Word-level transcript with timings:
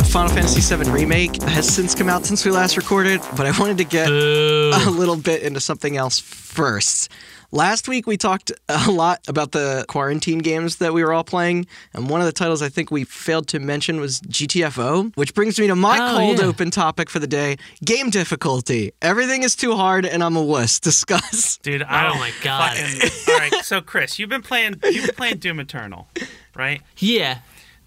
right, 0.00 0.06
so 0.06 0.18
I 0.18 0.22
know 0.22 0.28
the 0.28 0.34
Final 0.34 0.34
Fantasy 0.34 0.76
VII 0.76 0.90
remake 0.90 1.42
has 1.42 1.68
since 1.68 1.94
come 1.94 2.08
out 2.08 2.24
since 2.24 2.44
we 2.44 2.50
last 2.50 2.76
recorded, 2.76 3.20
but 3.36 3.46
I 3.46 3.58
wanted 3.58 3.78
to 3.78 3.84
get 3.84 4.08
Boo. 4.08 4.70
a 4.74 4.90
little 4.90 5.16
bit 5.16 5.42
into 5.42 5.60
something 5.60 5.96
else 5.96 6.18
first. 6.18 7.10
Last 7.52 7.88
week 7.88 8.06
we 8.06 8.16
talked 8.16 8.52
a 8.68 8.92
lot 8.92 9.26
about 9.26 9.50
the 9.50 9.84
quarantine 9.88 10.38
games 10.38 10.76
that 10.76 10.94
we 10.94 11.02
were 11.02 11.12
all 11.12 11.24
playing, 11.24 11.66
and 11.92 12.08
one 12.08 12.20
of 12.20 12.26
the 12.26 12.32
titles 12.32 12.62
I 12.62 12.68
think 12.68 12.92
we 12.92 13.02
failed 13.02 13.48
to 13.48 13.58
mention 13.58 13.98
was 13.98 14.20
GTFO, 14.20 15.16
which 15.16 15.34
brings 15.34 15.58
me 15.58 15.66
to 15.66 15.74
my 15.74 15.98
Oh, 16.00 16.16
cold 16.16 16.38
yeah. 16.38 16.44
open 16.44 16.70
topic 16.70 17.10
for 17.10 17.18
the 17.18 17.26
day: 17.26 17.56
game 17.84 18.08
difficulty. 18.10 18.92
Everything 19.02 19.42
is 19.42 19.56
too 19.56 19.74
hard, 19.74 20.06
and 20.06 20.22
I'm 20.22 20.36
a 20.36 20.42
wuss. 20.42 20.78
Discuss. 20.90 21.58
Dude, 21.58 21.82
I 21.82 22.06
Oh 22.06 22.10
don't 22.10 22.18
my 22.20 22.30
God. 22.44 22.76
Fucking, 22.76 23.10
all 23.34 23.38
right, 23.40 23.64
so 23.64 23.80
Chris, 23.80 24.20
you've 24.20 24.30
been 24.30 24.42
playing 24.42 24.76
you've 24.84 25.06
been 25.06 25.14
playing 25.16 25.38
Doom 25.38 25.58
Eternal, 25.58 26.06
right? 26.54 26.82
Yeah. 26.98 27.38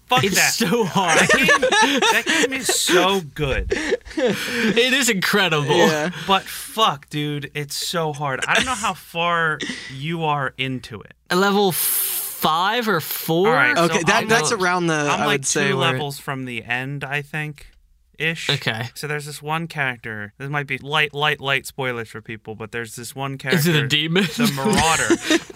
Fuck 0.06 0.24
It's 0.24 0.36
that. 0.36 0.52
so 0.52 0.84
hard. 0.84 1.18
That 1.18 1.30
game, 1.30 2.00
that 2.00 2.24
game 2.26 2.52
is 2.60 2.66
so 2.68 3.22
good. 3.34 3.72
it 3.72 4.92
is 4.92 5.08
incredible. 5.08 5.74
Yeah. 5.76 6.10
But 6.26 6.42
fuck, 6.42 7.08
dude, 7.08 7.50
it's 7.54 7.74
so 7.74 8.12
hard. 8.12 8.44
I 8.46 8.54
don't 8.54 8.66
know 8.66 8.74
how 8.74 8.92
far 8.94 9.58
you 9.92 10.24
are 10.24 10.52
into 10.58 11.00
it. 11.00 11.14
A 11.30 11.36
Level 11.36 11.72
five 11.72 12.86
or 12.88 13.00
four? 13.00 13.48
All 13.48 13.54
right, 13.54 13.76
so 13.76 13.84
Okay, 13.84 14.02
that 14.06 14.22
I'm 14.24 14.28
that's 14.28 14.52
around 14.52 14.86
the. 14.88 14.94
I'm 14.94 15.22
I 15.22 15.26
like 15.26 15.28
would 15.40 15.46
say 15.46 15.68
two 15.68 15.78
where- 15.78 15.92
levels 15.92 16.18
from 16.18 16.44
the 16.44 16.62
end, 16.64 17.02
I 17.02 17.22
think. 17.22 17.68
Ish. 18.18 18.48
Okay. 18.50 18.88
So 18.94 19.06
there's 19.06 19.26
this 19.26 19.42
one 19.42 19.66
character. 19.66 20.32
This 20.38 20.48
might 20.50 20.66
be 20.66 20.78
light, 20.78 21.12
light, 21.14 21.40
light 21.40 21.66
spoilers 21.66 22.08
for 22.08 22.20
people, 22.22 22.54
but 22.54 22.72
there's 22.72 22.96
this 22.96 23.14
one 23.14 23.38
character. 23.38 23.58
Is 23.58 23.66
it 23.66 23.76
a 23.76 23.86
demon? 23.86 24.24
The 24.24 24.50
Marauder. 24.54 25.44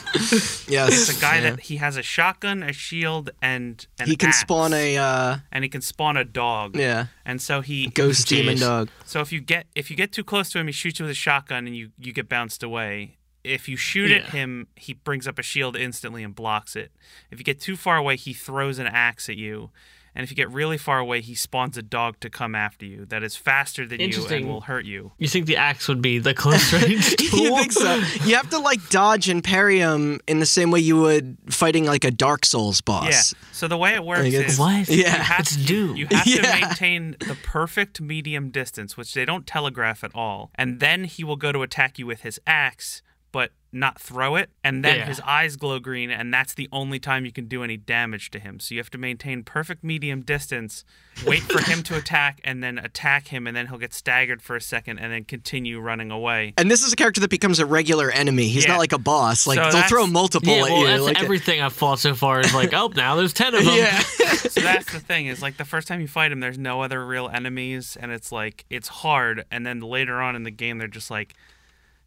Yes, 0.68 1.08
It's 1.08 1.16
a 1.18 1.20
guy 1.20 1.36
yeah. 1.36 1.50
that 1.50 1.60
he 1.60 1.76
has 1.76 1.96
a 1.96 2.02
shotgun, 2.02 2.62
a 2.62 2.72
shield, 2.72 3.30
and 3.40 3.86
an 3.98 4.06
he 4.08 4.16
can 4.16 4.30
axe. 4.30 4.40
spawn 4.40 4.72
a 4.72 4.96
uh, 4.96 5.36
and 5.52 5.64
he 5.64 5.70
can 5.70 5.80
spawn 5.80 6.16
a 6.16 6.24
dog. 6.24 6.76
yeah 6.76 7.06
And 7.24 7.40
so 7.40 7.60
he 7.60 7.88
ghost 7.88 8.26
demon 8.28 8.56
Jeez. 8.56 8.60
dog. 8.60 8.88
So 9.04 9.20
if 9.20 9.32
you 9.32 9.40
get 9.40 9.66
if 9.74 9.90
you 9.90 9.96
get 9.96 10.12
too 10.12 10.24
close 10.24 10.50
to 10.50 10.58
him, 10.58 10.66
he 10.66 10.72
shoots 10.72 10.98
you 10.98 11.04
with 11.04 11.12
a 11.12 11.14
shotgun, 11.14 11.66
and 11.66 11.76
you 11.76 11.90
you 11.98 12.12
get 12.12 12.28
bounced 12.28 12.62
away. 12.62 13.16
If 13.44 13.68
you 13.68 13.76
shoot 13.76 14.10
at 14.10 14.30
him, 14.30 14.66
he 14.76 14.92
brings 14.94 15.26
up 15.28 15.38
a 15.38 15.42
shield 15.42 15.76
instantly 15.76 16.22
and 16.22 16.34
blocks 16.34 16.74
it. 16.76 16.90
If 17.30 17.38
you 17.38 17.44
get 17.44 17.60
too 17.60 17.76
far 17.76 17.96
away, 17.96 18.16
he 18.16 18.32
throws 18.34 18.78
an 18.78 18.86
axe 18.86 19.28
at 19.28 19.36
you. 19.36 19.70
And 20.18 20.24
if 20.24 20.30
you 20.32 20.36
get 20.36 20.50
really 20.50 20.76
far 20.78 20.98
away, 20.98 21.20
he 21.20 21.36
spawns 21.36 21.78
a 21.78 21.82
dog 21.82 22.18
to 22.20 22.28
come 22.28 22.56
after 22.56 22.84
you 22.84 23.04
that 23.06 23.22
is 23.22 23.36
faster 23.36 23.86
than 23.86 24.00
you 24.00 24.26
and 24.26 24.48
will 24.48 24.62
hurt 24.62 24.84
you. 24.84 25.12
You 25.16 25.28
think 25.28 25.46
the 25.46 25.56
axe 25.56 25.86
would 25.86 26.02
be 26.02 26.18
the 26.18 26.34
close 26.34 26.72
range 26.72 27.14
tool? 27.30 27.38
you 27.38 27.56
think 27.56 27.70
so? 27.70 27.94
You 28.24 28.34
have 28.34 28.50
to 28.50 28.58
like 28.58 28.80
dodge 28.90 29.28
and 29.28 29.44
parry 29.44 29.78
him 29.78 30.18
in 30.26 30.40
the 30.40 30.44
same 30.46 30.72
way 30.72 30.80
you 30.80 30.96
would 31.00 31.36
fighting 31.50 31.84
like 31.84 32.02
a 32.02 32.10
Dark 32.10 32.44
Souls 32.44 32.80
boss. 32.80 33.32
Yeah. 33.32 33.38
So 33.52 33.68
the 33.68 33.76
way 33.76 33.94
it 33.94 34.02
works 34.04 34.24
Like, 34.24 34.32
it's- 34.32 34.54
is 34.54 34.58
What? 34.58 34.88
Yeah. 34.88 34.96
you 34.96 35.04
have 35.22 35.40
It's 35.40 35.54
to, 35.56 35.64
do. 35.64 35.94
You 35.94 36.08
have 36.10 36.26
Yeah. 36.26 36.42
to 36.42 36.66
maintain 36.66 37.14
the 37.20 37.36
perfect 37.44 38.00
medium 38.00 38.50
distance, 38.50 38.96
which 38.96 39.14
they 39.14 39.24
don't 39.24 39.46
telegraph 39.46 40.02
at 40.02 40.12
all. 40.16 40.50
And 40.56 40.80
then 40.80 41.04
he 41.04 41.22
will 41.22 41.36
go 41.36 41.52
to 41.52 41.62
attack 41.62 41.96
you 41.96 42.06
with 42.06 42.22
his 42.22 42.40
axe, 42.44 43.02
but 43.32 43.50
not 43.70 44.00
throw 44.00 44.34
it. 44.36 44.48
And 44.64 44.82
then 44.82 44.96
Yeah. 45.00 45.04
his 45.06 45.20
eyes 45.20 45.56
glow 45.56 45.78
green, 45.78 46.10
and 46.10 46.32
that's 46.32 46.54
the 46.54 46.68
only 46.72 46.98
time 46.98 47.26
you 47.26 47.32
can 47.32 47.48
do 47.48 47.62
any 47.62 47.76
damage 47.76 48.30
to 48.30 48.38
him. 48.38 48.60
So 48.60 48.74
you 48.74 48.80
have 48.80 48.88
to 48.92 48.96
maintain 48.98 49.42
perfect 49.42 49.84
medium 49.84 50.22
distance, 50.22 50.86
wait 51.26 51.42
for 51.42 51.60
him 51.60 51.82
to 51.82 51.94
attack, 52.02 52.40
and 52.44 52.62
then 52.62 52.78
attack 52.78 53.28
him, 53.28 53.46
and 53.46 53.54
then 53.54 53.66
he'll 53.66 53.76
get 53.76 53.92
staggered 53.92 54.40
for 54.40 54.56
a 54.56 54.60
second, 54.62 54.98
and 55.00 55.12
then 55.12 55.24
continue 55.24 55.80
running 55.80 56.10
away. 56.10 56.54
And 56.56 56.70
this 56.70 56.82
is 56.82 56.94
a 56.94 56.96
character 56.96 57.20
that 57.20 57.28
becomes 57.28 57.58
a 57.58 57.66
regular 57.66 58.10
enemy. 58.10 58.48
He's 58.48 58.64
Yeah. 58.64 58.72
not 58.72 58.78
like 58.78 58.94
a 58.94 58.98
boss. 58.98 59.46
Like 59.46 59.58
So 59.58 59.70
they'll 59.70 59.86
throw 59.88 60.06
multiple 60.06 60.48
Yeah, 60.56 60.62
at 60.64 60.70
well, 60.70 60.80
you. 60.80 60.86
that's 60.86 61.02
like 61.02 61.22
everything 61.22 61.60
I've 61.60 61.74
fought 61.74 61.98
so 61.98 62.14
far 62.14 62.40
is 62.40 62.54
like, 62.54 62.72
oh, 62.72 62.90
now 62.96 63.16
there's 63.16 63.34
ten 63.34 63.54
of 63.54 63.66
them. 63.66 63.76
yeah. 63.76 63.98
so 64.38 64.60
that's 64.62 64.90
the 64.90 65.00
thing 65.00 65.26
is 65.26 65.42
like 65.42 65.58
the 65.58 65.66
first 65.66 65.86
time 65.88 66.00
you 66.00 66.08
fight 66.08 66.32
him 66.32 66.40
there's 66.40 66.58
no 66.58 66.80
other 66.80 67.04
real 67.04 67.28
enemies 67.28 67.96
and 68.00 68.10
it's 68.12 68.32
like 68.32 68.64
it's 68.70 68.88
hard 68.88 69.44
and 69.50 69.66
then 69.66 69.80
later 69.80 70.22
on 70.22 70.34
in 70.36 70.44
the 70.44 70.50
game 70.50 70.78
they're 70.78 70.88
just 70.88 71.10
like 71.10 71.34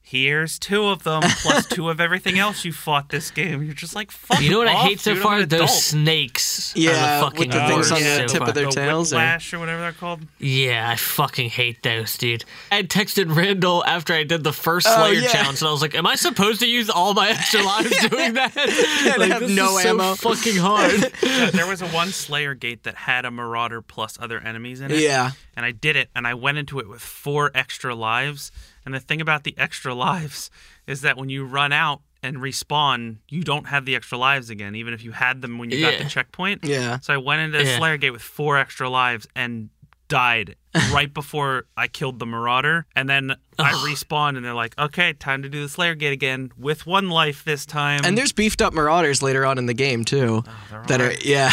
here's 0.04 0.60
two 0.60 0.88
of 0.88 1.04
them 1.04 1.22
plus 1.42 1.66
two 1.68 1.90
of 1.90 2.02
everything 2.02 2.38
else 2.38 2.66
you 2.66 2.74
fought 2.74 3.08
this 3.10 3.32
game 3.32 3.64
you're 3.64 3.74
just 3.74 3.96
like 3.96 4.12
fuck 4.12 4.42
You 4.42 4.50
know 4.50 4.58
what 4.58 4.68
I 4.68 4.74
hate 4.74 5.00
so 5.00 5.14
dude, 5.14 5.24
far? 5.24 5.46
Those 5.46 5.86
snakes. 5.86 6.74
Yeah, 6.76 7.22
are 7.24 7.30
the 7.32 7.40
with 7.40 7.52
the 7.52 7.60
things 7.68 7.92
on 7.92 8.00
the 8.02 8.28
so 8.28 8.28
tip 8.28 8.42
of 8.48 8.54
their 8.54 8.66
the 8.66 8.72
tails 8.72 9.14
or- 9.14 9.18
whiplash 9.18 9.54
or 9.54 9.60
whatever 9.60 9.80
they're 9.82 9.92
called 9.94 10.22
Yeah, 10.40 10.90
I 10.90 10.96
fucking 10.98 11.50
hate 11.52 11.82
those, 11.84 12.18
dude. 12.18 12.44
I 12.72 12.84
texted 12.84 13.34
Randall 13.36 13.86
after 13.86 14.14
I 14.14 14.24
did 14.24 14.44
the 14.44 14.52
first 14.54 14.88
Oh, 14.90 14.96
Slayer 14.96 15.22
yeah. 15.22 15.28
challenge, 15.30 15.62
and 15.62 15.70
I 15.70 15.72
was 15.72 15.82
like, 15.82 15.96
"Am 15.96 16.06
I 16.06 16.16
supposed 16.16 16.60
to 16.62 16.68
use 16.68 16.90
all 16.90 17.14
my 17.14 17.30
extra 17.30 17.62
lives 17.64 17.90
doing 18.10 18.34
that? 18.34 18.56
like, 19.18 19.32
have 19.32 19.42
this 19.42 19.52
no 19.52 19.78
is 19.78 19.84
so 19.84 19.90
ammo." 19.92 20.16
fucking 20.16 20.58
hard." 20.58 21.14
Yeah, 21.24 21.50
there 21.52 21.68
was 21.68 21.82
a 21.82 21.88
one 21.90 22.10
slayer 22.10 22.54
gate 22.54 22.84
that 22.84 22.96
had 22.96 23.24
a 23.26 23.32
marauder 23.32 23.82
plus 23.82 24.18
other 24.20 24.40
enemies 24.40 24.82
in 24.82 24.92
it 24.92 25.00
Yeah. 25.00 25.32
and 25.56 25.66
I 25.66 25.72
did 25.72 25.96
it, 25.96 26.10
and 26.16 26.28
I 26.28 26.34
went 26.34 26.58
into 26.58 26.80
it 26.80 26.90
with 26.90 27.02
four 27.02 27.52
extra 27.56 27.96
lives. 27.96 28.52
And 28.86 28.94
the 28.94 29.00
thing 29.00 29.22
about 29.22 29.44
the 29.44 29.54
extra 29.58 29.94
lives 29.94 30.50
is 30.88 31.02
that 31.02 31.18
when 31.18 31.30
you 31.30 31.46
run 31.46 31.72
out 31.72 32.02
and 32.24 32.38
respawn, 32.38 33.18
you 33.30 33.44
don't 33.44 33.68
have 33.68 33.86
the 33.86 33.96
extra 33.96 34.18
lives 34.18 34.50
again, 34.50 34.76
even 34.76 34.94
if 34.94 35.04
you 35.04 35.12
had 35.12 35.42
them 35.42 35.58
when 35.58 35.72
you 35.72 35.82
got 35.82 35.98
the 35.98 36.06
checkpoint. 36.06 36.64
Yeah. 36.64 37.00
So 37.00 37.14
I 37.14 37.18
went 37.18 37.42
into 37.42 37.64
Yeah. 37.64 37.78
Slayer 37.78 37.98
Gate 37.98 38.12
with 38.12 38.22
four 38.22 38.58
extra 38.58 38.90
lives 38.90 39.28
and 39.36 39.70
died 40.08 40.56
right 40.94 41.12
before 41.14 41.66
I 41.78 41.88
killed 41.88 42.20
the 42.20 42.26
Marauder. 42.26 42.86
And 42.96 43.10
then 43.10 43.36
I 43.58 43.72
respawned, 43.88 44.36
and 44.36 44.46
they're 44.46 44.54
like, 44.54 44.78
okay, 44.78 45.14
time 45.14 45.42
to 45.44 45.50
do 45.50 45.62
the 45.64 45.70
Slayer 45.70 45.96
Gate 45.96 46.14
again 46.14 46.52
with 46.58 46.86
one 46.86 47.10
life 47.10 47.44
this 47.44 47.66
time. 47.66 48.02
And 48.04 48.18
there's 48.18 48.34
beefed 48.34 48.62
up 48.62 48.74
marauders 48.74 49.22
later 49.24 49.46
on 49.46 49.58
in 49.58 49.66
the 49.66 49.74
game 49.74 50.04
too. 50.06 50.44
they're 50.70 50.84
that 50.88 51.02
are 51.02 51.14
yeah. 51.24 51.52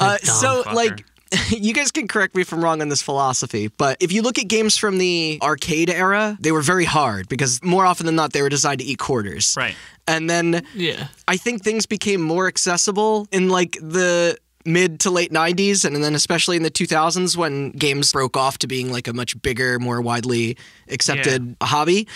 Uh, 0.00 0.18
so 0.18 0.64
like. 0.74 1.04
You 1.50 1.72
guys 1.72 1.90
can 1.90 2.08
correct 2.08 2.34
me 2.34 2.42
if 2.42 2.52
I'm 2.52 2.62
wrong 2.62 2.80
on 2.80 2.88
this 2.88 3.02
philosophy, 3.02 3.68
but 3.68 3.96
if 4.00 4.12
you 4.12 4.22
look 4.22 4.38
at 4.38 4.48
games 4.48 4.76
from 4.76 4.98
the 4.98 5.38
arcade 5.42 5.90
era, 5.90 6.36
they 6.40 6.52
were 6.52 6.62
very 6.62 6.84
hard 6.84 7.28
because 7.28 7.62
more 7.62 7.84
often 7.86 8.06
than 8.06 8.16
not 8.16 8.32
they 8.32 8.42
were 8.42 8.48
designed 8.48 8.80
to 8.80 8.84
eat 8.84 8.98
quarters. 8.98 9.54
Right. 9.56 9.74
And 10.06 10.28
then 10.28 10.64
Yeah, 10.74 11.08
I 11.26 11.36
think 11.36 11.62
things 11.62 11.86
became 11.86 12.20
more 12.20 12.46
accessible 12.46 13.26
in 13.32 13.48
like 13.48 13.72
the 13.80 14.36
mid 14.64 15.00
to 15.00 15.10
late 15.10 15.32
90s 15.32 15.84
and 15.84 16.02
then 16.02 16.14
especially 16.14 16.56
in 16.56 16.62
the 16.62 16.70
2000s 16.70 17.36
when 17.36 17.70
games 17.70 18.12
broke 18.12 18.36
off 18.36 18.58
to 18.58 18.66
being 18.66 18.90
like 18.90 19.06
a 19.08 19.12
much 19.12 19.40
bigger 19.42 19.78
more 19.78 20.00
widely 20.00 20.56
accepted 20.88 21.56
hobby. 21.62 22.08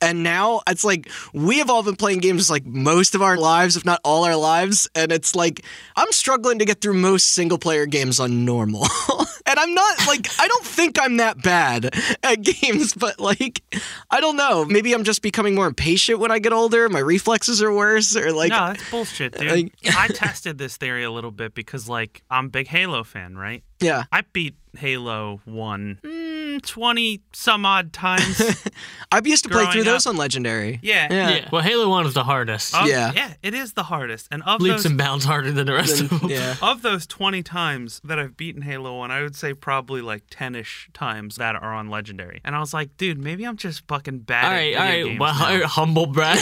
And 0.00 0.22
now 0.22 0.60
it's 0.68 0.84
like 0.84 1.10
we 1.32 1.58
have 1.58 1.70
all 1.70 1.82
been 1.82 1.96
playing 1.96 2.20
games 2.20 2.50
like 2.50 2.66
most 2.66 3.14
of 3.14 3.22
our 3.22 3.36
lives 3.36 3.76
if 3.76 3.84
not 3.84 4.00
all 4.04 4.24
our 4.24 4.36
lives 4.36 4.88
and 4.94 5.10
it's 5.10 5.34
like 5.34 5.64
i'm 5.96 6.10
struggling 6.12 6.58
to 6.58 6.64
get 6.64 6.80
through 6.82 6.94
most 6.94 7.28
single 7.28 7.58
player 7.58 7.86
games 7.86 8.20
on 8.20 8.44
normal 8.44 8.86
and 9.46 9.58
i'm 9.58 9.74
not 9.74 10.06
like 10.06 10.26
i 10.38 10.46
don't 10.48 10.64
think 10.64 10.98
i'm 11.00 11.16
that 11.18 11.42
bad 11.42 11.90
at 12.22 12.42
games 12.60 12.94
but 12.94 13.18
like 13.20 13.62
i 14.10 14.20
don't 14.20 14.36
know 14.36 14.64
maybe 14.64 14.92
i'm 14.92 15.04
just 15.04 15.22
becoming 15.22 15.54
more 15.54 15.66
impatient 15.66 16.18
when 16.18 16.30
i 16.30 16.38
get 16.38 16.52
older 16.52 16.88
my 16.88 16.98
reflexes 16.98 17.62
are 17.62 17.72
worse 17.72 18.16
or 18.16 18.32
like 18.32 18.50
no, 18.50 18.66
that's 18.68 18.90
bullshit, 18.90 19.36
dude. 19.38 19.50
like- 19.50 19.72
I 19.96 20.08
tested 20.08 20.58
this 20.58 20.76
theory 20.76 21.04
a 21.04 21.10
little 21.10 21.30
bit 21.30 21.54
because, 21.54 21.88
like, 21.88 22.22
I'm 22.30 22.46
a 22.46 22.48
big 22.48 22.66
Halo 22.68 23.02
fan, 23.04 23.36
right? 23.36 23.62
yeah 23.80 24.04
I 24.12 24.22
beat 24.32 24.54
Halo 24.76 25.40
1 25.44 26.00
mm, 26.02 26.35
20 26.60 27.22
some 27.32 27.64
odd 27.66 27.92
times. 27.92 28.40
I 29.12 29.20
used 29.24 29.44
to 29.44 29.48
play 29.50 29.60
growing 29.62 29.72
through 29.72 29.84
those 29.84 30.06
up- 30.06 30.10
on 30.12 30.16
Legendary. 30.16 30.78
Yeah. 30.82 31.06
Yeah. 31.12 31.30
yeah. 31.30 31.48
Well, 31.52 31.62
Halo 31.62 31.88
One 31.88 32.06
is 32.06 32.14
the 32.14 32.24
hardest. 32.24 32.74
Of- 32.74 32.86
Yeah. 32.88 33.12
Yeah, 33.14 33.34
it 33.42 33.54
is 33.54 33.72
the 33.74 33.84
hardest. 33.84 34.28
And 34.30 34.42
of 34.44 34.60
Leaps 34.60 34.76
those, 34.78 34.86
and 34.86 34.98
bounds 34.98 35.24
harder 35.24 35.52
than 35.52 35.66
the 35.66 35.72
rest 35.74 36.00
of 36.00 36.08
them. 36.10 36.30
Yeah. 36.30 36.56
of 36.62 36.82
those 36.82 37.06
20 37.06 37.42
times 37.42 38.00
that 38.04 38.18
I've 38.18 38.36
beaten 38.36 38.62
Halo 38.62 38.98
1, 38.98 39.10
I 39.10 39.22
would 39.22 39.36
say 39.36 39.54
probably 39.54 40.00
like 40.02 40.26
10ish 40.28 40.92
times 40.92 41.36
that 41.36 41.54
are 41.56 41.72
on 41.74 41.88
Legendary. 41.90 42.40
And 42.44 42.54
I 42.56 42.60
was 42.60 42.72
like, 42.74 42.96
dude, 42.96 43.18
maybe 43.18 43.44
I'm 43.44 43.56
just 43.56 43.86
fucking 43.88 44.20
bad 44.20 44.44
All 44.44 44.50
at 44.50 44.54
right, 44.54 44.64
video 44.74 44.80
all 44.80 44.86
right. 44.86 45.04
games 45.04 45.20
Well, 45.20 45.58
now. 45.60 45.66
humble 45.66 46.06
brag. 46.06 46.38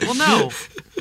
Well, 0.00 0.14
no. 0.14 0.50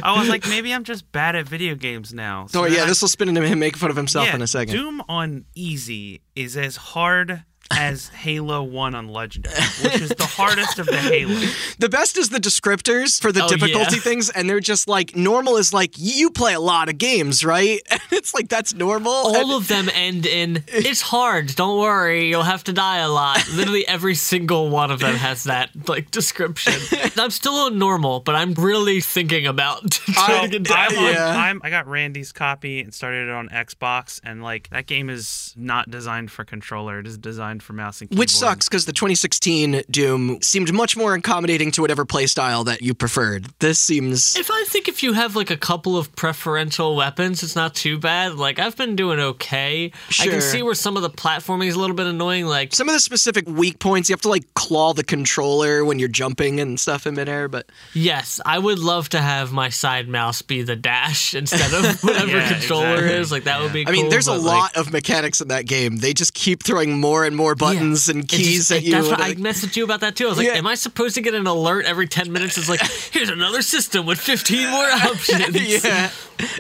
I 0.04 0.18
was 0.20 0.30
like, 0.30 0.48
maybe 0.48 0.74
I'm 0.74 0.84
just 0.84 1.12
bad 1.12 1.36
at 1.36 1.48
video 1.48 1.76
games 1.76 2.14
now. 2.14 2.48
Oh 2.56 2.64
then 2.64 2.74
yeah, 2.74 2.84
I- 2.84 2.86
this 2.86 3.02
will 3.02 3.10
spin 3.10 3.30
into 3.30 3.42
him 3.46 3.60
making 3.60 3.80
fun 3.80 3.90
of 3.90 3.96
himself 3.98 4.28
yeah, 4.28 4.36
in 4.36 4.42
a 4.42 4.48
second. 4.48 4.74
Doom 4.76 5.02
on 5.10 5.46
easy 5.56 6.22
is 6.36 6.56
as 6.56 6.76
hard 6.78 7.44
as 7.72 8.08
Halo 8.10 8.64
1 8.64 8.96
on 8.96 9.08
Legendary, 9.10 9.56
which 9.84 10.02
is 10.02 10.10
the 10.10 10.26
hardest 10.26 10.80
of 10.80 10.88
the 10.88 10.98
Halo. 10.98 11.40
The 11.78 11.90
best 11.90 12.18
is 12.18 12.30
the 12.30 12.40
descriptors 12.40 13.22
for 13.22 13.32
the 13.32 13.44
Oh, 13.44 13.48
difficulty 13.48 13.96
yeah. 13.98 14.02
things, 14.02 14.30
and 14.30 14.50
they're 14.50 14.60
just 14.60 14.88
like 14.88 15.16
normal 15.16 15.56
is 15.58 15.72
like 15.74 15.94
you 15.98 16.30
play 16.32 16.54
a 16.54 16.60
lot 16.60 16.90
of 16.90 16.98
games, 16.98 17.44
right? 17.46 17.82
And 17.92 18.02
it's 18.12 18.34
like 18.34 18.50
that's 18.50 18.74
normal. 18.74 19.12
All 19.12 19.36
And- 19.36 19.52
of 19.52 19.68
them 19.68 19.90
end 19.94 20.26
in 20.26 20.64
"It's 20.68 21.02
hard. 21.02 21.56
Don't 21.56 21.80
worry. 21.80 22.28
You'll 22.30 22.44
have 22.44 22.64
to 22.66 22.74
die 22.74 22.98
a 23.00 23.10
lot." 23.10 23.44
Literally 23.54 23.88
every 23.88 24.16
single 24.16 24.70
one 24.70 24.90
of 24.92 25.00
them 25.00 25.16
has 25.16 25.44
that 25.46 25.70
like 25.88 26.12
description. 26.12 26.74
I'm 27.18 27.30
still 27.32 27.54
on 27.56 27.78
normal, 27.78 28.20
but 28.20 28.36
I'm 28.36 28.54
really 28.54 29.00
thinking 29.02 29.46
about 29.48 29.92
trying 29.92 30.50
to 30.52 30.60
get 30.60 30.64
down. 30.68 30.78
I'm, 30.92 30.98
on, 30.98 31.14
Yeah. 31.14 31.28
I'm, 31.38 31.62
I 31.64 31.70
got 31.70 31.88
Randy's 31.88 32.32
copy 32.32 32.82
and 32.82 32.94
started 32.94 33.28
it 33.30 33.32
on 33.32 33.50
Xbox, 33.50 34.20
and 34.24 34.42
like 34.44 34.70
that 34.70 34.86
game 34.88 35.10
is 35.10 35.54
not 35.56 35.90
designed 35.90 36.32
for 36.32 36.44
controller. 36.44 37.00
It 37.00 37.08
is 37.08 37.18
designed 37.18 37.59
recommend 37.60 37.64
for 37.64 37.74
mouse 37.74 38.02
and 38.02 38.10
keyboard. 38.10 38.20
Which 38.20 38.32
sucks 38.32 38.68
because 38.68 38.86
the 38.86 38.94
2016 38.94 39.84
Doom 39.90 40.42
seemed 40.42 40.74
much 40.74 40.96
more 40.98 41.14
accommodating 41.14 41.72
to 41.72 41.82
whatever 41.82 42.06
playstyle 42.06 42.66
that 42.66 42.82
you 42.82 42.94
preferred. 42.94 43.48
This 43.60 43.80
seems. 43.80 44.36
If 44.36 44.50
I 44.52 44.64
think 44.68 44.88
if 44.88 45.04
you 45.04 45.14
have 45.14 45.36
like 45.36 45.50
a 45.52 45.58
couple 45.58 45.98
of 45.98 46.16
preferential 46.16 46.96
weapons, 46.96 47.44
it's 47.44 47.56
not 47.56 47.76
too 47.76 47.98
bad. 47.98 48.36
Like 48.36 48.60
I've 48.60 48.76
been 48.76 48.96
doing 48.96 49.20
okay. 49.20 49.92
Sure. 50.10 50.28
I 50.28 50.30
can 50.30 50.42
see 50.42 50.64
where 50.64 50.76
some 50.76 50.96
of 50.96 51.02
the 51.04 51.10
platforming 51.10 51.68
is 51.68 51.76
a 51.76 51.80
little 51.80 51.96
bit 51.96 52.08
annoying. 52.08 52.46
Like 52.46 52.74
Some 52.74 52.90
of 52.90 52.94
the 52.94 53.00
specific 53.00 53.48
weak 53.48 53.80
points, 53.80 54.10
you 54.10 54.14
have 54.14 54.22
to 54.22 54.30
like 54.30 54.54
claw 54.54 54.94
the 54.94 55.04
controller 55.04 55.84
when 55.86 56.00
you're 56.00 56.10
jumping 56.10 56.60
and 56.60 56.80
stuff 56.80 57.06
in 57.06 57.16
midair, 57.16 57.48
but 57.48 57.70
yes, 57.94 58.40
I 58.46 58.60
would 58.60 58.80
love 58.80 59.10
to 59.10 59.20
have 59.22 59.52
my 59.52 59.70
side 59.70 60.08
mouse 60.08 60.42
be 60.42 60.62
the 60.62 60.76
dash 60.76 61.34
instead 61.40 61.74
of 61.74 62.04
whatever 62.04 62.30
Yeah, 62.40 62.54
controller 62.54 62.96
exactly. 62.96 63.20
is. 63.20 63.32
Like 63.32 63.44
that 63.46 63.62
would 63.62 63.74
be. 63.74 63.88
I 63.88 63.92
mean, 63.92 64.10
there's 64.10 64.28
a 64.28 64.32
but, 64.32 64.42
like, 64.42 64.58
lot 64.58 64.78
of 64.78 64.92
mechanics 64.94 65.42
in 65.42 65.50
that 65.50 65.66
game. 65.66 65.98
They 65.98 66.14
just 66.14 66.34
keep 66.34 66.64
throwing 66.64 67.00
more 67.00 67.26
and 67.26 67.36
more 67.36 67.49
buttons 67.56 68.08
Yeah. 68.08 68.16
and 68.16 68.24
It 68.24 68.28
keys 68.30 68.58
just- 68.58 68.72
at 68.72 68.78
it- 68.78 68.84
you. 68.86 68.92
That's 68.94 69.08
what 69.08 69.22
I 69.22 69.36
messaged 69.36 69.76
you 69.76 69.84
about 69.84 70.02
that 70.02 70.16
too. 70.16 70.26
I 70.26 70.30
was 70.30 70.38
like, 70.38 70.48
Yeah. 70.48 70.54
"Am 70.56 70.68
I 70.68 70.76
supposed 70.76 71.16
to 71.16 71.22
get 71.22 71.34
an 71.34 71.48
alert 71.48 71.86
every 71.86 72.08
ten 72.08 72.32
minutes?" 72.32 72.58
It's 72.58 72.70
like, 72.70 72.82
"Here's 73.12 73.30
another 73.30 73.62
system 73.62 74.06
with 74.06 74.20
15 74.20 74.70
more 74.70 74.86
options." 74.92 75.56
yeah. 75.84 76.10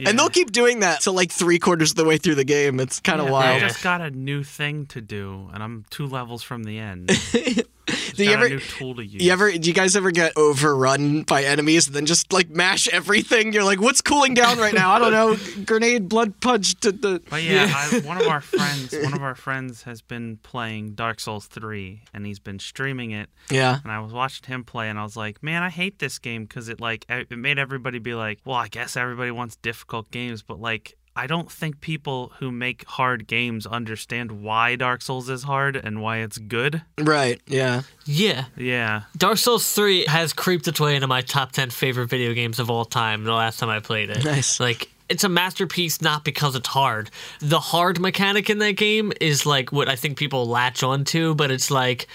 And 0.06 0.19
they'll 0.19 0.30
keep 0.30 0.51
doing 0.51 0.81
that 0.81 1.01
till 1.01 1.13
like 1.13 1.31
three 1.31 1.59
quarters 1.59 1.91
of 1.91 1.95
the 1.95 2.06
way 2.06 2.18
through 2.18 2.36
the 2.36 2.44
game. 2.44 2.80
It's 2.80 3.00
kind 3.00 3.19
of 3.21 3.27
Yeah, 3.27 3.31
wild. 3.31 3.63
I 3.63 3.68
just 3.68 3.81
got 3.81 4.01
a 4.01 4.12
new 4.12 4.44
thing 4.44 4.86
to 4.88 5.01
do, 5.01 5.50
and 5.53 5.63
I'm 5.63 5.86
two 5.89 6.06
levels 6.07 6.44
from 6.44 6.63
the 6.63 6.77
end. 6.80 7.09
Do 8.15 8.24
you 8.24 8.31
ever, 8.31 8.59
tool 8.59 8.95
to 8.95 9.06
use. 9.06 9.24
you 9.24 9.31
ever, 9.31 9.51
do 9.51 9.69
you 9.69 9.74
guys 9.74 9.95
ever 9.95 10.12
get 10.12 10.33
overrun 10.36 11.24
by 11.24 11.44
enemies 11.44 11.88
and 11.88 11.95
then 11.95 12.06
just 12.06 12.33
like 12.33 12.50
mash 12.50 12.88
everything? 12.89 13.53
You're 13.53 13.63
like, 13.63 13.80
what's 13.80 14.01
cooling 14.01 14.33
down 14.33 14.57
right 14.57 14.74
now? 14.74 14.91
I 14.91 15.00
don't 15.00 15.12
know. 15.12 15.63
Grenade, 15.65 16.09
blood 16.09 16.39
punch. 16.41 16.80
To 16.81 16.91
the... 16.91 17.21
But 17.30 17.44
yeah, 17.44 17.71
I, 17.75 18.00
one 18.00 18.19
of 18.19 18.27
our 18.27 18.41
friends, 18.41 18.94
one 18.94 19.13
of 19.13 19.21
our 19.21 19.36
friends 19.36 19.83
has 19.83 20.01
been 20.01 20.38
playing 20.38 20.94
Dark 20.94 21.19
Souls 21.19 21.47
3, 21.47 22.03
and 22.13 22.25
he's 22.25 22.39
been 22.39 22.59
streaming 22.59 23.12
it. 23.12 23.30
Yeah. 23.50 23.80
And 23.83 23.92
I 23.92 24.00
was 24.00 24.13
watching 24.13 24.47
him 24.47 24.63
play, 24.63 24.89
and 24.89 25.00
I 25.00 25.03
was 25.03 25.15
like, 25.15 25.42
man, 25.42 25.63
I 25.63 25.69
hate 25.69 26.00
this 26.00 26.19
game 26.19 26.44
because 26.44 26.69
it 26.69 26.81
like 26.81 27.06
it 27.09 27.31
made 27.31 27.59
everybody 27.59 28.00
be 28.00 28.15
like, 28.15 28.39
well, 28.45 28.57
I 28.57 28.68
guess 28.68 28.97
everybody 28.97 29.31
wants 29.31 29.56
difficult 29.57 30.12
games, 30.12 30.42
but 30.42 30.59
like. 30.59 30.95
I 31.15 31.27
don't 31.27 31.51
think 31.51 31.81
people 31.81 32.31
who 32.39 32.51
make 32.51 32.85
hard 32.85 33.27
games 33.27 33.65
understand 33.65 34.44
why 34.44 34.75
Dark 34.75 35.01
Souls 35.01 35.29
is 35.29 35.44
hard 35.44 35.75
and 35.75 36.01
why 36.01 36.17
it's 36.19 36.38
good. 36.38 36.81
Right. 36.97 37.41
Yeah. 37.45 37.81
yeah. 38.06 38.45
Yeah. 38.56 39.01
Dark 39.17 39.38
Souls 39.38 39.69
3 39.73 40.06
has 40.06 40.31
creeped 40.33 40.67
its 40.67 40.79
way 40.79 40.95
into 40.95 41.07
my 41.07 41.21
top 41.21 41.51
10 41.51 41.71
favorite 41.71 42.07
video 42.07 42.33
games 42.33 42.59
of 42.59 42.69
all 42.69 42.85
time 42.85 43.23
the 43.23 43.33
last 43.33 43.59
time 43.59 43.69
I 43.69 43.79
played 43.79 44.09
it. 44.09 44.23
Nice. 44.23 44.59
Like, 44.59 44.89
it's 45.09 45.23
a 45.23 45.29
masterpiece 45.29 46.01
not 46.01 46.23
because 46.23 46.56
it's 46.56 46.69
hard. 46.69 47.09
The 47.39 47.59
hard 47.59 48.00
mechanic 48.00 48.50
in 48.50 48.59
that 48.59 48.77
game 48.77 49.11
is 49.19 49.45
like 49.45 49.71
what 49.71 49.89
I 49.89 49.95
think 49.95 50.17
people 50.17 50.45
latch 50.47 50.83
onto, 50.83 51.33
but 51.35 51.51
it's 51.51 51.71
like, 51.71 52.07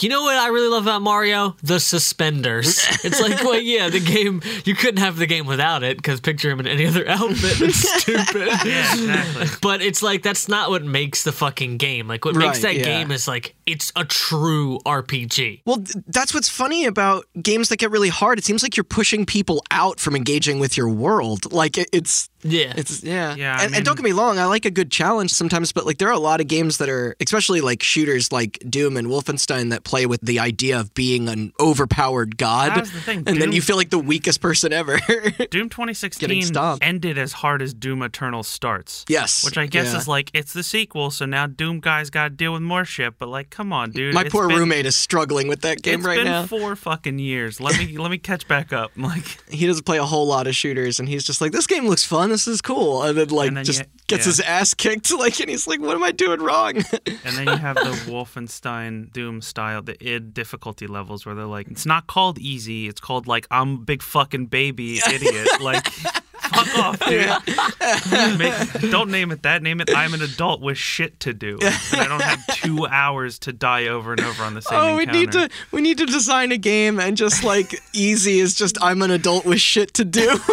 you 0.00 0.08
know 0.08 0.22
what 0.22 0.36
I 0.36 0.48
really 0.48 0.68
love 0.68 0.84
about 0.84 1.02
Mario? 1.02 1.56
The 1.62 1.78
suspenders. 1.80 2.78
it's 3.04 3.20
like, 3.20 3.42
well, 3.44 3.60
yeah, 3.60 3.88
the 3.88 4.00
game, 4.00 4.42
you 4.64 4.74
couldn't 4.74 4.98
have 4.98 5.16
the 5.16 5.26
game 5.26 5.46
without 5.46 5.82
it 5.82 5.96
because 5.96 6.20
picture 6.20 6.50
him 6.50 6.60
in 6.60 6.66
any 6.66 6.86
other 6.86 7.08
outfit. 7.08 7.60
It's 7.60 7.76
stupid. 8.02 8.48
Yeah, 8.64 8.92
exactly. 8.94 9.46
But 9.60 9.82
it's 9.82 10.02
like 10.02 10.22
that's 10.22 10.48
not 10.48 10.70
what 10.70 10.84
makes 10.84 11.24
the 11.24 11.32
fucking 11.32 11.76
game. 11.78 12.08
Like 12.08 12.24
what 12.24 12.34
makes 12.34 12.62
Right, 12.62 12.74
that 12.74 12.76
yeah. 12.76 12.84
game 12.84 13.10
is 13.10 13.26
like 13.28 13.54
it's 13.66 13.92
a 13.96 14.04
true 14.04 14.78
RPG. 14.86 15.62
Well, 15.66 15.76
th- 15.76 16.04
that's 16.08 16.34
what's 16.34 16.48
funny 16.48 16.84
about 16.86 17.26
games 17.40 17.68
that 17.68 17.78
get 17.78 17.90
really 17.90 18.08
hard. 18.08 18.38
It 18.38 18.44
seems 18.44 18.62
like 18.62 18.76
you're 18.76 18.84
pushing 18.84 19.26
people 19.26 19.62
out 19.70 20.00
from 20.00 20.16
engaging 20.16 20.58
with 20.58 20.76
your 20.76 20.88
world. 20.88 21.52
Like 21.52 21.78
it, 21.78 21.88
it's 21.92 22.28
Yeah. 22.42 22.72
It's 22.76 23.02
yeah, 23.02 23.34
Yeah, 23.36 23.56
I 23.58 23.64
And, 23.64 23.74
and 23.74 23.84
don't 23.84 23.96
get 23.96 24.04
me 24.04 24.12
wrong, 24.12 24.38
I 24.38 24.46
like 24.46 24.64
a 24.64 24.70
good 24.70 24.90
challenge 24.90 25.30
sometimes, 25.32 25.72
but 25.72 25.86
like 25.86 25.98
there 25.98 26.08
are 26.08 26.12
a 26.12 26.18
lot 26.18 26.40
of 26.40 26.48
games 26.48 26.78
that 26.78 26.88
are, 26.88 27.14
especially 27.20 27.60
like 27.60 27.82
shooters 27.82 28.32
like 28.32 28.58
Doom 28.68 28.96
and 28.96 29.08
Wolfenstein, 29.08 29.70
that 29.70 29.81
play 29.84 30.06
with 30.06 30.20
the 30.22 30.38
idea 30.40 30.78
of 30.78 30.94
being 30.94 31.28
an 31.28 31.52
overpowered 31.60 32.36
god, 32.36 32.84
the 32.84 32.86
thing, 33.00 33.24
and 33.26 33.40
then 33.40 33.52
you 33.52 33.60
feel 33.62 33.76
like 33.76 33.90
the 33.90 33.98
weakest 33.98 34.40
person 34.40 34.72
ever. 34.72 34.98
Doom 35.50 35.68
Getting 35.68 35.68
2016 35.68 36.56
ended 36.82 37.18
as 37.18 37.32
hard 37.34 37.62
as 37.62 37.74
Doom 37.74 38.02
Eternal 38.02 38.42
starts. 38.42 39.04
yes, 39.08 39.44
Which 39.44 39.58
I 39.58 39.66
guess 39.66 39.92
yeah. 39.92 39.98
is 39.98 40.08
like 40.08 40.30
it's 40.34 40.52
the 40.52 40.62
sequel, 40.62 41.10
so 41.10 41.26
now 41.26 41.46
Doom 41.46 41.80
guys 41.80 42.10
got 42.10 42.24
to 42.24 42.30
deal 42.30 42.52
with 42.52 42.62
more 42.62 42.84
shit. 42.84 43.18
But 43.18 43.28
like, 43.28 43.50
come 43.50 43.72
on, 43.72 43.90
dude. 43.90 44.14
my 44.14 44.22
it's 44.22 44.32
poor 44.32 44.48
been- 44.48 44.58
roommate 44.58 44.86
is 44.86 44.96
struggling 44.96 45.48
with 45.48 45.60
that 45.62 45.82
game 45.82 46.00
It's 46.00 46.06
right 46.06 46.16
been 46.16 46.24
now. 46.26 46.46
four 46.46 46.76
fucking 46.76 47.18
years. 47.18 47.60
Let 47.60 47.78
me 47.78 47.96
let 47.98 48.10
me 48.10 48.18
catch 48.18 48.46
back 48.48 48.72
up. 48.72 48.90
Like, 49.02 49.24
he 49.50 49.66
doesn't 49.66 49.84
play 49.84 49.98
a 49.98 50.04
whole 50.04 50.26
lot 50.26 50.46
of 50.46 50.54
shooters, 50.54 51.00
and 51.00 51.08
he's 51.08 51.24
just 51.24 51.40
like, 51.40 51.50
"This 51.52 51.66
game 51.66 51.86
looks 51.88 52.04
fun. 52.04 52.30
This 52.30 52.46
is 52.46 52.60
cool," 52.62 53.02
and 53.02 53.16
then 53.18 53.28
like 53.28 53.48
And 53.48 53.56
then 53.56 53.64
just 53.64 53.80
you- 53.80 53.86
gets 54.06 54.26
yeah. 54.26 54.30
his 54.30 54.40
ass 54.40 54.74
kicked, 54.74 55.10
like, 55.18 55.40
and 55.40 55.50
he's 55.50 55.66
like, 55.66 55.80
"What 55.80 55.94
am 55.96 56.02
I 56.04 56.12
doing 56.12 56.40
wrong?" 56.40 56.76
and 56.76 57.36
then 57.36 57.46
you 57.48 57.56
have 57.56 57.76
the 57.76 57.90
Wolfenstein 58.10 59.12
Doom 59.12 59.40
style, 59.42 59.71
the 59.80 59.96
id 60.04 60.34
difficulty 60.34 60.86
levels 60.86 61.24
where 61.24 61.34
they're 61.34 61.46
like, 61.46 61.68
it's 61.68 61.86
not 61.86 62.06
called 62.06 62.38
easy. 62.38 62.88
It's 62.88 63.00
called 63.00 63.26
like 63.26 63.46
I'm 63.50 63.74
a 63.74 63.78
big 63.78 64.02
fucking 64.02 64.46
baby 64.46 64.98
idiot. 65.10 65.60
like, 65.60 65.88
fuck 66.52 66.78
off, 66.78 66.98
dude. 67.00 68.38
Make- 68.38 68.90
don't 68.90 69.10
name 69.10 69.32
it 69.32 69.42
that. 69.42 69.62
Name 69.62 69.80
it 69.80 69.90
I'm 69.94 70.14
an 70.14 70.22
adult 70.22 70.60
with 70.60 70.78
shit 70.78 71.18
to 71.20 71.32
do, 71.32 71.58
and 71.60 71.74
I 72.00 72.06
don't 72.08 72.22
have 72.22 72.46
two 72.56 72.86
hours 72.86 73.38
to 73.40 73.52
die 73.52 73.86
over 73.86 74.12
and 74.12 74.20
over 74.20 74.42
on 74.42 74.54
the 74.54 74.62
same. 74.62 74.78
Oh, 74.78 74.96
we 74.96 75.06
need 75.06 75.32
to 75.32 75.48
we 75.70 75.80
need 75.80 75.98
to 75.98 76.06
design 76.06 76.52
a 76.52 76.58
game 76.58 77.00
and 77.00 77.16
just 77.16 77.44
like 77.44 77.80
easy 77.92 78.40
is 78.40 78.54
just 78.54 78.76
I'm 78.82 79.02
an 79.02 79.10
adult 79.10 79.44
with 79.44 79.60
shit 79.60 79.94
to 79.94 80.04
do. 80.04 80.38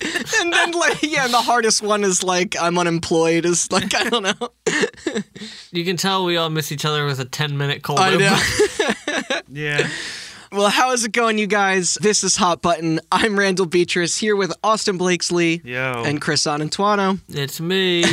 and 0.40 0.52
then 0.52 0.72
like 0.72 1.02
yeah, 1.02 1.24
and 1.24 1.34
the 1.34 1.40
hardest 1.42 1.82
one 1.82 2.04
is 2.04 2.22
like 2.22 2.56
I'm 2.60 2.78
unemployed 2.78 3.44
is 3.44 3.70
like 3.72 3.94
I 3.94 4.04
don't 4.04 4.22
know. 4.22 4.48
You 5.72 5.84
can 5.84 5.96
tell 5.96 6.24
we 6.24 6.36
all 6.36 6.50
miss 6.50 6.72
each 6.72 6.84
other 6.84 7.06
with 7.06 7.20
a 7.20 7.24
10 7.24 7.56
minute 7.56 7.82
cold 7.82 8.00
I 8.00 8.16
know. 8.16 9.40
Yeah. 9.48 9.88
well, 10.52 10.68
how 10.68 10.92
is 10.92 11.04
it 11.04 11.12
going, 11.12 11.38
you 11.38 11.46
guys? 11.46 11.94
This 12.00 12.22
is 12.24 12.36
Hot 12.36 12.60
Button. 12.62 13.00
I'm 13.12 13.38
Randall 13.38 13.66
Beatrice 13.66 14.16
here 14.16 14.36
with 14.36 14.52
Austin 14.64 14.96
Blakesley 14.98 15.60
Yo. 15.64 16.02
and 16.04 16.20
Chris 16.20 16.44
Anantuano. 16.44 17.20
It's 17.28 17.60
me. 17.60 18.04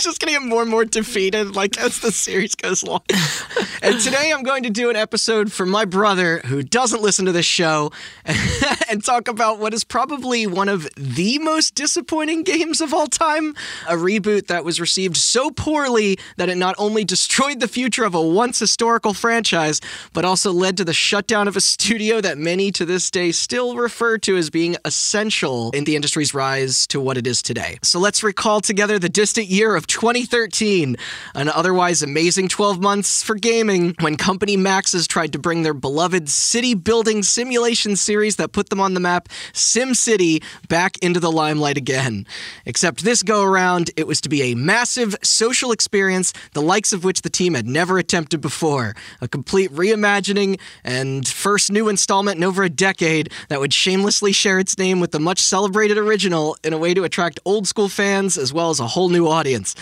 It's 0.00 0.06
just 0.06 0.18
gonna 0.18 0.32
get 0.32 0.40
more 0.40 0.62
and 0.62 0.70
more 0.70 0.86
defeated 0.86 1.54
like 1.54 1.78
as 1.78 1.98
the 1.98 2.10
series 2.10 2.54
goes 2.54 2.82
along. 2.82 3.02
and 3.82 4.00
today 4.00 4.32
I'm 4.34 4.42
going 4.42 4.62
to 4.62 4.70
do 4.70 4.88
an 4.88 4.96
episode 4.96 5.52
for 5.52 5.66
my 5.66 5.84
brother 5.84 6.38
who 6.46 6.62
doesn't 6.62 7.02
listen 7.02 7.26
to 7.26 7.32
this 7.32 7.44
show 7.44 7.92
and 8.88 9.04
talk 9.04 9.28
about 9.28 9.58
what 9.58 9.74
is 9.74 9.84
probably 9.84 10.46
one 10.46 10.70
of 10.70 10.88
the 10.96 11.38
most 11.40 11.74
disappointing 11.74 12.44
games 12.44 12.80
of 12.80 12.94
all 12.94 13.08
time. 13.08 13.54
A 13.86 13.94
reboot 13.94 14.46
that 14.46 14.64
was 14.64 14.80
received 14.80 15.18
so 15.18 15.50
poorly 15.50 16.18
that 16.38 16.48
it 16.48 16.56
not 16.56 16.76
only 16.78 17.04
destroyed 17.04 17.60
the 17.60 17.68
future 17.68 18.04
of 18.04 18.14
a 18.14 18.22
once 18.22 18.58
historical 18.58 19.12
franchise, 19.12 19.82
but 20.14 20.24
also 20.24 20.50
led 20.50 20.78
to 20.78 20.84
the 20.86 20.94
shutdown 20.94 21.46
of 21.46 21.58
a 21.58 21.60
studio 21.60 22.22
that 22.22 22.38
many 22.38 22.72
to 22.72 22.86
this 22.86 23.10
day 23.10 23.32
still 23.32 23.76
refer 23.76 24.16
to 24.16 24.38
as 24.38 24.48
being 24.48 24.78
essential 24.86 25.70
in 25.72 25.84
the 25.84 25.94
industry's 25.94 26.32
rise 26.32 26.86
to 26.86 26.98
what 26.98 27.18
it 27.18 27.26
is 27.26 27.42
today. 27.42 27.78
So 27.82 27.98
let's 27.98 28.22
recall 28.22 28.62
together 28.62 28.98
the 28.98 29.10
distant 29.10 29.48
year 29.48 29.76
of 29.76 29.89
2013, 29.90 30.96
an 31.34 31.48
otherwise 31.48 32.02
amazing 32.02 32.48
12 32.48 32.80
months 32.80 33.22
for 33.22 33.34
gaming 33.34 33.94
when 34.00 34.16
Company 34.16 34.56
Maxis 34.56 35.06
tried 35.06 35.32
to 35.32 35.38
bring 35.38 35.62
their 35.62 35.74
beloved 35.74 36.28
city 36.28 36.74
building 36.74 37.22
simulation 37.22 37.96
series 37.96 38.36
that 38.36 38.52
put 38.52 38.70
them 38.70 38.80
on 38.80 38.94
the 38.94 39.00
map, 39.00 39.28
SimCity, 39.52 40.42
back 40.68 40.96
into 40.98 41.18
the 41.18 41.30
limelight 41.30 41.76
again. 41.76 42.26
Except 42.64 43.02
this 43.02 43.22
go 43.22 43.42
around, 43.42 43.90
it 43.96 44.06
was 44.06 44.20
to 44.20 44.28
be 44.28 44.42
a 44.42 44.54
massive 44.54 45.16
social 45.22 45.72
experience, 45.72 46.32
the 46.54 46.62
likes 46.62 46.92
of 46.92 47.04
which 47.04 47.22
the 47.22 47.30
team 47.30 47.54
had 47.54 47.66
never 47.66 47.98
attempted 47.98 48.40
before. 48.40 48.94
A 49.20 49.28
complete 49.28 49.72
reimagining 49.72 50.60
and 50.84 51.26
first 51.26 51.72
new 51.72 51.88
installment 51.88 52.36
in 52.36 52.44
over 52.44 52.62
a 52.62 52.70
decade 52.70 53.32
that 53.48 53.60
would 53.60 53.72
shamelessly 53.72 54.32
share 54.32 54.58
its 54.58 54.78
name 54.78 55.00
with 55.00 55.10
the 55.10 55.20
much 55.20 55.40
celebrated 55.40 55.98
original 55.98 56.56
in 56.62 56.72
a 56.72 56.78
way 56.78 56.94
to 56.94 57.04
attract 57.04 57.40
old 57.44 57.66
school 57.66 57.88
fans 57.88 58.38
as 58.38 58.52
well 58.52 58.70
as 58.70 58.80
a 58.80 58.86
whole 58.86 59.08
new 59.08 59.26
audience. 59.26 59.74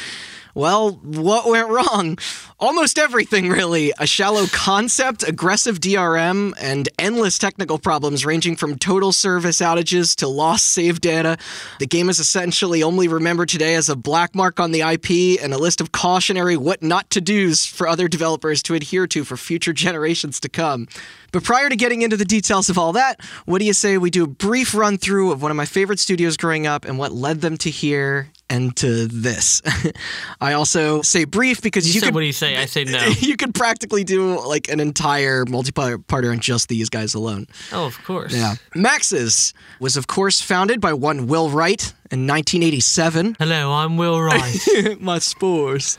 Well, 0.59 0.93
what 1.05 1.49
went 1.49 1.69
wrong? 1.69 2.19
Almost 2.59 2.99
everything, 2.99 3.49
really. 3.49 3.93
A 4.01 4.09
shallow 4.09 4.47
concept, 4.47 5.23
aggressive 5.23 5.79
DRM, 5.79 6.53
and 6.61 6.89
endless 6.99 7.39
technical 7.39 7.79
problems 7.79 8.27
ranging 8.27 8.57
from 8.57 8.77
total 8.77 9.13
service 9.13 9.61
outages 9.61 10.17
to 10.17 10.27
lost 10.27 10.67
save 10.67 11.01
data. 11.01 11.39
The 11.79 11.87
game 11.87 12.09
is 12.09 12.19
essentially 12.19 12.83
only 12.83 13.07
remembered 13.07 13.51
today 13.51 13.77
as 13.77 13.89
a 13.89 13.95
black 13.95 14.35
mark 14.35 14.59
on 14.59 14.73
the 14.73 14.81
IP 14.81 15.41
and 15.41 15.55
a 15.55 15.59
list 15.59 15.81
of 15.81 15.93
cautionary 15.93 16.57
what 16.57 16.83
not 16.83 17.09
to 17.11 17.21
do's 17.21 17.65
for 17.65 17.87
other 17.87 18.09
developers 18.09 18.61
to 18.65 18.75
adhere 18.75 19.07
to 19.07 19.25
for 19.25 19.37
future 19.37 19.73
generations 19.89 20.41
to 20.41 20.49
come. 20.49 20.89
But 21.31 21.45
prior 21.45 21.69
to 21.69 21.77
getting 21.77 22.03
into 22.03 22.17
the 22.17 22.25
details 22.25 22.69
of 22.69 22.79
all 22.79 22.95
that, 22.95 23.21
what 23.45 23.61
do 23.61 23.65
you 23.65 23.75
say 23.75 23.97
we 23.97 24.11
do 24.11 24.25
a 24.25 24.27
brief 24.27 24.75
run 24.75 24.99
through 24.99 25.31
of 25.31 25.41
one 25.41 25.53
of 25.53 25.57
my 25.57 25.67
favorite 25.67 26.01
studios 26.01 26.37
growing 26.37 26.67
up 26.67 26.85
and 26.85 26.99
what 26.99 27.13
led 27.13 27.43
them 27.43 27.57
to 27.59 27.71
here 27.71 28.31
and 28.51 28.75
to 28.77 29.07
this. 29.07 29.63
I 30.41 30.53
also 30.55 31.03
say 31.03 31.25
brief 31.25 31.61
because 31.63 31.87
You, 31.87 31.95
you, 31.95 32.01
said 32.01 32.07
could 32.07 32.15
what 32.15 32.21
do 32.21 32.27
you 32.27 32.33
say? 32.33 32.57
I 32.57 32.65
say 32.67 32.85
no. 32.85 33.05
you 33.19 33.37
could 33.37 33.55
practically 33.55 34.05
do 34.05 34.41
like 34.47 34.69
an 34.69 34.81
entire 34.81 35.45
multi-parter 35.47 36.31
on 36.31 36.41
just 36.41 36.69
these 36.69 36.89
guys 36.89 37.15
alone. 37.15 37.47
oh, 37.73 37.87
of 37.87 38.03
course. 38.05 38.35
Yeah. 38.35 38.55
Maxis 38.75 39.53
was 39.81 39.97
of 39.97 40.07
course 40.07 40.41
founded 40.41 40.81
by 40.81 40.93
one 40.93 41.27
Will 41.27 41.51
Wright 41.51 41.83
in 42.11 42.27
1987. 42.27 43.37
Hello, 43.39 43.73
I'm 43.73 43.97
Will 43.99 44.21
Wright. 44.23 44.99
My 45.01 45.19
spores. 45.19 45.99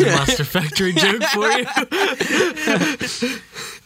Master 0.00 0.44
Factory 0.44 0.92
joke 0.92 1.22
for 1.24 1.48
you. 1.48 1.64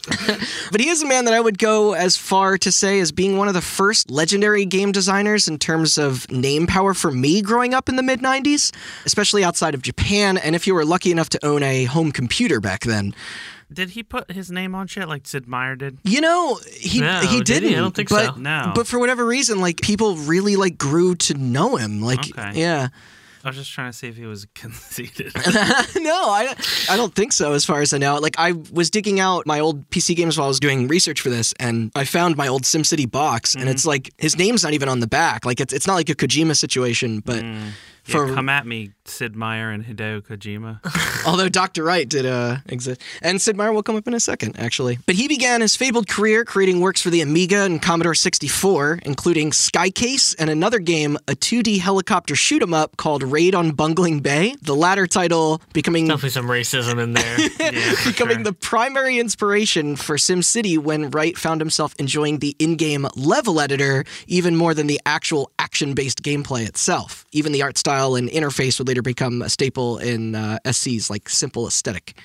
But 0.71 0.81
he 0.81 0.89
is 0.89 1.03
a 1.03 1.07
man 1.07 1.25
that 1.25 1.35
I 1.35 1.41
would 1.41 1.59
go 1.59 1.95
as 1.95 2.17
far 2.17 2.59
to 2.59 2.71
say 2.71 3.01
as 3.01 3.11
being 3.11 3.39
one 3.39 3.49
of 3.49 3.55
the 3.55 3.63
first 3.63 4.11
legendary 4.11 4.65
game 4.67 4.93
designers 4.93 5.49
in 5.49 5.59
terms 5.59 5.97
of 5.97 6.31
name 6.31 6.67
power 6.67 6.93
for 6.95 7.11
me 7.11 7.41
growing 7.41 7.73
up 7.75 7.89
in 7.89 7.97
the 7.97 8.03
mid 8.03 8.21
90s, 8.21 8.73
especially 9.07 9.43
outside 9.45 9.75
of 9.75 9.83
Japan, 9.83 10.37
and 10.37 10.55
if 10.55 10.67
you 10.67 10.75
were 10.75 10.85
lucky 10.85 11.11
enough 11.11 11.29
to 11.31 11.45
own 11.45 11.63
a 11.63 11.85
home 11.85 12.13
computer 12.13 12.61
back 12.61 12.83
then. 12.83 13.15
Did 13.73 13.91
he 13.91 14.03
put 14.03 14.31
his 14.31 14.51
name 14.51 14.75
on 14.75 14.87
shit 14.87 15.09
like 15.09 15.27
Sid 15.27 15.47
Meier 15.47 15.77
did? 15.77 15.99
You 16.03 16.23
know, 16.23 16.59
he 16.73 17.01
No, 17.01 17.21
he 17.21 17.43
did 17.43 17.63
he? 17.63 17.69
didn't. 17.69 17.79
I 17.79 17.83
don't 17.83 17.95
think 17.95 18.09
but, 18.09 18.35
so. 18.35 18.41
No. 18.41 18.73
But 18.75 18.87
for 18.87 18.99
whatever 18.99 19.27
reason, 19.27 19.61
like 19.61 19.81
people 19.81 20.17
really 20.17 20.57
like 20.57 20.79
grew 20.79 21.15
to 21.17 21.35
know 21.35 21.77
him. 21.77 22.01
Like 22.01 22.31
Okay. 22.31 22.53
yeah. 22.55 22.89
I 23.49 23.51
was 23.51 23.57
just 23.57 23.73
trying 23.73 23.91
to 23.91 23.97
see 23.97 24.09
if 24.09 24.17
he 24.17 24.27
was 24.27 24.47
conceited. 24.55 25.33
no, 25.37 25.41
I, 25.43 26.55
I 26.91 26.97
don't 26.97 27.15
think 27.15 27.33
so. 27.33 27.55
As 27.55 27.65
far 27.65 27.81
as 27.81 27.95
I 27.95 27.99
know, 27.99 28.17
like 28.17 28.35
I 28.39 28.53
was 28.73 28.91
digging 28.91 29.21
out 29.21 29.47
my 29.47 29.61
old 29.61 29.89
PC 29.89 30.15
games 30.15 30.37
while 30.37 30.45
I 30.45 30.49
was 30.49 30.61
doing 30.61 30.87
research 30.87 31.23
for 31.23 31.31
this, 31.31 31.55
and 31.59 31.91
I 31.95 32.05
found 32.05 32.37
my 32.37 32.47
old 32.47 32.65
SimCity 32.65 33.11
box, 33.11 33.55
and 33.55 33.65
mm-hmm. 33.65 33.71
it's 33.71 33.87
like 33.87 34.13
his 34.19 34.37
name's 34.37 34.63
not 34.63 34.75
even 34.75 34.91
on 34.91 35.01
the 35.01 35.07
back. 35.07 35.47
Like 35.47 35.61
it's 35.61 35.73
it's 35.73 35.87
not 35.87 35.95
like 35.95 36.11
a 36.11 36.15
Kojima 36.15 36.57
situation, 36.57 37.21
but 37.21 37.43
mm. 37.43 37.71
For 38.09 38.27
yeah, 38.27 38.35
come 38.35 38.49
at 38.49 38.67
me, 38.67 38.93
Sid 39.05 39.37
Meier 39.37 39.71
and 39.71 39.85
Hideo 39.85 40.23
Kojima. 40.23 40.81
although 41.27 41.49
Dr. 41.51 41.85
Wright 41.85 42.09
did 42.09 42.25
uh, 42.25 42.57
exist, 42.67 43.03
and 43.21 43.41
Sid 43.41 43.55
Meier 43.55 43.73
will 43.73 43.83
come 43.83 43.97
up 43.97 44.09
in 44.09 44.15
a 44.15 44.21
second, 44.21 44.59
actually. 44.59 44.99
But 45.05 45.17
he 45.17 45.29
began 45.29 45.61
his 45.61 45.77
fabled 45.77 46.09
career 46.09 46.45
creating 46.47 46.81
works 46.81 47.03
for 47.03 47.11
the 47.11 47.21
Amiga 47.21 47.59
and 47.65 47.83
Commodore 47.83 48.15
64, 48.15 49.01
including 49.05 49.51
Skycase 49.51 50.35
and 50.39 50.49
another 50.49 50.79
game, 50.79 51.19
a 51.29 51.33
2D 51.35 51.81
helicopter 51.81 52.35
shoot 52.35 52.63
'em 52.63 52.73
up 52.73 52.97
called 52.97 53.23
Raid 53.23 53.55
on 53.55 53.73
Bungeling 53.73 54.23
Bay. 54.23 54.57
The 54.63 54.75
latter 54.75 55.07
title 55.07 55.61
becoming 55.75 56.09
Definitely 56.09 56.31
some 56.31 56.47
racism 56.47 57.03
in 57.03 57.13
there. 57.13 57.37
Yeah, 57.69 57.95
becoming 58.07 58.37
sure. 58.37 58.45
the 58.45 58.53
primary 58.55 59.19
inspiration 59.19 59.97
for 59.97 60.17
SimCity 60.17 60.79
when 60.79 61.11
Wright 61.11 61.37
found 61.37 61.61
himself 61.61 61.95
enjoying 61.99 62.39
the 62.39 62.57
in 62.59 62.77
game 62.77 63.07
level 63.17 63.61
editor 63.61 64.05
even 64.27 64.57
more 64.57 64.73
than 64.73 64.87
the 64.87 64.99
actual 65.05 65.51
action 65.59 65.93
based 65.93 66.23
gameplay 66.23 66.67
itself. 66.67 67.27
Even 67.33 67.53
the 67.53 67.61
art 67.63 67.77
style 67.77 67.98
and 67.99 68.29
interface 68.31 68.79
would 68.79 68.89
later 68.89 69.03
become 69.03 69.43
a 69.43 69.49
staple 69.49 69.99
in 69.99 70.35
uh, 70.35 70.59
SC's 70.71 71.11
like 71.11 71.29
simple 71.29 71.67
aesthetic. 71.67 72.17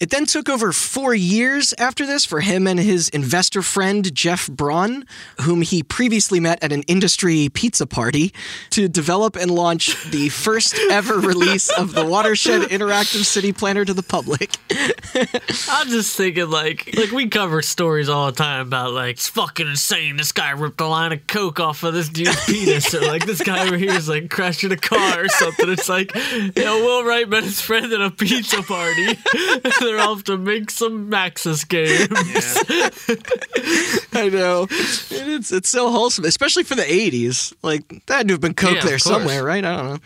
It 0.00 0.10
then 0.10 0.26
took 0.26 0.48
over 0.48 0.72
four 0.72 1.14
years 1.14 1.74
after 1.78 2.06
this 2.06 2.24
for 2.24 2.40
him 2.40 2.66
and 2.66 2.78
his 2.78 3.08
investor 3.10 3.62
friend 3.62 4.14
Jeff 4.14 4.48
Braun, 4.48 5.04
whom 5.40 5.62
he 5.62 5.82
previously 5.82 6.40
met 6.40 6.62
at 6.62 6.72
an 6.72 6.82
industry 6.82 7.48
pizza 7.52 7.86
party, 7.86 8.32
to 8.70 8.88
develop 8.88 9.36
and 9.36 9.50
launch 9.50 10.10
the 10.10 10.28
first 10.44 10.78
ever 10.90 11.18
release 11.18 11.70
of 11.70 11.94
the 11.94 12.04
Watershed 12.04 12.62
Interactive 12.62 13.24
City 13.24 13.52
Planner 13.52 13.84
to 13.84 13.94
the 13.94 14.02
public. 14.02 14.50
I'm 15.68 15.88
just 15.88 16.16
thinking 16.16 16.50
like 16.50 16.94
like 16.96 17.10
we 17.10 17.28
cover 17.28 17.62
stories 17.62 18.08
all 18.08 18.26
the 18.26 18.32
time 18.32 18.66
about 18.66 18.92
like 18.92 19.14
it's 19.14 19.28
fucking 19.28 19.66
insane. 19.66 20.16
This 20.16 20.32
guy 20.32 20.50
ripped 20.50 20.80
a 20.80 20.86
line 20.86 21.12
of 21.12 21.26
coke 21.26 21.60
off 21.60 21.82
of 21.82 21.94
this 21.94 22.08
dude's 22.08 22.44
penis, 22.46 22.94
or 22.94 23.00
like 23.00 23.26
this 23.26 23.42
guy 23.42 23.66
over 23.66 23.76
here 23.76 23.92
is 23.92 24.08
like 24.08 24.30
crashing 24.30 24.72
a 24.72 24.76
car 24.76 25.24
or 25.24 25.28
something. 25.28 25.68
It's 25.70 25.88
like 25.88 26.14
you 26.14 26.64
know 26.64 26.78
Will 26.78 27.04
Wright 27.04 27.28
met 27.28 27.44
his 27.44 27.60
friend 27.60 27.92
at 27.92 28.00
a 28.00 28.10
pizza 28.10 28.62
party. 28.62 29.16
They're 29.80 30.00
off 30.00 30.24
to 30.24 30.36
make 30.36 30.70
some 30.70 31.10
Maxis 31.10 31.66
games. 31.68 32.08
I 34.12 34.28
know. 34.28 34.62
And 34.62 35.34
It's 35.34 35.52
it's 35.52 35.68
so 35.68 35.90
wholesome, 35.90 36.24
especially 36.24 36.64
for 36.64 36.74
the 36.74 36.82
'80s. 36.82 37.52
Like 37.62 37.88
that 38.06 38.16
had 38.18 38.28
to 38.28 38.34
have 38.34 38.40
been 38.40 38.54
coke 38.54 38.76
Yeah, 38.76 38.84
there 38.84 38.98
somewhere, 38.98 39.44
right? 39.44 39.64
I 39.64 39.76
don't 39.76 39.86
know. 39.90 39.98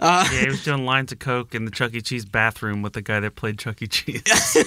yeah, 0.00 0.28
he 0.28 0.48
was 0.48 0.64
doing 0.64 0.84
lines 0.84 1.12
of 1.12 1.18
coke 1.18 1.54
in 1.54 1.64
the 1.64 1.70
Chuck 1.70 1.94
E. 1.94 2.00
Cheese 2.00 2.24
bathroom 2.24 2.82
with 2.82 2.92
the 2.94 3.02
guy 3.02 3.20
that 3.20 3.36
played 3.36 3.58
Chuck 3.58 3.82
E. 3.82 3.86
Cheese. 3.86 4.22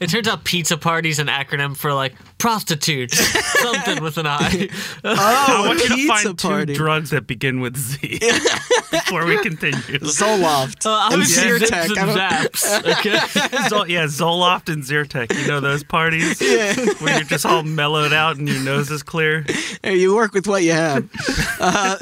It 0.00 0.08
turns 0.10 0.26
out 0.26 0.42
pizza 0.44 0.76
party's 0.76 1.18
an 1.20 1.28
acronym 1.28 1.76
for 1.76 1.92
like 1.94 2.14
prostitute, 2.38 3.12
something 3.12 4.02
with 4.02 4.18
an 4.18 4.26
I. 4.26 4.68
I 5.04 5.46
Oh, 5.62 5.68
want 5.68 5.80
a 5.80 5.82
you 5.84 5.88
to 5.90 5.94
pizza 5.94 6.22
find 6.24 6.38
party. 6.38 6.72
two 6.72 6.78
drugs 6.78 7.10
that 7.10 7.26
begin 7.28 7.60
with 7.60 7.76
Z 7.76 8.18
before 8.90 9.26
we 9.26 9.38
continue. 9.42 9.76
Zoloft 10.00 10.86
Uh, 10.86 10.90
I 10.92 11.08
and 11.12 11.18
was 11.20 11.36
yeah. 11.36 11.42
Zyrtec. 11.72 12.16
zaps. 12.16 12.82
Okay. 12.92 13.10
Zol- 13.68 13.88
yeah, 13.88 14.04
Zoloft 14.04 14.72
and 14.72 14.82
Zyrtec. 14.82 15.32
You 15.40 15.46
know 15.48 15.60
those 15.60 15.82
parties 15.84 16.40
Yeah. 16.40 16.74
where 17.00 17.16
you're 17.16 17.24
just 17.24 17.46
all 17.46 17.62
mellowed 17.62 18.12
out 18.12 18.36
and 18.36 18.48
your 18.48 18.60
nose 18.60 18.90
is 18.90 19.02
clear. 19.02 19.44
Hey, 19.82 19.96
you 19.96 20.14
work 20.14 20.32
with 20.34 20.46
what 20.46 20.62
you 20.62 20.72
have. 20.72 21.08
Uh, 21.64 21.96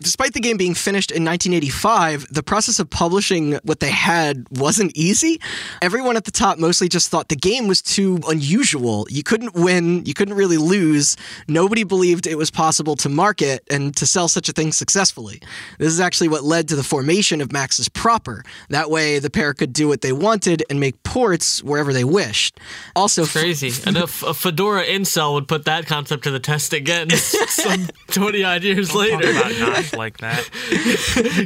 despite 0.00 0.32
the 0.32 0.38
game 0.38 0.56
being 0.56 0.74
finished 0.74 1.10
in 1.10 1.24
1985, 1.24 2.28
the 2.32 2.42
process 2.42 2.78
of 2.78 2.88
publishing 2.88 3.54
what 3.64 3.80
they 3.80 3.90
had 3.90 4.46
wasn't 4.52 4.92
easy. 4.96 5.40
Everyone 5.82 6.16
at 6.16 6.24
the 6.24 6.30
top 6.30 6.56
mostly 6.56 6.88
just 6.88 7.08
thought 7.10 7.28
the 7.28 7.34
game 7.34 7.66
was 7.66 7.82
too 7.82 8.20
unusual. 8.28 9.08
You 9.10 9.24
couldn't 9.24 9.54
win, 9.54 10.04
you 10.06 10.14
couldn't 10.14 10.34
really 10.36 10.56
lose. 10.56 11.16
Nobody 11.48 11.82
believed 11.82 12.28
it 12.28 12.36
was 12.38 12.52
possible 12.52 12.94
to 12.96 13.08
market 13.08 13.64
and 13.72 13.94
to 13.96 14.06
sell 14.06 14.28
such 14.28 14.48
a 14.48 14.52
thing 14.52 14.70
successfully. 14.70 15.40
This 15.78 15.88
is 15.92 15.98
actually 15.98 16.28
what 16.28 16.44
led 16.44 16.68
to 16.68 16.76
the 16.76 16.84
formation 16.84 17.40
of 17.40 17.48
Maxis 17.48 17.92
proper. 17.92 18.44
That 18.68 18.88
way, 18.88 19.01
the 19.18 19.30
pair 19.30 19.54
could 19.54 19.72
do 19.72 19.88
what 19.88 20.00
they 20.00 20.12
wanted 20.12 20.62
and 20.70 20.78
make 20.80 21.02
ports 21.02 21.62
wherever 21.62 21.92
they 21.92 22.04
wished. 22.04 22.58
Also, 22.96 23.24
Crazy. 23.26 23.70
And 23.86 23.96
a, 23.96 24.04
a 24.04 24.34
Fedora 24.34 24.84
incel 24.84 25.34
would 25.34 25.48
put 25.48 25.64
that 25.64 25.86
concept 25.86 26.24
to 26.24 26.30
the 26.30 26.38
test 26.40 26.72
again 26.72 27.10
some 27.10 27.88
20 28.08 28.44
odd 28.44 28.62
years 28.62 28.88
Talk 28.88 28.98
later. 29.00 29.30
about 29.30 29.52
Notch 29.58 29.92
like 29.94 30.18
that. 30.18 30.48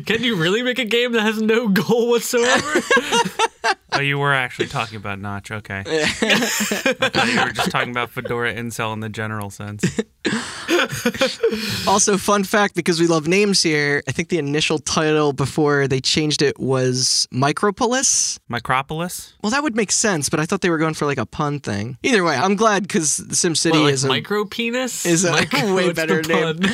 Can 0.07 0.23
you 0.23 0.37
really 0.37 0.63
make 0.63 0.79
a 0.79 0.85
game 0.85 1.13
that 1.13 1.23
has 1.23 1.41
no 1.41 1.69
goal 1.69 2.11
whatsoever? 2.11 2.81
Oh, 3.93 4.01
you 4.01 4.19
were 4.19 4.35
actually 4.35 4.67
talking 4.69 4.97
about 4.97 5.19
Notch. 5.19 5.51
Okay. 5.51 5.83
I 5.87 6.05
thought 7.11 7.29
you 7.33 7.41
were 7.43 7.53
just 7.53 7.71
talking 7.71 7.91
about 7.91 8.11
Fedora 8.11 8.53
Incel 8.55 8.93
in 8.93 9.01
the 9.01 9.09
general 9.09 9.49
sense. 9.51 9.83
Also, 11.87 12.17
fun 12.19 12.45
fact 12.45 12.75
because 12.75 13.01
we 13.01 13.07
love 13.07 13.27
names 13.27 13.63
here, 13.63 14.03
I 14.09 14.13
think 14.13 14.29
the 14.29 14.39
initial 14.39 14.79
title 14.79 15.33
before 15.33 15.89
they 15.89 16.01
changed 16.01 16.43
it 16.43 16.59
was 16.59 17.27
Micropolis. 17.37 18.39
Micropolis? 18.51 19.35
Well, 19.43 19.51
that 19.51 19.63
would 19.63 19.77
make 19.77 19.93
sense, 19.93 20.31
but 20.31 20.41
I 20.41 20.47
thought 20.47 20.63
they 20.63 20.71
were 20.71 20.79
going 20.79 20.95
for 20.95 21.05
like 21.05 21.19
a 21.19 21.27
pun 21.27 21.61
thing. 21.61 21.99
Either 22.03 22.25
way, 22.25 22.35
I'm 22.35 22.57
glad 22.57 22.85
because 22.85 23.21
SimCity 23.29 23.73
What, 23.73 23.81
like 23.83 23.93
is 23.93 24.05
a, 24.05 24.09
micro 24.09 24.47
penis? 24.47 25.05
is 25.05 25.25
a 25.25 25.33
Micro- 25.33 25.75
way 25.75 25.93
better 25.93 26.23
name. 26.23 26.61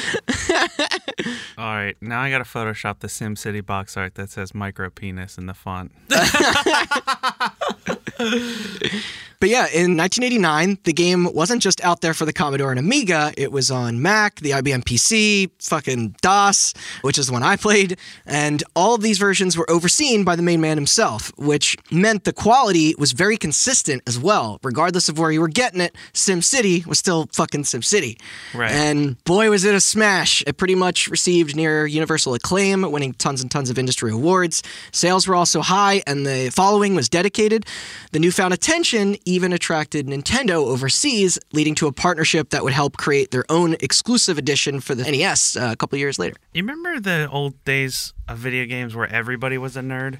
All 1.59 1.75
right, 1.75 1.97
now 2.01 2.21
I 2.21 2.31
got 2.31 2.39
to 2.39 2.45
Photoshop 2.45 3.01
the 3.01 3.09
SimCity 3.09 3.67
box 3.67 3.97
art 3.97 4.15
that 4.15 4.31
says 4.31 4.55
micro 4.55 4.89
penis 4.89 5.37
in 5.37 5.47
the 5.47 5.55
font. 5.55 5.91
But 9.43 9.51
yeah, 9.51 9.67
in 9.67 9.97
1989, 9.97 10.79
the 10.85 10.93
game 10.93 11.25
wasn't 11.35 11.63
just 11.63 11.83
out 11.85 12.01
there 12.01 12.15
for 12.15 12.25
the 12.25 12.33
Commodore 12.33 12.71
and 12.71 12.79
Amiga. 12.79 13.33
It 13.37 13.51
was 13.51 13.73
on 13.73 14.01
Mac, 14.01 14.37
the 14.37 14.51
IBM 14.51 14.85
PC, 14.85 15.51
fucking 15.59 16.15
DOS, 16.23 16.75
which 17.01 17.19
is 17.19 17.27
the 17.27 17.33
one 17.33 17.43
I 17.43 17.57
played. 17.57 17.99
And 18.25 18.63
all 18.77 18.95
of 18.95 19.03
these 19.03 19.19
versions 19.19 19.59
were 19.59 19.69
overseen 19.69 20.23
by 20.23 20.37
the 20.37 20.45
main 20.45 20.61
man 20.61 20.77
himself, 20.77 21.33
which 21.37 21.77
meant 21.91 22.23
the 22.23 22.33
quality 22.33 22.95
was 22.99 23.11
very 23.11 23.37
consistent 23.37 24.05
as 24.07 24.17
well. 24.17 24.61
Regardless 24.63 25.09
of 25.09 25.19
where 25.19 25.33
you 25.33 25.41
were 25.41 25.49
getting 25.49 25.81
it, 25.81 25.97
SimCity 26.13 26.87
was 26.87 27.01
still 27.01 27.29
fucking 27.33 27.65
SimCity. 27.65 28.21
Right. 28.55 28.71
And 28.71 29.25
boy, 29.25 29.51
was 29.51 29.65
it 29.65 29.75
a 29.75 29.81
smash. 29.81 30.45
It 30.47 30.57
pretty 30.57 30.77
much 30.77 31.09
received 31.09 31.57
near 31.57 31.85
universal 31.85 32.35
acclaim, 32.35 32.89
winning 32.93 33.15
tons 33.15 33.43
and 33.43 33.51
tons 33.51 33.71
of 33.71 33.77
industry 33.77 34.13
awards. 34.13 34.63
Sales 34.93 35.27
were 35.27 35.35
also 35.35 35.63
high, 35.63 36.01
and 36.07 36.25
the 36.25 36.53
following 36.55 36.95
was 36.95 37.09
dedicated. 37.09 37.67
The 38.13 38.21
newfound 38.21 38.55
attention 38.55 39.17
even 39.33 39.53
attracted 39.53 40.07
Nintendo 40.07 40.65
overseas, 40.65 41.39
leading 41.53 41.75
to 41.77 41.87
a 41.87 41.93
partnership 41.93 42.51
that 42.51 42.63
would 42.65 42.73
help 42.73 42.97
create 42.97 43.31
their 43.31 43.45
own 43.49 43.75
exclusive 43.81 44.39
edition 44.39 44.81
for 44.81 44.95
the 44.95 45.03
NES 45.11 45.57
uh, 45.57 45.71
a 45.73 45.77
couple 45.77 45.99
years 45.99 46.19
later. 46.19 46.37
You 46.53 46.63
remember 46.63 47.01
the 47.01 47.29
old 47.31 47.63
days 47.65 48.13
of 48.29 48.39
video 48.39 48.67
games 48.67 48.95
where 48.95 49.07
everybody 49.13 49.59
was 49.59 49.77
a 49.77 49.81
nerd? 49.81 50.19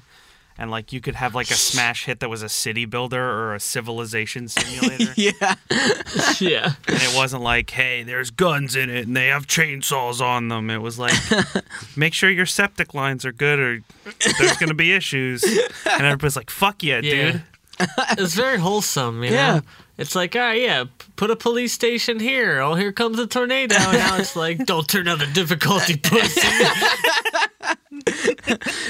And 0.55 0.69
like 0.69 0.93
you 0.93 1.01
could 1.01 1.15
have 1.15 1.33
like 1.33 1.49
a 1.49 1.55
smash 1.55 2.05
hit 2.05 2.19
that 2.19 2.29
was 2.29 2.43
a 2.43 2.47
city 2.47 2.85
builder 2.85 3.19
or 3.19 3.55
a 3.55 3.59
civilization 3.59 4.47
simulator. 4.47 5.11
Yeah. 5.17 5.55
yeah. 6.39 6.73
And 6.87 7.01
it 7.01 7.15
wasn't 7.15 7.41
like, 7.41 7.71
hey, 7.71 8.03
there's 8.03 8.29
guns 8.29 8.75
in 8.75 8.91
it 8.91 9.07
and 9.07 9.17
they 9.17 9.27
have 9.27 9.47
chainsaws 9.47 10.21
on 10.21 10.49
them. 10.49 10.69
It 10.69 10.77
was 10.77 10.99
like, 10.99 11.13
make 11.95 12.13
sure 12.13 12.29
your 12.29 12.45
septic 12.45 12.93
lines 12.93 13.25
are 13.25 13.31
good 13.31 13.59
or 13.59 13.79
there's 14.37 14.57
going 14.57 14.69
to 14.69 14.75
be 14.75 14.93
issues. 14.93 15.43
And 15.43 16.05
everybody's 16.05 16.35
like, 16.35 16.51
fuck 16.51 16.83
yeah, 16.83 16.99
Yeah. 16.99 17.31
dude. 17.31 17.43
It's 18.17 18.33
very 18.35 18.57
wholesome, 18.59 19.23
you 19.23 19.31
Yeah. 19.31 19.55
know? 19.55 19.61
It's 19.95 20.15
like, 20.15 20.35
ah, 20.35 20.51
yeah, 20.51 20.85
put 21.17 21.29
a 21.29 21.35
police 21.35 21.71
station 21.71 22.19
here. 22.19 22.59
Oh, 22.61 22.73
here 22.73 22.91
comes 22.91 23.19
a 23.19 23.27
tornado. 23.27 23.75
And 23.75 23.97
now 23.99 24.17
it's 24.17 24.35
like, 24.35 24.57
don't 24.65 24.87
turn 24.87 25.07
on 25.07 25.19
the 25.19 25.27
difficulty, 25.27 25.97
pussy. 25.97 26.41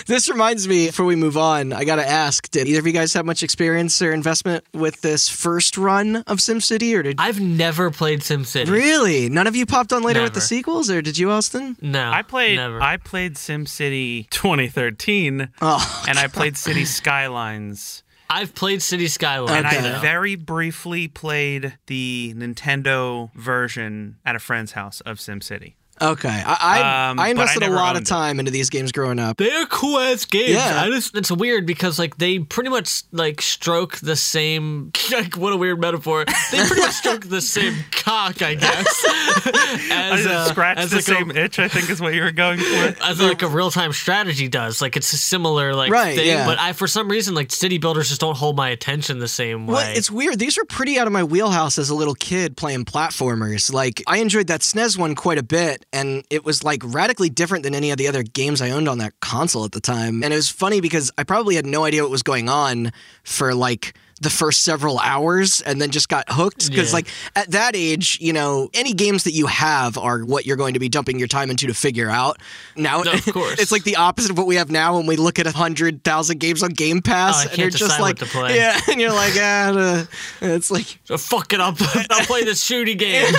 This 0.05 0.29
reminds 0.29 0.67
me, 0.67 0.87
before 0.87 1.05
we 1.05 1.15
move 1.15 1.37
on, 1.37 1.71
I 1.71 1.83
gotta 1.85 2.07
ask: 2.07 2.49
Did 2.51 2.67
either 2.67 2.79
of 2.79 2.87
you 2.87 2.93
guys 2.93 3.13
have 3.13 3.25
much 3.25 3.43
experience 3.43 4.01
or 4.01 4.11
investment 4.11 4.63
with 4.73 5.01
this 5.01 5.29
first 5.29 5.77
run 5.77 6.17
of 6.27 6.39
SimCity, 6.39 6.95
or 6.97 7.03
did 7.03 7.15
I've 7.19 7.39
never 7.39 7.89
played 7.91 8.19
SimCity. 8.21 8.69
really 8.69 9.29
none 9.29 9.47
of 9.47 9.55
you 9.55 9.65
popped 9.65 9.93
on 9.93 10.03
later 10.03 10.21
with 10.21 10.33
the 10.33 10.41
sequels, 10.41 10.89
or 10.89 11.01
did 11.01 11.17
you, 11.17 11.31
Austin? 11.31 11.77
No, 11.81 12.09
I 12.11 12.21
played 12.21 12.55
Never. 12.57 12.81
I 12.81 12.97
played 12.97 13.35
SimCity 13.35 14.29
2013 14.29 15.49
Oh, 15.61 16.03
and 16.07 16.17
I 16.17 16.27
played 16.27 16.57
City 16.57 16.85
Skylines. 16.85 18.02
I've 18.30 18.56
played 18.56 18.82
City 18.82 19.08
Skylines. 19.08 19.51
And 19.51 19.65
Okay. 19.65 19.94
I 19.96 20.00
very 20.01 20.36
briefly 20.36 21.08
played 21.08 21.77
the 21.88 22.34
Nintendo 22.36 23.34
version 23.36 24.18
at 24.25 24.36
a 24.36 24.39
friend's 24.39 24.72
house 24.74 25.01
of 25.01 25.18
SimCity. 25.18 25.74
Okay. 26.01 26.29
I 26.45 26.57
I, 26.59 27.09
Um, 27.12 27.19
I 27.19 27.29
invested 27.29 27.63
a 27.63 27.69
lot 27.69 27.91
of 27.91 27.97
owned 27.97 28.05
it. 28.05 28.09
time 28.09 28.39
into 28.39 28.51
these 28.51 28.69
games 28.69 28.91
growing 28.91 29.19
up. 29.19 29.38
They're 29.38 29.65
cool 29.67 30.00
ass 30.00 30.25
games. 30.25 30.51
Yeah. 30.51 30.83
I 30.83 30.89
just 30.89 31.15
it's 31.15 31.31
weird 31.31 31.65
because 31.65 32.00
like 32.00 32.17
they 32.17 32.39
pretty 32.39 32.69
much 32.69 33.03
like 33.12 33.41
stroke 33.41 33.97
the 33.97 34.15
same 34.15 34.91
like 35.12 35.35
what 35.38 35.53
a 35.53 35.57
weird 35.57 35.79
metaphor. 35.79 36.25
They 36.51 36.57
pretty 36.65 36.81
much 36.81 36.93
stroke 36.93 37.25
the 37.27 37.41
same 37.41 37.75
cock, 37.91 38.41
I 38.41 38.55
guess. 38.55 39.03
I 39.05 40.09
as 40.13 40.23
just 40.23 40.29
uh, 40.29 40.45
scratched 40.50 40.79
as 40.81 40.89
the 40.91 40.95
like 40.97 41.03
same 41.05 41.31
a, 41.31 41.33
itch, 41.35 41.59
I 41.59 41.67
think 41.67 41.89
is 41.89 42.01
what 42.01 42.13
you 42.13 42.21
were 42.23 42.31
going 42.31 42.59
for. 42.59 42.95
as 43.03 43.19
like 43.21 43.41
a 43.41 43.47
real 43.47 43.71
time 43.71 43.93
strategy 43.93 44.47
does. 44.47 44.81
Like 44.81 44.95
it's 44.97 45.12
a 45.13 45.17
similar 45.17 45.73
like 45.73 45.91
Right, 45.91 46.15
thing, 46.15 46.27
yeah. 46.27 46.45
but 46.45 46.59
I 46.59 46.73
for 46.73 46.88
some 46.88 47.09
reason 47.09 47.35
like 47.35 47.51
city 47.51 47.77
builders 47.77 48.09
just 48.09 48.21
don't 48.21 48.38
hold 48.38 48.55
my 48.55 48.69
attention 48.69 49.19
the 49.19 49.27
same 49.27 49.67
way. 49.67 49.73
Well, 49.73 49.97
it's 49.97 50.09
weird. 50.12 50.39
These 50.39 50.57
were 50.57 50.65
pretty 50.65 50.97
out 50.97 51.07
of 51.07 51.13
my 51.13 51.23
wheelhouse 51.23 51.77
as 51.77 51.89
a 51.89 51.95
little 51.95 52.15
kid 52.15 52.57
playing 52.57 52.85
platformers. 52.85 53.71
Like, 53.73 54.01
I 54.07 54.17
enjoyed 54.17 54.47
that 54.47 54.62
SNES 54.62 54.97
one 54.97 55.15
quite 55.15 55.38
a 55.38 55.43
bit, 55.43 55.82
and 55.93 56.25
it 56.29 56.43
was 56.43 56.63
like 56.63 56.81
radically 56.83 57.29
different 57.29 57.63
than 57.63 57.75
any 57.75 57.91
of 57.91 57.97
the 57.97 58.07
other 58.07 58.23
games 58.23 58.62
I 58.62 58.71
owned 58.71 58.89
on 58.89 58.97
that 58.97 59.13
console 59.21 59.63
at 59.63 59.71
the 59.71 59.79
time. 59.79 60.23
And 60.23 60.33
it 60.33 60.35
was 60.35 60.50
funny 60.50 60.81
because 60.81 61.12
I 61.17 61.23
probably 61.23 61.55
had 61.55 61.65
no 61.65 61.85
idea 61.85 62.01
what 62.01 62.12
was 62.12 62.23
going 62.23 62.50
on 62.50 62.91
for 63.23 63.53
like 63.53 63.95
the 64.24 64.30
first 64.30 64.63
several 64.63 65.00
hours 65.00 65.62
and 65.62 65.82
then 65.82 65.92
just 65.92 66.10
got 66.10 66.25
hooked 66.30 66.70
because 66.70 66.89
Yeah. 66.92 66.96
like 66.96 67.08
at 67.36 67.51
that 67.51 67.75
age 67.75 68.18
you 68.22 68.34
know 68.34 68.70
any 68.74 68.94
games 68.94 69.24
that 69.25 69.34
you 69.34 69.48
have 69.48 69.98
are 69.98 70.20
what 70.20 70.46
you're 70.46 70.58
going 70.58 70.74
to 70.74 70.80
be 70.80 70.89
dumping 70.89 71.20
your 71.20 71.27
time 71.27 71.50
into 71.50 71.68
to 71.68 71.74
figure 71.74 72.10
out 72.10 72.38
now 72.75 73.01
No, 73.03 73.12
of 73.13 73.25
course. 73.34 73.60
it's 73.60 73.72
like 73.72 73.84
the 73.84 73.98
opposite 73.98 74.32
of 74.32 74.38
what 74.38 74.48
we 74.48 74.56
have 74.56 74.72
now 74.72 74.98
when 74.98 75.06
we 75.06 75.15
look 75.18 75.39
at 75.39 75.46
a 75.48 75.51
hundred 75.51 76.03
thousand 76.03 76.39
games 76.39 76.63
on 76.63 76.72
game 76.72 77.01
pass 77.01 77.46
Oh, 77.46 77.50
I 77.50 77.51
and 77.51 77.58
you're 77.60 77.70
just 77.70 78.00
like 78.00 78.20
what 78.20 78.20
to 78.20 78.25
play. 78.25 78.56
yeah 78.56 78.80
and 78.89 79.00
you're 79.00 79.13
like 79.13 79.34
ah, 79.38 79.74
uh, 80.01 80.06
it's 80.42 80.72
like 80.72 81.00
So 81.06 81.18
fuck 81.18 81.53
it, 81.53 81.60
I'll, 81.60 81.75
I'll 82.10 82.25
play 82.25 82.44
this 82.44 82.63
shooting 82.63 82.98
game. 83.08 83.34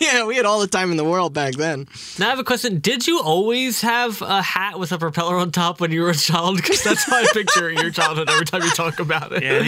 yeah 0.00 0.24
we 0.24 0.36
had 0.36 0.46
all 0.46 0.60
the 0.60 0.66
time 0.66 0.90
in 0.90 0.96
the 0.96 1.04
world 1.04 1.32
back 1.34 1.54
then 1.54 1.86
Now 2.18 2.26
I 2.26 2.30
have 2.30 2.38
a 2.38 2.44
question. 2.44 2.78
Did 2.80 3.06
you 3.06 3.20
always 3.20 3.80
have 3.82 4.22
a 4.22 4.40
hat 4.42 4.78
with 4.78 4.92
a 4.92 4.98
propeller 4.98 5.36
on 5.36 5.50
top 5.50 5.80
when 5.80 5.92
you 5.92 6.02
were 6.02 6.10
a 6.10 6.14
child? 6.14 6.56
Because 6.56 6.82
that's 6.82 7.04
how 7.04 7.16
I 7.16 7.26
picture 7.32 7.70
your 7.70 7.90
childhood 7.90 8.28
every 8.30 8.46
time 8.46 8.62
you 8.62 8.70
talk 8.70 8.98
about 9.00 9.32
it. 9.32 9.42
Yeah, 9.42 9.62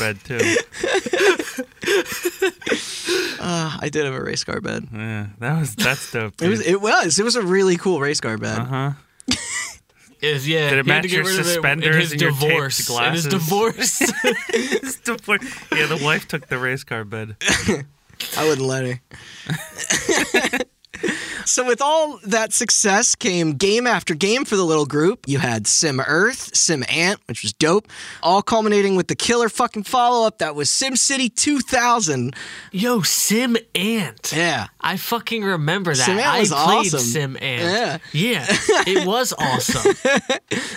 and 0.00 0.18
he 0.26 0.34
had 0.34 0.40
a 0.40 0.46
race 0.46 0.84
car 0.84 1.64
bed 1.64 1.64
too. 3.34 3.36
uh, 3.40 3.76
I 3.80 3.88
did 3.90 4.04
have 4.04 4.14
a 4.14 4.22
race 4.22 4.44
car 4.44 4.60
bed 4.60 4.88
Yeah, 4.92 5.26
that 5.38 5.58
was 5.58 5.74
that's 5.74 6.12
dope. 6.12 6.40
it 6.42 6.48
was 6.48 6.60
it 6.60 6.80
was 6.80 7.18
it 7.18 7.24
was 7.24 7.36
a 7.36 7.42
really 7.42 7.76
cool 7.76 8.00
race 8.00 8.20
car 8.20 8.38
bed 8.38 8.58
uh-huh. 8.58 8.92
Is 10.22 10.46
yeah. 10.48 10.70
Did 10.70 10.78
it 10.78 10.84
he 10.86 10.90
had 10.92 11.02
to 11.02 11.02
match 11.02 11.02
get 11.02 11.12
your 11.12 11.24
rid 11.24 11.32
of 11.34 11.38
it 11.38 11.40
in 11.40 11.44
suspenders 11.54 11.96
his 11.96 12.12
and 12.12 12.20
your 12.20 12.30
taped 12.30 12.42
divorce. 12.42 12.78
In 12.78 13.12
his 13.12 13.26
glasses? 13.26 13.26
divorce. 13.26 14.00
It's 14.54 14.96
the 14.98 15.18
yeah, 15.74 15.86
the 15.86 16.00
wife 16.04 16.28
took 16.28 16.46
the 16.46 16.58
race 16.58 16.84
car 16.84 17.04
bed. 17.04 17.34
I 18.36 18.46
wouldn't 18.46 18.66
let 18.66 18.86
her. 18.86 19.00
So 21.44 21.66
with 21.66 21.80
all 21.80 22.18
that 22.24 22.52
success 22.52 23.14
came 23.14 23.52
game 23.52 23.86
after 23.86 24.14
game 24.14 24.44
for 24.44 24.56
the 24.56 24.64
little 24.64 24.86
group. 24.86 25.24
You 25.26 25.38
had 25.38 25.66
Sim 25.66 26.00
Earth, 26.00 26.54
Sim 26.56 26.84
Ant, 26.88 27.20
which 27.26 27.42
was 27.42 27.52
dope, 27.52 27.88
all 28.22 28.42
culminating 28.42 28.96
with 28.96 29.08
the 29.08 29.16
killer 29.16 29.48
fucking 29.48 29.84
follow-up 29.84 30.38
that 30.38 30.54
was 30.54 30.70
Sim 30.70 30.96
City 30.96 31.28
2000. 31.28 32.34
Yo, 32.72 33.02
Sim 33.02 33.56
Ant. 33.74 34.32
Yeah. 34.34 34.66
I 34.80 34.96
fucking 34.96 35.42
remember 35.44 35.94
that. 35.94 36.04
Sim 36.04 36.18
Ant 36.18 36.26
I 36.26 36.44
played 36.44 36.52
awesome. 36.86 37.00
Sim 37.00 37.36
Ant. 37.40 38.02
Yeah. 38.12 38.42
Yeah. 38.46 38.46
it 38.86 39.06
was 39.12 39.32
awesome. 39.38 39.94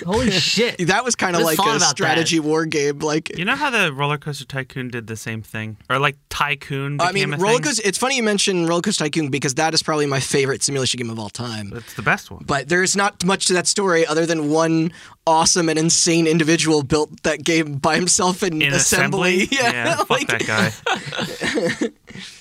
Holy 0.06 0.32
shit. 0.32 0.88
That 0.88 1.04
was 1.04 1.16
kind 1.16 1.36
of 1.36 1.42
like 1.42 1.58
a 1.58 1.62
about 1.62 1.82
strategy 1.82 2.40
war 2.40 2.66
game 2.66 3.00
like 3.00 3.38
You 3.38 3.46
know 3.46 3.56
how 3.56 3.70
the 3.70 3.92
Roller 3.94 4.18
Coaster 4.18 4.46
Tycoon 4.46 4.90
did 4.90 5.08
the 5.08 5.16
same 5.16 5.42
thing, 5.42 5.78
or 5.90 6.00
like 6.00 6.18
Tycoon 6.30 6.98
became 6.98 7.10
I 7.10 7.12
mean, 7.12 7.34
a 7.34 7.38
Roller 7.38 7.54
thing? 7.56 7.64
Coaster. 7.64 7.82
It's 7.86 7.98
funny 7.98 8.16
you 8.18 8.24
mention 8.24 8.66
Roller 8.68 8.82
Coaster 8.82 9.06
Tycoon 9.06 9.30
because 9.30 9.56
that 9.56 9.74
is 9.74 9.82
probably 9.84 10.06
my 10.06 10.20
favorite 10.20 10.55
simulation 10.64 10.98
game 11.00 11.10
of 11.10 11.20
all 11.20 11.30
time. 11.30 11.72
It's 11.76 11.94
the 11.96 12.02
best 12.02 12.30
one. 12.32 12.44
But 12.46 12.70
there's 12.70 12.96
not 12.96 13.24
much 13.26 13.46
to 13.48 13.54
that 13.54 13.68
story 13.68 14.06
other 14.06 14.26
than 14.26 14.50
one 14.50 14.92
awesome 15.28 15.70
and 15.70 15.78
insane 15.80 16.28
individual 16.28 16.84
built 16.84 17.24
that 17.24 17.44
game 17.44 17.76
by 17.78 17.96
himself 17.96 18.44
in, 18.44 18.62
In 18.62 18.74
assembly. 18.74 19.44
assembly, 19.44 19.48
Yeah, 19.52 19.96
fuck 19.98 20.10
like- 20.10 20.28
that 20.28 20.46
guy. 20.46 21.90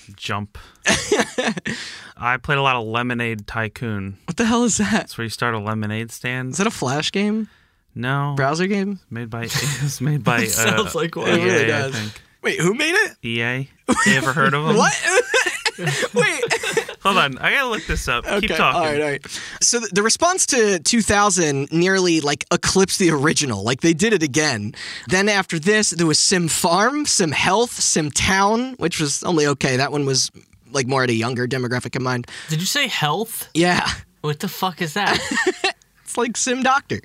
Jump. 0.15 0.57
I 2.17 2.37
played 2.37 2.57
a 2.57 2.61
lot 2.61 2.75
of 2.75 2.85
Lemonade 2.87 3.45
Tycoon. 3.47 4.17
What 4.25 4.37
the 4.37 4.45
hell 4.45 4.63
is 4.63 4.77
that? 4.77 4.91
That's 4.91 5.17
where 5.17 5.23
you 5.25 5.29
start 5.29 5.53
a 5.53 5.59
lemonade 5.59 6.11
stand. 6.11 6.51
Is 6.51 6.57
that 6.57 6.67
a 6.67 6.71
Flash 6.71 7.11
game? 7.11 7.49
No, 7.93 8.33
Browser 8.35 8.67
game? 8.67 8.99
made 9.09 9.29
by 9.29 9.43
it 9.45 9.81
was 9.83 9.99
made 10.01 10.23
by. 10.23 10.43
uh, 10.43 10.47
sounds 10.47 10.95
like 10.95 11.15
one. 11.15 11.29
It 11.29 11.43
really 11.43 11.63
EA, 11.63 11.67
does. 11.67 11.95
I 11.95 11.99
think. 11.99 12.21
Wait, 12.41 12.59
who 12.59 12.73
made 12.73 12.93
it? 12.93 13.17
EA. 13.23 13.69
You 14.05 14.13
ever 14.17 14.33
heard 14.33 14.53
of 14.53 14.65
them? 14.67 14.77
What? 14.77 14.93
Wait. 16.13 16.41
Hold 17.05 17.17
on, 17.17 17.37
I 17.37 17.51
gotta 17.51 17.69
look 17.69 17.85
this 17.85 18.07
up. 18.07 18.25
Keep 18.25 18.49
talking. 18.49 18.61
All 18.61 18.81
right, 18.81 18.99
all 19.01 19.07
right. 19.07 19.39
So 19.61 19.79
the 19.79 20.01
response 20.01 20.47
to 20.47 20.79
2000 20.79 21.71
nearly 21.71 22.19
like 22.19 22.45
eclipsed 22.51 22.97
the 22.97 23.11
original. 23.11 23.63
Like 23.63 23.81
they 23.81 23.93
did 23.93 24.11
it 24.11 24.23
again. 24.23 24.73
Then 25.07 25.29
after 25.29 25.59
this, 25.59 25.91
there 25.91 26.07
was 26.07 26.17
Sim 26.17 26.47
Farm, 26.47 27.05
Sim 27.05 27.31
Health, 27.31 27.71
Sim 27.79 28.09
Town, 28.09 28.73
which 28.79 28.99
was 28.99 29.21
only 29.23 29.45
okay. 29.47 29.77
That 29.77 29.91
one 29.91 30.05
was 30.07 30.31
like 30.71 30.87
more 30.87 31.03
at 31.03 31.11
a 31.11 31.13
younger 31.13 31.47
demographic 31.47 31.95
in 31.95 32.01
mind. 32.01 32.27
Did 32.49 32.59
you 32.59 32.65
say 32.65 32.87
health? 32.87 33.49
Yeah, 33.53 33.87
What 34.21 34.39
the 34.39 34.47
fuck 34.47 34.81
is 34.81 34.95
that? 34.95 35.19
it's 36.03 36.17
like 36.17 36.35
Sim 36.35 36.63
Doctor. 36.63 37.01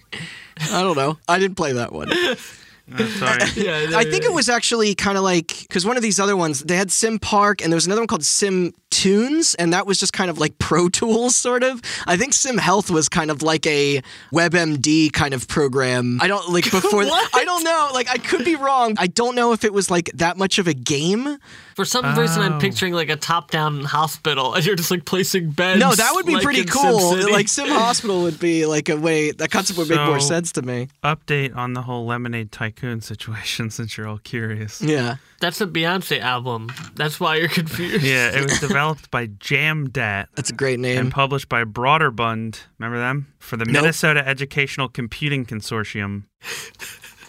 I 0.73 0.83
don't 0.83 0.97
know. 0.97 1.19
I 1.29 1.39
didn't 1.39 1.57
play 1.57 1.75
that 1.75 1.93
one. 1.93 2.11
Uh, 2.93 3.07
sorry. 3.07 3.39
yeah, 3.57 3.97
I 3.97 4.05
think 4.05 4.25
it 4.25 4.33
was 4.33 4.49
actually 4.49 4.95
kind 4.95 5.17
of 5.17 5.25
like 5.25 5.49
because 5.63 5.87
one 5.87 5.97
of 5.97 6.03
these 6.03 6.19
other 6.19 6.37
ones 6.37 6.61
they 6.61 6.77
had 6.77 6.91
Sim 6.91 7.19
Park 7.19 7.63
and 7.63 7.73
there 7.73 7.77
was 7.77 7.87
another 7.87 8.01
one 8.01 8.09
called 8.09 8.25
Sim 8.25 8.73
Tunes 8.91 9.55
and 9.55 9.73
that 9.73 9.87
was 9.87 9.99
just 9.99 10.13
kind 10.13 10.31
of 10.31 10.39
like 10.39 10.59
Pro 10.59 10.89
Tools 10.89 11.37
sort 11.37 11.63
of. 11.63 11.81
I 12.07 12.17
think 12.17 12.33
Sim 12.35 12.59
Health 12.59 12.91
was 12.91 13.09
kind 13.09 13.31
of 13.31 13.43
like 13.43 13.67
a 13.67 14.03
WebMD 14.33 15.13
kind 15.13 15.35
of 15.35 15.49
program. 15.49 16.19
I 16.21 16.29
don't 16.29 16.49
like 16.51 16.65
before. 16.71 17.05
What? 17.05 17.31
I 17.35 17.45
don't 17.45 17.65
know. 17.65 17.91
Like 17.93 18.09
I 18.09 18.19
could 18.19 18.45
be 18.45 18.57
wrong. 18.57 18.97
I 18.99 19.07
don't 19.07 19.35
know 19.35 19.53
if 19.53 19.65
it 19.65 19.73
was 19.73 19.91
like 19.91 20.11
that 20.15 20.37
much 20.37 20.59
of 20.59 20.67
a 20.67 20.75
game. 20.75 21.39
For 21.81 21.87
some 21.87 22.15
reason, 22.19 22.43
I'm 22.43 22.53
Oh. 22.53 22.59
picturing 22.59 22.93
like 22.93 23.09
a 23.09 23.17
top-down 23.17 23.85
hospital, 23.85 24.53
and 24.53 24.63
you're 24.67 24.77
just 24.77 24.91
like 24.91 25.07
placing 25.07 25.53
beds. 25.53 25.81
No, 25.81 25.95
that 25.95 26.11
would 26.15 26.27
be 26.27 26.35
like 26.35 26.43
pretty 26.43 26.67
cool. 26.67 27.15
SimCity. 27.15 27.31
Like 27.31 27.49
Sim 27.49 27.69
Hospital 27.71 28.21
would 28.21 28.39
be 28.39 28.67
like 28.67 28.91
a 28.91 28.99
way 28.99 29.31
that 29.31 29.51
concept 29.51 29.79
would 29.79 29.89
make 29.89 29.99
more 29.99 30.21
sense 30.21 30.53
to 30.53 30.61
me. 30.63 30.89
Update 31.03 31.57
on 31.57 31.73
the 31.73 31.81
whole 31.81 32.05
Lemonade 32.05 32.53
Tycoon 32.53 33.01
situation, 33.01 33.71
since 33.77 33.97
you're 33.97 34.07
all 34.07 34.19
curious. 34.19 34.83
Yeah. 34.83 35.17
that's 35.41 35.63
a 35.63 35.67
Beyonce 35.67 36.21
album. 36.21 36.69
That's 36.97 37.19
why 37.19 37.37
you're 37.37 37.49
confused. 37.49 38.05
Yeah, 38.05 38.29
it 38.37 38.43
was 38.45 38.61
developed 38.69 39.11
by 39.11 39.29
Jamdat 39.29 40.27
That's 40.35 40.51
a 40.51 40.55
great 40.55 40.79
name. 40.81 40.99
and 40.99 41.11
published 41.11 41.49
by 41.49 41.65
Broderbund. 41.65 42.59
Remember 42.79 42.99
them? 42.99 43.33
For 43.39 43.57
the 43.57 43.65
Nope. 43.65 43.73
Minnesota 43.85 44.29
Educational 44.29 44.91
Computing 44.91 45.47
Consortium. 45.47 46.25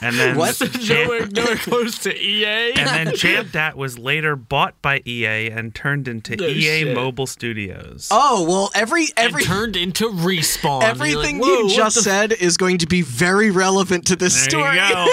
And 0.02 0.16
then 0.18 0.36
What? 0.38 0.56
Jam- 0.56 1.04
nowhere, 1.08 1.28
nowhere 1.28 1.56
close 1.58 2.00
to 2.00 2.16
EA. 2.16 2.72
and 2.74 2.88
then 2.88 3.08
Jamdat 3.16 3.76
was 3.76 4.00
later 4.00 4.36
bought 4.36 4.82
by 4.82 5.02
EA 5.06 5.50
and 5.52 5.74
turned 5.76 6.08
into 6.08 6.36
No 6.36 6.48
EA 6.48 6.62
shit. 6.84 6.96
Mobile 6.96 7.28
Studios. 7.28 8.08
Oh 8.12 8.46
well, 8.48 8.72
every 8.74 9.08
every 9.16 9.44
and 9.44 9.48
turned 9.52 9.76
into 9.76 10.10
respawn. 10.10 10.82
You're 10.82 10.90
like, 10.90 10.90
Everything 10.90 11.44
you 11.44 11.70
just 11.70 11.96
the 11.98 12.02
said 12.02 12.32
is 12.34 12.58
going 12.58 12.80
to 12.80 12.88
be 12.88 13.02
very 13.02 13.52
relevant 13.52 14.08
to 14.08 14.16
this 14.16 14.34
There 14.48 14.50
story. 14.50 14.76
you 14.78 14.90
go. 14.90 15.08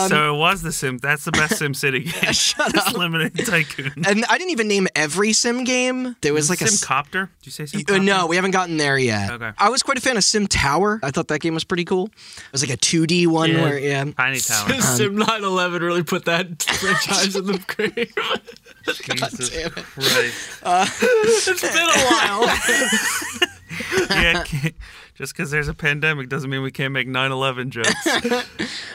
so 0.08 0.34
it 0.34 0.38
was 0.38 0.62
the 0.62 0.72
Sim. 0.72 0.98
That's 0.98 1.24
the 1.24 1.32
best 1.32 1.58
Sim 1.58 1.74
City 1.74 2.00
game. 2.04 2.32
Shut 2.32 2.76
up. 2.76 2.96
Lemonade 2.96 3.34
Tycoon. 3.46 3.92
And 4.06 4.24
I 4.26 4.38
didn't 4.38 4.50
even 4.50 4.68
name 4.68 4.86
every 4.94 5.32
sim 5.32 5.64
game. 5.64 6.16
There 6.20 6.34
was 6.34 6.50
like 6.50 6.60
a 6.60 6.64
s- 6.64 6.84
Simcopter. 6.84 7.28
Did 7.42 7.46
you 7.46 7.52
say 7.52 7.64
Uh, 7.64 7.66
Simcopter? 7.66 8.04
no, 8.04 8.26
we 8.26 8.36
haven't 8.36 8.50
gotten 8.52 8.76
there 8.76 8.98
yet. 8.98 9.30
Okay. 9.32 9.50
I 9.58 9.70
was 9.70 9.82
quite 9.82 9.98
a 9.98 10.00
fan 10.00 10.16
of 10.16 10.24
Sim 10.24 10.46
Tower. 10.46 11.00
I 11.02 11.10
thought 11.10 11.28
that 11.28 11.40
game 11.40 11.54
was 11.54 11.64
pretty 11.64 11.84
cool. 11.84 12.06
It 12.06 12.52
was 12.52 12.62
like 12.62 12.72
a 12.72 12.76
2D 12.78 13.26
one 13.26 13.39
Yeah. 13.48 13.62
where 13.62 13.78
yeah. 13.78 14.04
Tiny 14.04 14.38
Tower. 14.40 14.80
Sim 14.80 15.12
um, 15.12 15.16
911 15.16 15.82
really 15.82 16.02
put 16.02 16.24
that 16.26 16.62
franchise 16.62 17.36
in 17.36 17.46
the 17.46 17.58
grave. 17.66 18.14
Jesus 18.84 19.50
damn 19.50 19.66
it. 19.66 19.72
Christ. 19.72 20.60
Uh, 20.62 20.86
it's 21.02 21.62
been 21.62 21.88
a 21.88 22.04
while. 22.06 22.46
yeah, 24.10 24.44
can't- 24.44 24.74
just 25.14 25.34
because 25.34 25.50
there's 25.50 25.68
a 25.68 25.74
pandemic 25.74 26.28
doesn't 26.30 26.48
mean 26.48 26.62
we 26.62 26.70
can't 26.70 26.92
make 26.94 27.06
9/11 27.06 27.68
jokes. 27.70 27.92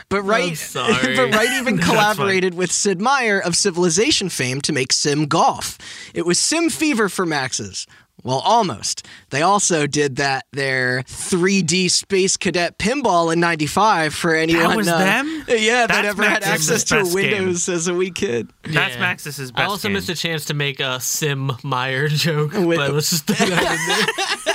But 0.09 0.21
Wright, 0.23 0.57
but 0.73 1.31
Wright 1.33 1.51
even 1.59 1.77
collaborated 1.77 2.55
with 2.55 2.71
Sid 2.71 2.99
Meier 2.99 3.39
of 3.39 3.55
Civilization 3.55 4.29
fame 4.29 4.59
to 4.61 4.73
make 4.73 4.91
Sim 4.91 5.25
Golf. 5.27 5.77
It 6.15 6.25
was 6.25 6.39
Sim 6.39 6.69
Fever 6.69 7.09
for 7.09 7.25
Maxis. 7.27 7.85
Well, 8.25 8.39
almost. 8.43 9.05
They 9.29 9.43
also 9.43 9.85
did 9.85 10.15
that 10.15 10.45
their 10.51 11.03
3D 11.03 11.91
Space 11.91 12.37
Cadet 12.37 12.79
pinball 12.79 13.31
in 13.31 13.39
'95 13.39 14.15
for 14.15 14.33
anyone. 14.33 14.63
That 14.69 14.75
was 14.77 14.87
uh, 14.87 14.97
them? 14.97 15.45
Yeah, 15.47 15.85
that 15.85 15.89
That's 15.89 16.07
ever 16.07 16.23
had 16.23 16.43
access 16.43 16.83
to 16.85 16.95
a 16.95 17.03
best 17.03 17.15
game. 17.15 17.31
Windows 17.43 17.69
as 17.69 17.87
a 17.87 17.93
wee 17.93 18.09
kid. 18.09 18.49
That's 18.63 18.95
Yeah. 18.95 18.99
Maxis's 18.99 19.51
best 19.51 19.61
I 19.61 19.65
also 19.69 19.87
game. 19.89 19.93
missed 19.93 20.09
a 20.09 20.15
chance 20.15 20.45
to 20.45 20.55
make 20.55 20.79
a 20.79 20.99
Sim 20.99 21.51
Meyer 21.63 22.07
joke, 22.07 22.53
With- 22.53 22.77
but 22.77 22.93
let's 22.95 23.11
just 23.11 23.27
throw 23.27 23.45
that 23.47 23.61
in 23.71 24.45
there. 24.45 24.54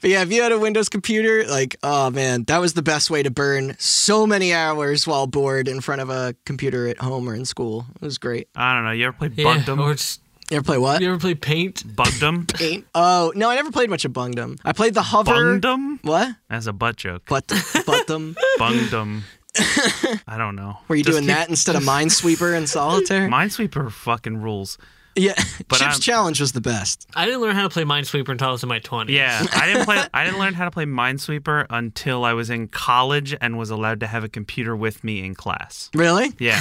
But 0.00 0.10
yeah, 0.10 0.22
if 0.22 0.32
you 0.32 0.42
had 0.42 0.52
a 0.52 0.58
Windows 0.58 0.88
computer, 0.88 1.44
like, 1.46 1.76
oh 1.82 2.10
man, 2.10 2.44
that 2.44 2.58
was 2.58 2.74
the 2.74 2.82
best 2.82 3.10
way 3.10 3.22
to 3.22 3.30
burn 3.30 3.74
so 3.78 4.26
many 4.26 4.52
hours 4.54 5.06
while 5.06 5.26
bored 5.26 5.68
in 5.68 5.80
front 5.80 6.00
of 6.00 6.10
a 6.10 6.34
computer 6.44 6.86
at 6.88 6.98
home 6.98 7.28
or 7.28 7.34
in 7.34 7.44
school. 7.44 7.86
It 7.96 8.02
was 8.02 8.18
great. 8.18 8.48
I 8.54 8.74
don't 8.74 8.84
know. 8.84 8.92
You 8.92 9.06
ever 9.08 9.16
play 9.16 9.30
Yeah, 9.34 9.44
Bugdom? 9.44 9.80
or 9.80 9.94
just, 9.94 10.20
You 10.50 10.58
ever 10.58 10.64
play 10.64 10.78
what? 10.78 11.00
you 11.00 11.08
ever 11.08 11.18
play 11.18 11.34
Paint? 11.34 11.84
Bugdom? 11.96 12.46
Paint? 12.54 12.86
Oh 12.94 13.32
no, 13.34 13.50
I 13.50 13.54
never 13.56 13.70
played 13.72 13.90
much 13.90 14.04
of 14.04 14.12
Bungdom. 14.12 14.58
I 14.64 14.72
played 14.72 14.94
the 14.94 15.02
hover. 15.02 15.32
Bungdom? 15.32 15.98
What? 16.04 16.28
As 16.48 16.66
a 16.66 16.72
butt 16.72 16.96
joke. 16.96 17.22
But 17.28 17.46
but 17.86 18.06
them. 18.06 18.36
Bungdom. 18.58 19.22
I 20.28 20.36
don't 20.38 20.54
know. 20.54 20.76
Were 20.86 20.94
you 20.94 21.02
Just 21.02 21.14
doing 21.16 21.24
keep- 21.26 21.34
that 21.34 21.48
instead 21.48 21.74
of 21.74 21.82
Minesweeper 21.82 22.56
and 22.56 22.68
Solitaire? 22.68 23.28
Minesweeper 23.28 23.90
fucking 23.90 24.40
rules. 24.40 24.78
Yeah, 25.18 25.34
But 25.68 25.76
Chip's 25.78 25.82
I'm- 25.82 26.00
Challenge 26.00 26.40
was 26.40 26.52
the 26.52 26.60
best. 26.60 27.06
I 27.14 27.24
didn't 27.24 27.40
learn 27.40 27.54
how 27.54 27.62
to 27.62 27.68
play 27.68 27.84
Minesweeper 27.84 28.28
until 28.30 28.48
I 28.48 28.52
was 28.52 28.62
in 28.62 28.68
my 28.68 28.80
20s. 28.80 29.10
Yeah, 29.10 29.44
I 29.52 29.66
didn't 29.66 29.84
play. 29.84 30.02
I 30.14 30.24
didn't 30.24 30.38
learn 30.38 30.54
how 30.54 30.64
to 30.64 30.70
play 30.70 30.84
Minesweeper 30.86 31.66
until 31.70 32.24
I 32.24 32.32
was 32.32 32.50
in 32.50 32.68
college 32.68 33.34
and 33.40 33.58
was 33.58 33.70
allowed 33.70 34.00
to 34.00 34.06
have 34.06 34.24
a 34.24 34.28
computer 34.28 34.74
with 34.76 35.02
me 35.04 35.24
in 35.24 35.34
class. 35.34 35.90
Really? 35.94 36.32
Yeah, 36.38 36.60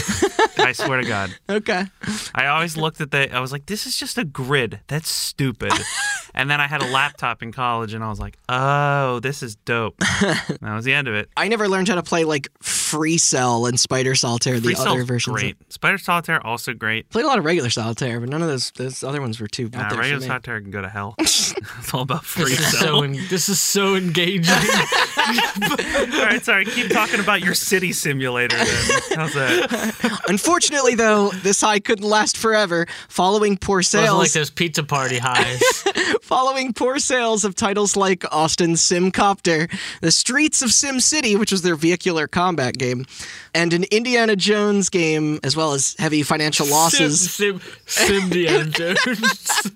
I 0.58 0.72
swear 0.74 1.02
to 1.02 1.08
God. 1.08 1.36
Okay. 1.50 1.86
I 2.36 2.48
always 2.48 2.78
looked 2.78 3.00
at 3.02 3.12
the. 3.12 3.34
I 3.34 3.40
was 3.40 3.52
like, 3.52 3.66
"This 3.68 3.86
is 3.88 3.98
just 3.98 4.18
a 4.18 4.24
grid. 4.26 4.80
That's 4.88 5.10
stupid." 5.10 5.72
and 6.36 6.50
then 6.50 6.60
I 6.62 6.68
had 6.68 6.82
a 6.82 6.88
laptop 6.92 7.42
in 7.42 7.52
college, 7.52 7.94
and 7.94 8.04
I 8.04 8.10
was 8.10 8.20
like, 8.20 8.38
"Oh, 8.50 9.20
this 9.22 9.42
is 9.44 9.56
dope." 9.56 9.98
that 10.00 10.58
was 10.62 10.84
the 10.86 10.94
end 10.94 11.08
of 11.08 11.16
it. 11.16 11.30
I 11.38 11.48
never 11.48 11.68
learned 11.68 11.88
how 11.88 11.96
to 11.96 12.04
play 12.04 12.24
like 12.26 12.48
Free 12.62 13.18
Cell 13.18 13.66
and 13.66 13.80
Spider 13.80 14.14
Solitaire, 14.16 14.56
the 14.60 14.62
Free 14.70 14.76
other 14.76 14.84
Cell's 14.84 15.04
versions. 15.08 15.36
of- 15.36 15.42
great. 15.42 15.74
Spider 15.74 15.98
Solitaire 15.98 16.46
also 16.46 16.74
great. 16.74 17.10
Played 17.10 17.26
a 17.26 17.28
lot 17.28 17.40
of 17.40 17.46
regular 17.46 17.70
Solitaire, 17.70 18.20
but 18.20 18.30
none 18.30 18.42
of 18.42 18.47
those 18.48 18.72
those 18.72 19.04
other 19.04 19.22
ones 19.22 19.40
were 19.40 19.48
too 19.48 19.66
out 19.66 19.74
Nah, 19.74 19.90
there 19.90 20.00
regular 20.00 20.20
for 20.20 20.24
me. 20.24 20.28
Solitaire 20.28 20.62
can 20.62 20.72
go 20.72 20.82
to 20.82 20.90
hell. 20.90 21.16
it's 21.20 21.94
all 21.94 22.02
about 22.02 22.26
free 22.26 22.46
This 22.56 22.60
is, 22.74 22.80
so 22.80 23.04
en- 23.04 23.20
this 23.30 23.50
is 23.50 23.60
so 23.60 23.96
engaging. 23.96 24.56
all 25.28 26.24
right, 26.26 26.44
sorry. 26.44 26.66
Keep 26.66 26.90
talking 26.92 27.20
about 27.20 27.42
your 27.42 27.54
city 27.54 27.92
simulator. 27.92 28.56
Then 28.58 29.02
how's 29.16 29.34
that? 29.34 30.22
Unfortunately, 30.28 30.96
though, 30.96 31.30
this 31.30 31.62
high 31.62 31.80
couldn't 31.80 32.08
last 32.08 32.38
forever. 32.38 32.88
Following 33.10 33.58
poor 33.58 33.80
It 33.80 33.88
wasn't 33.88 34.04
sales, 34.06 34.18
like 34.20 34.32
those 34.32 34.50
pizza 34.50 34.84
party 34.84 35.18
highs. 35.18 35.62
following 36.22 36.74
poor 36.74 37.00
sales 37.00 37.44
of 37.44 37.56
titles 37.56 37.96
like 37.96 38.24
Austin's 38.32 38.82
Simcopter, 38.82 39.72
The 40.02 40.12
Streets 40.12 40.62
of 40.62 40.72
Sim 40.72 41.00
City, 41.00 41.36
which 41.36 41.52
was 41.52 41.62
their 41.62 41.76
vehicular 41.76 42.28
combat 42.28 42.78
game, 42.78 43.06
and 43.54 43.74
an 43.74 43.86
Indiana 43.92 44.36
Jones 44.36 44.90
game, 44.90 45.40
as 45.44 45.56
well 45.56 45.74
as 45.74 45.96
heavy 46.00 46.24
financial 46.24 46.68
losses, 46.68 47.32
Sim, 47.32 47.60
Sim, 47.86 48.30
Sim 48.30 48.30
Deanna 48.30 48.72
Jones. 48.98 49.72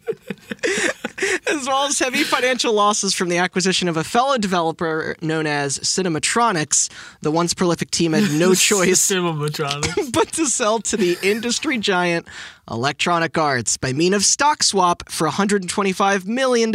As 1.48 1.68
well 1.68 1.86
as 1.86 2.00
heavy 2.00 2.24
financial 2.24 2.74
losses 2.74 3.14
from 3.14 3.30
the 3.30 3.38
acquisition 3.38 3.88
of 3.88 3.98
a 3.98 4.04
fellow 4.04 4.38
developer 4.38 5.16
known 5.22 5.46
as 5.48 5.80
Cinematronics. 5.80 6.90
The 7.22 7.32
once 7.32 7.54
prolific 7.54 7.92
team 7.92 8.14
had 8.14 8.32
no 8.32 8.54
choice 8.56 9.10
Cinematronics. 9.10 10.12
but 10.14 10.32
to 10.34 10.46
sell 10.48 10.80
to 10.80 10.98
the 10.98 11.18
industry 11.24 11.78
giant 11.78 12.28
Electronic 12.70 13.38
Arts 13.38 13.78
by 13.78 13.92
mean 13.94 14.14
of 14.14 14.24
stock 14.24 14.64
swap 14.64 15.04
for 15.10 15.28
$125 15.28 16.26
million 16.26 16.74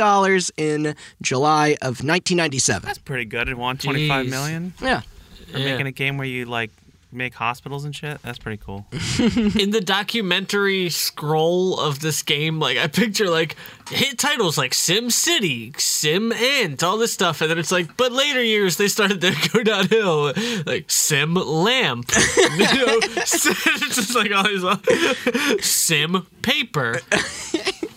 in 0.56 0.94
July 1.22 1.68
of 1.82 2.02
1997. 2.04 2.86
That's 2.86 2.98
pretty 2.98 3.24
good. 3.24 3.48
It 3.48 3.56
won 3.56 3.78
twenty 3.78 4.08
five 4.08 4.26
Jeez. 4.26 4.30
million 4.30 4.74
Yeah. 4.80 5.00
for 5.50 5.58
Yeah. 5.58 5.64
making 5.64 5.86
a 5.86 5.92
game 5.92 6.18
where 6.18 6.26
you 6.26 6.44
like 6.44 6.70
make 7.12 7.34
hospitals 7.34 7.84
and 7.84 7.94
shit. 7.94 8.20
That's 8.22 8.38
pretty 8.38 8.62
cool. 8.62 8.86
In 8.92 9.70
the 9.70 9.82
documentary 9.84 10.90
scroll 10.90 11.78
of 11.78 12.00
this 12.00 12.22
game, 12.22 12.58
like 12.58 12.78
I 12.78 12.86
picture 12.88 13.30
like 13.30 13.56
hit 13.88 14.18
titles 14.18 14.58
like 14.58 14.74
Sim 14.74 15.10
City, 15.10 15.72
Sim 15.78 16.32
Ant, 16.32 16.82
all 16.82 16.98
this 16.98 17.12
stuff, 17.12 17.40
and 17.40 17.50
then 17.50 17.58
it's 17.58 17.72
like, 17.72 17.96
but 17.96 18.12
later 18.12 18.42
years 18.42 18.76
they 18.76 18.88
started 18.88 19.20
to 19.20 19.48
go 19.52 19.62
downhill, 19.62 20.32
like 20.66 20.90
Sim 20.90 21.34
Lamp, 21.34 22.10
you 22.36 22.58
know, 22.58 22.98
it's 23.02 23.42
just 23.42 24.14
like 24.14 24.32
all 24.32 24.44
these 24.44 24.64
uh, 24.64 24.76
Sim 25.60 26.26
Paper. 26.42 27.00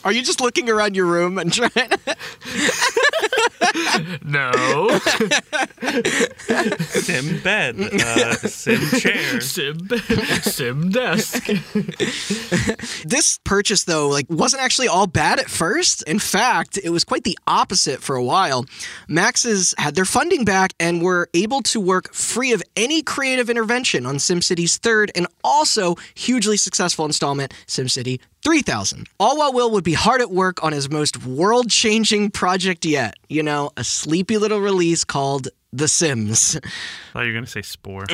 Are 0.03 0.11
you 0.13 0.21
just 0.23 0.39
looking 0.39 0.69
around 0.69 0.95
your 0.95 1.05
room 1.07 1.37
and 1.37 1.51
trying 1.51 1.71
to. 1.71 1.99
No, 4.23 4.51
Sim 6.79 7.41
bed, 7.41 7.79
uh, 7.79 8.33
sim 8.35 8.99
chair. 8.99 9.41
Sim 9.41 9.77
bed. 9.77 10.01
Sim 10.43 10.89
Desk. 10.89 11.45
This 13.05 13.39
purchase, 13.43 13.83
though, 13.83 14.07
like 14.07 14.25
wasn't 14.29 14.63
actually 14.63 14.87
all 14.87 15.07
bad 15.07 15.39
at 15.39 15.49
first. 15.49 16.03
In 16.03 16.19
fact, 16.19 16.77
it 16.81 16.89
was 16.89 17.03
quite 17.03 17.23
the 17.23 17.37
opposite 17.47 18.01
for 18.01 18.15
a 18.15 18.23
while. 18.23 18.65
Maxis 19.09 19.73
had 19.77 19.95
their 19.95 20.05
funding 20.05 20.45
back 20.45 20.73
and 20.79 21.01
were 21.01 21.29
able 21.33 21.61
to 21.63 21.79
work 21.79 22.13
free 22.13 22.53
of 22.53 22.63
any 22.75 23.01
creative 23.01 23.49
intervention 23.49 24.05
on 24.05 24.15
SimCity's 24.15 24.77
third 24.77 25.11
and 25.15 25.27
also 25.43 25.95
hugely 26.15 26.57
successful 26.57 27.05
installment, 27.05 27.53
SimCity 27.67 28.19
3000. 28.43 29.07
All 29.19 29.37
while 29.37 29.53
Will 29.53 29.71
would 29.71 29.83
be 29.83 29.93
hard 29.93 30.21
at 30.21 30.31
work 30.31 30.63
on 30.63 30.71
his 30.71 30.89
most 30.89 31.25
world 31.25 31.69
changing 31.69 32.31
project 32.31 32.85
yet. 32.85 33.15
You 33.31 33.43
know, 33.43 33.69
a 33.77 33.83
sleepy 33.83 34.39
little 34.39 34.59
release 34.59 35.03
called 35.03 35.49
The 35.71 35.87
Sims. 35.87 36.57
I 36.57 37.11
thought 37.13 37.21
you 37.21 37.27
were 37.27 37.33
gonna 37.33 37.45
say 37.47 37.61
spore. 37.61 38.05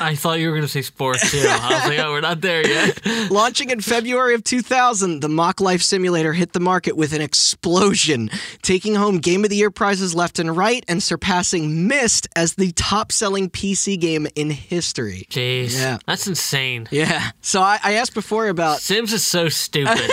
I 0.00 0.14
thought 0.14 0.38
you 0.38 0.48
were 0.48 0.54
gonna 0.54 0.68
say 0.68 0.80
sports 0.82 1.30
too. 1.30 1.38
I 1.46 1.74
was 1.80 1.88
like, 1.88 1.98
oh, 1.98 2.12
we're 2.12 2.20
not 2.22 2.40
there 2.40 2.66
yet. 2.66 3.00
Launching 3.30 3.68
in 3.68 3.80
February 3.82 4.34
of 4.34 4.42
2000, 4.44 5.20
the 5.20 5.28
Mock 5.28 5.60
Life 5.60 5.82
Simulator 5.82 6.32
hit 6.32 6.54
the 6.54 6.60
market 6.60 6.96
with 6.96 7.12
an 7.12 7.20
explosion, 7.20 8.30
taking 8.62 8.94
home 8.94 9.18
Game 9.18 9.44
of 9.44 9.50
the 9.50 9.56
Year 9.56 9.70
prizes 9.70 10.14
left 10.14 10.38
and 10.38 10.56
right 10.56 10.82
and 10.88 11.02
surpassing 11.02 11.86
Myst 11.88 12.26
as 12.36 12.54
the 12.54 12.72
top 12.72 13.12
selling 13.12 13.50
PC 13.50 14.00
game 14.00 14.26
in 14.34 14.48
history. 14.50 15.26
Jeez, 15.30 15.78
Yeah. 15.78 15.98
that's 16.06 16.26
insane. 16.26 16.88
Yeah. 16.90 17.30
So 17.42 17.60
I, 17.60 17.78
I 17.82 17.92
asked 17.94 18.14
before 18.14 18.48
about. 18.48 18.80
Sims 18.80 19.12
is 19.12 19.26
so 19.26 19.48
stupid. 19.50 19.98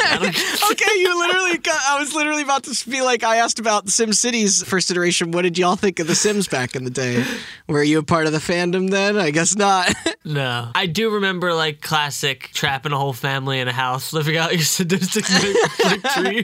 Okay, 0.72 1.00
you 1.00 1.18
literally 1.20 1.58
got, 1.60 1.80
I 1.88 2.00
was 2.00 2.14
literally 2.14 2.42
about 2.42 2.64
to 2.64 2.90
be 2.90 3.02
like, 3.02 3.24
I 3.24 3.38
asked 3.38 3.60
about 3.60 3.86
SimCity's 3.86 4.64
first 4.64 4.90
iteration. 4.92 5.32
What 5.32 5.44
did 5.44 5.58
y'all 5.58 5.76
think 5.76 6.00
of 6.00 6.08
The 6.08 6.16
Sims 6.16 6.48
back 6.48 6.65
in 6.74 6.86
the 6.86 6.90
day? 6.90 7.22
Were 7.68 7.84
you 7.84 8.00
a 8.00 8.04
part 8.04 8.28
of 8.28 8.32
the 8.32 8.40
fandom 8.40 8.90
then? 8.90 9.18
I 9.18 9.32
guess 9.32 9.58
not. 9.58 9.94
no, 10.24 10.70
I 10.74 10.86
do 10.86 11.10
remember 11.16 11.54
like 11.54 11.82
classic 11.82 12.52
trapping 12.54 12.94
a 12.94 12.98
whole 12.98 13.12
family 13.12 13.60
in 13.60 13.68
a 13.68 13.74
house, 13.74 14.14
living 14.20 14.38
out 14.38 14.54
your 14.54 14.62
sadistic 14.64 15.26
victory. 15.28 16.44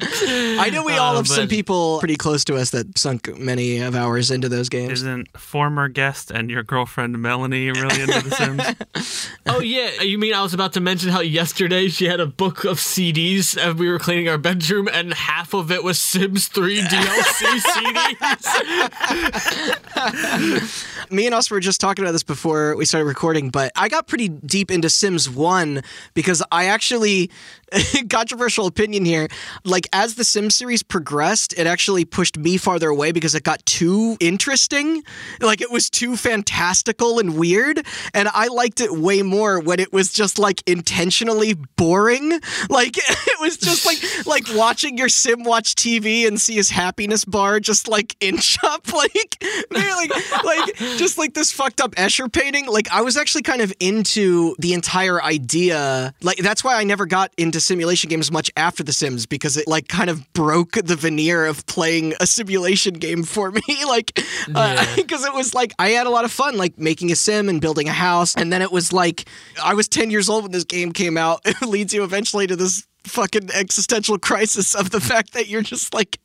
I 0.59 0.69
know 0.71 0.83
we 0.83 0.93
all 0.97 1.13
Uh, 1.13 1.17
have 1.17 1.27
some 1.29 1.47
people 1.47 1.99
pretty 1.99 2.17
close 2.17 2.43
to 2.45 2.55
us 2.57 2.71
that 2.71 2.97
sunk 2.97 3.37
many 3.37 3.77
of 3.79 3.95
hours 3.95 4.29
into 4.31 4.49
those 4.49 4.67
games. 4.67 4.91
Isn't 5.01 5.29
former 5.37 5.87
guest 5.87 6.29
and 6.31 6.49
your 6.49 6.63
girlfriend 6.63 7.17
Melanie 7.21 7.71
really 7.71 8.01
into 8.01 8.21
The 8.29 8.35
Sims? 8.35 9.29
Oh 9.47 9.61
yeah, 9.61 10.01
you 10.01 10.17
mean 10.17 10.33
I 10.33 10.41
was 10.41 10.53
about 10.53 10.73
to 10.73 10.81
mention 10.81 11.09
how 11.09 11.21
yesterday 11.21 11.87
she 11.87 12.05
had 12.05 12.19
a 12.19 12.25
book 12.25 12.65
of 12.65 12.77
CDs 12.79 13.55
and 13.55 13.79
we 13.79 13.87
were 13.89 13.99
cleaning 13.99 14.27
our 14.27 14.37
bedroom 14.37 14.89
and 14.91 15.13
half 15.13 15.53
of 15.53 15.71
it 15.71 15.83
was 15.83 15.99
Sims 15.99 16.47
3 16.47 16.81
DLC 16.81 17.61
CDs. 17.61 18.17
Me 21.09 21.25
and 21.25 21.35
us 21.35 21.49
were 21.51 21.59
just 21.59 21.81
talking 21.81 22.03
about 22.03 22.11
this 22.11 22.23
before 22.23 22.75
we 22.75 22.85
started 22.85 23.05
recording, 23.05 23.49
but 23.49 23.71
I 23.75 23.89
got 23.89 24.07
pretty 24.07 24.29
deep 24.29 24.71
into 24.71 24.89
Sims 24.89 25.29
1 25.29 25.83
because 26.13 26.43
I 26.51 26.65
actually, 26.65 27.29
controversial 28.09 28.67
opinion 28.67 29.05
here, 29.05 29.27
like 29.63 29.87
as 29.93 30.15
the 30.15 30.23
Sim 30.23 30.49
series 30.49 30.83
progressed, 30.83 31.57
it 31.57 31.67
actually 31.67 32.05
pushed 32.05 32.37
me 32.37 32.57
farther 32.57 32.89
away 32.89 33.11
because 33.11 33.35
it 33.35 33.43
got 33.43 33.65
too 33.65 34.17
interesting. 34.19 35.03
Like 35.39 35.61
it 35.61 35.71
was 35.71 35.89
too 35.89 36.17
fantastical 36.17 37.19
and 37.19 37.37
weird. 37.37 37.85
And 38.13 38.27
I 38.33 38.47
liked 38.47 38.81
it 38.81 38.91
way 38.91 39.21
more 39.21 39.59
when 39.59 39.79
it 39.79 39.93
was 39.93 40.11
just 40.11 40.39
like 40.39 40.63
intentionally 40.67 41.53
boring. 41.53 42.39
Like 42.69 42.95
it 42.97 43.39
was 43.39 43.57
just 43.57 43.85
like, 43.85 43.97
like 44.25 44.45
watching 44.55 44.97
your 44.97 45.09
Sim 45.09 45.43
watch 45.43 45.75
TV 45.75 46.27
and 46.27 46.39
see 46.39 46.55
his 46.55 46.69
happiness 46.69 47.25
bar 47.25 47.59
just 47.59 47.87
like 47.87 48.15
inch 48.19 48.57
up. 48.63 48.87
Like, 48.93 49.43
like, 49.71 50.43
like 50.43 50.75
just 50.75 51.17
like 51.17 51.33
this 51.33 51.51
fucked 51.51 51.81
up 51.81 51.95
Escher 51.95 52.31
painting. 52.31 52.67
Like 52.67 52.89
I 52.91 53.01
was 53.01 53.17
actually 53.17 53.41
kind 53.41 53.61
of 53.61 53.73
into 53.79 54.55
the 54.59 54.73
entire 54.73 55.21
idea. 55.21 56.13
Like 56.21 56.37
that's 56.37 56.63
why 56.63 56.75
I 56.75 56.83
never 56.83 57.05
got 57.05 57.31
into 57.37 57.60
simulation 57.61 58.09
games 58.09 58.31
much 58.31 58.51
after 58.57 58.83
The 58.83 58.93
Sims 58.93 59.25
because 59.25 59.55
it 59.57 59.67
like 59.67 59.87
kind 59.87 60.09
of 60.09 60.31
broke 60.33 60.73
the 60.73 60.95
veneer 60.95 61.45
of 61.45 61.65
playing 61.67 62.13
a 62.19 62.27
simulation 62.27 62.95
game 62.95 63.23
for 63.23 63.51
me. 63.51 63.61
like, 63.87 64.19
uh, 64.53 64.75
Yeah. 64.85 64.95
because 64.95 65.23
it 65.23 65.33
was 65.33 65.53
like 65.53 65.73
I 65.79 65.89
had 65.89 66.07
a 66.07 66.09
lot 66.09 66.25
of 66.25 66.31
fun 66.31 66.57
like 66.57 66.77
making 66.77 67.11
a 67.11 67.15
sim 67.15 67.47
and 67.49 67.61
building 67.61 67.87
a 67.87 67.93
house, 67.93 68.35
and 68.35 68.51
then 68.51 68.61
it 68.61 68.71
was 68.71 68.91
like 68.91 69.25
I 69.63 69.73
was 69.73 69.87
ten 69.87 70.09
years 70.11 70.27
old 70.29 70.43
when 70.43 70.51
this 70.51 70.63
game 70.65 70.91
came 70.91 71.17
out. 71.17 71.41
It 71.45 71.61
leads 71.61 71.93
you 71.93 72.03
eventually 72.03 72.47
to 72.47 72.55
this 72.55 72.85
fucking 73.05 73.49
existential 73.53 74.17
crisis 74.17 74.73
of 74.75 74.89
the 74.91 74.99
fact 74.99 75.33
that 75.33 75.47
you're 75.47 75.61
just 75.61 75.93
like 75.93 76.19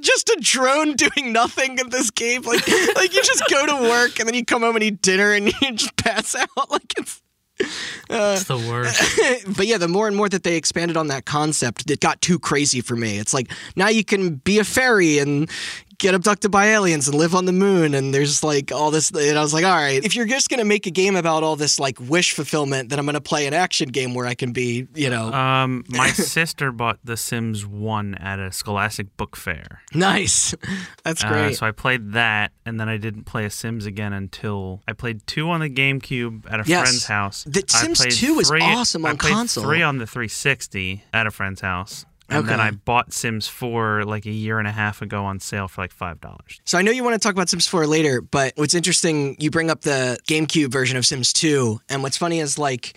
just 0.00 0.28
a 0.28 0.36
drone 0.40 0.94
doing 0.94 1.32
nothing 1.32 1.78
in 1.78 1.88
this 1.90 2.10
game. 2.10 2.42
Like, 2.42 2.66
like 2.96 3.14
you 3.14 3.22
just 3.22 3.44
go 3.50 3.66
to 3.66 3.88
work 3.88 4.18
and 4.18 4.28
then 4.28 4.34
you 4.34 4.44
come 4.44 4.62
home 4.62 4.76
and 4.76 4.84
eat 4.84 5.00
dinner 5.02 5.32
and 5.32 5.46
you 5.62 5.72
just 5.72 5.96
pass 5.96 6.34
out. 6.34 6.70
Like 6.70 6.92
it's. 6.98 7.20
It's 7.60 8.44
the 8.44 8.58
worst. 8.58 9.02
But 9.56 9.66
yeah, 9.66 9.78
the 9.78 9.88
more 9.88 10.06
and 10.06 10.16
more 10.16 10.28
that 10.28 10.42
they 10.42 10.56
expanded 10.56 10.96
on 10.96 11.08
that 11.08 11.24
concept, 11.24 11.90
it 11.90 12.00
got 12.00 12.20
too 12.20 12.38
crazy 12.38 12.80
for 12.80 12.96
me. 12.96 13.18
It's 13.18 13.34
like 13.34 13.50
now 13.76 13.88
you 13.88 14.04
can 14.04 14.36
be 14.36 14.58
a 14.58 14.64
fairy 14.64 15.18
and 15.18 15.50
get 15.98 16.14
abducted 16.14 16.50
by 16.52 16.66
aliens 16.68 17.08
and 17.08 17.18
live 17.18 17.34
on 17.34 17.44
the 17.44 17.52
moon 17.52 17.92
and 17.92 18.14
there's 18.14 18.44
like 18.44 18.70
all 18.70 18.92
this 18.92 19.10
and 19.10 19.36
I 19.36 19.42
was 19.42 19.52
like, 19.52 19.64
all 19.64 19.74
right, 19.74 20.04
if 20.04 20.14
you're 20.14 20.26
just 20.26 20.48
gonna 20.48 20.64
make 20.64 20.86
a 20.86 20.92
game 20.92 21.16
about 21.16 21.42
all 21.42 21.56
this 21.56 21.80
like 21.80 21.98
wish 22.00 22.32
fulfillment, 22.32 22.88
then 22.88 23.00
I'm 23.00 23.06
gonna 23.06 23.20
play 23.20 23.46
an 23.48 23.52
action 23.54 23.88
game 23.88 24.14
where 24.14 24.24
I 24.26 24.34
can 24.34 24.52
be, 24.52 24.86
you 24.94 25.10
know, 25.10 25.32
Um, 25.32 25.84
my 25.88 26.08
sister 26.12 26.70
bought 26.70 27.00
The 27.02 27.16
Sims 27.16 27.66
1 27.66 28.14
at 28.14 28.38
a 28.38 28.52
Scholastic 28.52 29.16
Book 29.16 29.34
Fair. 29.34 29.82
nice. 29.92 30.54
That's 31.04 31.24
Uh, 31.24 31.28
great. 31.28 31.56
so 31.56 31.66
I 31.66 31.72
played 31.72 32.12
that, 32.12 32.52
and 32.64 32.78
then 32.78 32.88
I 32.88 32.96
didn't 32.96 33.24
play 33.24 33.44
a 33.44 33.50
Sims 33.50 33.84
again 33.86 34.12
until 34.12 34.82
I 34.86 34.92
played 34.92 35.26
two 35.26 35.50
on 35.50 35.60
the 35.60 35.70
GameCube 35.70 36.44
at 36.48 36.60
a 36.60 36.64
Yes. 36.64 36.82
friend's 36.88 37.06
house. 37.06 37.44
The 37.44 37.64
Sims 37.66 37.98
played 38.00 38.12
2 38.12 38.38
is 38.40 38.48
three- 38.48 38.60
awesome 38.62 39.04
I 39.04 39.10
on 39.10 39.16
played 39.16 39.32
console. 39.32 39.64
Three 39.64 39.82
on 39.82 39.98
the 39.98 40.06
360 40.06 41.02
at 41.12 41.26
a 41.26 41.30
friend's 41.32 41.60
house, 41.60 42.04
and 42.28 42.48
then 42.48 42.60
I 42.60 42.70
bought 42.70 43.12
Sims 43.12 43.48
4 43.48 44.04
like 44.04 44.26
a 44.26 44.30
year 44.30 44.58
and 44.58 44.68
a 44.68 44.72
half 44.72 45.02
ago 45.02 45.24
on 45.24 45.40
sale 45.40 45.68
for 45.68 45.80
like 45.82 45.92
five 45.92 46.20
dollars. 46.20 46.60
So 46.64 46.78
I 46.78 46.82
know 46.82 46.90
you 46.90 47.04
want 47.04 47.14
to 47.14 47.18
talk 47.18 47.32
about 47.32 47.48
Sims 47.48 47.66
4 47.66 47.86
later, 47.86 48.20
but 48.20 48.52
what's 48.56 48.74
interesting, 48.74 49.36
you 49.38 49.50
bring 49.50 49.70
up 49.70 49.82
the 49.82 50.18
GameCube 50.28 50.70
version 50.70 50.96
of 50.96 51.06
Sims 51.06 51.32
2, 51.32 51.80
and 51.88 52.02
what's 52.02 52.16
funny 52.16 52.40
is 52.40 52.58
like 52.58 52.96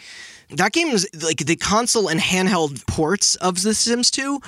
that 0.50 0.74
game 0.74 0.90
is 0.90 1.08
like 1.24 1.38
the 1.38 1.56
console 1.56 2.10
and 2.10 2.20
handheld 2.20 2.86
ports 2.88 3.36
of 3.36 3.62
The 3.62 3.74
Sims 3.74 4.12
2 4.12 4.40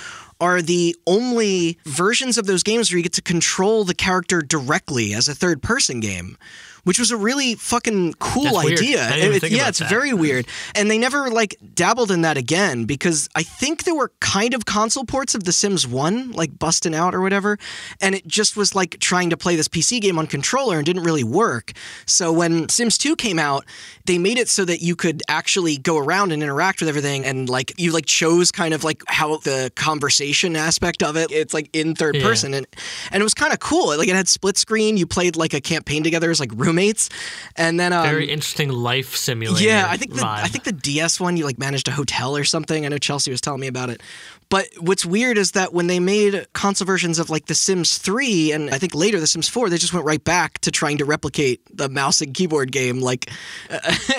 are 0.42 0.62
the 0.62 0.96
only 1.08 1.78
versions 1.86 2.38
of 2.38 2.46
those 2.46 2.64
games 2.64 2.92
where 2.92 2.98
you 2.98 3.04
get 3.04 3.14
to 3.14 3.22
control 3.22 3.86
the 3.86 3.94
character 3.94 4.42
directly 4.42 5.14
as 5.14 5.30
a 5.30 5.36
third 5.36 5.64
person 5.64 6.02
game. 6.02 6.38
Which 6.84 7.00
was 7.00 7.12
a 7.12 7.18
really 7.18 7.56
fucking 7.56 8.16
cool 8.20 8.44
That's 8.44 8.58
idea. 8.82 9.10
It- 9.16 9.40
think 9.40 9.54
yeah, 9.56 9.70
it's 9.70 9.80
that. 9.80 9.90
very 9.90 10.12
weird. 10.14 10.46
And 10.76 10.92
they 10.92 10.98
never 10.98 11.30
like 11.30 11.56
dabbled 11.74 12.12
in 12.12 12.22
that 12.22 12.36
again 12.38 12.84
because 12.86 13.30
I 13.36 13.44
think 13.44 13.84
there 13.86 13.96
were 13.96 14.12
kind 14.20 14.54
of 14.54 14.66
console 14.66 15.06
ports 15.06 15.34
of 15.34 15.46
The 15.46 15.54
Sims 15.54 15.88
1, 15.88 16.34
like 16.34 16.60
busting 16.60 16.94
out 16.94 17.16
or 17.16 17.22
whatever. 17.22 17.58
And 18.02 18.14
it 18.16 18.28
just 18.28 18.58
was 18.58 18.76
like 18.76 19.00
trying 19.00 19.30
to 19.30 19.38
play 19.38 19.56
this 19.56 19.70
PC 19.70 20.02
game 20.02 20.20
on 20.20 20.28
controller 20.28 20.76
and 20.78 20.86
didn't 20.86 21.04
really 21.04 21.24
work. 21.24 21.72
So 22.06 22.34
when 22.34 22.68
Sims 22.68 22.98
2 22.98 23.16
came 23.16 23.40
out, 23.40 23.66
they 24.06 24.18
made 24.18 24.38
it 24.38 24.50
so 24.50 24.66
that 24.66 24.82
you 24.82 24.98
could 24.98 25.24
actually 25.30 25.78
go 25.78 25.98
around 25.98 26.34
and 26.34 26.44
interact 26.44 26.82
with 26.82 26.90
everything 26.90 27.24
and 27.24 27.48
like 27.48 27.74
you 27.80 27.94
like 27.94 28.06
chose 28.06 28.52
kind 28.52 28.74
of 28.74 28.84
like 28.84 29.02
how 29.08 29.38
the 29.38 29.72
conversation 29.76 30.58
aspect 30.58 31.02
of 31.02 31.16
it. 31.16 31.32
It's 31.32 31.54
like 31.54 31.70
in 31.72 31.96
third 31.96 32.16
Yeah. 32.18 32.24
person 32.24 32.54
and 32.54 32.68
and 33.12 33.22
it 33.22 33.24
was 33.24 33.34
kind 33.34 33.54
of 33.54 33.60
cool. 33.60 33.96
Like 33.98 34.10
it 34.10 34.16
had 34.16 34.28
split 34.28 34.58
screen, 34.58 34.98
you 34.98 35.08
played 35.08 35.38
like 35.38 35.54
a 35.54 35.62
campaign 35.62 36.04
together 36.04 36.30
as 36.30 36.40
like 36.42 36.52
roommates. 36.74 37.10
And 37.56 37.80
then 37.80 37.94
um, 37.94 38.04
Very 38.04 38.30
interesting 38.30 38.70
life 38.70 39.16
simulator. 39.16 39.64
yeah, 39.66 39.88
I 39.90 39.98
think 39.98 40.14
the 40.14 40.22
vibe. 40.22 40.44
I 40.44 40.48
think 40.48 40.64
the 40.64 40.72
DS 40.72 41.20
one 41.20 41.38
you 41.38 41.46
like 41.46 41.60
managed 41.60 41.88
a 41.88 41.92
hotel 41.92 42.36
or 42.36 42.44
something. 42.44 42.86
I 42.86 42.90
know 42.90 42.98
Chelsea 42.98 43.32
was 43.32 43.42
telling 43.42 43.62
me 43.62 43.68
about 43.68 43.90
it. 43.90 44.02
But 44.50 44.68
what's 44.80 45.06
weird 45.06 45.38
is 45.38 45.52
that 45.52 45.74
when 45.74 45.88
they 45.88 46.00
made 46.00 46.46
console 46.54 46.86
versions 46.86 47.18
of 47.18 47.30
like 47.30 47.48
The 47.48 47.56
Sims 47.56 47.98
3 47.98 48.52
and 48.52 48.70
I 48.70 48.78
think 48.78 48.94
later 48.94 49.20
The 49.20 49.26
Sims 49.26 49.50
4, 49.50 49.70
they 49.70 49.78
just 49.78 49.94
went 49.94 50.06
right 50.06 50.24
back 50.24 50.60
to 50.60 50.72
trying 50.72 50.98
to 51.00 51.06
replicate 51.06 51.62
the 51.76 51.90
mouse 51.90 52.22
and 52.22 52.34
keyboard 52.34 52.72
game 52.72 53.00
like 53.00 53.32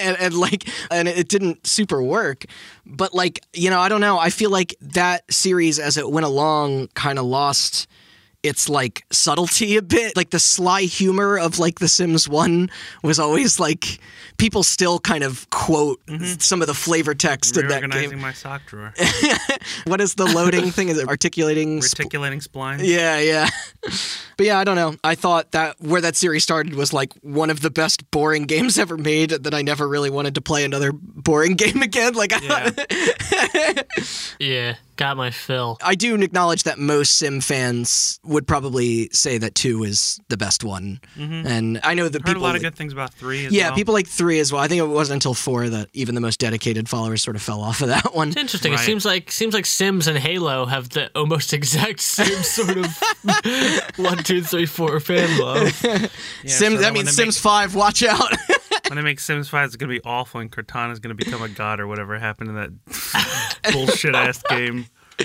and, 0.01 0.17
and 0.19 0.35
like 0.35 0.69
and 0.91 1.07
it 1.07 1.29
didn't 1.29 1.67
super 1.67 2.03
work. 2.03 2.47
But 2.87 3.15
like, 3.15 3.45
you 3.53 3.71
know, 3.71 3.81
I 3.81 3.89
don't 3.89 4.01
know. 4.01 4.19
I 4.19 4.31
feel 4.31 4.51
like 4.51 4.75
that 4.81 5.31
series 5.33 5.79
as 5.79 5.97
it 5.97 6.11
went 6.11 6.27
along 6.27 6.89
kind 6.95 7.19
of 7.19 7.27
lost 7.27 7.87
its 8.45 8.69
like 8.69 9.05
subtlety 9.11 9.77
a 9.77 9.83
bit. 9.83 10.17
Like 10.17 10.31
the 10.31 10.39
sly 10.39 10.83
humor 10.83 11.39
of 11.39 11.59
like 11.59 11.79
The 11.79 11.89
Sims 11.89 12.29
1 12.29 12.71
was 13.03 13.19
always 13.19 13.59
like 13.59 13.99
people 14.37 14.63
still 14.63 14.99
kind 14.99 15.23
of 15.25 15.49
quote 15.51 16.01
some 16.39 16.61
of 16.61 16.67
the 16.67 16.75
flavor 16.75 17.15
text 17.15 17.57
in 17.57 17.69
that 17.69 17.77
Reorganizing 17.83 18.11
game. 18.11 18.21
my 18.21 18.33
sock 18.33 18.67
drawer, 18.67 18.93
What 19.87 20.01
is 20.01 20.15
the 20.15 20.25
loading 20.27 20.71
thing? 20.71 20.89
Is 20.89 20.99
it 20.99 21.09
articulating? 21.09 21.81
sp- 21.83 21.99
reticulating 22.01 22.41
splines. 22.41 22.81
yeah, 22.83 23.19
yeah. 23.21 23.49
But 24.37 24.47
yeah, 24.47 24.59
I 24.59 24.65
don't 24.65 24.75
know. 24.75 24.97
I 25.05 25.15
thought 25.15 25.53
that 25.53 25.77
where 25.81 26.01
that 26.01 26.17
series 26.17 26.43
started 26.43 26.75
was 26.75 26.93
like 26.93 27.13
one 27.23 27.51
of 27.51 27.61
the 27.61 27.71
best 27.71 28.11
boring 28.11 28.43
games 28.47 28.81
ever 28.81 28.97
made. 28.97 29.31
That 29.31 29.55
I 29.55 29.63
never 29.63 29.87
really 29.89 30.11
wanted 30.11 30.35
to 30.35 30.41
play 30.41 30.65
another 30.65 30.91
boring 30.93 31.55
game 31.55 31.83
again. 31.83 32.15
Like, 32.15 32.33
I, 32.35 33.85
yeah, 34.41 34.75
got 34.97 35.17
my 35.17 35.31
fill. 35.31 35.79
I 35.83 35.95
do 35.95 36.21
acknowledge 36.21 36.65
that 36.65 36.79
most 36.79 37.17
Sim 37.17 37.41
fans 37.41 38.19
would 38.25 38.47
probably 38.49 39.09
say 39.13 39.39
that 39.39 39.55
two 39.55 39.85
is 39.85 40.21
the 40.29 40.37
best 40.37 40.65
one, 40.65 41.01
and 41.17 41.79
I 41.85 41.95
know 41.95 42.09
that 42.09 42.25
Mm-hmm. 42.25 42.29
Heard 42.29 42.37
a 42.39 42.41
lot 42.41 42.57
of 42.57 42.63
good 42.63 42.75
things 42.75 42.93
about 42.93 43.13
three. 43.15 43.47
As 43.47 43.53
yeah, 43.53 43.69
well. 43.69 43.77
people 43.77 43.93
like 43.95 44.07
three 44.09 44.34
as 44.41 44.53
well. 44.53 44.63
I 44.63 44.69
think 44.69 44.81
it 44.81 44.87
wasn't 44.87 45.17
until 45.17 45.35
four 45.35 45.69
that 45.69 45.89
even 45.93 46.15
the 46.15 46.21
most 46.21 46.41
dedicated 46.41 46.89
followers 46.89 47.23
sort 47.23 47.37
of 47.37 47.43
fell 47.43 47.61
off 47.61 47.81
of 47.83 47.89
that 47.89 48.15
one. 48.15 48.29
It's 48.29 48.37
interesting. 48.37 48.73
It 48.73 48.79
seems 48.81 49.05
like 49.05 49.31
seems 49.31 49.55
like 49.55 49.67
Sims 49.67 50.07
and 50.07 50.19
Halo 50.19 50.67
have 50.67 50.91
the 50.91 51.11
almost 51.19 51.53
exact 51.55 52.01
same 52.01 52.43
sort 52.43 52.77
of 52.79 52.87
one, 53.97 54.19
two, 54.19 54.43
three, 54.43 54.67
four 54.67 55.01
fan 55.01 55.39
love. 55.41 55.73
Yeah, 56.45 56.51
Sims. 56.51 56.77
so 56.77 56.81
that 56.83 56.93
means 56.93 57.07
they 57.17 57.23
Sims 57.25 57.39
Five. 57.39 57.75
Watch 57.75 58.03
out. 58.03 58.31
Make, 58.49 58.89
when 58.89 58.97
they 58.97 59.03
make 59.03 59.21
Sims 59.21 59.49
Five, 59.49 59.67
it's 59.67 59.77
gonna 59.77 59.93
be 59.93 60.03
awful, 60.05 60.41
and 60.41 60.51
Cortana's 60.53 60.99
gonna 61.01 61.15
become 61.15 61.43
a 61.43 61.49
god 61.49 61.81
or 61.81 61.87
whatever 61.87 62.19
happened 62.19 62.51
in 62.51 62.57
that 62.57 63.73
bullshit 63.73 64.15
ass 64.15 64.43
game. 64.43 64.87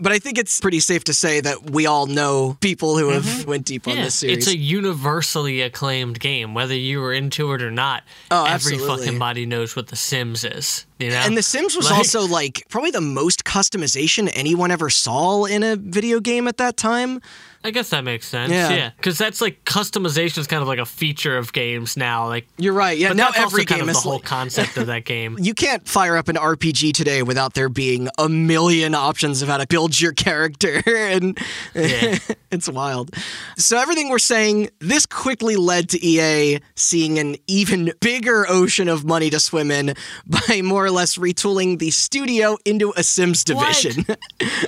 but 0.00 0.12
I 0.12 0.18
think 0.18 0.38
it's 0.38 0.60
pretty 0.60 0.80
safe 0.80 1.04
to 1.04 1.14
say 1.14 1.40
that 1.40 1.70
we 1.70 1.86
all 1.86 2.06
know 2.06 2.58
people 2.60 2.98
who 2.98 3.08
have 3.10 3.24
mm-hmm. 3.24 3.48
went 3.48 3.64
deep 3.64 3.88
on 3.88 3.96
this 3.96 4.16
series. 4.16 4.38
it's 4.38 4.46
a 4.48 4.56
universally 4.56 5.62
acclaimed 5.62 6.20
game, 6.20 6.52
whether 6.52 6.74
you 6.74 7.00
were 7.00 7.12
into 7.12 7.52
it 7.52 7.62
or 7.62 7.70
not. 7.70 8.02
Oh, 8.30 8.44
every 8.44 8.74
absolutely. 8.74 9.04
fucking 9.06 9.18
body 9.18 9.46
knows 9.46 9.74
what 9.74 9.86
The 9.86 9.96
Sims 9.96 10.44
is. 10.44 10.84
You 10.98 11.10
know, 11.10 11.16
and 11.16 11.36
The 11.36 11.42
Sims 11.42 11.76
was 11.76 11.86
Like- 11.86 11.98
also 11.98 12.26
like 12.26 12.66
probably 12.68 12.90
the 12.90 13.00
most 13.00 13.44
customization 13.44 14.30
anyone 14.34 14.70
ever 14.70 14.90
saw 14.90 15.44
in 15.44 15.62
a 15.62 15.76
video 15.76 16.20
game 16.20 16.46
at 16.48 16.58
that 16.58 16.76
time. 16.76 17.20
I 17.64 17.70
guess 17.70 17.88
that 17.88 18.04
makes 18.04 18.28
sense. 18.28 18.52
Yeah. 18.52 18.68
Yeah, 18.70 18.90
because 18.96 19.16
that's 19.16 19.40
like 19.40 19.64
customization 19.64 20.36
is 20.38 20.46
kind 20.46 20.60
of 20.60 20.68
like 20.68 20.78
a 20.78 20.84
feature 20.84 21.36
of 21.38 21.52
games 21.54 21.96
now. 21.96 22.26
Like, 22.28 22.46
You're 22.58 22.74
right. 22.74 22.98
Yeah, 22.98 23.08
but 23.08 23.16
now 23.16 23.30
every 23.34 23.64
game 23.64 23.80
of 23.80 23.86
the 23.86 23.92
is 23.92 24.02
whole 24.02 24.18
concept 24.20 24.76
of 24.76 24.86
that 24.88 25.06
game. 25.06 25.36
you 25.40 25.54
can't 25.54 25.88
fire 25.88 26.16
up 26.18 26.28
an 26.28 26.36
RPG 26.36 26.92
today 26.92 27.22
without 27.22 27.54
there 27.54 27.70
being 27.70 28.08
a 28.18 28.28
million 28.28 28.94
options 28.94 29.40
of 29.40 29.48
how 29.48 29.56
to 29.56 29.66
build 29.66 29.98
your 29.98 30.12
character 30.12 30.82
and 30.86 31.38
Yeah. 31.74 32.18
it's 32.50 32.68
wild. 32.68 33.14
So 33.56 33.78
everything 33.78 34.10
we're 34.10 34.18
saying 34.18 34.68
this 34.80 35.06
quickly 35.06 35.56
led 35.56 35.88
to 35.90 36.06
EA 36.06 36.60
seeing 36.76 37.18
an 37.18 37.36
even 37.46 37.92
bigger 38.00 38.44
ocean 38.46 38.88
of 38.90 39.06
money 39.06 39.30
to 39.30 39.40
swim 39.40 39.70
in 39.70 39.94
by 40.26 40.60
more 40.62 40.84
or 40.84 40.90
less 40.90 41.16
retooling 41.16 41.78
the 41.78 41.90
studio 41.90 42.58
into 42.66 42.92
a 42.96 43.02
Sims 43.02 43.42
division. 43.42 44.04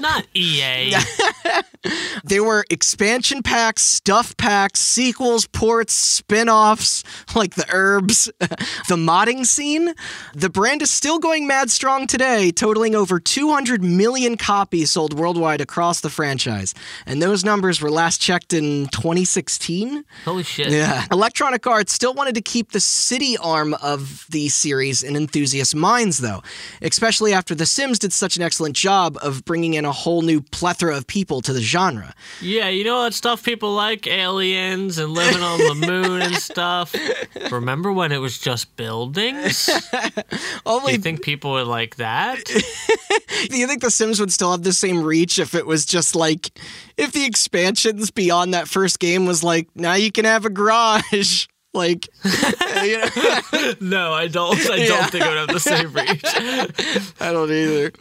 Not 0.01 0.25
E 0.35 0.63
EA. 0.63 0.95
they 2.25 2.41
were 2.41 2.65
expansion 2.87 3.43
packs, 3.43 3.83
stuff 3.83 4.37
packs, 4.37 4.79
sequels, 4.79 5.45
ports, 5.49 5.93
spin 5.93 6.49
offs, 6.49 7.03
like 7.35 7.57
the 7.57 7.67
herbs, 7.73 8.31
the 8.89 8.95
modding 8.95 9.45
scene. 9.45 9.93
The 10.35 10.49
brand 10.49 10.83
is 10.83 10.91
still 10.93 11.19
going 11.19 11.49
mad 11.49 11.69
strong 11.69 12.07
today, 12.07 12.53
totaling 12.53 12.95
over 12.95 13.19
200 13.19 13.83
million 13.83 14.37
copies 14.37 14.93
sold 14.93 15.19
worldwide 15.19 15.61
across 15.61 16.01
the 16.01 16.09
franchise. 16.09 16.75
And 17.07 17.21
those 17.21 17.45
numbers 17.45 17.81
were 17.81 17.91
last 17.91 18.21
checked 18.21 18.53
in 18.53 18.87
2016. 18.93 20.05
Holy 20.25 20.45
shit. 20.45 20.71
Yeah. 20.71 21.07
Electronic 21.11 21.67
Arts 21.67 21.93
still 21.93 22.15
wanted 22.15 22.37
to 22.37 22.41
keep 22.41 22.71
the 22.71 22.79
city 22.79 23.37
arm 23.39 23.75
of 23.75 24.27
the 24.31 24.49
series 24.49 25.03
in 25.03 25.17
enthusiast 25.17 25.75
minds, 25.75 26.19
though, 26.19 26.41
especially 26.83 27.33
after 27.33 27.53
The 27.53 27.67
Sims 27.67 27.99
did 27.99 28.13
such 28.13 28.37
an 28.37 28.45
excellent 28.45 28.77
job 28.77 29.19
of 29.23 29.45
bringing 29.45 29.75
in 29.75 29.85
a 29.85 29.93
whole 29.93 30.23
new 30.23 30.41
plethora 30.41 30.97
of 30.97 31.09
people 31.09 31.41
to 31.41 31.53
the 31.53 31.61
genre. 31.61 32.15
Yeah, 32.41 32.76
you 32.77 32.85
know 32.85 33.05
that 33.05 33.15
stuff 33.15 33.43
people 33.43 33.75
like 33.75 34.07
aliens 34.07 34.99
and 34.99 35.13
living 35.13 35.43
on 35.43 35.59
the 35.59 35.87
moon 35.87 36.23
and 36.23 36.35
stuff. 36.37 36.95
Remember 37.51 37.93
when 37.93 38.13
it 38.13 38.19
was 38.19 38.39
just 38.39 38.77
buildings? 38.77 39.71
Only 40.67 40.87
Do 40.93 40.93
you 40.93 41.03
think 41.03 41.23
people 41.23 41.53
would 41.53 41.67
like 41.67 41.97
that? 41.97 42.45
do 43.49 43.57
you 43.57 43.67
think 43.67 43.81
The 43.81 43.91
Sims 43.91 44.21
would 44.21 44.33
still 44.33 44.51
have 44.51 44.63
the 44.63 44.73
same 44.73 45.03
reach 45.03 45.39
if 45.39 45.55
it 45.55 45.67
was 45.67 45.87
just 45.87 46.15
like 46.15 46.51
if 46.97 47.13
the 47.13 47.25
expansions 47.25 48.11
beyond 48.11 48.55
that 48.55 48.69
first 48.69 48.99
game 48.99 49.27
was 49.27 49.43
like 49.43 49.69
now 49.75 49.95
you 49.95 50.13
can 50.13 50.25
have 50.25 50.45
a 50.45 50.51
garage. 50.51 51.47
Like, 51.77 52.09
uh, 52.25 52.81
you 52.83 52.99
know, 52.99 53.73
No, 53.81 54.13
I 54.13 54.27
don't. 54.29 54.59
I 54.59 54.79
don't 54.79 54.89
Yeah. 54.89 55.07
think 55.07 55.25
I 55.25 55.29
would 55.29 55.39
have 55.39 55.49
the 55.49 55.61
same 55.61 55.93
reach. 55.93 57.15
I 57.21 57.33
don't 57.33 57.51
either. 57.53 57.93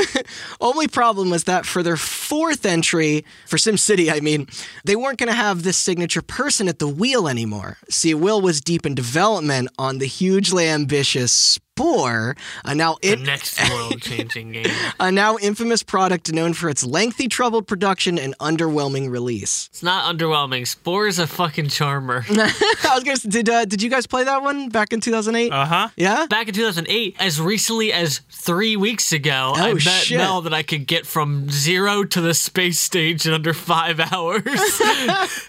Only 0.60 0.88
problem 0.88 1.30
was 1.30 1.44
that 1.44 1.66
for 1.66 1.82
their 1.82 1.96
fourth 1.96 2.64
entry, 2.64 3.24
for 3.46 3.56
SimCity, 3.56 4.12
I 4.12 4.20
mean, 4.20 4.46
they 4.84 4.96
weren't 4.96 5.18
going 5.18 5.28
to 5.28 5.34
have 5.36 5.62
this 5.62 5.76
signature 5.76 6.22
person 6.22 6.68
at 6.68 6.78
the 6.78 6.88
wheel 6.88 7.28
anymore. 7.28 7.78
See, 7.90 8.14
Will 8.14 8.40
was 8.40 8.60
deep 8.60 8.86
in 8.86 8.94
development 8.94 9.68
on 9.78 9.98
the 9.98 10.06
hugely 10.06 10.68
ambitious 10.68 11.58
Spore, 11.86 12.34
a 12.64 12.74
now 12.74 12.96
The 13.02 13.16
next 13.16 13.60
world-changing 13.70 14.52
game. 14.52 14.66
a 14.98 15.12
now 15.12 15.36
infamous 15.36 15.82
product 15.82 16.32
known 16.32 16.54
for 16.54 16.70
its 16.70 16.82
lengthy, 16.82 17.28
troubled 17.28 17.66
production 17.66 18.18
and 18.18 18.34
underwhelming 18.38 19.10
release. 19.10 19.68
It's 19.70 19.82
not 19.82 20.04
underwhelming. 20.16 20.66
Spore 20.66 21.06
is 21.06 21.18
a 21.18 21.26
fucking 21.26 21.68
charmer. 21.68 22.24
I 22.30 22.92
was 22.94 23.04
gonna. 23.04 23.10
s- 23.12 23.22
Did 23.24 23.50
uh, 23.50 23.66
did 23.66 23.82
you 23.82 23.90
guys 23.90 24.06
play 24.06 24.24
that 24.24 24.40
one 24.40 24.70
back 24.70 24.94
in 24.94 25.02
2008? 25.02 25.52
Uh 25.52 25.64
huh. 25.66 25.88
yeah. 25.98 26.24
Back 26.30 26.48
in 26.48 26.54
2008, 26.54 27.16
as 27.20 27.38
recently 27.42 27.92
as 27.92 28.20
three 28.30 28.76
weeks 28.78 29.12
ago, 29.12 29.52
I 29.54 29.72
Oh, 29.72 29.74
bet 29.74 29.82
shit. 29.82 30.16
Mel 30.16 30.40
that 30.42 30.54
I 30.54 30.62
could 30.62 30.86
get 30.86 31.04
from 31.04 31.50
zero 31.50 32.04
to 32.04 32.22
the 32.22 32.32
space 32.32 32.80
stage 32.80 33.26
in 33.26 33.34
under 33.34 33.52
five 33.52 34.00
hours. 34.12 34.80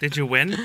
Did 0.00 0.18
you 0.18 0.26
win? 0.26 0.58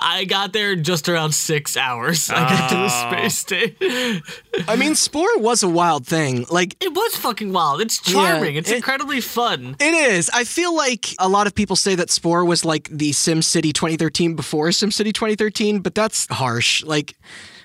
I 0.00 0.24
got 0.24 0.54
there 0.54 0.72
in 0.72 0.82
just 0.82 1.10
around 1.10 1.32
six 1.32 1.76
hours. 1.76 2.30
I 2.30 2.48
got 2.48 2.68
to 2.70 2.74
the 2.74 2.88
Oh. 2.90 3.10
space 3.10 3.36
stage. 3.38 4.22
I 4.66 4.76
mean, 4.78 4.94
Spore 4.94 5.38
was 5.38 5.62
a 5.62 5.68
wild 5.68 6.06
thing. 6.06 6.46
Like 6.50 6.76
It 6.80 6.92
was 6.94 7.16
fucking 7.16 7.52
wild. 7.52 7.80
It's 7.80 8.00
charming. 8.00 8.56
it's 8.56 8.70
it- 8.70 8.76
incredibly 8.76 9.20
fun. 9.20 9.76
It 9.80 9.94
is. 9.94 10.30
I 10.32 10.44
feel 10.44 10.74
like 10.74 11.14
a 11.18 11.28
lot 11.28 11.46
of 11.46 11.54
people 11.54 11.76
say 11.76 11.94
that 11.96 12.10
Spore 12.10 12.44
was 12.44 12.64
like 12.64 12.88
the 12.90 13.10
SimCity 13.10 13.72
2013 13.72 14.34
before 14.34 14.68
SimCity 14.68 15.12
2013, 15.12 15.80
but 15.80 15.94
that's 15.94 16.26
harsh. 16.32 16.82
Like, 16.84 17.14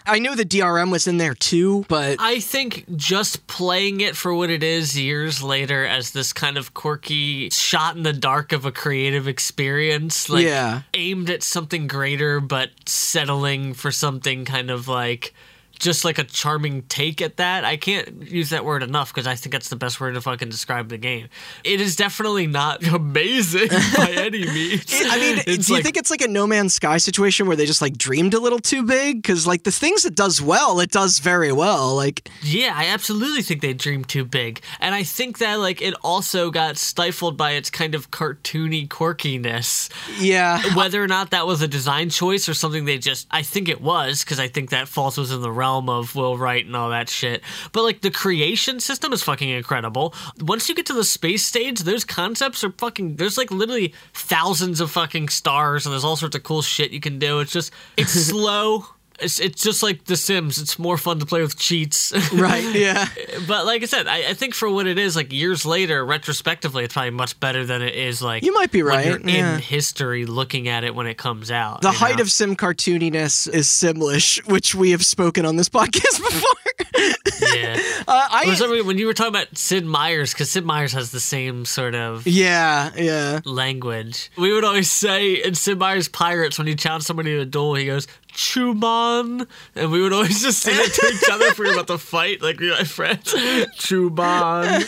I 0.06 0.20
knew 0.20 0.36
the 0.36 0.44
DRM 0.44 0.92
was 0.92 1.08
in 1.08 1.18
there 1.18 1.34
too, 1.34 1.86
but 1.88 2.18
I 2.20 2.42
think 2.42 2.84
just 2.98 3.48
playing 3.48 4.02
it 4.02 4.18
for 4.18 4.34
what 4.34 4.50
it 4.50 4.62
is 4.62 5.00
years 5.00 5.42
later 5.42 5.86
as 5.86 6.12
this 6.12 6.34
kind 6.34 6.58
of 6.58 6.74
quirky 6.74 7.50
shot 7.52 7.96
in 7.96 8.04
the 8.04 8.12
dark 8.12 8.52
of 8.52 8.66
a 8.66 8.72
creative 8.74 9.30
experience, 9.30 10.28
like 10.30 10.44
Yeah. 10.44 10.82
aimed 10.94 11.30
at 11.30 11.42
something 11.42 11.88
greater 11.88 12.42
but 12.42 12.72
settling 12.86 13.74
for 13.74 13.92
something 13.94 14.44
kind 14.44 14.70
of 14.70 14.90
like 14.90 15.34
just 15.80 16.06
like 16.06 16.18
a 16.18 16.24
charming 16.24 16.84
take 16.84 17.22
at 17.22 17.38
that. 17.38 17.66
I 17.66 17.76
can't 17.78 18.24
use 18.30 18.52
that 18.52 18.64
word 18.64 18.84
enough 18.84 19.14
because 19.14 19.28
I 19.28 19.36
think 19.36 19.52
that's 19.52 19.70
the 19.70 19.76
best 19.76 20.00
word 20.00 20.14
to 20.14 20.22
fucking 20.22 20.48
describe 20.50 20.88
the 20.90 20.98
game. 20.98 21.28
It 21.66 21.82
is 21.82 21.96
definitely 21.98 22.48
not 22.48 22.86
amazing 22.88 23.68
by 23.98 24.12
any 24.16 24.46
means. 24.46 24.86
I 24.94 25.18
mean, 25.20 25.44
It's 25.46 25.68
do 25.68 25.74
you 25.74 25.78
like- 25.78 25.84
think 25.84 25.98
it's 25.98 26.10
like 26.12 26.22
a 26.22 26.28
No 26.28 26.48
Man's 26.48 26.74
Sky 26.76 26.98
situation 26.98 27.48
where 27.48 27.56
they 27.58 27.66
just 27.66 27.82
like 27.82 27.98
dreamed 27.98 28.34
a 28.34 28.40
little 28.40 28.60
too 28.60 28.84
big? 28.84 29.22
Because 29.22 29.46
like 29.46 29.64
the 29.64 29.72
things 29.72 30.06
it 30.06 30.16
does 30.16 30.42
well, 30.42 30.80
it 30.80 30.92
does 30.92 31.20
very 31.20 31.52
well. 31.52 31.96
Like, 31.96 32.30
Yeah, 32.42 32.72
I 32.76 32.86
absolutely 32.86 33.42
think 33.42 33.62
they 33.62 33.74
dreamed 33.74 34.08
too 34.08 34.24
big. 34.24 34.62
And 34.80 34.96
I 34.96 35.04
think 35.04 35.40
that 35.40 35.56
like 35.56 35.82
it 35.82 35.96
also 36.02 36.50
got 36.50 36.78
stifled 36.78 37.36
by 37.36 37.52
its 37.52 37.70
kind 37.70 37.94
of 37.96 38.10
cartoony 38.12 38.88
quirkiness. 38.88 39.90
yeah, 40.20 40.62
Whether 40.76 41.04
or 41.04 41.08
not 41.08 41.32
that 41.32 41.46
was 41.46 41.62
a 41.62 41.68
design 41.68 42.10
choice 42.10 42.48
or 42.48 42.54
something 42.54 42.86
they 42.86 43.00
just 43.00 43.28
I 43.32 43.42
think 43.42 43.68
it 43.68 43.82
was 43.82 44.24
because 44.24 44.40
I 44.40 44.48
think 44.48 44.70
that 44.70 44.88
falls 44.88 45.18
within 45.18 45.42
the 45.42 45.52
realm 45.52 45.63
of 45.64 46.16
Will 46.16 46.38
Wright 46.38 46.66
and 46.66 46.76
all 46.76 46.90
that 46.90 47.10
shit. 47.10 47.42
But 47.72 47.84
like 47.84 48.02
the 48.02 48.12
creation 48.12 48.80
system 48.80 49.14
is 49.14 49.24
fucking 49.24 49.50
incredible. 49.50 50.14
Once 50.40 50.70
you 50.70 50.76
get 50.76 50.86
to 50.88 50.94
the 50.94 51.04
space 51.04 51.46
stage, 51.46 51.80
those 51.80 52.06
concepts 52.06 52.64
are 52.64 52.72
fucking 52.72 53.16
there's 53.16 53.38
like 53.38 53.52
literally 53.52 53.94
thousands 54.14 54.80
of 54.80 54.92
fucking 54.92 55.30
stars 55.30 55.86
and 55.86 55.94
there's 55.94 56.04
all 56.04 56.16
sorts 56.16 56.36
of 56.36 56.44
cool 56.44 56.62
shit 56.62 56.92
you 56.92 57.00
can 57.00 57.20
do. 57.20 57.40
It's 57.40 57.52
just 57.52 57.72
it's 57.98 58.12
slow. 58.28 58.86
It's, 59.20 59.40
it's 59.40 59.62
just 59.62 59.84
like 59.84 60.06
The 60.06 60.16
Sims. 60.16 60.58
It's 60.58 60.80
more 60.80 60.98
fun 60.98 61.20
to 61.20 61.26
play 61.26 61.42
with 61.42 61.58
cheats. 61.58 62.14
right, 62.34 62.64
yeah. 62.76 63.08
But 63.48 63.66
like 63.66 63.84
I 63.84 63.86
said, 63.86 64.08
I, 64.08 64.30
I 64.30 64.34
think 64.34 64.54
for 64.54 64.70
what 64.70 64.88
it 64.88 64.98
is, 64.98 65.16
like 65.16 65.32
years 65.32 65.66
later, 65.66 66.06
retrospectively, 66.06 66.84
it's 66.84 66.94
probably 66.94 67.12
much 67.12 67.40
better 67.40 67.66
than 67.66 67.82
it 67.82 67.96
is 67.96 68.22
like 68.22 68.44
You 68.44 68.54
might 68.54 68.72
be 68.72 68.84
right, 68.84 69.24
yeah. 69.24 69.56
in 69.56 69.60
history 69.60 70.26
looking 70.26 70.68
at 70.68 70.84
it 70.84 70.96
when 70.96 71.08
it 71.08 71.18
comes 71.18 71.52
out. 71.52 71.82
The 71.82 71.92
height 71.92 72.18
know? 72.18 72.24
of 72.24 72.32
sim 72.32 72.56
cartooniness 72.56 73.48
is 73.48 73.68
Simlish, 73.68 74.46
which 74.48 74.76
we 74.76 74.92
have 74.92 75.06
spoken 75.06 75.46
on 75.46 75.56
this 75.56 75.70
podcast 75.74 76.18
before. 76.18 77.54
yeah. 77.56 77.80
uh, 78.08 78.28
I, 78.32 78.82
when 78.86 78.98
you 78.98 79.06
were 79.06 79.14
talking 79.14 79.36
about 79.36 79.58
Sid 79.58 79.86
Meier's, 79.86 80.34
because 80.34 80.50
Sid 80.52 80.66
Meier's 80.66 80.94
has 80.94 81.12
the 81.12 81.20
same 81.20 81.66
sort 81.66 81.96
of 81.96 82.26
yeah, 82.28 82.92
yeah. 82.96 83.40
language. 83.46 84.32
We 84.38 84.54
would 84.54 84.64
always 84.64 84.92
say 84.92 85.44
in 85.44 85.56
Sid 85.56 85.80
Meier's 85.80 86.08
Pirates, 86.08 86.58
when 86.58 86.68
you 86.68 86.76
challenge 86.76 87.04
somebody 87.04 87.32
to 87.32 87.42
a 87.42 87.46
duel, 87.46 87.76
he 87.76 87.86
goes, 87.86 88.08
Chuban. 88.34 89.48
And 89.76 89.92
we 89.92 90.02
would 90.02 90.14
always 90.14 90.42
just 90.42 90.60
say 90.60 90.74
it 90.74 90.94
to 90.94 91.08
each 91.14 91.30
other 91.32 91.46
if 91.46 91.60
we 91.60 91.66
were 91.68 91.74
about 91.74 91.88
to 91.88 91.98
fight, 91.98 92.42
like 92.42 92.60
we 92.60 92.70
were 92.70 92.76
my 92.76 92.84
friends. 92.84 93.34
Chuban. 93.78 94.86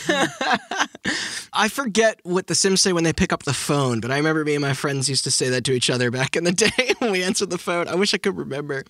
I 1.55 1.69
forget 1.69 2.19
what 2.23 2.47
the 2.47 2.55
Sims 2.55 2.81
say 2.81 2.91
when 2.93 3.03
they 3.03 3.13
pick 3.13 3.31
up 3.31 3.43
the 3.43 3.53
phone, 3.53 3.99
but 4.01 4.11
I 4.11 4.17
remember 4.17 4.43
me 4.43 4.55
and 4.55 4.61
my 4.61 4.73
friends 4.73 5.07
used 5.07 5.23
to 5.23 5.31
say 5.31 5.49
that 5.49 5.63
to 5.65 5.71
each 5.73 5.89
other 5.89 6.11
back 6.11 6.35
in 6.35 6.43
the 6.43 6.51
day 6.65 6.93
when 6.99 7.11
we 7.11 7.23
answered 7.23 7.49
the 7.49 7.57
phone. 7.57 7.87
I 7.87 7.95
wish 7.95 8.13
I 8.13 8.17
could 8.17 8.37
remember. 8.37 8.83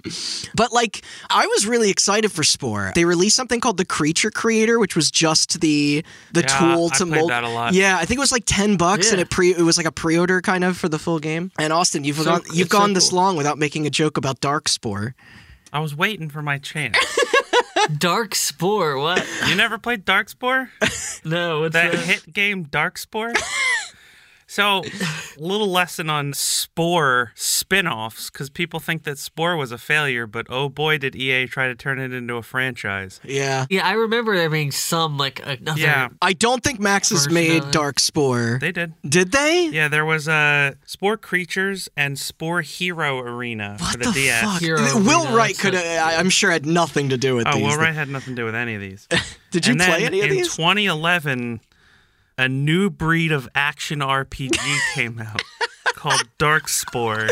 But 0.55 0.71
like, 0.73 1.03
I 1.29 1.45
was 1.47 1.67
really 1.67 1.89
excited 1.89 2.31
for 2.31 2.43
Spore. 2.43 2.91
They 2.95 3.05
released 3.05 3.35
something 3.35 3.59
called 3.59 3.77
the 3.77 3.85
Creature 3.85 4.31
Creator, 4.31 4.79
which 4.79 4.95
was 4.95 5.11
just 5.11 5.61
the 5.61 6.03
the 6.33 6.41
Yeah, 6.41 6.47
tool 6.47 6.89
I 6.91 6.97
to 6.97 7.05
played 7.05 7.19
mold. 7.19 7.29
that 7.31 7.43
a 7.43 7.49
lot. 7.49 7.73
Yeah, 7.73 7.97
I 7.97 8.05
think 8.05 8.17
it 8.17 8.21
was 8.21 8.31
like 8.31 8.43
ten 8.45 8.77
bucks, 8.77 9.11
and 9.11 9.21
it 9.21 9.29
pre 9.29 9.51
it 9.51 9.61
was 9.61 9.77
like 9.77 9.85
a 9.85 9.91
pre 9.91 10.17
order 10.17 10.41
kind 10.41 10.63
of 10.63 10.75
for 10.77 10.89
the 10.89 10.97
full 10.99 11.19
game. 11.19 11.51
And 11.59 11.71
Austin, 11.71 12.03
you've 12.03 12.17
So- 12.17 12.23
gone 12.25 12.41
you've 12.51 12.61
it's 12.67 12.71
so 12.71 12.77
gone 12.79 12.93
this 12.93 13.09
cool. 13.09 13.17
long 13.19 13.37
without 13.37 13.57
making 13.59 13.85
a 13.85 13.89
joke 13.91 14.17
about 14.17 14.39
Dark 14.41 14.67
Spore. 14.69 15.13
I 15.71 15.79
was 15.79 15.95
waiting 15.95 16.29
for 16.29 16.41
my 16.41 16.57
chance. 16.57 16.97
Dark 17.97 18.35
Spore. 18.35 18.97
What? 18.99 19.25
You 19.47 19.55
never 19.55 19.77
played 19.77 20.05
Dark 20.05 20.29
Spore? 20.29 20.69
No, 21.27 21.61
what's 21.61 21.73
That 21.73 21.91
that? 21.91 22.01
hit 22.05 22.31
game 22.33 22.65
Darkspore? 22.65 23.33
So, 24.55 24.83
a 24.85 25.37
little 25.37 25.67
lesson 25.69 26.09
on 26.09 26.31
Spore 26.31 27.33
spin-offs 27.35 28.29
because 28.29 28.49
people 28.49 28.79
think 28.79 29.03
that 29.03 29.17
Spore 29.17 29.57
was 29.57 29.73
a 29.73 29.77
failure, 29.77 30.25
but 30.27 30.45
oh 30.49 30.69
boy, 30.69 30.97
did 30.97 31.13
EA 31.13 31.45
try 31.47 31.67
to 31.67 31.75
turn 31.75 31.99
it 31.99 32.13
into 32.13 32.35
a 32.35 32.41
franchise. 32.41 33.19
Yeah. 33.25 33.65
Yeah, 33.69 33.85
I 33.85 33.91
remember 33.91 34.37
there 34.37 34.49
being 34.49 34.71
some 34.71 35.17
like 35.17 35.45
another. 35.45 35.81
Yeah, 35.81 36.07
I 36.21 36.31
don't 36.31 36.63
think 36.63 36.79
Maxis 36.79 37.29
made. 37.29 37.69
Dark 37.71 37.99
Spore. 37.99 38.57
they 38.61 38.71
did. 38.71 38.93
Did 39.07 39.33
they? 39.33 39.67
Yeah, 39.73 39.89
there 39.89 40.05
was 40.05 40.29
uh, 40.29 40.75
Spore 40.85 41.17
Creatures 41.17 41.89
and 41.97 42.17
Spore 42.17 42.61
Hero 42.61 43.19
Arena 43.19 43.75
What 43.77 43.91
for 43.91 43.97
the, 43.97 44.05
the, 44.05 44.11
DS. 44.13 44.41
fuck? 44.41 44.61
Hero 44.61 44.79
Will 44.99 45.25
Arena, 45.25 45.35
Wright 45.35 45.59
could 45.59 45.73
have, 45.73 46.17
I'm 46.17 46.29
sure, 46.29 46.49
had 46.49 46.65
nothing 46.65 47.09
to 47.09 47.17
do 47.17 47.35
with 47.35 47.45
Oh, 47.45 47.55
these. 47.55 47.63
Will 47.63 47.77
Wright 47.77 47.93
had 47.93 48.07
nothing 48.07 48.37
to 48.37 48.41
do 48.41 48.45
with 48.45 48.55
any 48.55 48.75
of 48.75 48.79
these. 48.79 49.05
Did 49.51 49.67
you 49.67 49.71
and 49.71 49.81
play 49.81 50.03
then 50.03 50.13
any 50.13 50.19
of 50.21 50.29
in 50.31 50.37
these? 50.37 50.55
2011, 50.55 51.59
a 52.37 52.47
new 52.47 52.89
breed 52.89 53.31
of 53.31 53.47
action 53.55 53.99
RPG 53.99 54.57
came 54.93 55.19
out 55.19 55.41
called 55.95 56.23
Darkspore. 56.37 57.29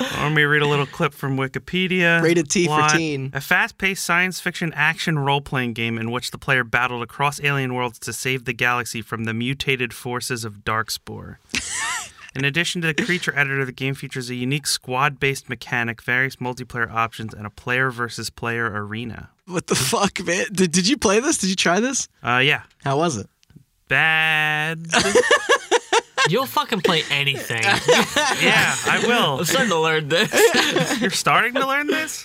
Let 0.00 0.32
me 0.32 0.42
read 0.44 0.62
a 0.62 0.66
little 0.66 0.86
clip 0.86 1.12
from 1.12 1.36
Wikipedia. 1.36 2.22
Rated 2.22 2.50
T 2.50 2.66
for 2.66 2.88
teen. 2.88 3.30
A 3.34 3.40
fast-paced 3.40 4.02
science 4.02 4.40
fiction 4.40 4.72
action 4.74 5.18
role-playing 5.18 5.74
game 5.74 5.98
in 5.98 6.10
which 6.10 6.30
the 6.30 6.38
player 6.38 6.64
battled 6.64 7.02
across 7.02 7.40
alien 7.42 7.74
worlds 7.74 7.98
to 8.00 8.12
save 8.12 8.44
the 8.44 8.54
galaxy 8.54 9.02
from 9.02 9.24
the 9.24 9.34
mutated 9.34 9.92
forces 9.92 10.44
of 10.44 10.64
Darkspore. 10.64 11.36
In 12.36 12.44
addition 12.44 12.80
to 12.80 12.88
the 12.88 12.94
creature 12.94 13.32
editor, 13.38 13.64
the 13.64 13.70
game 13.70 13.94
features 13.94 14.28
a 14.28 14.34
unique 14.34 14.66
squad-based 14.66 15.48
mechanic, 15.48 16.02
various 16.02 16.36
multiplayer 16.36 16.90
options, 16.90 17.32
and 17.32 17.46
a 17.46 17.50
player 17.50 17.90
versus 17.90 18.28
player 18.28 18.64
arena. 18.66 19.30
What 19.46 19.68
the 19.68 19.76
fuck, 19.76 20.20
man? 20.24 20.46
Did, 20.52 20.72
did 20.72 20.88
you 20.88 20.96
play 20.96 21.20
this? 21.20 21.38
Did 21.38 21.50
you 21.50 21.56
try 21.56 21.78
this? 21.78 22.08
Uh, 22.24 22.38
yeah, 22.38 22.62
How 22.82 22.96
was 22.96 23.16
it? 23.18 23.28
Bad. 23.94 24.88
You'll 26.28 26.46
fucking 26.46 26.80
play 26.80 27.04
anything. 27.12 27.62
yeah, 27.62 28.74
I 28.86 29.04
will. 29.06 29.38
I'm 29.38 29.44
starting 29.44 29.70
to 29.70 29.78
learn 29.78 30.08
this. 30.08 31.00
You're 31.00 31.10
starting 31.10 31.54
to 31.54 31.64
learn 31.64 31.86
this? 31.86 32.24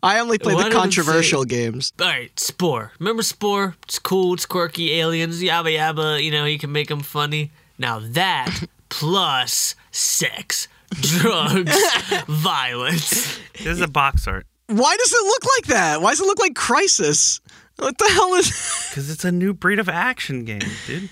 I 0.00 0.20
only 0.20 0.38
play 0.38 0.54
Why 0.54 0.62
the 0.62 0.68
did 0.68 0.76
it 0.76 0.78
controversial 0.78 1.44
games. 1.44 1.92
All 2.00 2.06
right, 2.06 2.30
Spore. 2.38 2.92
Remember 3.00 3.24
Spore? 3.24 3.74
It's 3.82 3.98
cool. 3.98 4.34
It's 4.34 4.46
quirky. 4.46 4.92
Aliens. 5.00 5.42
Yabba 5.42 5.76
yabba. 5.76 6.22
You 6.22 6.30
know, 6.30 6.44
you 6.44 6.60
can 6.60 6.70
make 6.70 6.86
them 6.86 7.00
funny. 7.00 7.50
Now 7.78 7.98
that 7.98 8.64
plus 8.88 9.74
sex, 9.90 10.68
drugs, 10.92 11.76
violence. 12.28 13.40
This 13.54 13.66
is 13.66 13.80
a 13.80 13.88
box 13.88 14.28
art. 14.28 14.46
Why 14.68 14.96
does 14.96 15.12
it 15.12 15.24
look 15.24 15.44
like 15.56 15.64
that? 15.66 16.00
Why 16.00 16.10
does 16.10 16.20
it 16.20 16.26
look 16.26 16.38
like 16.38 16.54
Crysis? 16.54 17.40
What 17.80 17.98
the 17.98 18.08
hell 18.12 18.34
is? 18.34 18.76
Because 18.90 19.08
it's 19.08 19.24
a 19.24 19.30
new 19.30 19.54
breed 19.54 19.78
of 19.78 19.88
action 19.88 20.44
game, 20.44 20.62
dude. 20.88 21.08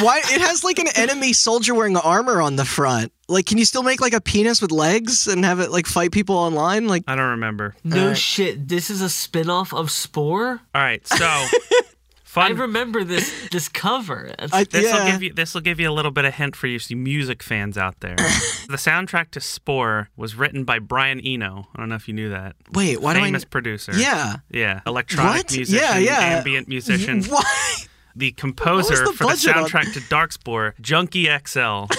Why 0.00 0.18
it 0.24 0.40
has 0.42 0.62
like 0.62 0.78
an 0.78 0.88
enemy 0.94 1.32
soldier 1.32 1.74
wearing 1.74 1.96
armor 1.96 2.42
on 2.42 2.56
the 2.56 2.66
front? 2.66 3.12
Like, 3.28 3.46
can 3.46 3.56
you 3.56 3.64
still 3.64 3.82
make 3.82 3.98
like 4.00 4.12
a 4.12 4.20
penis 4.20 4.60
with 4.60 4.70
legs 4.72 5.26
and 5.26 5.42
have 5.42 5.58
it 5.58 5.70
like 5.70 5.86
fight 5.86 6.12
people 6.12 6.36
online? 6.36 6.86
Like, 6.88 7.04
I 7.06 7.14
don't 7.16 7.30
remember. 7.30 7.74
No 7.82 8.02
Alright. 8.02 8.18
shit. 8.18 8.68
This 8.68 8.90
is 8.90 9.00
a 9.00 9.08
spin-off 9.08 9.72
of 9.72 9.90
Spore? 9.90 10.60
All 10.74 10.82
right, 10.82 11.06
so 11.06 11.46
I 12.40 12.48
remember 12.48 13.04
this 13.04 13.48
this 13.50 13.68
cover. 13.68 14.32
I, 14.38 14.64
This 14.64 14.90
will 14.92 14.98
yeah. 15.04 15.10
give 15.12 15.22
you 15.22 15.32
this 15.32 15.54
will 15.54 15.60
give 15.60 15.78
you 15.80 15.90
a 15.90 15.92
little 15.92 16.10
bit 16.10 16.24
of 16.24 16.34
hint 16.34 16.56
for 16.56 16.66
you 16.66 16.78
see 16.78 16.94
music 16.94 17.42
fans 17.42 17.76
out 17.76 18.00
there. 18.00 18.16
the 18.68 18.76
soundtrack 18.78 19.30
to 19.32 19.40
Spore 19.40 20.08
was 20.16 20.34
written 20.34 20.64
by 20.64 20.78
Brian 20.78 21.20
Eno. 21.20 21.68
I 21.74 21.78
don't 21.80 21.88
know 21.88 21.94
if 21.96 22.08
you 22.08 22.14
knew 22.14 22.30
that. 22.30 22.56
Wait, 22.72 23.00
why 23.02 23.14
Famous 23.14 23.42
do 23.42 23.48
I? 23.48 23.50
producer. 23.50 23.92
Yeah. 23.94 24.36
Yeah, 24.50 24.80
electronic 24.86 25.44
What? 25.44 25.52
musician, 25.52 25.84
Yeah, 25.84 25.98
yeah. 25.98 26.18
ambient 26.38 26.68
musician. 26.68 27.22
Why? 27.28 27.74
The 28.14 28.32
composer 28.32 28.96
the 29.06 29.12
for 29.12 29.24
the 29.24 29.24
budget 29.24 29.56
on- 29.56 29.64
soundtrack 29.68 29.92
to 29.94 30.00
Darkspore, 30.00 30.72
Junkie 30.80 31.28
XL. 31.46 31.86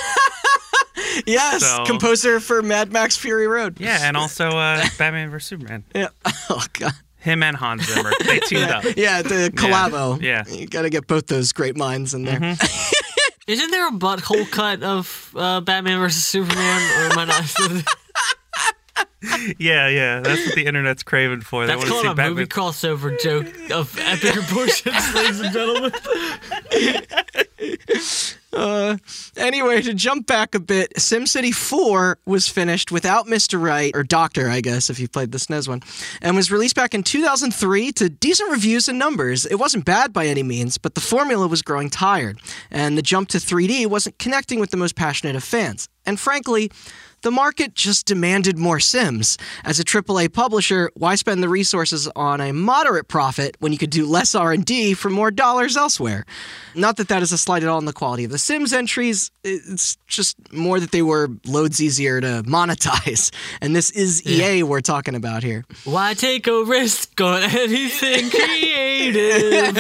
Yes, 1.28 1.62
So- 1.62 1.86
composer 1.86 2.40
for 2.40 2.62
Mad 2.64 2.92
Max 2.92 3.16
Fury 3.16 3.48
Road. 3.48 3.80
yeah, 3.80 4.00
and 4.02 4.18
also 4.18 4.50
uh, 4.50 4.84
Batman 4.98 5.30
vs 5.30 5.48
Superman. 5.48 5.84
Yeah. 5.94 6.08
Oh 6.50 6.64
god. 6.74 6.94
Him 7.24 7.42
and 7.42 7.56
Hans 7.56 7.88
Zimmer. 7.88 8.12
They 8.26 8.40
teamed 8.48 8.70
up. 8.70 8.84
Yeah, 8.98 9.22
the 9.22 9.50
collabo. 9.56 10.22
Yeah. 10.22 10.44
You 10.48 10.68
got 10.68 10.82
to 10.84 10.90
get 10.90 11.08
both 11.08 11.28
those 11.28 11.54
great 11.54 11.78
minds 11.78 12.14
in 12.14 12.24
there. 12.24 12.38
Isn't 13.48 13.72
there 13.72 13.88
a 13.88 13.92
butthole 13.92 14.50
cut 14.52 14.84
of 14.84 15.34
uh, 15.36 15.62
Batman 15.62 16.00
versus 16.00 16.24
Superman? 16.26 16.82
Or 17.00 17.12
am 17.14 17.20
I 17.20 17.26
not? 17.26 17.84
Yeah, 19.58 19.88
yeah. 19.88 20.20
That's 20.20 20.46
what 20.46 20.54
the 20.56 20.66
internet's 20.66 21.02
craving 21.02 21.42
for. 21.42 21.66
They 21.66 21.68
That's 21.74 21.80
want 21.80 21.90
called 21.90 22.04
see 22.04 22.08
a 22.10 22.14
Batman. 22.14 22.34
movie 22.36 22.46
crossover 22.46 23.18
joke 23.22 23.48
of 23.72 23.98
epic 23.98 24.34
proportions, 24.34 25.16
ladies 25.16 25.40
and 25.40 25.54
gentlemen. 25.54 25.92
Uh, 28.54 28.98
anyway, 29.36 29.82
to 29.82 29.94
jump 29.94 30.28
back 30.28 30.54
a 30.56 30.60
bit, 30.60 30.94
SimCity 30.96 31.54
4 31.54 32.20
was 32.26 32.48
finished 32.48 32.92
without 32.92 33.26
Mr. 33.26 33.62
Wright, 33.62 33.92
or 33.96 34.04
Doctor, 34.04 34.50
I 34.50 34.62
guess, 34.62 34.90
if 34.90 35.00
you 35.00 35.08
played 35.08 35.32
the 35.32 35.38
SNES 35.38 35.68
one, 35.68 35.82
and 36.22 36.36
was 36.36 36.52
released 36.52 36.76
back 36.76 36.94
in 36.94 37.04
2003 37.04 37.92
to 37.94 38.10
decent 38.10 38.52
reviews 38.52 38.88
and 38.88 39.00
numbers. 39.00 39.46
It 39.46 39.56
wasn't 39.56 39.86
bad 39.86 40.14
by 40.14 40.28
any 40.28 40.44
means, 40.44 40.78
but 40.78 40.96
the 40.96 41.02
formula 41.02 41.48
was 41.48 41.62
growing 41.62 41.90
tired, 41.90 42.40
and 42.70 42.98
the 42.98 43.02
jump 43.02 43.30
to 43.30 43.38
3D 43.38 43.88
wasn't 43.88 44.20
connecting 44.20 44.60
with 44.60 44.72
the 44.72 44.78
most 44.78 44.96
passionate 44.96 45.36
of 45.36 45.44
fans. 45.44 45.90
And 46.06 46.20
frankly, 46.20 46.70
the 47.24 47.32
market 47.32 47.74
just 47.74 48.06
demanded 48.06 48.58
more 48.58 48.82
Sims. 48.82 49.38
As 49.64 49.80
a 49.80 49.86
AAA 49.86 50.34
publisher, 50.34 50.92
why 50.96 51.16
spend 51.16 51.42
the 51.42 51.48
resources 51.48 52.10
on 52.18 52.42
a 52.42 52.52
moderate 52.52 53.08
profit 53.08 53.56
when 53.60 53.72
you 53.72 53.78
could 53.78 53.92
do 53.92 54.06
less 54.06 54.36
R&D 54.36 54.94
for 54.96 55.10
more 55.10 55.32
dollars 55.32 55.78
elsewhere? 55.78 56.26
Not 56.76 56.98
that 56.98 57.08
that 57.08 57.24
is 57.24 57.32
a 57.32 57.38
slight 57.38 57.64
at 57.64 57.70
all 57.70 57.78
on 57.78 57.86
the 57.86 57.94
quality 57.94 58.26
of 58.26 58.32
the 58.32 58.38
Sims 58.44 58.74
entries, 58.74 59.32
it's 59.46 59.96
just 60.06 60.36
more 60.52 60.78
that 60.82 60.92
they 60.92 61.02
were 61.02 61.30
loads 61.46 61.82
easier 61.82 62.20
to 62.20 62.44
monetize. 62.46 63.32
And 63.62 63.76
this 63.76 63.92
is 63.92 64.26
EA 64.28 64.64
we're 64.64 64.82
talking 64.82 65.16
about 65.16 65.44
here. 65.44 65.64
Why 65.86 66.14
take 66.16 66.48
a 66.48 66.64
risk 66.64 67.22
on 67.22 67.44
anything 67.44 68.30
creative? 68.38 69.78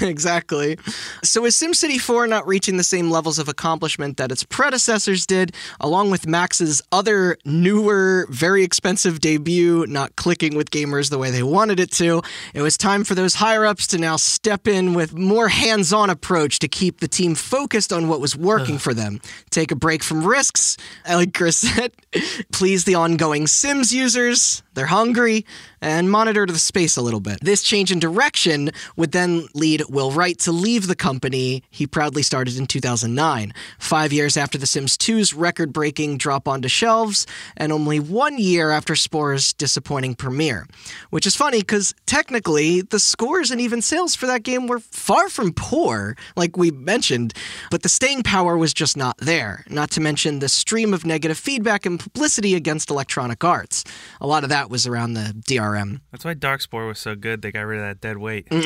exactly. 0.02 0.76
So 1.22 1.44
is 1.44 1.54
SimCity 1.54 2.00
4 2.00 2.26
not 2.26 2.46
reaching 2.46 2.76
the 2.76 2.84
same 2.84 3.10
levels 3.10 3.38
of 3.38 3.48
accomplishment 3.48 4.16
that 4.16 4.32
its 4.32 4.42
predecessors 4.44 5.26
did, 5.26 5.54
along 5.80 6.10
with 6.10 6.22
Maxis' 6.22 6.80
other 6.90 7.36
newer, 7.44 8.26
very 8.30 8.64
expensive 8.64 9.20
debut 9.20 9.86
not 9.86 10.16
clicking 10.16 10.56
with 10.56 10.70
gamers 10.70 11.10
the 11.10 11.18
way 11.18 11.30
they 11.30 11.42
wanted 11.42 11.78
it 11.78 11.92
to? 11.92 12.22
It 12.54 12.62
was 12.62 12.76
time 12.76 13.04
for 13.04 13.14
those 13.14 13.34
higher 13.34 13.64
ups 13.64 13.86
to 13.88 13.98
now 13.98 14.16
step 14.16 14.66
in 14.66 14.94
with 14.94 15.14
more 15.14 15.48
hands-on 15.48 16.10
approach 16.10 16.58
to 16.60 16.68
keep 16.68 17.00
the 17.00 17.08
team 17.08 17.34
focused 17.44 17.92
on 17.92 18.08
what 18.08 18.20
was 18.20 18.36
working 18.36 18.76
uh-huh. 18.76 18.90
for 18.90 18.94
them. 18.94 19.20
Take 19.50 19.70
a 19.70 19.76
break 19.76 20.02
from 20.02 20.26
risks, 20.26 20.76
like 21.06 21.32
Chris 21.32 21.58
said, 21.58 21.92
please 22.52 22.84
the 22.84 22.96
ongoing 22.96 23.46
Sims 23.46 23.92
users, 23.92 24.63
they're 24.74 24.86
hungry, 24.86 25.44
and 25.80 26.10
monitor 26.10 26.46
the 26.46 26.58
space 26.58 26.96
a 26.96 27.02
little 27.02 27.20
bit. 27.20 27.38
This 27.40 27.62
change 27.62 27.92
in 27.92 27.98
direction 27.98 28.70
would 28.96 29.12
then 29.12 29.46
lead 29.54 29.82
Will 29.88 30.10
Wright 30.10 30.38
to 30.40 30.52
leave 30.52 30.86
the 30.86 30.94
company 30.94 31.62
he 31.70 31.86
proudly 31.86 32.22
started 32.22 32.58
in 32.58 32.66
2009, 32.66 33.52
five 33.78 34.12
years 34.12 34.36
after 34.36 34.58
The 34.58 34.66
Sims 34.66 34.96
2's 34.96 35.34
record 35.34 35.72
breaking 35.72 36.18
drop 36.18 36.48
onto 36.48 36.68
shelves, 36.68 37.26
and 37.56 37.72
only 37.72 38.00
one 38.00 38.38
year 38.38 38.70
after 38.70 38.94
Spore's 38.94 39.52
disappointing 39.52 40.14
premiere. 40.14 40.66
Which 41.10 41.26
is 41.26 41.36
funny 41.36 41.60
because 41.60 41.94
technically, 42.06 42.80
the 42.82 42.98
scores 42.98 43.50
and 43.50 43.60
even 43.60 43.82
sales 43.82 44.14
for 44.14 44.26
that 44.26 44.42
game 44.42 44.66
were 44.66 44.80
far 44.80 45.28
from 45.28 45.52
poor, 45.52 46.16
like 46.36 46.56
we 46.56 46.70
mentioned, 46.70 47.34
but 47.70 47.82
the 47.82 47.88
staying 47.88 48.22
power 48.22 48.56
was 48.56 48.74
just 48.74 48.96
not 48.96 49.16
there, 49.18 49.64
not 49.68 49.90
to 49.92 50.00
mention 50.00 50.38
the 50.38 50.48
stream 50.48 50.94
of 50.94 51.04
negative 51.04 51.38
feedback 51.38 51.86
and 51.86 52.00
publicity 52.00 52.54
against 52.54 52.90
Electronic 52.90 53.44
Arts. 53.44 53.84
A 54.20 54.26
lot 54.26 54.42
of 54.42 54.50
that 54.50 54.63
was 54.70 54.86
around 54.86 55.14
the 55.14 55.34
DRM. 55.48 56.00
That's 56.10 56.24
why 56.24 56.34
Darkspore 56.34 56.86
was 56.88 56.98
so 56.98 57.14
good. 57.14 57.42
They 57.42 57.52
got 57.52 57.62
rid 57.62 57.80
of 57.80 57.86
that 57.86 58.00
dead 58.00 58.18
weight. 58.18 58.48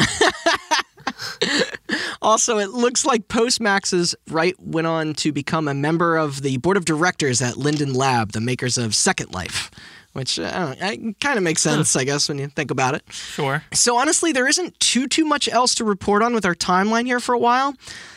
Also, 2.21 2.59
it 2.59 2.71
looks 2.71 3.05
like 3.07 3.29
Post-Maxis 3.29 4.15
Wright 4.29 4.55
went 4.59 4.87
on 4.87 5.15
to 5.15 5.33
become 5.33 5.69
a 5.69 5.75
member 5.75 6.17
of 6.17 6.43
the 6.43 6.57
board 6.59 6.77
of 6.77 6.85
directors 6.85 7.41
at 7.41 7.57
Linden 7.57 7.95
Lab, 7.95 8.33
the 8.33 8.41
makers 8.41 8.77
of 8.77 8.95
Second 8.95 9.33
Life, 9.33 9.71
which 10.13 10.39
uh, 10.39 10.75
kind 11.21 11.37
of 11.37 11.43
makes 11.43 11.63
sense, 11.63 11.95
I 11.95 12.05
guess, 12.05 12.29
when 12.29 12.39
you 12.39 12.49
think 12.49 12.71
about 12.71 12.95
it. 12.95 13.05
Sure. 13.11 13.63
So 13.73 13.97
honestly, 13.97 14.33
there 14.33 14.49
isn't 14.49 14.79
too 14.81 15.07
too 15.07 15.25
much 15.25 15.49
else 15.49 15.75
to 15.77 15.85
report 15.85 16.23
on 16.23 16.35
with 16.35 16.45
our 16.45 16.57
timeline 16.57 17.07
here 17.07 17.21
for 17.21 17.35
a 17.35 17.39
while. 17.39 17.75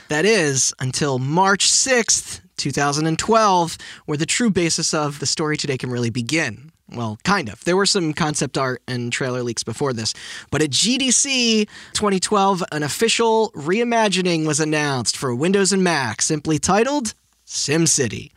That 0.09 0.25
is 0.25 0.73
until 0.79 1.19
March 1.19 1.69
6th, 1.69 2.41
2012, 2.57 3.77
where 4.07 4.17
the 4.17 4.25
true 4.25 4.49
basis 4.49 4.93
of 4.93 5.19
the 5.19 5.25
story 5.25 5.57
today 5.57 5.77
can 5.77 5.89
really 5.91 6.09
begin. 6.09 6.70
Well, 6.93 7.17
kind 7.23 7.49
of. 7.49 7.63
There 7.63 7.77
were 7.77 7.85
some 7.85 8.13
concept 8.13 8.57
art 8.57 8.81
and 8.87 9.13
trailer 9.13 9.43
leaks 9.43 9.63
before 9.63 9.93
this, 9.93 10.13
but 10.49 10.61
at 10.61 10.71
GDC 10.71 11.67
2012, 11.93 12.63
an 12.71 12.83
official 12.83 13.51
reimagining 13.55 14.45
was 14.45 14.59
announced 14.59 15.15
for 15.15 15.33
Windows 15.33 15.71
and 15.71 15.83
Mac, 15.83 16.21
simply 16.21 16.59
titled 16.59 17.13
SimCity. 17.45 18.31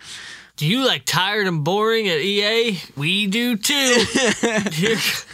Do 0.56 0.68
you 0.68 0.86
like 0.86 1.04
tired 1.04 1.48
and 1.48 1.64
boring 1.64 2.06
at 2.08 2.20
EA? 2.20 2.78
We 2.96 3.26
do 3.26 3.56
too. 3.56 3.72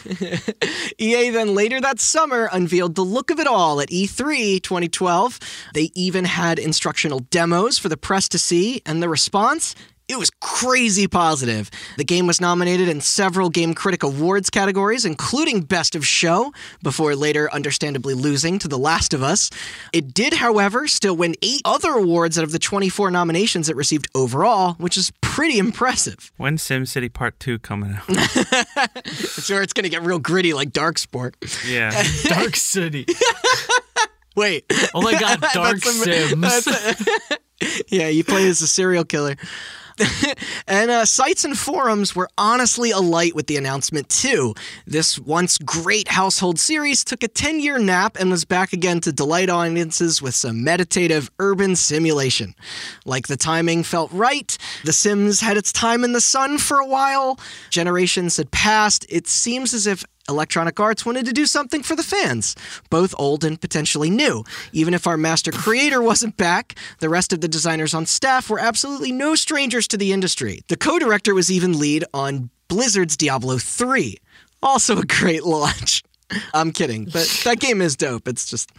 EA 0.99 1.29
then 1.29 1.55
later 1.55 1.79
that 1.79 2.01
summer 2.01 2.49
unveiled 2.51 2.95
the 2.95 3.05
look 3.05 3.31
of 3.31 3.39
it 3.39 3.47
all 3.47 3.83
at 3.83 3.93
E 3.93 4.07
E3 4.07 4.63
2012. 4.63 5.39
They 5.75 5.91
even 5.95 6.25
had 6.25 6.59
instructional 6.59 7.19
demos 7.19 7.77
for 7.77 7.91
the 7.91 7.99
press 7.99 8.31
to 8.31 8.39
see, 8.39 8.81
and 8.87 9.03
the 9.03 9.11
response? 9.11 9.75
It 10.11 10.19
was 10.19 10.29
crazy 10.41 11.07
positive. 11.07 11.71
The 11.97 12.03
game 12.05 12.27
was 12.27 12.41
nominated 12.41 12.89
in 12.89 13.01
several 13.01 13.49
Game 13.49 13.75
Critic 13.75 14.03
Awards 14.03 14.51
categories, 14.51 15.05
including 15.05 15.61
Best 15.63 15.95
of 15.95 16.05
Show, 16.05 16.53
before 16.83 17.15
later 17.15 17.49
understandably 17.53 18.15
losing 18.15 18.59
to 18.59 18.67
The 18.67 18.77
Last 18.77 19.15
of 19.15 19.23
Us. 19.23 19.51
It 19.93 20.13
did, 20.13 20.35
however, 20.35 20.89
still 20.89 21.17
win 21.17 21.37
eight 21.43 21.61
other 21.65 21.93
awards 21.93 22.39
out 22.39 22.43
of 22.45 22.51
the 22.51 22.59
24 22.59 23.13
nominations 23.13 23.69
it 23.69 23.77
received 23.77 24.09
overall, 24.13 24.75
which 24.75 24.97
is 24.97 25.13
pretty 25.21 25.59
impressive. 25.59 26.33
When's 26.37 26.63
SimCity 26.65 27.13
Part 27.13 27.39
2 27.39 27.61
coming 27.61 27.95
out? 27.95 28.03
Sure, 29.11 29.63
it's 29.63 29.73
going 29.73 29.85
to 29.85 29.91
get 29.91 30.03
real 30.03 30.19
gritty 30.19 30.53
like 30.55 30.71
Darkspore. 30.71 31.33
Yeah. 31.69 31.91
Dark 32.25 32.57
City. 32.57 33.07
Wait. 34.37 34.65
Oh 34.95 35.03
my 35.03 35.19
god, 35.19 35.41
Dark 35.55 35.81
That's 35.81 36.67
a- 36.67 36.95
Sims. 36.95 37.39
Yeah, 37.89 38.09
you 38.09 38.25
play 38.25 38.49
as 38.49 38.63
a 38.63 38.67
serial 38.67 39.05
killer. 39.05 39.37
and 40.67 40.91
uh, 40.91 41.05
sites 41.05 41.45
and 41.45 41.59
forums 41.59 42.15
were 42.15 42.29
honestly 42.39 42.91
alight 42.91 43.35
with 43.35 43.47
the 43.47 43.57
announcement, 43.57 44.09
too. 44.09 44.55
This 44.87 45.19
once 45.19 45.59
great 45.59 46.09
household 46.09 46.59
series 46.59 47.05
took 47.05 47.23
a 47.23 47.29
10 47.29 47.61
year 47.61 47.79
nap 47.79 48.17
and 48.19 48.31
was 48.31 48.45
back 48.45 48.73
again 48.73 49.01
to 49.01 49.13
delight 49.13 49.51
audiences 49.51 50.21
with 50.23 50.35
some 50.35 50.65
meditative 50.65 51.31
urban 51.39 51.77
simulation. 51.77 52.55
Like 53.05 53.29
the 53.29 53.37
timing 53.37 53.83
felt 53.83 54.11
right, 54.13 54.57
The 54.85 54.93
Sims 54.93 55.41
had 55.41 55.57
its 55.57 55.73
time 55.73 56.05
in 56.05 56.13
the 56.13 56.21
sun 56.21 56.59
for 56.59 56.79
a 56.79 56.87
while, 56.87 57.39
generations 57.71 58.37
had 58.37 58.51
passed. 58.51 59.07
It 59.09 59.27
seems 59.27 59.75
as 59.75 59.87
if 59.87 60.05
Electronic 60.31 60.81
Arts 60.81 61.05
wanted 61.05 61.27
to 61.27 61.33
do 61.33 61.45
something 61.45 61.83
for 61.83 61.95
the 61.95 62.03
fans, 62.03 62.57
both 62.89 63.15
old 63.19 63.45
and 63.45 63.61
potentially 63.61 64.09
new. 64.09 64.45
Even 64.73 64.95
if 64.95 65.07
our 65.07 65.17
master 65.17 65.53
creator 65.53 66.01
wasn't 66.01 66.37
back, 66.37 66.77
the 67.01 67.09
rest 67.09 67.33
of 67.33 67.41
the 67.41 67.49
designers 67.49 67.93
on 67.93 68.07
staff 68.07 68.49
were 68.49 68.61
absolutely 68.61 69.13
no 69.13 69.35
strangers 69.35 69.87
to 69.89 69.99
the 69.99 70.13
industry. 70.13 70.61
The 70.69 70.77
co 70.77 70.99
director 70.99 71.35
was 71.35 71.51
even 71.51 71.79
lead 71.79 72.05
on 72.15 72.51
Blizzard's 72.69 73.17
Diablo 73.17 73.59
3. 73.59 74.17
Also 74.63 74.99
a 74.99 75.05
great 75.05 75.45
launch. 75.57 76.03
I'm 76.55 76.71
kidding, 76.71 77.07
but 77.07 77.27
that 77.45 77.59
game 77.59 77.83
is 77.83 77.97
dope. 77.97 78.29
It's 78.29 78.49
just 78.49 78.71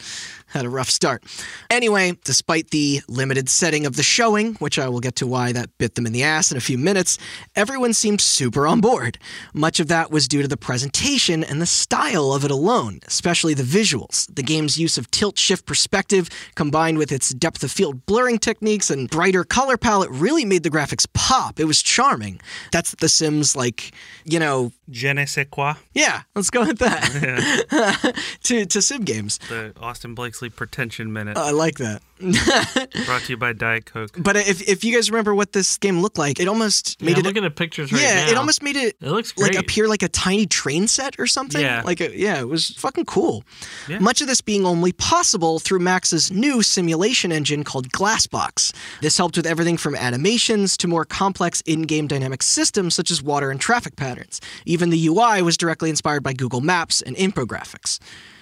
had 0.52 0.66
a 0.66 0.70
rough 0.70 0.90
start. 0.90 1.24
Anyway, 1.70 2.18
despite 2.24 2.70
the 2.72 3.02
limited 3.08 3.50
setting 3.50 3.86
of 3.86 3.96
the 3.96 4.04
showing, 4.04 4.56
which 4.56 4.78
I 4.78 4.88
will 4.90 5.00
get 5.00 5.16
to 5.18 5.28
why 5.28 5.52
that 5.54 5.70
bit 5.78 5.96
them 5.96 6.06
in 6.06 6.14
the 6.14 6.24
ass 6.24 6.52
in 6.52 6.58
a 6.58 6.62
few 6.62 6.78
minutes, 6.78 7.18
everyone 7.56 7.94
seemed 7.94 8.22
super 8.22 8.68
on 8.68 8.82
board. 8.82 9.18
Much 9.54 9.80
of 9.80 9.88
that 9.88 10.12
was 10.12 10.28
due 10.28 10.42
to 10.42 10.48
the 10.48 10.58
presentation 10.58 11.44
and 11.44 11.62
the 11.62 11.66
style 11.66 12.34
of 12.34 12.44
it 12.46 12.52
alone, 12.52 13.00
especially 13.08 13.54
the 13.54 13.64
visuals. 13.64 14.34
The 14.34 14.44
game's 14.44 14.78
use 14.78 14.98
of 14.98 15.10
tilt 15.12 15.38
shift 15.38 15.66
perspective, 15.66 16.30
combined 16.56 16.98
with 16.98 17.12
its 17.12 17.30
depth 17.30 17.64
of 17.64 17.72
field 17.72 18.06
blurring 18.06 18.38
techniques 18.40 18.90
and 18.90 19.10
brighter 19.10 19.44
color 19.44 19.78
palette, 19.78 20.10
really 20.12 20.46
made 20.46 20.64
the 20.64 20.70
graphics 20.70 21.08
pop. 21.14 21.60
It 21.60 21.66
was 21.66 21.82
charming. 21.82 22.42
That's 22.72 22.92
The 22.96 23.10
Sims, 23.10 23.56
like, 23.56 23.92
you 24.26 24.40
know, 24.40 24.72
Je 24.90 25.14
ne 25.14 25.26
sais 25.26 25.46
quoi. 25.50 25.76
yeah, 25.94 26.24
let's 26.36 26.50
go 26.50 26.66
with 26.66 26.80
that. 26.80 27.14
minute. 27.14 28.16
to, 28.44 28.66
to 28.66 28.82
sim 28.82 29.04
games. 29.04 29.40
The 29.50 29.74
Austin 29.80 30.16
Blakesley 30.42 30.50
pretension 30.58 31.14
minute. 31.14 31.38
I 31.38 31.52
like 31.52 31.78
that. 31.78 32.02
brought 33.06 33.24
to 33.24 33.30
you 33.30 33.38
by 33.38 33.52
Diet 33.54 33.86
Coke. 33.86 34.12
But 34.18 34.36
if, 34.36 34.68
if 34.68 34.84
you 34.84 34.94
guys 34.94 35.10
remember 35.10 35.34
what 35.34 35.54
this 35.54 35.78
game 35.78 36.02
looked 36.02 36.18
like, 36.20 36.40
it 36.40 36.48
almost 36.48 36.98
Yeah, 37.00 37.06
made 37.08 37.14
I'm 37.16 37.20
it. 37.22 37.26
looking 37.26 37.46
at 37.46 37.56
pictures 37.56 37.92
right 37.92 38.02
yeah, 38.02 38.26
now. 38.26 38.32
it 38.32 38.38
almost 38.38 38.62
made 38.64 38.76
it 38.76 38.96
It 39.02 39.10
looks 39.10 39.36
like 39.38 39.56
appear 39.56 39.88
like 39.88 40.04
a 40.04 40.08
tiny 40.08 40.46
train 40.46 40.88
set 40.88 41.20
or 41.20 41.26
something. 41.28 41.62
Yeah. 41.62 41.82
Like 41.84 42.00
a, 42.02 42.16
yeah, 42.16 42.40
it 42.40 42.48
was 42.48 42.70
fucking 42.72 43.06
cool. 43.06 43.44
Yeah. 43.88 44.00
Much 44.00 44.22
of 44.22 44.28
this 44.28 44.42
being 44.42 44.66
only 44.66 44.92
possible 44.94 45.60
through 45.60 45.80
Maxis' 45.80 46.32
new 46.32 46.62
simulation 46.62 47.32
engine 47.32 47.64
called 47.64 47.92
Glassbox. 47.92 48.74
This 49.02 49.18
helped 49.18 49.38
with 49.38 49.46
everything 49.48 49.78
from 49.78 49.96
animations 49.96 50.78
to 50.78 50.88
more 50.88 51.06
complex 51.06 51.62
in-game 51.66 52.08
dynamic 52.08 52.44
systems 52.44 52.94
such 52.96 53.10
as 53.12 53.22
water 53.24 53.50
and 53.52 53.60
traffic 53.60 53.96
patterns. 53.96 54.42
Even 54.66 54.90
the 54.92 55.08
UI 55.08 55.42
was 55.42 55.58
directly 55.58 55.90
inspired 55.90 56.22
by 56.24 56.34
Google 56.34 56.62
Maps 56.62 57.02
and 57.02 57.16
infographics. 57.16 58.00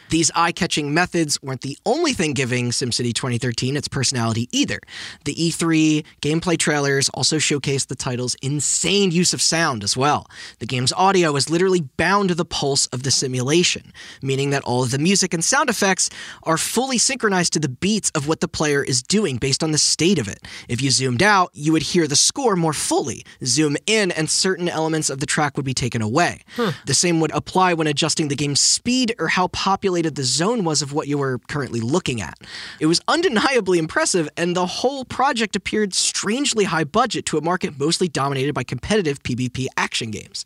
These 0.09 0.31
eye 0.35 0.51
catching 0.51 0.93
methods 0.93 1.41
weren't 1.41 1.61
the 1.61 1.77
only 1.85 2.13
thing 2.13 2.33
giving 2.33 2.71
SimCity 2.71 3.13
2013 3.13 3.77
its 3.77 3.87
personality 3.87 4.49
either. 4.51 4.79
The 5.25 5.35
E3 5.35 6.03
gameplay 6.21 6.57
trailers 6.57 7.09
also 7.09 7.37
showcased 7.37 7.87
the 7.87 7.95
title's 7.95 8.35
insane 8.41 9.11
use 9.11 9.33
of 9.33 9.41
sound 9.41 9.83
as 9.83 9.95
well. 9.95 10.27
The 10.59 10.65
game's 10.65 10.93
audio 10.93 11.35
is 11.35 11.49
literally 11.49 11.81
bound 11.81 12.29
to 12.29 12.35
the 12.35 12.45
pulse 12.45 12.87
of 12.87 13.03
the 13.03 13.11
simulation, 13.11 13.93
meaning 14.21 14.49
that 14.49 14.63
all 14.63 14.83
of 14.83 14.91
the 14.91 14.97
music 14.97 15.33
and 15.33 15.43
sound 15.43 15.69
effects 15.69 16.09
are 16.43 16.57
fully 16.57 16.97
synchronized 16.97 17.53
to 17.53 17.59
the 17.59 17.69
beats 17.69 18.09
of 18.15 18.27
what 18.27 18.39
the 18.39 18.47
player 18.47 18.83
is 18.83 19.03
doing 19.03 19.37
based 19.37 19.63
on 19.63 19.71
the 19.71 19.77
state 19.77 20.17
of 20.17 20.27
it. 20.27 20.47
If 20.67 20.81
you 20.81 20.89
zoomed 20.91 21.21
out, 21.21 21.51
you 21.53 21.71
would 21.71 21.83
hear 21.83 22.07
the 22.07 22.15
score 22.15 22.55
more 22.55 22.73
fully. 22.73 23.23
Zoom 23.45 23.77
in, 23.85 24.11
and 24.11 24.29
certain 24.29 24.67
elements 24.67 25.09
of 25.09 25.19
the 25.19 25.25
track 25.25 25.55
would 25.55 25.65
be 25.65 25.73
taken 25.73 26.01
away. 26.01 26.41
The 26.85 26.93
same 26.93 27.19
would 27.19 27.31
apply 27.31 27.73
when 27.73 27.87
adjusting 27.87 28.27
the 28.27 28.35
game's 28.35 28.59
speed 28.59 29.13
or 29.19 29.27
how 29.27 29.47
populated 29.49 29.98
the 30.03 30.23
zone 30.23 30.63
was 30.63 30.81
of 30.81 30.93
what 30.93 31.07
you 31.07 31.17
were 31.17 31.39
currently 31.47 31.79
looking 31.79 32.21
at. 32.21 32.37
It 32.79 32.85
was 32.85 33.01
undeniably 33.07 33.79
impressive, 33.79 34.29
and 34.37 34.55
the 34.55 34.65
whole 34.65 35.05
project 35.05 35.55
appeared 35.55 35.93
strangely 35.93 36.65
high 36.65 36.83
budget 36.83 37.25
to 37.27 37.37
a 37.37 37.41
market 37.41 37.79
mostly 37.79 38.07
dominated 38.07 38.53
by 38.53 38.63
competitive 38.63 39.21
PvP 39.23 39.67
action 39.77 40.11
games. 40.11 40.45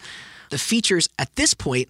The 0.50 0.58
features 0.58 1.10
at 1.18 1.36
this 1.36 1.54
point 1.54 1.90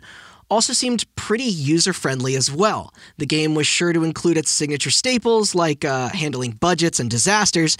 also 0.49 0.73
seemed 0.73 1.03
pretty 1.15 1.43
user 1.43 1.93
friendly 1.93 2.35
as 2.35 2.51
well. 2.51 2.93
The 3.17 3.25
game 3.25 3.55
was 3.55 3.65
sure 3.65 3.91
to 3.93 4.03
include 4.03 4.37
its 4.37 4.51
signature 4.51 4.91
staples 4.91 5.55
like 5.55 5.83
uh, 5.83 6.09
handling 6.09 6.51
budgets 6.51 6.99
and 6.99 7.09
disasters. 7.09 7.77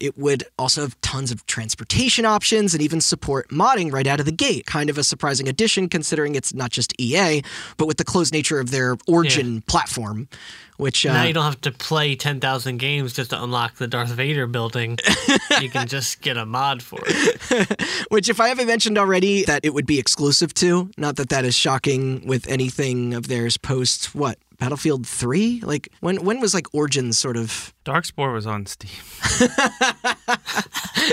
It 0.00 0.18
would 0.18 0.44
also 0.58 0.82
have 0.82 1.00
tons 1.00 1.30
of 1.30 1.46
transportation 1.46 2.24
options 2.24 2.74
and 2.74 2.82
even 2.82 3.00
support 3.00 3.48
modding 3.48 3.92
right 3.92 4.06
out 4.06 4.20
of 4.20 4.26
the 4.26 4.32
gate. 4.32 4.66
Kind 4.66 4.90
of 4.90 4.98
a 4.98 5.04
surprising 5.04 5.48
addition 5.48 5.88
considering 5.88 6.34
it's 6.34 6.54
not 6.54 6.70
just 6.70 6.92
EA, 7.00 7.42
but 7.76 7.86
with 7.86 7.96
the 7.96 8.04
closed 8.04 8.32
nature 8.32 8.60
of 8.60 8.70
their 8.70 8.96
Origin 9.06 9.62
platform, 9.62 10.28
which 10.76 11.06
uh, 11.06 11.12
now 11.12 11.24
you 11.24 11.32
don't 11.32 11.44
have 11.44 11.60
to 11.62 11.72
play 11.72 12.16
10,000 12.16 12.78
games 12.78 13.12
just 13.12 13.30
to 13.30 13.42
unlock 13.42 13.76
the 13.76 13.86
Darth 13.86 14.10
Vader 14.10 14.46
building. 14.46 14.98
you 15.60 15.70
can 15.70 15.86
just 15.86 16.20
get 16.20 16.36
a 16.36 16.44
mod 16.44 16.82
for 16.82 17.00
it. 17.06 18.06
Which, 18.10 18.28
if 18.28 18.40
I 18.40 18.48
haven't 18.48 18.66
mentioned 18.66 18.98
already, 18.98 19.44
that 19.44 19.64
it 19.64 19.72
would 19.72 19.86
be 19.86 19.98
exclusive 19.98 20.52
to. 20.54 20.90
Not 20.96 21.16
that 21.16 21.28
that 21.28 21.44
is 21.44 21.54
shocking 21.54 22.26
with 22.26 22.48
anything 22.48 23.14
of 23.14 23.28
theirs 23.28 23.56
post 23.56 24.14
what 24.14 24.38
Battlefield 24.64 25.06
Three. 25.06 25.60
Like 25.60 25.90
when 26.00 26.24
when 26.24 26.40
was 26.40 26.54
like 26.54 26.66
Origins 26.72 27.18
sort 27.18 27.36
of? 27.36 27.74
Darkspore 27.84 28.32
was 28.32 28.46
on 28.46 28.64
Steam. 28.64 28.90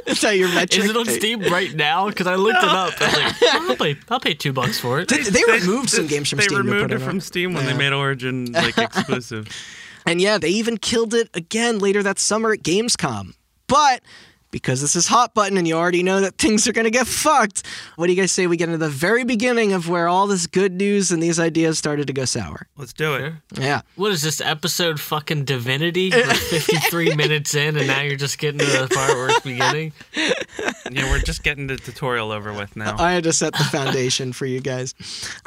Is 0.06 0.22
that 0.22 0.38
your 0.38 0.48
metric? 0.50 0.84
Is 0.86 0.90
it 0.90 0.96
on 0.96 1.06
Steam 1.06 1.42
right 1.52 1.74
now? 1.76 2.08
Because 2.08 2.28
I 2.28 2.36
looked 2.36 2.64
it 2.64 2.70
up. 2.70 2.94
I 3.02 3.06
was 3.06 3.18
like, 3.42 3.54
I'll 3.54 3.76
pay, 3.76 3.98
I'll 4.10 4.20
pay 4.22 4.34
two 4.34 4.54
bucks 4.54 4.80
for 4.80 5.00
it. 5.02 5.10
They, 5.10 5.18
they 5.22 5.44
removed 5.52 5.90
some 5.90 6.08
games 6.08 6.30
from 6.30 6.38
they 6.38 6.44
Steam. 6.46 6.58
to 6.60 6.64
removed 6.64 6.90
put 6.92 6.96
it 7.02 7.04
from 7.04 7.16
on. 7.16 7.22
Steam 7.22 7.54
when 7.54 7.66
Yeah. 7.66 7.72
they 7.74 7.78
made 7.78 7.92
Origin 7.94 8.54
like 8.54 8.78
exclusive. 8.78 9.48
And 10.06 10.22
yeah, 10.22 10.38
they 10.38 10.50
even 10.50 10.78
killed 10.78 11.14
it 11.14 11.30
again 11.34 11.80
later 11.80 12.02
that 12.04 12.20
summer 12.20 12.54
at 12.54 12.60
Gamescom. 12.60 13.34
But 13.68 14.02
because 14.52 14.82
this 14.82 14.96
is 14.96 15.08
hot 15.08 15.34
button 15.34 15.58
and 15.58 15.68
you 15.68 15.76
already 15.76 16.04
know 16.04 16.22
that 16.22 16.38
things 16.38 16.68
are 16.68 16.74
going 16.74 16.86
to 16.86 16.92
get 16.92 17.08
fucked, 17.08 17.66
what 17.96 18.08
do 18.08 18.14
you 18.14 18.22
guys 18.22 18.32
say 18.32 18.48
we 18.48 18.58
get 18.58 18.70
into 18.70 18.78
the 18.78 18.90
very 18.90 19.24
beginning 19.24 19.74
of 19.74 19.90
where 19.90 20.08
all 20.08 20.28
this 20.28 20.48
good 20.48 20.74
news 20.74 21.12
and 21.12 21.22
these 21.24 21.40
ideas 21.40 21.78
started 21.78 22.08
to 22.08 22.14
go 22.14 22.26
sour? 22.26 22.68
Let's 22.78 22.94
do 22.94 23.16
it. 23.16 23.34
Yeah. 23.58 23.82
What 23.96 24.12
is 24.12 24.22
this 24.22 24.42
episode 24.42 25.00
fucking 25.00 25.46
Divinity? 25.46 26.10
We're 26.14 26.34
53 26.34 27.16
minutes 27.16 27.56
in, 27.56 27.78
and 27.78 27.88
now 27.88 28.02
you're 28.02 28.16
just 28.18 28.38
getting 28.38 28.60
to 28.60 28.66
the 28.66 28.88
part 28.94 29.14
where 29.16 29.30
it's 29.30 29.40
beginning. 29.42 29.94
Yeah, 30.94 31.10
we're 31.10 31.20
just 31.20 31.44
getting 31.44 31.68
the 31.68 31.78
tutorial 31.78 32.34
over 32.34 32.52
with 32.52 32.76
now. 32.76 32.98
I 33.00 33.14
had 33.14 33.24
to 33.24 33.32
set 33.32 33.54
the 33.54 33.64
foundation 33.64 34.34
for 34.34 34.46
you 34.46 34.60
guys. 34.60 34.94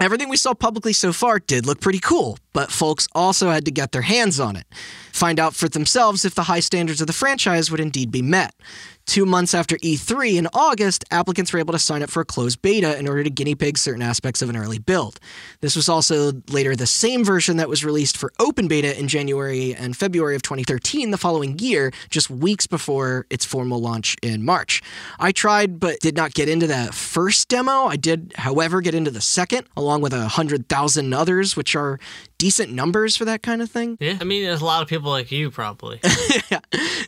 Everything 0.00 0.30
we 0.30 0.38
saw 0.38 0.54
publicly 0.54 0.94
so 0.94 1.12
far 1.12 1.38
did 1.38 1.66
look 1.66 1.80
pretty 1.80 1.98
cool, 1.98 2.38
but 2.54 2.72
folks 2.72 3.06
also 3.14 3.50
had 3.50 3.66
to 3.66 3.70
get 3.70 3.92
their 3.92 4.02
hands 4.02 4.40
on 4.40 4.56
it. 4.56 4.64
Find 5.12 5.38
out 5.38 5.54
for 5.54 5.68
themselves 5.68 6.24
if 6.24 6.34
the 6.34 6.44
high 6.44 6.60
standards 6.60 7.02
of 7.02 7.06
the 7.06 7.12
franchise 7.12 7.70
would 7.70 7.80
indeed 7.80 8.10
be 8.10 8.22
met. 8.22 8.54
Two 9.06 9.26
months 9.26 9.52
after 9.52 9.76
E3 9.76 10.36
in 10.36 10.48
August, 10.54 11.04
applicants 11.10 11.52
were 11.52 11.58
able 11.58 11.72
to 11.72 11.78
sign 11.78 12.02
up 12.02 12.08
for 12.08 12.22
a 12.22 12.24
closed 12.24 12.62
beta 12.62 12.98
in 12.98 13.06
order 13.06 13.22
to 13.22 13.28
guinea 13.28 13.54
pig 13.54 13.76
certain 13.76 14.00
aspects 14.00 14.40
of 14.40 14.48
an 14.48 14.56
early 14.56 14.78
build. 14.78 15.20
This 15.60 15.76
was 15.76 15.90
also 15.90 16.32
later 16.48 16.74
the 16.74 16.86
same 16.86 17.22
version 17.22 17.58
that 17.58 17.68
was 17.68 17.84
released 17.84 18.16
for 18.16 18.32
open 18.40 18.66
beta 18.66 18.98
in 18.98 19.06
January 19.06 19.74
and 19.74 19.94
February 19.94 20.34
of 20.36 20.42
2013, 20.42 21.10
the 21.10 21.18
following 21.18 21.58
year, 21.58 21.92
just 22.08 22.30
weeks 22.30 22.66
before 22.66 23.26
its 23.28 23.44
formal 23.44 23.78
launch 23.78 24.16
in 24.22 24.42
March. 24.42 24.80
I 25.18 25.32
tried 25.32 25.78
but 25.78 26.00
did 26.00 26.16
not 26.16 26.32
get 26.32 26.48
into 26.48 26.66
that 26.68 26.94
first 26.94 27.48
demo. 27.48 27.84
I 27.84 27.96
did, 27.96 28.32
however, 28.36 28.80
get 28.80 28.94
into 28.94 29.10
the 29.10 29.20
second, 29.20 29.66
along 29.76 30.00
with 30.00 30.14
a 30.14 30.28
hundred 30.28 30.68
thousand 30.68 31.12
others, 31.12 31.56
which 31.56 31.76
are 31.76 32.00
decent 32.44 32.70
numbers 32.70 33.16
for 33.16 33.24
that 33.24 33.42
kind 33.42 33.62
of 33.62 33.70
thing. 33.70 33.96
Yeah, 34.00 34.18
I 34.20 34.24
mean, 34.24 34.44
there's 34.44 34.60
a 34.60 34.66
lot 34.66 34.82
of 34.82 34.88
people 34.88 35.10
like 35.10 35.32
you 35.32 35.50
probably. 35.50 35.98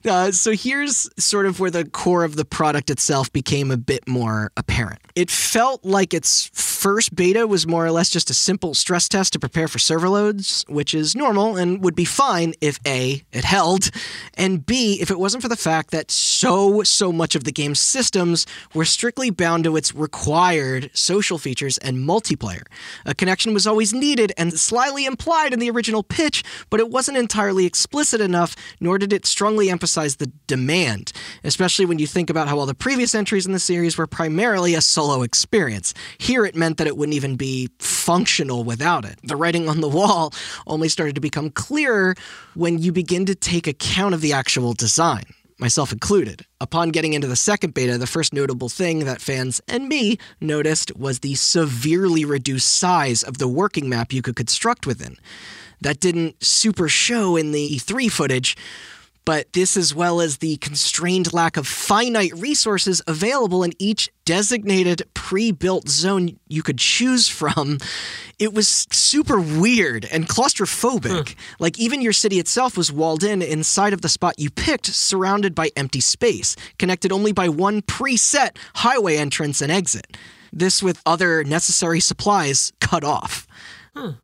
Uh, 0.05 0.30
so 0.30 0.53
here's 0.53 1.11
sort 1.18 1.47
of 1.47 1.59
where 1.59 1.70
the 1.70 1.84
core 1.84 2.22
of 2.22 2.37
the 2.37 2.45
product 2.45 2.91
itself 2.91 3.32
became 3.32 3.72
a 3.72 3.76
bit 3.76 4.07
more 4.07 4.53
apparent. 4.57 5.01
It 5.16 5.32
felt 5.32 5.84
like 5.84 6.14
its 6.14 6.49
first 6.53 7.16
beta 7.16 7.45
was 7.47 7.66
more 7.66 7.84
or 7.84 7.91
less 7.91 8.11
just 8.11 8.30
a 8.30 8.34
simple 8.34 8.74
stress 8.74 9.09
test 9.09 9.32
to 9.32 9.41
prepare 9.41 9.66
for 9.66 9.80
server 9.80 10.09
loads, 10.09 10.64
which 10.68 10.95
is 10.95 11.16
normal 11.16 11.57
and 11.57 11.82
would 11.82 11.97
be 11.97 12.05
fine 12.05 12.55
if 12.61 12.78
A, 12.87 13.24
it 13.32 13.45
held, 13.45 13.91
and 14.34 14.64
B, 14.64 14.99
if 15.01 15.11
it 15.11 15.18
wasn't 15.18 15.43
for 15.43 15.49
the 15.49 15.57
fact 15.57 15.91
that 15.91 16.12
so, 16.12 16.84
so 16.84 17.11
much 17.11 17.34
of 17.34 17.43
the 17.43 17.51
game's 17.51 17.80
systems 17.80 18.47
were 18.74 18.84
strictly 18.84 19.30
bound 19.30 19.64
to 19.64 19.76
its 19.76 19.93
required 19.93 20.91
social 20.93 21.39
features 21.39 21.78
and 21.78 21.97
multiplayer. 21.97 22.62
A 23.05 23.14
connection 23.14 23.55
was 23.55 23.66
always 23.66 23.93
needed 23.93 24.32
and 24.37 24.53
slyly 24.53 25.05
implied 25.05 25.26
in 25.27 25.59
the 25.59 25.70
original 25.70 26.03
pitch, 26.03 26.45
but 26.70 26.79
it 26.79 26.89
wasn't 26.89 27.18
entirely 27.18 27.66
explicit 27.66 28.20
enough, 28.20 28.55
nor 28.81 28.97
did 28.97 29.12
it 29.12 29.27
strongly 29.27 29.68
emphasize 29.68 30.16
the 30.16 30.31
demand, 30.47 31.12
especially 31.43 31.85
when 31.85 31.99
you 31.99 32.07
think 32.07 32.31
about 32.31 32.49
how 32.49 32.59
all 32.59 32.66
the 32.66 32.74
previous 32.74 33.14
entries 33.14 33.45
in 33.45 33.53
the 33.53 33.59
series 33.59 33.99
were 33.99 34.07
primarily 34.07 34.74
a 34.74 34.81
solo 34.81 35.22
experience. 35.22 35.95
Here 36.18 36.47
it 36.47 36.55
meant 36.55 36.79
that 36.79 36.87
it 36.87 36.97
wouldn't 36.97 37.16
even 37.16 37.37
be 37.37 37.70
functional 37.81 38.62
without 38.62 39.05
it. 39.05 39.18
The 39.24 39.37
writing 39.37 39.68
on 39.68 39.81
the 39.81 39.89
wall 39.89 40.33
only 40.66 40.89
started 40.89 41.16
to 41.16 41.20
become 41.20 41.51
clearer 41.51 42.14
when 42.55 42.79
you 42.79 42.93
begin 42.93 43.27
to 43.27 43.35
take 43.35 43.66
account 43.66 44.14
of 44.14 44.20
the 44.20 44.33
actual 44.33 44.74
design 44.74 45.24
myself 45.59 45.92
included. 45.92 46.46
Upon 46.61 46.90
getting 46.90 47.12
into 47.12 47.26
the 47.26 47.36
second 47.36 47.74
beta, 47.74 47.98
the 47.98 48.07
first 48.07 48.32
notable 48.32 48.68
thing 48.68 49.00
that 49.00 49.20
fans 49.20 49.61
and 49.68 49.88
me 49.88 50.18
noticed 50.40 50.94
was 50.96 51.20
the 51.20 51.34
severely 51.34 52.24
reduced 52.24 52.76
size 52.76 53.22
of 53.22 53.38
the 53.38 53.48
working 53.48 53.88
map 53.88 54.12
you 54.12 54.22
could 54.22 54.36
construct 54.36 54.86
within. 54.86 55.16
That 55.80 56.00
didn't 56.00 56.42
super 56.42 56.88
show 56.88 57.36
in 57.36 57.52
the 57.52 57.68
E3 57.68 58.11
footage, 58.11 58.57
but 59.27 59.53
this 59.53 59.77
as 59.77 59.95
well 59.95 60.22
as 60.22 60.39
the 60.39 60.57
constrained 60.59 61.35
lack 61.35 61.59
of 61.59 61.66
finite 61.66 62.33
resources 62.35 63.03
available 63.07 63.62
in 63.62 63.72
each 63.79 64.09
designated 64.24 65.03
pre-built 65.12 65.89
zone 65.89 66.39
you 66.49 66.62
could 66.62 66.79
choose 66.79 67.29
from 67.29 67.79
it 68.39 68.55
was 68.55 68.87
super 68.91 69.41
weird 69.41 70.05
and 70.07 70.29
claustrophobic. 70.29 71.31
Hmm. 71.31 71.39
Like 71.59 71.79
even 71.79 72.03
your 72.03 72.12
city 72.12 72.39
itself 72.39 72.77
was 72.77 72.93
walled 72.93 73.24
in 73.24 73.43
inside 73.43 73.93
of 73.93 74.03
the 74.03 74.09
spot 74.09 74.35
you 74.39 74.51
picked 74.51 74.87
surrounded 74.87 75.55
by 75.55 75.70
empty 75.77 76.01
space 76.01 76.55
connected 76.79 77.12
only 77.12 77.33
by 77.33 77.49
one 77.49 77.83
preset 77.83 78.57
highway 78.74 79.16
entrance 79.16 79.61
and 79.61 79.72
exit. 79.72 80.16
This 80.53 80.83
with 80.83 81.03
other 81.05 81.45
necessary 81.45 82.01
supplies 82.01 82.72
cut 82.81 83.05
off 83.05 83.47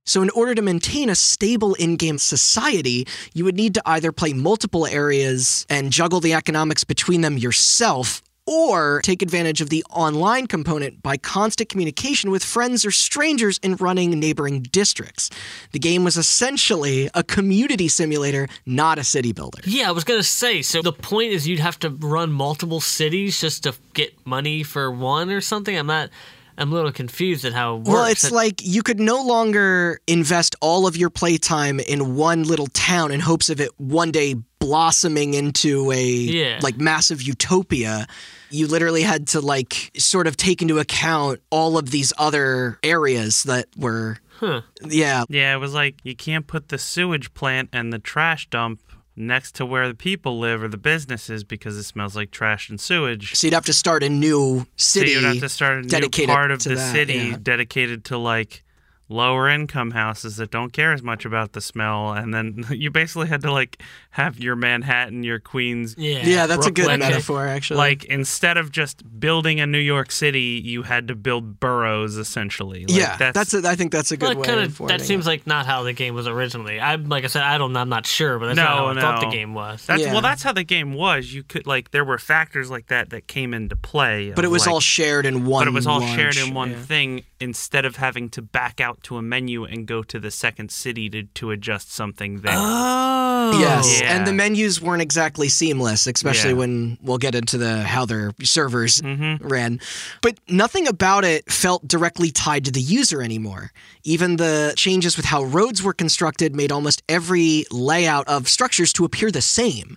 so, 0.04 0.22
in 0.22 0.30
order 0.30 0.54
to 0.54 0.62
maintain 0.62 1.08
a 1.10 1.14
stable 1.14 1.74
in 1.74 1.96
game 1.96 2.18
society, 2.18 3.06
you 3.34 3.44
would 3.44 3.56
need 3.56 3.74
to 3.74 3.82
either 3.86 4.12
play 4.12 4.32
multiple 4.32 4.86
areas 4.86 5.66
and 5.68 5.90
juggle 5.92 6.20
the 6.20 6.34
economics 6.34 6.84
between 6.84 7.20
them 7.20 7.38
yourself, 7.38 8.22
or 8.46 9.00
take 9.02 9.22
advantage 9.22 9.60
of 9.60 9.70
the 9.70 9.84
online 9.90 10.46
component 10.46 11.02
by 11.02 11.16
constant 11.16 11.68
communication 11.68 12.30
with 12.30 12.42
friends 12.42 12.84
or 12.84 12.90
strangers 12.90 13.58
in 13.58 13.76
running 13.76 14.18
neighboring 14.18 14.62
districts. 14.62 15.30
The 15.70 15.78
game 15.78 16.02
was 16.02 16.16
essentially 16.16 17.08
a 17.14 17.22
community 17.22 17.86
simulator, 17.88 18.48
not 18.66 18.98
a 18.98 19.04
city 19.04 19.32
builder. 19.32 19.60
Yeah, 19.64 19.88
I 19.88 19.92
was 19.92 20.04
gonna 20.04 20.24
say. 20.24 20.60
So 20.62 20.82
the 20.82 20.92
point 20.92 21.32
is, 21.32 21.46
you'd 21.46 21.60
have 21.60 21.78
to 21.80 21.90
run 21.90 22.32
multiple 22.32 22.80
cities 22.80 23.40
just 23.40 23.62
to 23.62 23.74
get 23.94 24.26
money 24.26 24.64
for 24.64 24.90
one 24.90 25.30
or 25.30 25.40
something. 25.40 25.78
I'm 25.78 25.86
not. 25.86 26.10
I'm 26.58 26.70
a 26.70 26.74
little 26.74 26.92
confused 26.92 27.44
at 27.44 27.52
how 27.52 27.76
it 27.76 27.78
works. 27.78 27.88
Well, 27.88 28.04
it's 28.04 28.22
That- 28.22 28.32
like 28.32 28.60
you 28.62 28.82
could 28.82 29.00
no 29.00 29.22
longer 29.22 30.00
invest 30.06 30.54
all 30.60 30.86
of 30.86 30.96
your 30.96 31.10
playtime 31.10 31.80
in 31.80 32.14
one 32.14 32.42
little 32.44 32.66
town 32.68 33.10
in 33.10 33.20
hopes 33.20 33.48
of 33.50 33.60
it 33.60 33.70
one 33.78 34.10
day 34.10 34.34
blossoming 34.58 35.34
into 35.34 35.90
a 35.92 36.04
Yeah. 36.04 36.58
like 36.62 36.78
massive 36.78 37.20
utopia. 37.22 38.06
You 38.50 38.66
literally 38.66 39.02
had 39.02 39.28
to 39.28 39.40
like 39.40 39.90
sort 39.96 40.26
of 40.26 40.36
take 40.36 40.62
into 40.62 40.78
account 40.78 41.40
all 41.50 41.78
of 41.78 41.90
these 41.90 42.12
other 42.18 42.78
areas 42.82 43.42
that 43.44 43.66
were 43.76 44.18
Huh. 44.38 44.62
yeah. 44.84 45.24
Yeah, 45.28 45.54
it 45.54 45.58
was 45.58 45.72
like 45.72 45.96
you 46.04 46.14
can't 46.16 46.46
put 46.46 46.68
the 46.68 46.78
sewage 46.78 47.32
plant 47.34 47.70
and 47.72 47.92
the 47.92 47.98
trash 47.98 48.48
dump 48.50 48.80
next 49.16 49.54
to 49.56 49.66
where 49.66 49.88
the 49.88 49.94
people 49.94 50.38
live 50.38 50.62
or 50.62 50.68
the 50.68 50.76
businesses 50.76 51.44
because 51.44 51.76
it 51.76 51.84
smells 51.84 52.16
like 52.16 52.30
trash 52.30 52.70
and 52.70 52.80
sewage. 52.80 53.34
So 53.34 53.46
you'd 53.46 53.54
have 53.54 53.66
to 53.66 53.72
start 53.72 54.02
a 54.02 54.08
new 54.08 54.66
city. 54.76 55.14
So 55.14 55.20
you'd 55.20 55.26
have 55.26 55.40
to 55.40 55.48
start 55.48 55.84
a 55.84 56.00
new 56.00 56.26
part 56.26 56.50
of 56.50 56.62
the 56.62 56.76
that, 56.76 56.92
city 56.92 57.14
yeah. 57.14 57.36
dedicated 57.40 58.04
to 58.06 58.18
like 58.18 58.64
lower 59.12 59.48
income 59.48 59.90
houses 59.92 60.36
that 60.38 60.50
don't 60.50 60.72
care 60.72 60.92
as 60.92 61.02
much 61.02 61.24
about 61.24 61.52
the 61.52 61.60
smell 61.60 62.12
and 62.12 62.32
then 62.34 62.64
you 62.70 62.90
basically 62.90 63.28
had 63.28 63.42
to 63.42 63.52
like 63.52 63.80
have 64.10 64.38
your 64.38 64.56
Manhattan, 64.56 65.22
your 65.22 65.38
Queens 65.38 65.94
yeah, 65.98 66.24
Yeah, 66.26 66.46
that's 66.46 66.66
a 66.66 66.70
good 66.70 66.98
metaphor 66.98 67.46
actually. 67.46 67.78
like 67.78 68.04
instead 68.04 68.56
of 68.56 68.72
just 68.72 69.02
building 69.20 69.60
a 69.60 69.66
New 69.66 69.78
York 69.78 70.10
City, 70.10 70.60
you 70.64 70.82
had 70.82 71.08
to 71.08 71.14
build 71.14 71.60
boroughs 71.60 72.16
essentially. 72.16 72.86
Like, 72.86 72.90
yeah, 72.98 73.16
that's, 73.32 73.54
a, 73.54 73.66
I 73.68 73.74
think 73.76 73.92
that's 73.92 74.10
a 74.12 74.16
good 74.16 74.36
Well, 74.38 74.46
way 74.56 74.62
of 74.64 74.70
of. 74.70 74.80
wording 74.80 74.96
That 74.96 75.02
it. 75.02 75.06
seems 75.06 75.26
like 75.26 75.46
not 75.46 75.66
how 75.66 75.82
the 75.82 75.92
game 75.92 76.14
was 76.14 76.26
originally. 76.26 76.80
i'm 76.80 77.08
like 77.08 77.24
I 77.24 77.28
said, 77.28 77.42
I 77.42 77.58
don't. 77.58 77.76
I'm 77.76 77.88
not 77.88 78.06
sure, 78.06 78.38
but 78.38 78.46
that's 78.46 78.56
No, 78.56 78.64
not 78.64 78.76
how 78.76 78.86
I 78.88 79.00
thought 79.00 79.20
the 79.20 79.30
game 79.30 79.54
was. 79.54 79.84
That's 79.86 80.02
Yeah. 80.02 80.12
well. 80.12 80.22
That's 80.22 80.42
how 80.42 80.52
the 80.52 80.64
game 80.64 80.94
was. 80.94 81.32
You 81.32 81.42
could 81.42 81.66
like 81.66 81.90
there 81.90 82.04
were 82.04 82.18
factors 82.18 82.70
like 82.70 82.86
that 82.88 83.10
that 83.10 83.26
came 83.26 83.52
into 83.54 83.76
play. 83.76 84.32
But 84.34 84.44
it 84.44 84.48
was 84.48 84.66
like- 84.66 84.72
all 84.74 84.80
shared 84.80 85.26
in 85.26 85.44
one. 85.44 85.64
But 85.64 85.68
it 85.68 85.74
was 85.74 85.86
all 85.86 86.00
large- 86.00 86.14
shared 86.14 86.36
in 86.36 86.54
one 86.54 86.70
yeah. 86.72 86.82
thing 86.82 87.22
instead 87.42 87.84
of 87.84 87.96
having 87.96 88.28
to 88.30 88.40
back 88.42 88.80
out 88.80 89.02
to 89.02 89.16
a 89.16 89.22
menu 89.22 89.64
and 89.64 89.86
go 89.86 90.02
to 90.02 90.18
the 90.20 90.30
second 90.30 90.70
city 90.70 91.10
to 91.10 91.24
to 91.34 91.50
adjust 91.50 91.92
something 91.92 92.40
there. 92.40 92.54
Oh, 92.56 93.58
Yes, 93.58 94.00
Yeah. 94.00 94.16
and 94.16 94.26
the 94.26 94.32
menus 94.32 94.80
weren't 94.80 95.02
exactly 95.02 95.48
seamless, 95.48 96.06
especially 96.06 96.50
Yeah. 96.50 96.56
when 96.56 96.98
we'll 97.02 97.18
get 97.18 97.34
into 97.34 97.58
the 97.58 97.82
how 97.82 98.06
their 98.06 98.32
servers 98.42 99.00
Mm-hmm. 99.02 99.46
ran. 99.46 99.80
But 100.22 100.38
nothing 100.48 100.86
about 100.86 101.24
it 101.24 101.50
felt 101.50 101.86
directly 101.86 102.30
tied 102.30 102.64
to 102.66 102.70
the 102.70 102.80
user 102.80 103.20
anymore. 103.22 103.72
Even 104.04 104.36
the 104.36 104.72
changes 104.76 105.16
with 105.16 105.26
how 105.26 105.42
roads 105.42 105.82
were 105.82 105.92
constructed 105.94 106.54
made 106.54 106.70
almost 106.72 107.02
every 107.08 107.64
layout 107.70 108.26
of 108.28 108.48
structures 108.48 108.92
to 108.94 109.04
appear 109.04 109.30
the 109.30 109.42
same. 109.42 109.96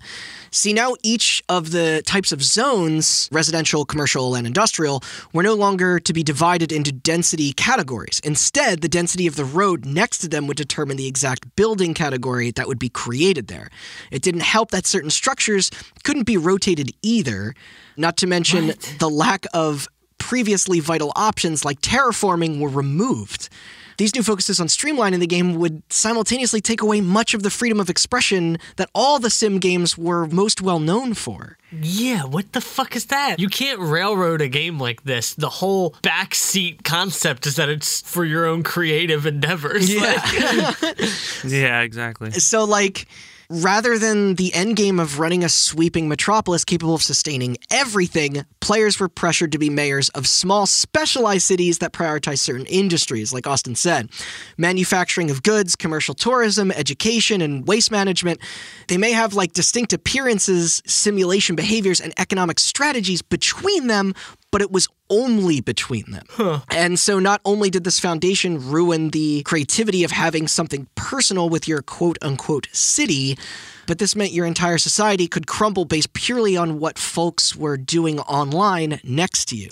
See, 0.51 0.71
now 0.71 0.95
each 1.03 1.43
of 1.49 1.71
the 1.71 2.01
types 2.05 2.31
of 2.31 2.41
zones, 2.41 3.27
residential, 3.29 3.83
commercial, 3.83 4.35
and 4.35 4.47
industrial, 4.47 5.03
were 5.33 5.43
no 5.43 5.53
longer 5.53 5.99
to 5.99 6.13
be 6.13 6.23
divided 6.23 6.71
into 6.71 6.93
density 6.93 7.34
categories. 7.55 8.19
Instead, 8.23 8.81
the 8.81 8.87
density 8.87 9.27
of 9.27 9.35
the 9.35 9.45
road 9.45 9.85
next 9.85 10.19
to 10.19 10.27
them 10.27 10.47
would 10.47 10.57
determine 10.57 10.97
the 10.97 11.07
exact 11.07 11.55
building 11.55 11.93
category 11.93 12.51
that 12.51 12.67
would 12.67 12.79
be 12.79 12.89
created 12.89 13.47
there. 13.47 13.69
It 14.11 14.21
didn't 14.21 14.41
help 14.41 14.71
that 14.71 14.85
certain 14.85 15.09
structures 15.09 15.69
couldn't 16.03 16.23
be 16.23 16.37
rotated 16.37 16.91
either, 17.01 17.53
not 17.97 18.17
to 18.17 18.27
mention 18.27 18.73
the 18.99 19.09
lack 19.09 19.45
of 19.53 19.87
previously 20.17 20.79
vital 20.79 21.11
options 21.15 21.63
like 21.63 21.81
terraforming 21.81 22.59
were 22.59 22.69
removed. 22.69 23.49
These 23.97 24.15
new 24.15 24.23
focuses 24.23 24.59
on 24.59 24.67
streamlining 24.67 25.19
the 25.19 25.27
game 25.27 25.55
would 25.55 25.81
simultaneously 25.89 26.61
take 26.61 26.81
away 26.81 27.01
much 27.01 27.33
of 27.33 27.43
the 27.43 27.49
freedom 27.49 27.79
of 27.79 27.89
expression 27.89 28.57
that 28.75 28.89
all 28.93 29.19
the 29.19 29.29
sim 29.29 29.59
games 29.59 29.97
were 29.97 30.27
most 30.27 30.61
well 30.61 30.79
known 30.79 31.13
for. 31.13 31.57
Yeah, 31.71 32.23
what 32.23 32.53
the 32.53 32.61
fuck 32.61 32.95
is 32.95 33.07
that? 33.07 33.39
You 33.39 33.49
can't 33.49 33.79
railroad 33.79 34.41
a 34.41 34.47
game 34.47 34.79
like 34.79 35.03
this. 35.03 35.33
The 35.33 35.49
whole 35.49 35.91
backseat 36.03 36.83
concept 36.83 37.45
is 37.45 37.55
that 37.57 37.69
it's 37.69 38.01
for 38.01 38.23
your 38.23 38.45
own 38.45 38.63
creative 38.63 39.25
endeavors. 39.25 39.93
Like, 39.93 40.33
yeah, 41.43 41.81
exactly. 41.81 42.31
So, 42.31 42.63
like, 42.63 43.07
rather 43.49 43.97
than 43.97 44.35
the 44.35 44.53
end 44.53 44.75
game 44.75 44.99
of 44.99 45.19
running 45.19 45.43
a 45.43 45.49
sweeping 45.49 46.07
metropolis 46.07 46.65
capable 46.65 46.95
of 46.95 47.01
sustaining 47.01 47.57
everything, 47.71 48.45
players 48.59 48.99
were 48.99 49.09
pressured 49.09 49.51
to 49.51 49.59
be 49.59 49.69
mayors 49.69 50.09
of 50.09 50.27
small, 50.27 50.65
specialized 50.65 51.43
cities 51.43 51.79
that 51.79 51.93
prioritize 51.93 52.39
certain 52.39 52.65
industries, 52.65 53.33
like 53.33 53.47
Austin 53.47 53.75
said. 53.75 54.09
Manufacturing 54.57 55.29
of 55.29 55.43
goods, 55.43 55.75
commercial 55.75 56.15
tourism, 56.15 56.71
education, 56.71 57.41
and 57.41 57.67
waste 57.67 57.91
management. 57.91 58.39
They 58.87 58.97
may 58.97 59.11
have 59.11 59.33
like 59.33 59.53
distinct 59.53 59.93
appearances, 59.93 60.81
simulation 60.85 61.55
behaviors, 61.55 62.01
and 62.01 62.13
economic 62.17 62.59
strategies 62.59 63.21
between 63.21 63.87
them, 63.87 64.13
but 64.51 64.61
it 64.61 64.71
was 64.71 64.87
only 65.09 65.59
between 65.61 66.09
them. 66.11 66.25
And 66.69 66.97
so 66.97 67.19
not 67.19 67.41
only 67.45 67.69
did 67.69 67.83
this 67.83 67.99
foundation 67.99 68.69
ruin 68.71 69.09
the 69.09 69.43
creativity 69.43 70.03
of 70.03 70.11
having 70.11 70.47
something 70.47 70.87
personal 70.95 71.49
with 71.49 71.67
your 71.67 71.81
quote 71.81 72.17
unquote 72.21 72.67
city, 72.71 73.37
but 73.85 73.99
this 73.99 74.15
meant 74.15 74.31
your 74.31 74.45
entire 74.45 74.77
society 74.77 75.27
could 75.27 75.45
crumble 75.45 75.85
based 75.85 76.13
purely 76.13 76.55
on 76.57 76.79
what 76.79 76.97
folks 76.97 77.55
were 77.55 77.77
doing 77.77 78.19
online 78.21 78.99
next 79.03 79.45
to 79.49 79.55
you. 79.55 79.69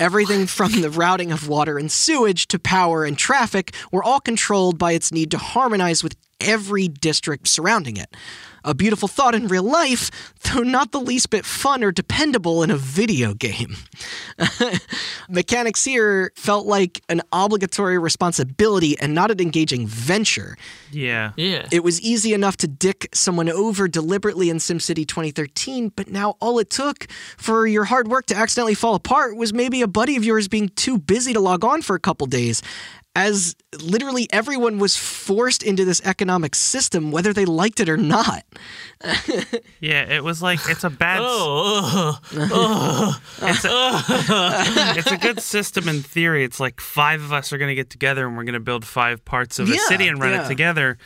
Everything 0.00 0.46
from 0.46 0.80
the 0.80 0.90
routing 0.90 1.32
of 1.32 1.48
water 1.48 1.76
and 1.76 1.90
sewage 1.90 2.46
to 2.48 2.58
power 2.58 3.04
and 3.04 3.18
traffic 3.18 3.74
were 3.90 4.02
all 4.02 4.20
controlled 4.20 4.78
by 4.78 4.92
its 4.92 5.12
need 5.12 5.30
to 5.32 5.38
harmonize 5.38 6.04
with 6.04 6.16
every 6.40 6.86
district 6.86 7.48
surrounding 7.48 7.96
it. 7.96 8.14
A 8.68 8.74
beautiful 8.74 9.08
thought 9.08 9.34
in 9.34 9.48
real 9.48 9.62
life, 9.62 10.10
though 10.42 10.60
not 10.60 10.92
the 10.92 11.00
least 11.00 11.30
bit 11.30 11.46
fun 11.46 11.82
or 11.82 11.90
dependable 11.90 12.62
in 12.62 12.70
a 12.70 12.76
video 12.76 13.32
game. 13.32 13.76
Mechanics 15.30 15.86
here 15.86 16.32
felt 16.36 16.66
like 16.66 17.02
an 17.08 17.22
obligatory 17.32 17.96
responsibility 17.96 18.98
and 18.98 19.14
not 19.14 19.30
an 19.30 19.40
engaging 19.40 19.86
venture. 19.86 20.54
Yeah. 20.92 21.32
yeah. 21.38 21.66
It 21.72 21.82
was 21.82 21.98
easy 22.02 22.34
enough 22.34 22.58
to 22.58 22.68
dick 22.68 23.08
someone 23.14 23.48
over 23.48 23.88
deliberately 23.88 24.50
in 24.50 24.58
SimCity 24.58 25.08
2013, 25.08 25.90
but 25.96 26.10
now 26.10 26.36
all 26.38 26.58
it 26.58 26.68
took 26.68 27.06
for 27.38 27.66
your 27.66 27.84
hard 27.84 28.08
work 28.08 28.26
to 28.26 28.36
accidentally 28.36 28.74
fall 28.74 28.94
apart 28.94 29.34
was 29.34 29.54
maybe 29.54 29.80
a 29.80 29.88
buddy 29.88 30.14
of 30.14 30.24
yours 30.24 30.46
being 30.46 30.68
too 30.68 30.98
busy 30.98 31.32
to 31.32 31.40
log 31.40 31.64
on 31.64 31.80
for 31.80 31.96
a 31.96 32.00
couple 32.00 32.26
days. 32.26 32.62
As 33.18 33.56
literally 33.82 34.28
everyone 34.32 34.78
was 34.78 34.96
forced 34.96 35.64
into 35.64 35.84
this 35.84 36.00
economic 36.04 36.54
system, 36.54 37.10
whether 37.10 37.32
they 37.32 37.44
liked 37.44 37.80
it 37.80 37.88
or 37.88 37.96
not. 37.96 38.44
Yeah, 39.80 40.02
it 40.02 40.24
was 40.24 40.42
like 40.42 40.58
it's 40.68 40.82
a 40.84 40.90
bad 40.90 41.20
oh, 41.22 42.18
oh, 42.34 43.20
it's 43.42 43.64
a, 43.64 44.02
it's 44.98 45.12
a 45.12 45.16
good 45.16 45.40
system 45.40 45.88
in 45.88 46.02
theory. 46.02 46.42
It's 46.44 46.58
like 46.58 46.80
five 46.80 47.22
of 47.22 47.32
us 47.32 47.52
are 47.52 47.58
going 47.58 47.68
to 47.70 47.74
get 47.76 47.90
together 47.90 48.26
and 48.26 48.36
we're 48.36 48.42
going 48.44 48.54
to 48.54 48.60
build 48.60 48.84
five 48.84 49.24
parts 49.24 49.58
of 49.58 49.68
a 49.68 49.72
Yeah, 49.72 49.86
city 49.86 50.08
and 50.08 50.20
run 50.20 50.32
yeah. 50.32 50.44
it 50.44 50.48
together. 50.48 50.98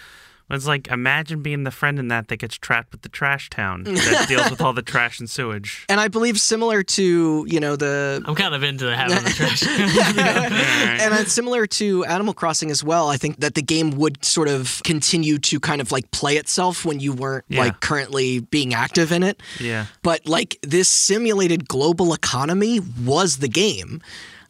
It's 0.53 0.67
like 0.67 0.89
imagine 0.89 1.43
being 1.43 1.65
the 1.65 1.71
friend 1.71 1.99
in 1.99 2.09
that 2.09 2.29
that 2.29 2.37
gets 2.37 2.57
trapped 2.57 2.93
with 2.93 3.03
the 3.03 3.09
trash 3.09 3.51
town 3.51 3.85
that 3.85 4.27
deals 4.29 4.51
with 4.51 4.61
all 4.61 4.73
the 4.73 4.83
trash 4.83 5.19
and 5.19 5.29
sewage. 5.29 5.85
And 5.89 5.99
I 5.99 6.09
believe 6.09 6.39
similar 6.39 6.83
to, 6.83 7.47
you 7.49 7.59
know, 7.59 7.75
the 7.77 8.23
I'm 8.27 8.35
kind 8.35 8.55
of 8.55 8.63
into 8.63 8.85
the 8.85 8.97
having 8.97 9.23
the 9.25 9.31
trash. 9.31 9.63
and 9.67 11.15
it's 11.15 11.33
similar 11.33 11.67
to 11.67 12.05
Animal 12.05 12.35
Crossing 12.35 12.71
as 12.71 12.85
well. 12.85 13.09
I 13.09 13.17
think 13.17 13.41
that 13.41 13.55
the 13.55 13.63
game 13.63 13.93
would 13.93 14.25
sort 14.25 14.49
of 14.49 14.81
continue 14.85 15.39
to 15.39 15.59
kind 15.61 15.81
of 15.81 15.91
like 15.93 16.11
play 16.11 16.37
itself 16.37 16.85
when 16.85 17.01
you 17.01 17.13
weren't 17.13 17.45
Yeah. 17.49 17.61
like 17.61 17.81
currently 17.81 18.41
being 18.41 18.75
active 18.75 19.13
in 19.13 19.23
it. 19.23 19.41
Yeah. 19.59 19.87
But 20.03 20.27
like 20.27 20.59
this 20.63 20.89
simulated 20.89 21.67
global 21.69 22.13
economy 22.15 22.81
was 23.05 23.39
the 23.39 23.49
game. 23.49 24.03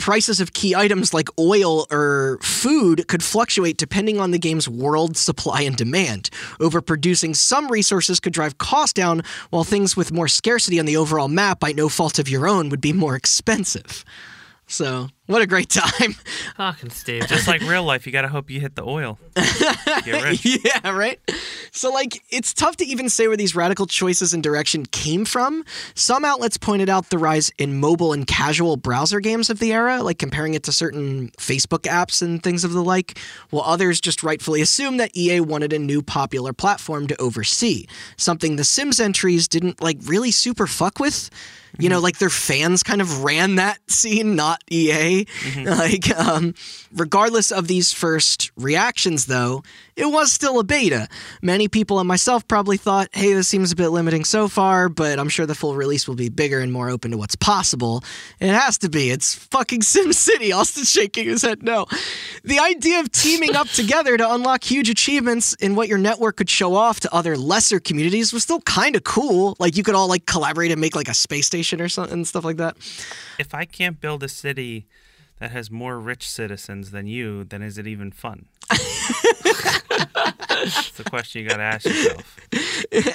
Prices 0.03 0.41
of 0.41 0.53
key 0.53 0.75
items 0.75 1.15
like 1.15 1.29
oil 1.39 1.87
or 1.89 2.41
food 2.43 3.07
could 3.07 3.23
fluctuate 3.23 3.77
depending 3.77 4.19
on 4.19 4.33
the 4.33 4.39
game's 4.39 4.69
world 4.69 5.17
supply 5.17 5.63
and 5.63 5.77
demand. 5.77 6.29
Overproducing 6.59 7.37
some 7.37 7.69
resources 7.69 8.19
could 8.19 8.33
drive 8.33 8.59
costs 8.59 8.95
down, 8.95 9.23
while 9.51 9.63
things 9.63 9.97
with 9.97 10.11
more 10.11 10.27
scarcity 10.27 10.81
on 10.81 10.87
the 10.87 10.97
overall 10.97 11.29
map 11.29 11.61
by 11.61 11.71
no 11.71 11.89
fault 11.89 12.19
of 12.19 12.29
your 12.29 12.49
own 12.49 12.69
would 12.69 12.81
be 12.81 12.93
more 12.93 13.15
expensive. 13.15 14.05
So, 14.67 15.09
what 15.27 15.41
a 15.41 15.47
great 15.47 15.68
time. 15.68 16.12
Fucking 16.57 16.91
Steve. 16.91 17.29
Just 17.29 17.47
like 17.47 17.61
real 17.62 17.85
life, 17.85 18.07
you 18.07 18.12
got 18.12 18.23
to 18.23 18.29
hope 18.29 18.51
you 18.51 18.61
hit 18.61 18.75
the 18.75 18.85
oil. 18.85 19.18
Yeah, 20.45 20.91
right? 20.91 21.20
So, 21.70 21.91
like, 21.91 22.23
it's 22.29 22.53
tough 22.53 22.77
to 22.77 22.85
even 22.85 23.09
say 23.09 23.29
where 23.29 23.37
these 23.37 23.55
radical 23.55 23.87
choices 23.87 24.35
and 24.35 24.43
direction 24.43 24.85
came 24.87 25.25
from. 25.25 25.64
Some 25.95 26.25
outlets 26.25 26.57
pointed 26.57 26.89
out 26.89 27.11
the 27.11 27.18
rise 27.18 27.51
in 27.57 27.79
mobile 27.79 28.12
and 28.12 28.27
casual 28.27 28.77
browser 28.77 29.20
games 29.20 29.49
of 29.49 29.59
the 29.59 29.73
era, 29.73 30.03
like 30.03 30.18
comparing 30.18 30.55
it 30.55 30.64
to 30.64 30.73
certain 30.73 31.29
Facebook 31.39 31.83
apps 31.83 32.20
and 32.20 32.43
things 32.43 32.64
of 32.64 32.73
the 32.73 32.83
like, 32.83 33.18
while 33.51 33.62
others 33.64 34.01
just 34.01 34.23
rightfully 34.23 34.61
assume 34.61 34.97
that 34.97 35.16
EA 35.16 35.41
wanted 35.41 35.73
a 35.73 35.79
new 35.79 36.03
popular 36.03 36.53
platform 36.53 37.07
to 37.07 37.20
oversee, 37.20 37.87
something 38.16 38.57
the 38.57 38.64
Sims 38.64 38.99
entries 38.99 39.47
didn't, 39.47 39.81
like, 39.81 39.99
really 40.05 40.31
super 40.31 40.66
fuck 40.66 40.99
with. 40.99 41.31
You 41.79 41.89
know, 41.89 41.97
mm-hmm. 41.97 42.05
like 42.05 42.18
their 42.18 42.31
fans 42.31 42.83
kind 42.83 43.01
of 43.01 43.25
ran 43.25 43.55
that 43.55 43.79
scene, 43.91 44.37
not 44.37 44.62
EA. 44.70 45.12
Okay. 45.21 45.65
Like, 45.83 46.11
um, 46.17 46.55
regardless 46.93 47.51
of 47.51 47.67
these 47.67 47.93
first 47.93 48.51
reactions, 48.57 49.27
though, 49.27 49.63
it 49.97 50.07
was 50.07 50.33
still 50.33 50.59
a 50.59 50.65
beta. 50.65 51.09
Many 51.43 51.69
people 51.69 51.99
and 51.99 52.09
myself 52.09 52.47
probably 52.49 52.77
thought, 52.77 53.09
hey, 53.13 53.33
this 53.33 53.49
seems 53.49 53.73
a 53.73 53.77
bit 53.77 53.89
limiting 53.89 54.25
so 54.25 54.49
far, 54.49 54.89
but 54.89 55.19
I'm 55.19 55.29
sure 55.29 55.45
the 55.45 55.55
full 55.55 55.75
release 55.75 56.09
will 56.09 56.15
be 56.15 56.29
bigger 56.29 56.61
and 56.61 56.73
more 56.73 56.89
open 56.89 57.11
to 57.11 57.19
what's 57.19 57.37
possible. 57.37 58.03
It 58.41 58.49
has 58.49 58.79
to 58.79 58.89
be. 58.89 59.11
It's 59.11 59.35
fucking 59.35 59.81
SimCity. 59.83 60.55
Austin's 60.55 60.91
shaking 60.91 61.29
his 61.29 61.43
head 61.43 61.63
no. 61.63 61.87
The 62.45 62.59
idea 62.59 63.01
of 63.01 63.13
teaming 63.13 63.55
up 63.55 63.69
together 63.75 64.17
to 64.17 64.35
unlock 64.35 64.65
huge 64.65 64.89
achievements 64.89 65.55
in 65.55 65.75
what 65.75 65.89
your 65.89 65.99
network 65.99 66.37
could 66.37 66.51
show 66.51 66.75
off 66.75 67.01
to 67.01 67.15
other 67.15 67.37
lesser 67.37 67.81
communities 67.81 68.33
was 68.33 68.43
still 68.43 68.61
kind 68.63 68.97
of 68.97 69.05
cool. 69.05 69.57
Like 69.59 69.77
you 69.77 69.83
could 69.83 69.95
all 69.95 70.09
like 70.09 70.27
collaborate 70.27 70.71
and 70.71 70.81
make 70.81 70.97
like 70.97 71.09
a 71.09 71.15
space 71.15 71.47
station 71.47 71.81
or 71.81 71.89
something 71.89 72.15
and 72.15 72.27
stuff 72.27 72.45
like 72.45 72.57
that. 72.57 72.77
If 73.39 73.55
I 73.55 73.65
can't 73.65 74.01
build 74.01 74.23
a 74.23 74.29
city 74.29 74.87
that 75.43 75.51
has 75.51 75.70
more 75.72 75.99
rich 75.99 76.30
citizens 76.30 76.93
than 76.93 77.09
you, 77.09 77.43
then 77.43 77.62
is 77.62 77.76
it 77.76 77.88
even 77.88 78.12
fun? 78.12 78.47
That's 78.70 78.78
the 80.93 81.03
question 81.03 81.43
you 81.43 81.49
got 81.49 81.57
to 81.57 81.64
ask 81.64 81.84
yourself. 81.84 82.38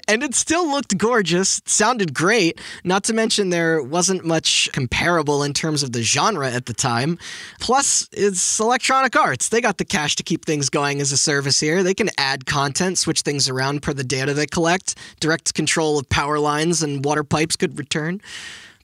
and 0.09 0.21
it 0.21 0.35
still 0.35 0.69
looked 0.69 0.97
gorgeous, 0.97 1.61
sounded 1.65 2.13
great. 2.13 2.59
Not 2.83 3.05
to 3.05 3.13
mention, 3.13 3.49
there 3.49 3.81
wasn't 3.81 4.25
much 4.25 4.69
comparable 4.73 5.41
in 5.41 5.53
terms 5.53 5.83
of 5.83 5.93
the 5.93 6.03
genre 6.03 6.51
at 6.51 6.65
the 6.65 6.73
time. 6.73 7.17
Plus, 7.61 8.09
it's 8.11 8.59
Electronic 8.59 9.15
Arts. 9.15 9.47
They 9.47 9.61
got 9.61 9.77
the 9.77 9.85
cash 9.85 10.17
to 10.17 10.23
keep 10.23 10.43
things 10.43 10.69
going 10.69 10.99
as 10.99 11.13
a 11.13 11.17
service 11.17 11.61
here. 11.61 11.81
They 11.81 11.93
can 11.93 12.09
add 12.17 12.45
content, 12.45 12.97
switch 12.97 13.21
things 13.21 13.47
around 13.47 13.83
per 13.83 13.93
the 13.93 14.03
data 14.03 14.33
they 14.33 14.47
collect. 14.47 14.95
Direct 15.21 15.53
control 15.53 15.97
of 15.97 16.09
power 16.09 16.39
lines 16.39 16.83
and 16.83 17.05
water 17.05 17.23
pipes 17.23 17.55
could 17.55 17.79
return. 17.79 18.19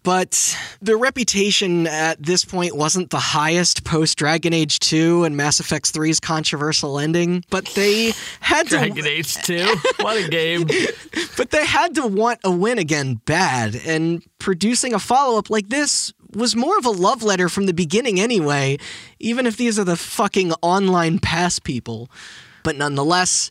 But 0.03 0.57
their 0.81 0.97
reputation 0.97 1.87
at 1.87 2.21
this 2.21 2.43
point 2.43 2.75
wasn't 2.75 3.09
the 3.09 3.19
highest 3.19 3.85
post 3.85 4.17
Dragon 4.17 4.53
Age 4.53 4.79
2 4.79 5.23
and 5.23 5.37
Mass 5.37 5.61
Effect 5.61 5.93
3's 5.93 6.19
controversial 6.19 6.99
ending, 6.99 7.45
but 7.49 7.65
they 7.67 8.13
had 8.41 8.67
to 8.67 8.77
Dragon 8.77 9.07
Age 9.07 9.35
2. 9.35 9.75
What 10.01 10.17
a 10.17 10.27
game. 10.27 10.67
but 11.37 11.51
they 11.51 11.65
had 11.65 11.95
to 11.95 12.05
want 12.05 12.41
a 12.43 12.51
win 12.51 12.77
again 12.77 13.21
bad, 13.25 13.75
and 13.85 14.21
producing 14.39 14.93
a 14.93 14.99
follow 14.99 15.39
up 15.39 15.49
like 15.49 15.69
this 15.69 16.13
was 16.35 16.55
more 16.55 16.77
of 16.77 16.85
a 16.85 16.89
love 16.89 17.23
letter 17.23 17.47
from 17.47 17.65
the 17.67 17.73
beginning 17.73 18.19
anyway, 18.19 18.77
even 19.19 19.45
if 19.47 19.55
these 19.55 19.79
are 19.79 19.83
the 19.85 19.95
fucking 19.95 20.51
online 20.61 21.19
pass 21.19 21.59
people. 21.59 22.09
But 22.63 22.75
nonetheless, 22.75 23.49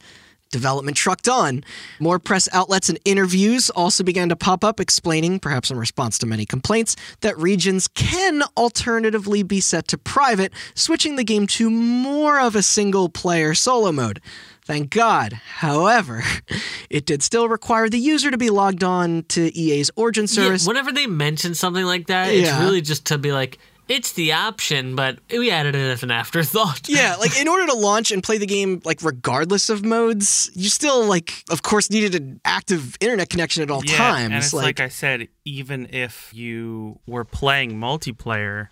Development 0.52 0.96
trucked 0.96 1.28
on. 1.28 1.64
More 1.98 2.20
press 2.20 2.48
outlets 2.52 2.88
and 2.88 3.00
interviews 3.04 3.70
also 3.70 4.04
began 4.04 4.28
to 4.28 4.36
pop 4.36 4.62
up 4.62 4.78
explaining, 4.78 5.40
perhaps 5.40 5.70
in 5.70 5.78
response 5.78 6.18
to 6.18 6.26
many 6.26 6.46
complaints, 6.46 6.94
that 7.22 7.36
regions 7.36 7.88
can 7.88 8.42
alternatively 8.56 9.42
be 9.42 9.60
set 9.60 9.88
to 9.88 9.98
private, 9.98 10.52
switching 10.74 11.16
the 11.16 11.24
game 11.24 11.46
to 11.48 11.68
more 11.68 12.38
of 12.38 12.54
a 12.54 12.62
single 12.62 13.08
player 13.08 13.54
solo 13.54 13.90
mode. 13.90 14.20
Thank 14.64 14.90
God. 14.90 15.32
However, 15.32 16.22
it 16.90 17.04
did 17.04 17.22
still 17.22 17.48
require 17.48 17.88
the 17.88 17.98
user 17.98 18.30
to 18.30 18.38
be 18.38 18.50
logged 18.50 18.84
on 18.84 19.24
to 19.30 19.56
EA's 19.58 19.90
Origin 19.96 20.28
service. 20.28 20.64
Yeah, 20.64 20.68
whenever 20.68 20.92
they 20.92 21.06
mention 21.06 21.54
something 21.54 21.84
like 21.84 22.06
that, 22.06 22.32
it's 22.32 22.52
really 22.60 22.80
just 22.80 23.06
to 23.06 23.18
be 23.18 23.32
like, 23.32 23.58
it's 23.88 24.12
the 24.12 24.32
option, 24.32 24.94
but 24.96 25.18
we 25.30 25.50
added 25.50 25.74
it 25.74 25.90
as 25.90 26.02
an 26.02 26.10
afterthought. 26.10 26.88
Yeah, 26.88 27.16
like 27.16 27.38
in 27.40 27.48
order 27.48 27.66
to 27.66 27.74
launch 27.74 28.10
and 28.10 28.22
play 28.22 28.38
the 28.38 28.46
game, 28.46 28.80
like 28.84 29.02
regardless 29.02 29.68
of 29.68 29.84
modes, 29.84 30.50
you 30.54 30.68
still 30.68 31.04
like, 31.06 31.44
of 31.50 31.62
course, 31.62 31.90
needed 31.90 32.14
an 32.14 32.40
active 32.44 32.96
internet 33.00 33.28
connection 33.30 33.62
at 33.62 33.70
all 33.70 33.82
Yeah, 33.84 33.96
times. 33.96 34.24
and 34.24 34.34
it's 34.34 34.52
like, 34.52 34.80
I 34.80 34.88
said, 34.88 35.28
even 35.44 35.86
if 35.92 36.30
you 36.32 37.00
were 37.06 37.24
playing 37.24 37.72
multiplayer 37.72 38.68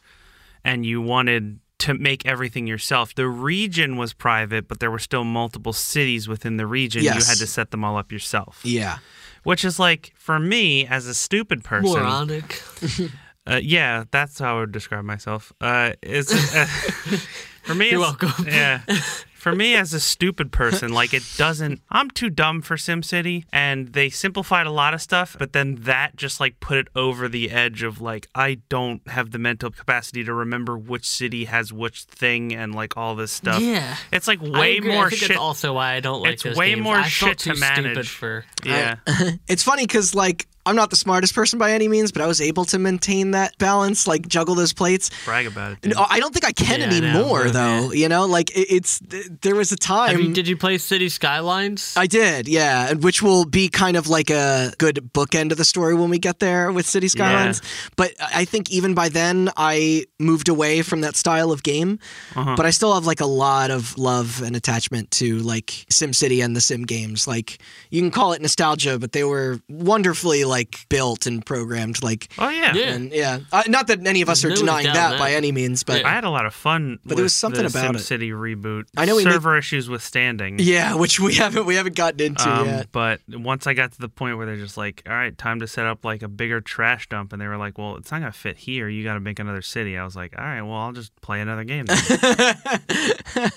and 0.64 0.84
you 0.86 1.00
wanted 1.02 1.58
to 1.78 1.94
make 1.94 2.26
everything 2.26 2.66
yourself, 2.66 3.14
the 3.14 3.26
region 3.26 3.96
was 3.96 4.12
private, 4.12 4.68
but 4.68 4.80
there 4.80 4.90
were 4.90 4.98
still 4.98 5.24
multiple 5.24 5.72
cities 5.72 6.28
within 6.28 6.56
the 6.58 6.66
region. 6.66 7.02
You 7.02 7.11
had 7.12 7.38
to 7.38 7.46
set 7.46 7.70
them 7.70 7.84
all 7.84 7.96
up 7.96 8.12
yourself. 8.12 8.61
yeah, 8.64 8.98
Which 9.44 9.64
is 9.64 9.78
like, 9.78 10.12
for 10.16 10.38
me 10.38 10.86
as 10.86 11.06
a 11.06 11.14
stupid 11.14 11.64
person, 11.64 11.90
Moronic. 12.02 12.62
uh, 13.47 13.61
yeah, 13.62 14.05
that's 14.11 14.38
how 14.38 14.57
I 14.57 14.61
would 14.61 14.72
describe 14.72 15.05
myself. 15.05 15.53
Uh, 15.61 15.93
it's 16.03 16.32
uh, 16.55 16.64
for 17.62 17.74
me. 17.74 17.91
You're 17.91 18.01
it's- 18.01 18.20
welcome. 18.22 18.47
Yeah, 18.47 18.78
for 19.34 19.55
me 19.55 19.74
as 19.74 19.95
a 19.95 20.01
stupid 20.01 20.53
person, 20.53 20.93
like 20.93 21.14
it 21.14 21.22
doesn't. 21.36 21.80
I'm 21.91 22.11
too 22.11 22.28
dumb 22.30 22.61
for 22.62 22.76
SimCity, 22.76 23.45
and 23.53 23.88
they 23.95 24.11
simplified 24.11 24.66
a 24.66 24.70
lot 24.70 24.93
of 24.95 25.01
stuff, 25.01 25.34
but 25.38 25.53
then 25.55 25.76
that 25.80 26.16
just 26.16 26.38
like 26.41 26.61
put 26.61 26.76
it 26.78 26.88
over 26.95 27.28
the 27.28 27.51
edge 27.51 27.82
of 27.82 28.01
like 28.01 28.28
I 28.34 28.59
don't 28.68 29.07
have 29.09 29.30
the 29.30 29.38
mental 29.38 29.70
capacity 29.70 30.22
to 30.24 30.34
remember 30.34 30.76
which 30.76 31.09
city 31.09 31.47
has 31.47 31.72
which 31.72 32.03
thing 32.05 32.53
and 32.55 32.74
like 32.74 32.97
all 32.99 33.14
this 33.14 33.32
stuff. 33.32 33.61
Yeah. 33.62 33.97
it's 34.12 34.28
like 34.28 34.43
I 34.43 34.49
way 34.61 34.76
agree. 34.76 34.93
more 34.93 35.07
I 35.07 35.09
think 35.09 35.20
shit. 35.20 35.28
that's 35.30 35.41
also 35.41 35.72
why 35.74 35.95
I 35.95 36.01
don't 36.01 36.20
like 36.22 36.34
It's 36.34 36.43
those 36.43 36.57
way 36.57 36.70
games. 36.74 36.82
more 36.84 36.97
I 36.97 37.09
shit 37.09 37.38
to 37.38 37.51
too 37.51 37.57
Stupid 37.57 37.82
manage. 37.84 38.11
for 38.11 38.45
yeah, 38.64 38.97
it's 39.49 39.62
funny 39.62 39.84
because 39.86 40.14
like 40.14 40.47
I'm 40.66 40.76
not 40.76 40.90
the 40.90 40.96
smartest 40.96 41.34
person 41.34 41.58
by 41.58 41.72
any 41.72 41.88
means, 41.88 42.12
but 42.12 42.20
I 42.20 42.26
was 42.26 42.40
able 42.40 42.64
to 42.66 42.78
maintain 42.78 43.30
that 43.30 43.56
balance, 43.58 44.06
like 44.06 44.28
juggle 44.28 44.54
those 44.54 44.72
plates. 44.72 45.11
brag 45.24 45.46
about 45.46 45.72
it. 45.72 45.80
dude. 45.80 45.94
No, 45.94 46.06
I 46.08 46.20
don't 46.20 46.32
think 46.34 46.44
I 46.44 46.52
can 46.52 46.80
Yeah, 46.80 46.86
anymore, 46.86 47.44
but, 47.44 47.52
though. 47.54 47.92
You 47.92 48.08
know, 48.08 48.26
like 48.26 48.50
it, 48.50 48.66
it's 48.70 49.00
there 49.42 49.54
was 49.54 49.72
a 49.72 49.76
time. 49.76 50.20
You, 50.20 50.32
did 50.32 50.46
you 50.46 50.56
play 50.56 50.78
Cities: 50.78 51.14
Skylines? 51.14 51.94
I 51.96 52.06
did, 52.06 52.46
yeah, 52.46 52.90
and 52.90 53.02
which 53.02 53.22
will 53.22 53.46
be 53.46 53.68
kind 53.68 53.96
of 53.96 54.08
like 54.08 54.30
a 54.30 54.72
good 54.78 55.11
bookend 55.14 55.50
of 55.50 55.58
the 55.58 55.64
story 55.64 55.94
when 55.94 56.11
we 56.11 56.18
get 56.18 56.40
there 56.40 56.70
with 56.70 56.86
Cities: 56.86 57.12
Skylines. 57.12 57.62
But 57.96 58.12
I 58.20 58.44
think 58.44 58.70
even 58.70 58.94
by 58.94 59.08
then, 59.08 59.50
I 59.56 60.04
moved 60.18 60.48
away 60.48 60.82
from 60.82 61.00
that 61.00 61.16
style 61.16 61.52
of 61.52 61.62
game. 61.62 61.98
Uh-huh. 62.36 62.54
But 62.56 62.66
I 62.66 62.70
still 62.70 62.92
have 62.94 63.06
like 63.06 63.20
a 63.20 63.26
lot 63.26 63.70
of 63.70 63.96
love 63.96 64.42
and 64.42 64.54
attachment 64.54 65.11
to 65.12 65.38
like 65.38 65.66
SimCity 65.90 66.44
and 66.44 66.54
the 66.54 66.61
Sim 66.61 66.84
games. 66.84 67.26
Like 67.26 67.58
you 67.90 68.02
can 68.02 68.11
call 68.11 68.34
it 68.34 68.42
nostalgia, 68.42 68.98
but 68.98 69.12
they 69.12 69.24
were 69.24 69.58
wonderfully 69.68 70.44
like 70.51 70.84
built 70.90 71.26
and 71.26 71.44
programmed. 71.46 72.03
Like, 72.03 72.28
oh 72.38 72.48
yeah. 72.51 72.74
Yeah. 72.74 72.92
and 72.92 73.12
yeah, 73.12 73.38
uh, 73.53 73.62
not 73.68 73.86
that 73.86 74.07
any 74.07 74.20
of 74.20 74.28
us 74.28 74.44
are 74.44 74.51
No 74.51 74.57
denying 74.57 74.86
that 74.86 74.94
that. 74.94 75.18
by 75.18 75.32
any 75.32 75.53
means, 75.53 75.82
but. 75.82 76.01
Yeah. 76.01 76.09
I 76.09 76.11
had 76.12 76.24
a 76.24 76.30
lot 76.30 76.44
of 76.46 76.53
fun. 76.55 76.98
But 77.05 77.16
there 77.16 77.22
was 77.22 77.34
something 77.34 77.62
the 77.62 77.68
about 77.68 77.94
it. 77.94 77.98
SimCity 77.98 78.30
reboot. 78.32 78.84
I 78.96 79.05
know 79.07 79.16
we 79.16 79.24
make- 79.24 79.32
server 79.32 79.57
issues 79.57 79.88
withstanding. 79.88 80.57
Yeah, 80.59 80.94
which 80.96 81.18
we 81.20 81.34
haven't 81.34 81.64
we 81.66 81.76
haven't 81.76 81.96
gotten 81.96 82.20
into 82.20 82.48
Um, 82.51 82.66
yet. 82.66 82.88
But 82.92 83.20
once 83.28 83.66
I 83.66 83.74
got 83.74 83.92
to 83.92 83.98
the 84.01 84.09
point 84.09 84.36
where 84.36 84.46
they're 84.46 84.57
just 84.57 84.76
like, 84.76 85.03
all 85.07 85.12
right, 85.14 85.36
time 85.38 85.61
to 85.61 85.66
set 85.66 85.86
up 85.86 86.05
like 86.05 86.22
a 86.22 86.28
bigger 86.28 86.61
trash 86.61 87.09
dump, 87.09 87.32
and 87.32 87.40
they 87.40 87.46
were 87.46 87.57
like, 87.57 87.78
well, 87.78 87.96
it's 87.96 88.11
not 88.11 88.20
gonna 88.20 88.32
fit 88.32 88.59
here. 88.59 88.88
You 88.88 89.05
got 89.05 89.14
to 89.14 89.20
make 89.20 89.38
another 89.38 89.62
city. 89.62 89.96
I 89.96 90.05
was 90.05 90.16
like, 90.16 90.34
all 90.38 90.44
right, 90.44 90.62
well, 90.62 90.74
I'll 90.76 90.92
just 90.92 91.14
play 91.22 91.40
another 91.40 91.64
game. 91.64 91.86
Then. 91.86 91.98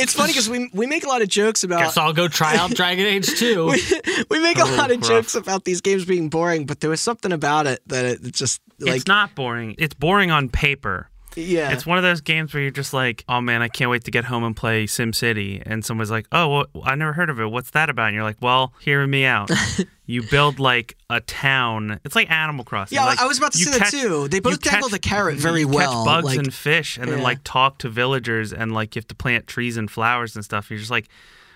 It's 0.00 0.12
funny 0.14 0.32
because 0.32 0.48
we 0.48 0.70
we 0.72 0.86
make 0.86 1.04
a 1.04 1.08
lot 1.08 1.22
of 1.22 1.28
jokes 1.28 1.64
about 1.64 1.80
Guess 1.80 1.96
I'll 1.96 2.12
go 2.12 2.28
try 2.28 2.56
out 2.56 2.70
Dragon 2.70 3.04
Age 3.06 3.26
2. 3.38 3.66
we 4.30 4.40
make 4.40 4.58
a 4.58 4.64
lot 4.64 4.90
of 4.90 4.98
rough. 5.00 5.08
jokes 5.08 5.34
about 5.34 5.64
these 5.64 5.80
games 5.80 6.04
being 6.04 6.17
boring, 6.26 6.66
but 6.66 6.80
there 6.80 6.90
was 6.90 7.00
something 7.00 7.30
about 7.30 7.68
it 7.68 7.80
that 7.86 8.04
it 8.04 8.32
just 8.34 8.60
like 8.80 8.96
it's 8.96 9.06
not 9.06 9.36
boring. 9.36 9.76
It's 9.78 9.94
boring 9.94 10.32
on 10.32 10.48
paper. 10.48 11.08
yeah. 11.36 11.70
It's 11.70 11.86
one 11.86 11.98
of 11.98 12.02
those 12.02 12.20
games 12.20 12.52
where 12.52 12.60
you're 12.64 12.72
just 12.72 12.92
like, 12.92 13.24
oh 13.28 13.40
man, 13.40 13.62
I 13.62 13.68
can't 13.68 13.90
wait 13.92 14.02
to 14.04 14.10
get 14.10 14.24
home 14.24 14.42
and 14.42 14.56
play 14.56 14.86
SimCity. 14.86 15.62
And 15.64 15.84
someone's 15.84 16.10
like, 16.10 16.26
oh, 16.32 16.48
well, 16.48 16.66
I 16.84 16.96
never 16.96 17.12
heard 17.12 17.30
of 17.30 17.38
it. 17.38 17.46
What's 17.46 17.70
that 17.70 17.88
about? 17.90 18.06
And 18.08 18.14
you're 18.16 18.24
like, 18.24 18.38
well, 18.40 18.72
hear 18.80 19.06
me 19.06 19.24
out. 19.24 19.50
you 20.06 20.22
build 20.22 20.58
like 20.58 20.96
a 21.10 21.20
town. 21.20 22.00
It's 22.04 22.16
like 22.16 22.28
Animal 22.30 22.64
Crossing. 22.64 22.96
Yeah, 22.96 23.04
Like, 23.04 23.20
I 23.20 23.26
was 23.26 23.38
about 23.38 23.52
to 23.52 23.58
say 23.58 23.78
that 23.78 23.90
too. 23.90 24.26
They 24.28 24.40
both 24.40 24.60
dangle 24.60 24.88
catch- 24.88 24.92
the 24.92 24.98
carrot 24.98 25.36
very 25.38 25.64
well, 25.64 26.04
Catch 26.04 26.06
bugs 26.06 26.24
like- 26.26 26.38
and 26.38 26.52
fish, 26.52 26.98
and 26.98 27.08
then 27.10 27.22
like 27.22 27.38
talk 27.44 27.78
to 27.78 27.88
villagers, 27.88 28.52
and 28.52 28.72
like 28.72 28.96
you 28.96 29.00
have 29.00 29.08
to 29.08 29.14
plant 29.14 29.46
trees 29.46 29.76
and 29.76 29.88
flowers 29.88 30.34
and 30.34 30.44
stuff. 30.44 30.70
You're 30.70 30.80
just 30.80 30.90
like. 30.90 31.08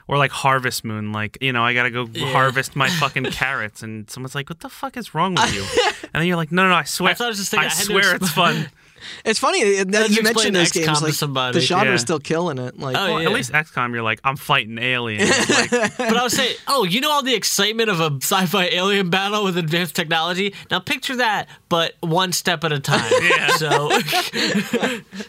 Or 0.08 0.18
like 0.18 0.30
Harvest 0.32 0.84
Moon, 0.84 1.12
like 1.12 1.38
you 1.40 1.52
know, 1.52 1.64
I 1.64 1.74
gotta 1.74 1.90
go 1.90 2.08
Yeah. 2.12 2.32
harvest 2.32 2.74
my 2.76 2.88
fucking 2.90 3.24
carrots, 3.32 3.82
and 3.82 4.10
someone's 4.10 4.34
like, 4.34 4.48
"What 4.50 4.60
the 4.60 4.68
fuck 4.68 4.96
is 4.96 5.14
wrong 5.14 5.34
with 5.34 5.54
you?" 5.54 5.62
and 6.12 6.20
then 6.20 6.26
you're 6.26 6.36
like, 6.36 6.50
"No, 6.52 6.64
no, 6.64 6.70
no, 6.70 6.74
I 6.74 6.82
swear, 6.84 7.10
I 7.10 7.14
thought 7.14 7.26
I 7.26 7.28
was 7.28 7.38
just 7.38 7.50
thinking 7.50 7.68
I 7.68 7.72
I 7.72 7.74
swear 7.74 8.16
it's 8.16 8.30
fun." 8.30 8.68
it's 9.24 9.38
funny 9.38 9.80
uh, 9.80 9.84
that 9.84 9.90
Let's 9.92 10.16
you 10.16 10.22
mentioned 10.22 10.56
those 10.56 10.72
XCOM 10.72 10.86
games. 10.86 11.02
Like 11.02 11.14
somebody. 11.14 11.58
the 11.58 11.64
genre's 11.64 11.86
Yeah. 11.86 11.96
still 11.96 12.20
killing 12.20 12.58
it. 12.58 12.78
Like 12.78 12.96
Oh, 12.96 13.14
Well, 13.14 13.22
yeah. 13.22 13.28
At 13.28 13.34
least 13.34 13.52
XCOM, 13.52 13.92
you're 13.92 14.02
like, 14.02 14.20
I'm 14.24 14.36
fighting 14.36 14.78
aliens. 14.78 15.28
Like, 15.48 15.70
But 15.96 16.16
I 16.16 16.22
was 16.22 16.32
say, 16.34 16.54
oh, 16.68 16.84
you 16.84 17.00
know 17.00 17.10
all 17.10 17.22
the 17.22 17.34
excitement 17.34 17.90
of 17.90 18.00
a 18.00 18.10
sci-fi 18.22 18.66
alien 18.66 19.10
battle 19.10 19.44
with 19.44 19.56
advanced 19.58 19.94
technology. 19.96 20.54
Now 20.70 20.78
picture 20.80 21.16
that, 21.16 21.48
but 21.68 21.94
one 22.00 22.32
step 22.32 22.64
at 22.64 22.72
a 22.72 22.80
time. 22.80 23.10
Yeah. 23.22 23.48
So 23.56 23.88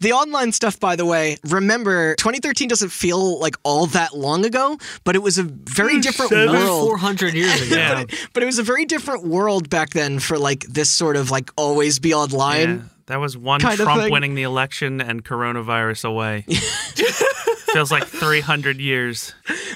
the 0.00 0.12
online 0.12 0.52
stuff, 0.52 0.78
by 0.80 0.96
the 0.96 1.04
way, 1.04 1.36
remember 1.44 2.14
2013 2.16 2.68
doesn't 2.68 2.90
feel 2.90 3.38
like 3.40 3.56
all 3.62 3.86
that 3.88 4.16
long 4.16 4.44
ago, 4.44 4.78
but 5.04 5.16
it 5.16 5.20
was 5.20 5.38
a 5.38 5.42
very 5.44 6.00
different 6.00 6.30
that 6.30 6.48
was 6.48 6.62
world. 6.64 6.88
400 6.88 7.34
years 7.34 7.62
ago. 7.62 7.76
Yeah. 7.76 7.94
But 7.94 8.12
it, 8.12 8.28
but 8.32 8.42
it 8.42 8.46
was 8.46 8.58
a 8.58 8.62
very 8.62 8.84
different 8.84 9.26
world 9.26 9.70
back 9.70 9.90
then 9.90 10.18
for 10.18 10.38
like 10.38 10.64
this 10.66 10.90
sort 10.90 11.16
of 11.16 11.30
like 11.30 11.50
always 11.56 11.98
be 11.98 12.14
online. 12.14 12.47
Yeah, 12.56 12.78
that 13.06 13.16
was 13.16 13.36
one 13.36 13.60
Trump 13.60 14.10
winning 14.10 14.34
the 14.34 14.42
election 14.42 15.00
and 15.00 15.24
coronavirus 15.24 16.08
away. 16.08 16.44
Feels 17.72 17.90
like 17.90 18.06
300 18.06 18.80
years. 18.80 19.34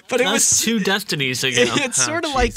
but 0.08 0.20
it 0.20 0.24
That's 0.24 0.32
was 0.32 0.60
two 0.60 0.80
destinies 0.80 1.44
ago. 1.44 1.56
it's 1.76 2.00
Oh, 2.00 2.06
sort 2.06 2.24
of 2.24 2.32
like 2.34 2.56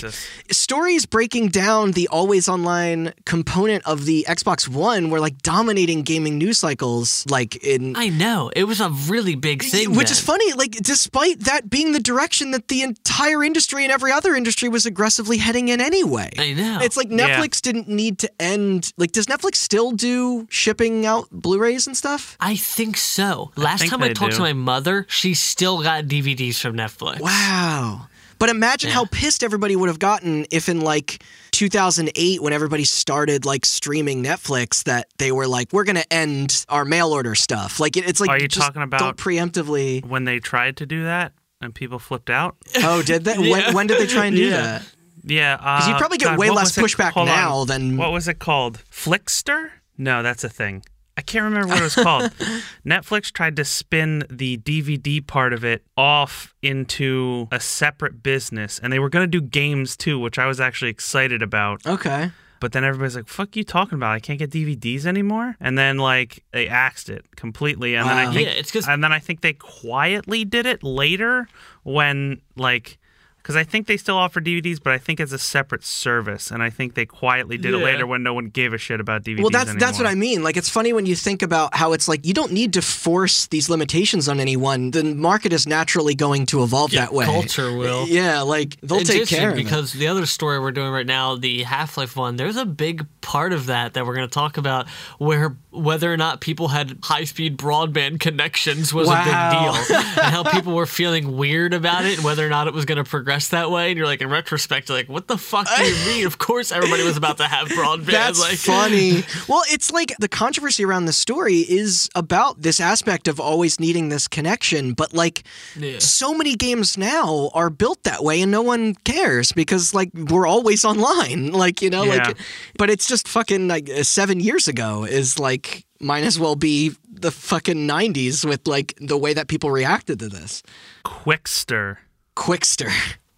stories 0.51 1.05
breaking 1.05 1.49
down 1.49 1.91
the 1.91 2.07
always 2.09 2.47
online 2.47 3.13
component 3.25 3.85
of 3.85 4.05
the 4.05 4.25
Xbox 4.27 4.67
One 4.67 5.09
were 5.09 5.19
like 5.19 5.41
dominating 5.41 6.03
gaming 6.03 6.37
news 6.37 6.57
cycles 6.59 7.25
like 7.29 7.55
in 7.63 7.95
I 7.95 8.09
know. 8.09 8.51
It 8.55 8.63
was 8.65 8.79
a 8.81 8.89
really 9.07 9.35
big 9.35 9.63
thing. 9.63 9.95
which 9.95 10.11
is 10.11 10.19
funny 10.19 10.53
like 10.53 10.71
despite 10.71 11.41
that 11.41 11.69
being 11.69 11.91
the 11.91 11.99
direction 11.99 12.51
that 12.51 12.67
the 12.67 12.81
entire 12.83 13.43
industry 13.43 13.83
and 13.83 13.91
every 13.91 14.11
other 14.11 14.35
industry 14.35 14.69
was 14.69 14.85
aggressively 14.85 15.37
heading 15.37 15.67
in 15.69 15.81
anyway 15.81 16.31
I 16.37 16.53
know. 16.53 16.79
it's 16.81 16.97
like 16.97 17.09
Yeah. 17.09 17.39
netflix 17.39 17.61
didn't 17.61 17.87
need 17.87 18.19
to 18.19 18.31
end 18.41 18.93
like 18.97 19.11
does 19.11 19.25
netflix 19.27 19.55
still 19.55 19.91
do 19.91 20.47
shipping 20.49 21.05
out 21.05 21.27
blu-rays 21.31 21.87
and 21.87 21.95
stuff 21.97 22.37
I 22.39 22.55
think 22.55 22.97
so. 22.97 23.51
Last 23.55 23.79
think 23.81 23.91
time 23.91 24.03
I 24.03 24.13
talked 24.13 24.31
do. 24.31 24.37
to 24.37 24.43
my 24.43 24.53
mother, 24.53 25.05
she 25.09 25.24
still 25.33 25.81
got 25.81 26.05
DVDs 26.05 26.59
from 26.59 26.75
Netflix. 26.75 27.19
wow 27.19 28.07
but 28.37 28.49
imagine 28.49 28.91
how 28.91 29.05
pissed 29.05 29.43
everybody 29.45 29.75
would 29.77 29.87
have 29.87 29.97
gotten 29.99 30.45
if 30.51 30.67
in 30.69 30.81
like 30.81 31.23
2008 31.51 32.41
when 32.41 32.51
everybody 32.53 32.83
started 32.83 33.45
like 33.45 33.65
streaming 33.65 34.21
netflix 34.23 34.83
that 34.83 35.07
they 35.17 35.31
were 35.31 35.47
like 35.47 35.71
we're 35.71 35.85
gonna 35.85 36.03
end 36.11 36.65
our 36.67 36.83
mail 36.83 37.13
order 37.13 37.33
stuff 37.33 37.79
like 37.79 37.95
it, 37.95 38.07
it's 38.07 38.19
like 38.19 38.29
Are 38.29 38.37
you 38.39 38.47
just 38.49 38.65
talking 38.65 38.81
about- 38.81 38.99
don't 38.99 39.17
preemptively 39.17 40.05
When 40.05 40.25
they 40.25 40.39
tried 40.39 40.77
to 40.77 40.85
do 40.85 41.03
that 41.05 41.31
and 41.61 41.73
people 41.73 41.97
flipped 41.97 42.29
out. 42.29 42.57
oh 42.75 43.01
did 43.01 43.23
that 43.23 43.39
Yeah. 43.41 43.51
when, 43.51 43.73
when 43.73 43.87
did 43.87 43.99
they 44.01 44.07
try 44.07 44.25
and 44.25 44.35
do 44.35 44.43
Yeah. 44.43 44.57
that 44.61 44.83
Yeah. 45.23 45.55
Because 45.57 45.87
Uh, 45.87 45.91
you 45.91 45.95
probably 45.97 46.17
get 46.17 46.25
God, 46.25 46.37
way 46.39 46.49
less 46.49 46.77
was 46.77 46.77
it- 46.77 46.81
pushback 46.97 47.11
hold 47.11 47.29
on. 47.29 47.35
now 47.35 47.63
than 47.65 47.95
What 47.97 48.11
was 48.11 48.27
it 48.27 48.37
called? 48.39 48.83
Flixster? 48.91 49.69
No, 49.97 50.21
that's 50.21 50.43
a 50.43 50.49
thing. 50.49 50.83
I 51.17 51.21
can't 51.21 51.43
remember 51.45 51.67
what 51.69 51.79
it 51.79 51.83
was 51.83 51.95
called. 51.95 52.23
Netflix 52.85 53.31
tried 53.31 53.55
to 53.55 53.63
spin 53.65 54.23
the 54.29 54.57
DVD 54.57 55.25
part 55.25 55.53
of 55.53 55.63
it 55.63 55.83
off 55.95 56.53
into 56.61 57.47
a 57.51 57.59
separate 57.59 58.21
business, 58.21 58.79
and 58.83 58.91
they 58.91 58.99
were 58.99 59.09
going 59.09 59.23
to 59.29 59.39
do 59.39 59.41
games 59.41 59.95
too, 59.95 60.19
which 60.19 60.37
I 60.37 60.45
was 60.45 60.59
actually 60.59 60.91
excited 60.91 61.41
about. 61.41 61.85
okay. 61.85 62.31
But 62.61 62.71
then 62.71 62.83
everybody's 62.85 63.15
like, 63.17 63.27
"Fuck 63.27 63.55
you 63.57 63.63
talking 63.65 63.95
about? 63.97 64.11
I 64.13 64.19
can't 64.19 64.39
get 64.39 64.49
DVDs 64.49 65.05
anymore." 65.05 65.55
And 65.59 65.77
then 65.77 65.97
like 65.97 66.43
they 66.51 66.67
axed 66.67 67.09
it 67.09 67.25
completely, 67.35 67.95
and 67.95 68.09
then 68.09 68.17
I 68.17 68.33
think, 68.33 68.47
Yeah, 68.47 68.53
it's 68.53 68.71
'cause- 68.71 68.87
and 68.87 69.03
then 69.03 69.11
I 69.11 69.19
think 69.19 69.41
they 69.41 69.53
quietly 69.53 70.45
did 70.45 70.65
it 70.65 70.81
later 70.83 71.47
when 71.83 72.41
like. 72.55 72.97
Because 73.45 73.55
I 73.55 73.63
think 73.63 73.85
they 73.85 73.95
still 73.95 74.17
offer 74.17 74.41
DVDs, 74.41 74.81
but 74.81 74.91
I 74.91 74.97
think 74.97 75.19
it's 75.19 75.31
a 75.31 75.37
separate 75.37 75.83
service, 75.83 76.49
and 76.49 76.63
I 76.63 76.71
think 76.71 76.95
they 76.95 77.05
quietly 77.05 77.59
did 77.59 77.75
it 77.75 77.77
later 77.77 78.07
when 78.07 78.23
no 78.23 78.33
one 78.33 78.47
gave 78.47 78.73
a 78.73 78.79
shit 78.79 78.99
about 78.99 79.21
DVDs. 79.23 79.41
Well, 79.41 79.51
that's 79.51 79.75
that's 79.75 79.99
what. 79.99 80.07
I 80.07 80.15
mean. 80.15 80.41
Like, 80.41 80.57
it's 80.57 80.67
funny 80.67 80.93
when 80.93 81.05
you 81.05 81.15
think 81.15 81.43
about 81.43 81.75
how 81.75 81.93
it's 81.93 82.07
like 82.07 82.25
you 82.25 82.33
don't 82.33 82.51
need 82.51 82.73
to 82.73 82.81
force 82.81 83.45
these 83.45 83.69
limitations 83.69 84.27
on 84.27 84.39
anyone. 84.39 84.89
The 84.89 85.03
market 85.03 85.53
is 85.53 85.67
naturally 85.67 86.15
going 86.15 86.47
to 86.47 86.63
evolve 86.63 86.89
that 86.93 87.13
way. 87.13 87.25
Culture 87.25 87.71
will. 87.77 88.07
Yeah, 88.15 88.41
like 88.41 88.79
they'll 88.81 88.99
It's 89.01 89.09
take 89.09 89.21
interesting 89.21 89.39
care 89.39 89.51
of 89.51 89.57
it. 89.59 89.63
because 89.63 89.93
the 89.93 90.07
other 90.07 90.25
story 90.25 90.59
we're 90.59 90.71
doing 90.71 90.89
right 90.91 91.05
now, 91.05 91.35
the 91.35 91.61
Half 91.63 91.97
Life 91.97 92.15
one, 92.15 92.37
there's 92.37 92.55
a 92.57 92.65
big 92.65 93.05
part 93.21 93.53
of 93.53 93.67
that 93.67 93.93
that 93.93 94.07
we're 94.07 94.15
going 94.15 94.27
to 94.27 94.33
talk 94.33 94.57
about 94.57 94.87
where 95.19 95.55
whether 95.69 96.11
or 96.11 96.17
not 96.17 96.39
people 96.41 96.69
had 96.69 96.97
high 97.03 97.25
speed 97.25 97.57
broadband 97.57 98.21
connections 98.21 98.91
was 98.93 99.07
Wow. 99.07 99.21
a 99.21 99.25
big 99.25 99.89
deal, 99.89 99.97
and 100.23 100.33
how 100.33 100.43
people 100.51 100.73
were 100.73 100.85
feeling 100.87 101.37
weird 101.37 101.73
about 101.75 102.05
it, 102.05 102.15
and 102.15 102.23
whether 102.25 102.43
or 102.45 102.49
not 102.49 102.67
it 102.67 102.73
was 102.73 102.85
going 102.85 102.97
to 102.97 103.03
progress 103.03 103.34
that 103.49 103.69
way. 103.71 103.89
And 103.91 103.97
you're 103.97 104.07
like, 104.07 104.21
in 104.21 104.29
retrospect, 104.29 104.89
you're 104.89 104.97
like, 104.97 105.09
what 105.09 105.27
the 105.27 105.37
fuck 105.37 105.67
do 105.75 105.83
you 105.83 106.05
mean? 106.07 106.25
Of 106.27 106.37
course, 106.37 106.71
everybody 106.71 107.03
was 107.03 107.17
about 107.17 107.37
to 107.37 107.43
have 107.45 107.67
broadband. 107.67 108.05
That's 108.11 108.39
like, 108.39 108.57
funny. 108.57 109.23
Well, 109.47 109.61
it's 109.69 109.91
like 109.91 110.13
the 110.19 110.27
controversy 110.27 110.83
around 110.85 111.05
the 111.05 111.13
story 111.13 111.57
is 111.57 112.09
about 112.15 112.61
this 112.61 112.79
aspect 112.79 113.27
of 113.27 113.39
always 113.39 113.79
needing 113.79 114.09
this 114.09 114.27
connection, 114.27 114.93
but 114.93 115.13
like 115.13 115.43
Yeah. 115.75 115.99
so 115.99 116.33
many 116.33 116.55
games 116.55 116.97
now 116.97 117.49
are 117.53 117.69
built 117.69 118.03
that 118.03 118.23
way 118.23 118.41
and 118.41 118.51
no 118.51 118.61
one 118.61 118.95
cares 119.03 119.51
because 119.51 119.93
like 119.93 120.09
we're 120.13 120.47
always 120.47 120.83
online. 120.85 121.51
Like, 121.65 121.81
you 121.81 121.89
know, 121.89 122.03
Yeah. 122.03 122.27
like 122.27 122.37
but 122.77 122.89
it's 122.89 123.07
just 123.07 123.27
fucking 123.27 123.67
like 123.67 123.89
uh, 123.89 124.03
7 124.03 124.39
years 124.39 124.67
ago 124.67 125.03
is 125.05 125.39
like 125.39 125.85
might 125.99 126.23
as 126.23 126.37
well 126.37 126.55
be 126.55 126.91
the 127.09 127.31
fucking 127.31 127.87
90s 127.87 128.43
with 128.45 128.67
like 128.67 128.93
the 128.99 129.17
way 129.17 129.33
that 129.33 129.47
people 129.47 129.71
reacted 129.71 130.19
to 130.19 130.27
this. 130.29 130.61
Qwikster. 131.05 131.97
Qwikster. 132.35 132.91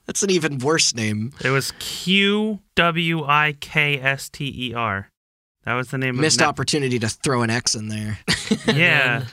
That's 0.08 0.24
an 0.24 0.30
even 0.32 0.58
worse 0.60 0.96
name. 0.96 1.34
It 1.44 1.50
was 1.52 1.74
Q 1.80 2.60
W 2.76 3.24
I 3.26 3.56
K 3.60 4.00
S 4.00 4.30
T 4.30 4.70
E 4.70 4.74
R. 4.74 5.10
That 5.66 5.74
was 5.74 5.90
the 5.90 5.98
name 5.98 6.16
Missed 6.20 6.38
of 6.38 6.42
Net- 6.44 6.48
opportunity 6.50 6.98
to 7.00 7.10
throw 7.10 7.42
an 7.44 7.50
X 7.50 7.76
in 7.76 7.90
there. 7.90 8.20
Yeah, 8.68 9.26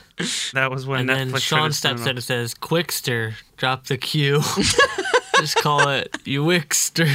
that 0.55 0.71
was 0.73 0.87
when 0.87 1.09
And 1.09 1.31
Netflix. 1.31 1.33
then 1.33 1.41
Sean 1.41 1.59
tried 1.61 1.69
to 1.69 1.75
steps 1.75 2.03
in 2.03 2.09
and 2.11 2.23
says, 2.25 2.55
Qwikster, 2.55 3.35
drop 3.57 3.87
the 3.87 3.97
Q. 3.97 4.41
Just 5.39 5.57
call 5.57 5.89
it 5.89 6.17
you 6.25 6.45
Wickster. 6.45 7.07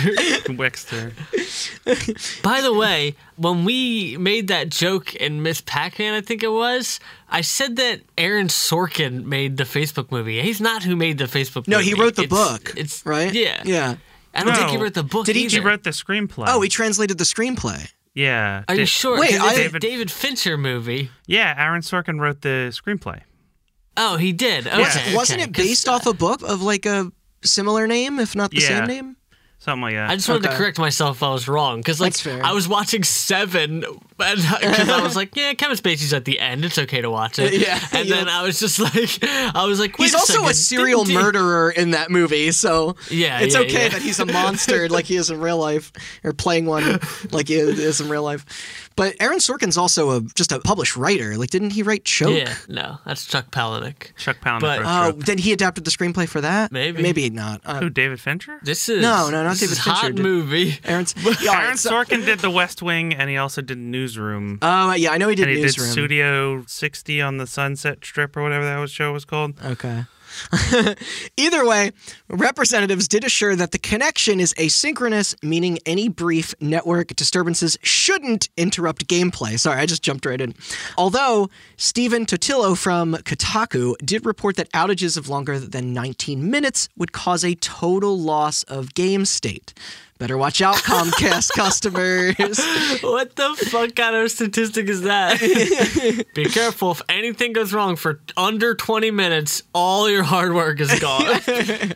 off 0.49 2.41
By 2.43 2.61
the 2.61 2.73
way, 2.73 3.15
when 3.37 3.65
we 3.65 4.17
made 4.17 4.47
that 4.49 4.69
joke 4.69 5.15
in 5.15 5.41
Miss 5.41 5.61
Pac-Man, 5.61 6.13
I 6.13 6.21
think 6.21 6.43
it 6.43 6.51
was, 6.51 6.99
I 7.29 7.41
said 7.41 7.75
that 7.77 8.01
Aaron 8.17 8.47
Sorkin 8.47 9.25
made 9.25 9.57
the 9.57 9.63
Facebook 9.63 10.11
movie. 10.11 10.41
He's 10.41 10.61
not 10.61 10.83
who 10.83 10.95
made 10.95 11.17
the 11.17 11.25
Facebook 11.25 11.67
No, 11.67 11.77
movie. 11.77 11.91
No, 11.91 11.95
he 11.97 12.01
wrote 12.01 12.15
the 12.15 12.23
It's- 12.23 12.47
book. 12.49 12.73
It's 12.77 13.05
right? 13.05 13.33
Yeah. 13.33 13.61
Yeah. 13.65 13.95
I 14.33 14.43
don't 14.43 14.55
think 14.55 14.69
he 14.69 14.77
wrote 14.77 14.93
the 14.93 15.03
book. 15.03 15.25
Did 15.25 15.35
he- 15.35 15.43
either. 15.45 15.59
He 15.61 15.65
wrote 15.65 15.83
the 15.83 15.89
screenplay. 15.89 16.45
Oh, 16.47 16.61
he 16.61 16.69
translated 16.69 17.17
the 17.17 17.23
screenplay. 17.23 17.89
yeah. 18.13 18.63
Are 18.67 18.75
you 18.75 18.85
sure? 18.85 19.19
Wait, 19.19 19.31
'Cause 19.31 19.35
it's 19.37 19.43
I- 19.43 19.53
a 19.53 19.55
David- 19.63 19.81
David 19.81 20.11
Fincher 20.11 20.57
movie. 20.57 21.09
Yeah, 21.25 21.55
Aaron 21.57 21.81
Sorkin 21.81 22.19
wrote 22.19 22.41
the 22.41 22.71
screenplay. 22.71 23.21
Oh, 23.97 24.15
he 24.17 24.31
did. 24.31 24.65
Okay, 24.67 24.77
Was, 24.77 25.13
wasn't 25.13 25.41
okay. 25.41 25.49
it 25.49 25.53
'Cause 25.55 25.65
based 25.65 25.89
off 25.89 26.05
a 26.05 26.13
book 26.13 26.41
of 26.43 26.61
like 26.61 26.85
a 26.85 27.11
similar 27.43 27.87
name, 27.87 28.19
if 28.19 28.35
not 28.35 28.51
the 28.51 28.61
Yeah. 28.61 28.67
same 28.79 28.85
name? 28.85 29.15
Something 29.61 29.81
like 29.81 29.95
that. 29.95 30.09
I 30.09 30.15
just 30.15 30.29
wanted 30.29 30.45
Okay. 30.45 30.53
to 30.53 30.57
correct 30.57 30.79
myself 30.79 31.17
if 31.17 31.23
I 31.23 31.33
was 31.33 31.49
wrong 31.49 31.79
because 31.81 31.99
like 31.99 32.13
That's 32.13 32.21
fair. 32.21 32.45
I 32.45 32.53
was 32.53 32.69
watching 32.69 33.03
Seven 33.03 33.83
and 33.83 33.99
I 34.21 35.01
was 35.03 35.17
like, 35.17 35.35
yeah, 35.35 35.53
Kevin 35.53 35.75
Spacey's 35.75 36.13
at 36.13 36.23
the 36.23 36.39
end. 36.39 36.63
It's 36.63 36.77
okay 36.77 37.01
to 37.01 37.09
watch 37.09 37.39
it. 37.39 37.51
Yeah, 37.59 37.77
and 37.91 38.07
yeah. 38.07 38.15
then 38.15 38.29
I 38.29 38.43
was 38.43 38.57
just 38.57 38.79
like, 38.95 39.21
I 39.21 39.65
was 39.65 39.77
like, 39.81 39.99
Wait 39.99 40.05
He's 40.05 40.13
a 40.13 40.17
also 40.19 40.33
second, 40.35 40.49
a 40.49 40.53
serial 40.53 41.03
didn't 41.03 41.21
murderer 41.21 41.71
in 41.71 41.91
that 41.91 42.09
movie, 42.09 42.51
so 42.53 42.95
Yeah, 43.09 43.41
it's 43.41 43.53
yeah, 43.53 43.59
okay 43.61 43.83
yeah. 43.83 43.89
that 43.89 44.01
he's 44.01 44.19
a 44.21 44.25
monster 44.25 44.87
like 44.87 45.03
he 45.03 45.17
is 45.17 45.29
in 45.29 45.41
real 45.41 45.57
life, 45.57 45.91
or 46.23 46.31
playing 46.31 46.65
one 46.65 47.01
like 47.31 47.49
he 47.49 47.55
is 47.55 47.99
in 47.99 48.07
real 48.07 48.23
life. 48.23 48.45
But 48.99 49.15
Aaron 49.21 49.39
Sorkin's 49.39 49.77
also 49.77 50.11
a 50.17 50.21
just 50.35 50.51
a 50.51 50.59
published 50.59 50.97
writer. 50.97 51.37
Like, 51.37 51.49
didn't 51.49 51.69
he 51.71 51.83
write 51.83 52.03
Choke? 52.03 52.37
Yeah, 52.37 52.53
no, 52.67 52.97
that's 53.05 53.25
Chuck 53.25 53.49
Palahniuk. 53.49 54.13
Chuck 54.17 54.37
Palahniuk 54.43 54.59
But- 54.61 54.79
wrote 54.81 54.87
Oh, 54.87 55.11
Choke. 55.13 55.25
then 55.25 55.37
he 55.37 55.53
adapted 55.53 55.85
the 55.85 55.91
screenplay 55.91 56.27
for 56.27 56.41
that. 56.41 56.71
Maybe. 56.71 57.01
maybe 57.01 57.29
not. 57.29 57.61
Uh, 57.65 57.79
Who? 57.79 57.89
David 57.89 58.19
Fincher? 58.19 58.59
This 58.61 58.89
is 58.89 59.01
No, 59.01 59.29
no, 59.29 59.43
not 59.43 59.51
this 59.51 59.61
David 59.61 59.71
is 59.73 59.83
Fincher 59.83 59.99
Hot 60.01 60.15
did- 60.15 60.23
movie. 60.23 60.79
Aaron's. 60.83 61.15
Yeah, 61.41 61.61
Aaron 61.61 61.77
Sorkin 61.77 62.25
did 62.25 62.39
The 62.39 62.49
West 62.51 62.81
Wing, 62.81 63.13
and 63.13 63.29
he 63.29 63.37
also 63.37 63.61
did 63.61 63.77
Newsroom. 63.77 64.59
Oh, 64.61 64.93
yeah, 64.93 65.11
I 65.11 65.17
know 65.17 65.29
he 65.29 65.35
did 65.35 65.47
and 65.47 65.55
he 65.57 65.63
Newsroom. 65.63 65.87
did 65.87 65.91
Studio 65.93 66.63
60 66.67 67.21
on 67.21 67.37
the 67.37 67.47
Sunset 67.47 68.03
Strip 68.03 68.35
or 68.35 68.43
whatever 68.43 68.65
that 68.65 68.89
show 68.89 69.13
was 69.13 69.23
called. 69.25 69.53
Okay. 69.63 70.03
Either 71.37 71.65
way, 71.65 71.91
representatives 72.27 73.07
did 73.07 73.23
assure 73.23 73.55
that 73.55 73.71
the 73.71 73.79
connection 73.79 74.39
is 74.39 74.53
asynchronous, 74.55 75.35
meaning 75.43 75.79
any 75.85 76.09
brief 76.09 76.53
network 76.59 77.15
disturbances 77.15 77.77
shouldn't 77.81 78.49
interrupt 78.57 79.07
gameplay. 79.07 79.59
Sorry, 79.59 79.79
I 79.79 79.85
just 79.85 80.03
jumped 80.03 80.25
right 80.25 80.39
in. 80.39 80.55
Although 80.97 81.49
Stephen 81.77 82.25
Totilo 82.25 82.77
from 82.77 83.13
Kotaku 83.15 83.95
did 84.03 84.25
report 84.25 84.55
that 84.57 84.71
outages 84.71 85.17
of 85.17 85.29
longer 85.29 85.59
than 85.59 85.93
19 85.93 86.49
minutes 86.49 86.89
would 86.97 87.11
cause 87.11 87.43
a 87.43 87.55
total 87.55 88.19
loss 88.19 88.63
of 88.63 88.93
game 88.93 89.25
state. 89.25 89.73
Better 90.19 90.37
watch 90.37 90.61
out, 90.61 90.75
Comcast 90.75 91.53
customers. 91.53 92.35
What 93.01 93.37
the 93.37 93.55
fuck 93.69 93.95
kind 93.95 94.17
of 94.17 94.29
statistic 94.29 94.89
is 94.89 95.03
that? 95.03 95.39
Be 96.35 96.45
careful. 96.45 96.91
If 96.91 97.01
anything 97.07 97.53
goes 97.53 97.73
wrong 97.73 97.95
for 97.95 98.19
under 98.35 98.75
20 98.75 99.11
minutes, 99.11 99.63
all 99.73 100.09
your 100.09 100.23
hard 100.23 100.53
work 100.53 100.81
is 100.81 100.99
gone. 100.99 101.23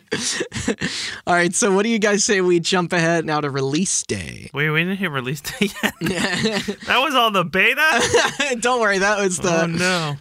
All 1.27 1.33
right, 1.33 1.53
so 1.53 1.73
what 1.73 1.83
do 1.83 1.89
you 1.89 1.99
guys 1.99 2.23
say 2.23 2.39
we 2.39 2.61
jump 2.61 2.93
ahead 2.93 3.25
now 3.25 3.41
to 3.41 3.49
release 3.49 4.03
day? 4.03 4.49
Wait, 4.53 4.69
we 4.69 4.79
didn't 4.79 4.97
hit 4.97 5.11
release 5.11 5.41
date 5.41 5.73
yet. 5.81 5.93
that 5.99 6.99
was 6.99 7.15
all 7.15 7.31
the 7.31 7.43
beta? 7.43 8.57
Don't 8.61 8.79
worry, 8.79 8.99
that 8.99 9.19
was 9.19 9.39
the 9.39 9.63
oh, 9.63 9.65
no. 9.67 10.15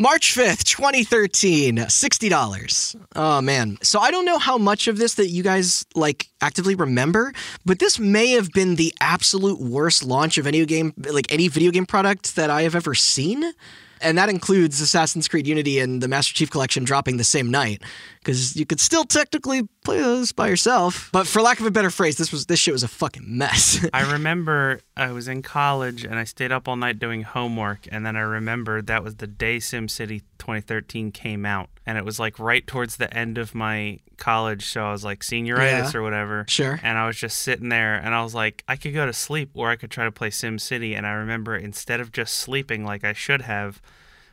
March 0.00 0.32
5th, 0.32 0.62
2013, 0.62 1.78
$60. 1.78 2.96
Oh 3.16 3.40
man. 3.40 3.78
So 3.82 3.98
I 3.98 4.12
don't 4.12 4.24
know 4.24 4.38
how 4.38 4.56
much 4.56 4.86
of 4.86 4.96
this 4.96 5.14
that 5.14 5.26
you 5.26 5.42
guys 5.42 5.84
like 5.96 6.28
actively 6.40 6.76
remember, 6.76 7.32
but 7.66 7.80
this 7.80 7.98
may 7.98 8.30
have 8.30 8.52
been 8.52 8.76
the 8.76 8.94
absolute 9.00 9.60
worst 9.60 10.04
launch 10.04 10.38
of 10.38 10.46
any 10.46 10.64
game 10.66 10.94
like 11.10 11.32
any 11.32 11.48
video 11.48 11.72
game 11.72 11.84
product 11.84 12.36
that 12.36 12.48
I 12.48 12.62
have 12.62 12.76
ever 12.76 12.94
seen. 12.94 13.52
And 14.00 14.16
that 14.16 14.28
includes 14.28 14.80
Assassin's 14.80 15.26
Creed 15.26 15.48
Unity 15.48 15.80
and 15.80 16.00
the 16.00 16.06
Master 16.06 16.32
Chief 16.32 16.48
Collection 16.48 16.84
dropping 16.84 17.16
the 17.16 17.24
same 17.24 17.50
night, 17.50 17.82
because 18.28 18.56
you 18.56 18.66
could 18.66 18.78
still 18.78 19.04
technically 19.04 19.62
play 19.84 19.98
those 20.00 20.32
by 20.32 20.48
yourself. 20.48 21.08
But 21.12 21.26
for 21.26 21.40
lack 21.40 21.60
of 21.60 21.66
a 21.66 21.70
better 21.70 21.88
phrase, 21.88 22.18
this 22.18 22.30
was 22.30 22.44
this 22.44 22.60
shit 22.60 22.72
was 22.72 22.82
a 22.82 22.88
fucking 22.88 23.24
mess. 23.26 23.82
I 23.94 24.12
remember 24.12 24.80
I 24.98 25.12
was 25.12 25.28
in 25.28 25.40
college 25.40 26.04
and 26.04 26.16
I 26.16 26.24
stayed 26.24 26.52
up 26.52 26.68
all 26.68 26.76
night 26.76 26.98
doing 26.98 27.22
homework, 27.22 27.88
and 27.90 28.04
then 28.04 28.16
I 28.16 28.20
remembered 28.20 28.86
that 28.88 29.02
was 29.02 29.16
the 29.16 29.26
day 29.26 29.56
SimCity 29.56 30.20
2013 30.38 31.10
came 31.10 31.46
out, 31.46 31.70
and 31.86 31.96
it 31.96 32.04
was 32.04 32.20
like 32.20 32.38
right 32.38 32.66
towards 32.66 32.96
the 32.98 33.12
end 33.16 33.38
of 33.38 33.54
my 33.54 33.98
college, 34.18 34.66
so 34.66 34.84
I 34.84 34.92
was 34.92 35.04
like 35.04 35.20
senioritis 35.20 35.94
Yeah. 35.94 35.98
or 35.98 36.02
whatever. 36.02 36.44
Sure. 36.48 36.78
And 36.82 36.98
I 36.98 37.06
was 37.06 37.16
just 37.16 37.38
sitting 37.38 37.70
there, 37.70 37.94
and 37.94 38.14
I 38.14 38.22
was 38.22 38.34
like, 38.34 38.62
I 38.68 38.76
could 38.76 38.92
go 38.92 39.06
to 39.06 39.12
sleep, 39.14 39.52
or 39.54 39.70
I 39.70 39.76
could 39.76 39.90
try 39.90 40.04
to 40.04 40.12
play 40.12 40.28
Sim 40.28 40.58
City. 40.58 40.94
And 40.94 41.06
I 41.06 41.12
remember 41.12 41.56
instead 41.56 41.98
of 41.98 42.12
just 42.12 42.34
sleeping 42.34 42.84
like 42.84 43.04
I 43.04 43.14
should 43.14 43.40
have, 43.42 43.80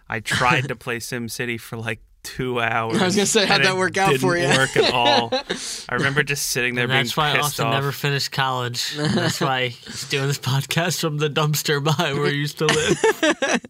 I 0.10 0.20
tried 0.20 0.68
to 0.68 0.76
play 0.86 1.00
Sim 1.00 1.30
City 1.30 1.58
for 1.58 1.78
like 1.78 2.02
two 2.26 2.60
hours. 2.60 2.98
I 3.02 3.06
was 3.06 3.16
gonna 3.16 3.26
say, 3.26 3.46
how'd 3.46 3.64
that 3.64 3.78
work 3.78 3.96
out 3.98 4.16
for 4.18 4.36
didn't 4.36 4.52
you? 4.52 4.58
work 4.58 4.76
at 4.76 4.94
all. 4.94 5.30
I 5.90 5.96
remember 5.96 6.24
just 6.24 6.48
sitting 6.50 6.76
there 6.76 6.84
And 6.86 6.92
being 6.92 7.04
that's 7.04 7.16
why 7.16 7.32
pissed 7.34 7.46
Austin 7.46 7.68
off. 7.68 7.74
never 7.74 7.92
finished 7.94 8.32
college. 8.32 8.94
That's 8.98 9.40
why 9.40 9.70
he's 9.70 10.10
doing 10.10 10.28
this 10.28 10.40
podcast 10.40 11.00
from 11.00 11.18
the 11.18 11.30
dumpster 11.30 11.82
behind 11.84 12.20
where 12.20 12.30
he 12.32 12.38
used 12.38 12.58
to 12.58 12.66
live. 12.66 13.62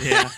Yeah. 0.00 0.30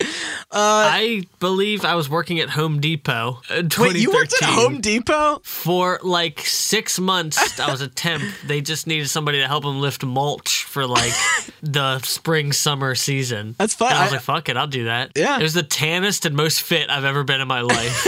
Uh, 0.50 0.86
I 0.92 1.24
believe 1.40 1.84
I 1.84 1.96
was 1.96 2.08
working 2.08 2.38
at 2.38 2.48
Home 2.50 2.80
Depot 2.80 3.40
in 3.50 3.68
Wait, 3.76 3.96
you 3.96 4.12
worked 4.12 4.34
at 4.40 4.48
Home 4.50 4.80
Depot? 4.80 5.40
For 5.42 5.98
like 6.04 6.40
six 6.40 7.00
months, 7.00 7.58
I 7.58 7.70
was 7.72 7.80
a 7.80 7.88
temp. 7.88 8.22
They 8.46 8.60
just 8.60 8.86
needed 8.86 9.08
somebody 9.08 9.40
to 9.40 9.48
help 9.48 9.64
them 9.64 9.80
lift 9.80 10.04
mulch 10.04 10.62
for 10.64 10.86
like 10.86 11.12
the 11.62 11.98
spring 12.00 12.52
summer 12.52 12.94
season. 12.94 13.56
That's 13.58 13.74
fine. 13.74 13.90
And 13.90 13.98
I 13.98 14.02
was 14.04 14.12
I- 14.12 14.16
like, 14.16 14.24
"Fuck 14.24 14.48
it, 14.48 14.56
I'll 14.56 14.68
do 14.68 14.84
that." 14.84 15.12
Yeah. 15.16 15.38
it 15.40 15.42
was 15.42 15.54
the 15.54 15.64
tannest 15.64 16.24
and 16.24 16.36
most 16.36 16.62
fit 16.62 16.88
I've 16.88 17.04
ever 17.04 17.24
been 17.24 17.40
in 17.40 17.48
my 17.48 17.62
life. 17.62 18.06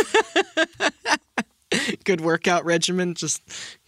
Good 2.05 2.20
workout 2.20 2.64
regimen. 2.64 3.14
Just 3.14 3.43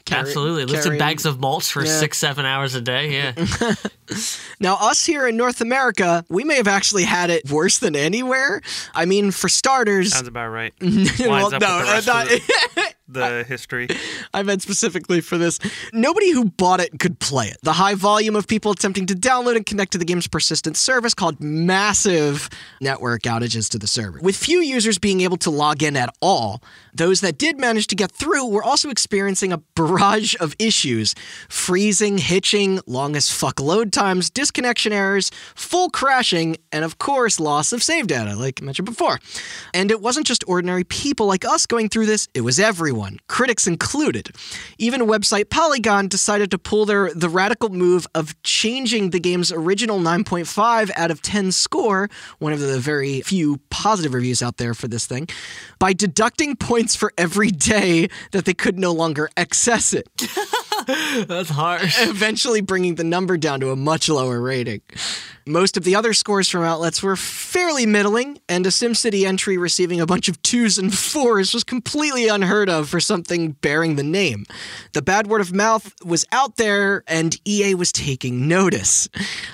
carry, 0.08 0.20
Absolutely, 0.28 0.64
lifted 0.64 0.84
carrying- 0.84 0.98
bags 0.98 1.26
of 1.26 1.38
mulch 1.40 1.70
for 1.70 1.84
Yeah. 1.84 1.98
six, 2.00 2.18
seven 2.18 2.44
hours 2.46 2.74
a 2.74 2.80
day. 2.80 3.12
Yeah, 3.12 3.74
Now, 4.60 4.76
us 4.80 5.04
here 5.04 5.26
in 5.28 5.36
North 5.36 5.60
America, 5.60 6.24
we 6.28 6.42
may 6.44 6.56
have 6.56 6.68
actually 6.68 7.04
had 7.04 7.30
it 7.30 7.48
worse 7.50 7.78
than 7.78 7.94
anywhere. 7.94 8.62
I 8.94 9.04
mean, 9.04 9.30
for 9.30 9.48
starters, 9.48 10.12
Sounds 10.12 10.28
about 10.28 10.48
right. 10.48 10.72
well, 10.80 10.90
Lines 11.30 11.52
up 11.52 11.60
no, 11.60 12.02
with 12.06 12.94
the 13.08 13.20
rest 13.20 13.30
of 13.30 13.36
not- 13.36 13.42
the 13.42 13.48
history. 13.48 13.88
I 14.34 14.42
meant 14.42 14.62
specifically 14.62 15.20
for 15.20 15.38
this. 15.38 15.58
Nobody 15.92 16.30
who 16.32 16.46
bought 16.46 16.80
it 16.80 16.98
could 16.98 17.18
play 17.18 17.46
it. 17.46 17.56
The 17.62 17.72
high 17.74 17.94
volume 17.94 18.36
of 18.36 18.46
people 18.46 18.70
attempting 18.72 19.06
to 19.06 19.14
download 19.14 19.56
and 19.56 19.64
connect 19.64 19.92
to 19.92 19.98
the 19.98 20.04
game's 20.04 20.26
persistent 20.28 20.76
service 20.76 21.14
caused 21.14 21.40
massive 21.40 22.48
network 22.80 23.22
outages 23.22 23.68
to 23.70 23.78
the 23.78 23.86
server. 23.86 24.18
With 24.20 24.36
few 24.36 24.60
users 24.60 24.98
being 24.98 25.20
able 25.22 25.36
to 25.38 25.50
log 25.50 25.82
in 25.82 25.96
at 25.96 26.14
all, 26.20 26.62
those 26.94 27.20
that 27.20 27.38
did 27.38 27.58
manage 27.58 27.86
to 27.88 27.94
get 27.94 28.10
through 28.12 28.46
were 28.46 28.62
also 28.62 28.90
experiencing 28.90 29.52
a 29.52 29.58
barrage 29.58 30.34
of 30.40 30.54
issues 30.58 31.14
freezing, 31.48 32.18
hitching, 32.18 32.80
long 32.86 33.16
as 33.16 33.30
fuck 33.30 33.60
load 33.60 33.92
times, 33.92 34.30
disconnection 34.30 34.92
errors, 34.92 35.30
full 35.54 35.90
crashing, 35.90 36.56
and 36.72 36.84
of 36.84 36.98
course, 36.98 37.38
loss 37.40 37.72
of 37.72 37.82
save 37.82 38.06
data, 38.06 38.34
like 38.36 38.60
I 38.60 38.64
mentioned 38.64 38.86
before. 38.86 39.18
And 39.72 39.90
it 39.90 40.00
wasn't 40.00 40.26
just 40.26 40.44
ordinary 40.46 40.84
people 40.84 41.26
like 41.26 41.44
us 41.44 41.66
going 41.66 41.88
through 41.88 42.06
this, 42.06 42.28
it 42.34 42.40
was 42.42 42.58
everyone, 42.58 42.97
critics 43.28 43.66
included. 43.66 44.30
Even 44.78 45.02
website 45.02 45.50
Polygon 45.50 46.08
decided 46.08 46.50
to 46.50 46.58
pull 46.58 46.86
their 46.86 47.12
the 47.14 47.28
radical 47.28 47.68
move 47.68 48.06
of 48.14 48.40
changing 48.42 49.10
the 49.10 49.20
game's 49.20 49.52
original 49.52 49.98
9.5 49.98 50.90
out 50.96 51.10
of 51.10 51.22
10 51.22 51.52
score, 51.52 52.08
one 52.38 52.52
of 52.52 52.60
the 52.60 52.78
very 52.78 53.20
few 53.20 53.60
positive 53.70 54.14
reviews 54.14 54.42
out 54.42 54.56
there 54.56 54.74
for 54.74 54.88
this 54.88 55.06
thing, 55.06 55.28
by 55.78 55.92
deducting 55.92 56.56
points 56.56 56.96
for 56.96 57.12
every 57.16 57.50
day 57.50 58.08
that 58.32 58.44
they 58.44 58.54
could 58.54 58.78
no 58.78 58.92
longer 58.92 59.28
access 59.36 59.92
it 59.92 60.08
that's 61.26 61.50
harsh. 61.50 61.96
eventually 62.08 62.60
bringing 62.60 62.94
the 62.96 63.04
number 63.04 63.36
down 63.36 63.60
to 63.60 63.70
a 63.70 63.76
much 63.76 64.08
lower 64.08 64.40
rating. 64.40 64.80
Most 65.48 65.78
of 65.78 65.84
the 65.84 65.96
other 65.96 66.12
scores 66.12 66.48
from 66.50 66.62
outlets 66.62 67.02
were 67.02 67.16
fairly 67.16 67.86
middling, 67.86 68.38
and 68.50 68.66
a 68.66 68.68
SimCity 68.68 69.24
entry 69.24 69.56
receiving 69.56 69.98
a 69.98 70.04
bunch 70.04 70.28
of 70.28 70.40
twos 70.42 70.76
and 70.76 70.94
fours 70.94 71.54
was 71.54 71.64
completely 71.64 72.28
unheard 72.28 72.68
of 72.68 72.88
for 72.90 73.00
something 73.00 73.52
bearing 73.52 73.96
the 73.96 74.02
name. 74.02 74.44
The 74.92 75.00
bad 75.00 75.26
word 75.26 75.40
of 75.40 75.54
mouth 75.54 75.94
was 76.04 76.26
out 76.32 76.56
there, 76.56 77.02
and 77.08 77.34
EA 77.46 77.74
was 77.74 77.92
taking 77.92 78.46
notice. 78.46 79.08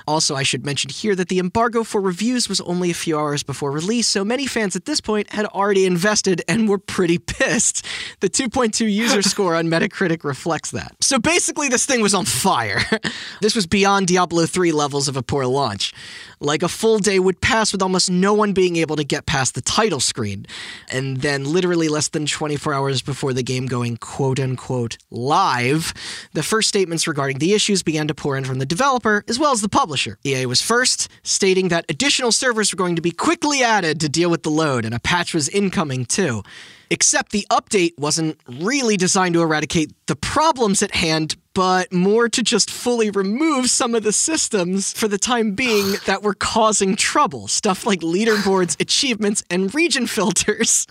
Also, 0.09 0.35
I 0.35 0.43
should 0.43 0.67
mention 0.67 0.91
here 0.91 1.15
that 1.15 1.29
the 1.29 1.39
embargo 1.39 1.85
for 1.85 2.01
reviews 2.01 2.49
was 2.49 2.61
only 2.63 2.91
a 2.91 2.95
few 2.95 3.17
hours 3.17 3.45
before 3.45 3.71
release, 3.71 4.09
so 4.09 4.25
many 4.25 4.47
fans 4.47 4.75
at 4.75 4.87
this 4.87 5.01
point 5.01 5.31
had 5.31 5.47
already 5.47 5.87
invested 5.87 6.43
and 6.49 6.69
were 6.69 6.79
pretty 6.79 7.19
pissed. 7.19 7.87
The 8.19 8.29
2.2 8.29 8.93
user 8.93 9.23
score 9.35 9.55
on 9.55 9.67
Metacritic 9.67 10.25
reflects 10.25 10.73
that. 10.73 10.97
So 11.15 11.21
basically, 11.21 11.69
this 11.69 11.87
thing 11.87 12.01
was 12.01 12.13
on 12.13 12.25
fire. 12.25 12.81
this 13.41 13.55
was 13.55 13.69
beyond 13.69 14.09
Diablo 14.09 14.47
3 14.47 14.73
levels 14.73 15.07
of 15.07 15.17
a 15.17 15.23
poor 15.23 15.47
launch. 15.47 15.95
Like 16.41 16.65
a 16.65 16.69
full 16.69 16.99
day 16.99 17.21
would 17.21 17.41
pass 17.41 17.71
with 17.71 17.83
almost 17.83 18.11
no 18.11 18.35
one 18.35 18.53
being 18.53 18.75
able 18.75 18.97
to 18.97 19.05
get 19.05 19.25
past 19.25 19.55
the 19.55 19.61
title 19.61 20.01
screen. 20.01 20.45
And 20.91 21.19
then, 21.19 21.45
literally 21.45 21.89
less 21.89 22.09
than 22.09 22.27
24 22.27 22.75
hours 22.75 23.01
before 23.01 23.33
the 23.33 23.45
game 23.45 23.67
going 23.67 23.97
quote 23.99 24.41
unquote 24.41 24.99
live, 25.13 25.95
the 26.33 26.43
first 26.43 26.69
statements 26.69 27.07
regarding 27.07 27.39
the 27.39 27.55
issues 27.55 27.85
began 27.85 28.09
to 28.09 28.15
pour 28.15 28.37
in 28.37 28.45
from 28.45 28.59
the 28.59 28.67
developer 28.67 29.23
as 29.29 29.39
well 29.39 29.53
as 29.53 29.61
the 29.61 29.69
publisher. 29.69 30.19
EA 30.25 30.47
was 30.47 30.61
first, 30.61 31.09
stating 31.23 31.69
that 31.69 31.85
additional 31.89 32.33
servers 32.33 32.73
were 32.73 32.77
going 32.77 32.97
to 32.97 33.03
be 33.03 33.13
quickly 33.13 33.63
added 33.63 34.01
to 34.01 34.09
deal 34.09 34.31
with 34.31 34.43
the 34.43 34.51
load, 34.51 34.85
and 34.85 34.93
a 34.93 34.99
patch 34.99 35.33
was 35.33 35.49
incoming 35.51 36.07
too. 36.07 36.43
Except 36.91 37.33
the 37.33 37.47
update 37.51 37.99
wasn't 37.99 38.39
really 38.49 38.97
designed 38.97 39.35
to 39.35 39.43
eradicate 39.43 39.93
the 40.07 40.17
problems 40.17 40.83
at 40.83 40.95
hand, 40.95 41.37
but 41.55 41.93
more 41.93 42.29
to 42.29 42.43
just 42.43 42.71
fully 42.71 43.11
remove 43.11 43.71
some 43.71 43.95
of 43.95 44.03
the 44.03 44.13
systems 44.13 44.93
for 44.93 45.09
the 45.09 45.19
time 45.19 45.55
being 45.55 45.95
that 46.07 46.23
were 46.23 46.35
causing 46.35 46.97
trouble. 46.97 47.49
Stuff 47.49 47.87
like 47.87 48.01
leaderboards, 48.01 48.77
achievements, 48.81 49.43
and 49.51 49.75
region 49.75 50.07
filters. 50.07 50.87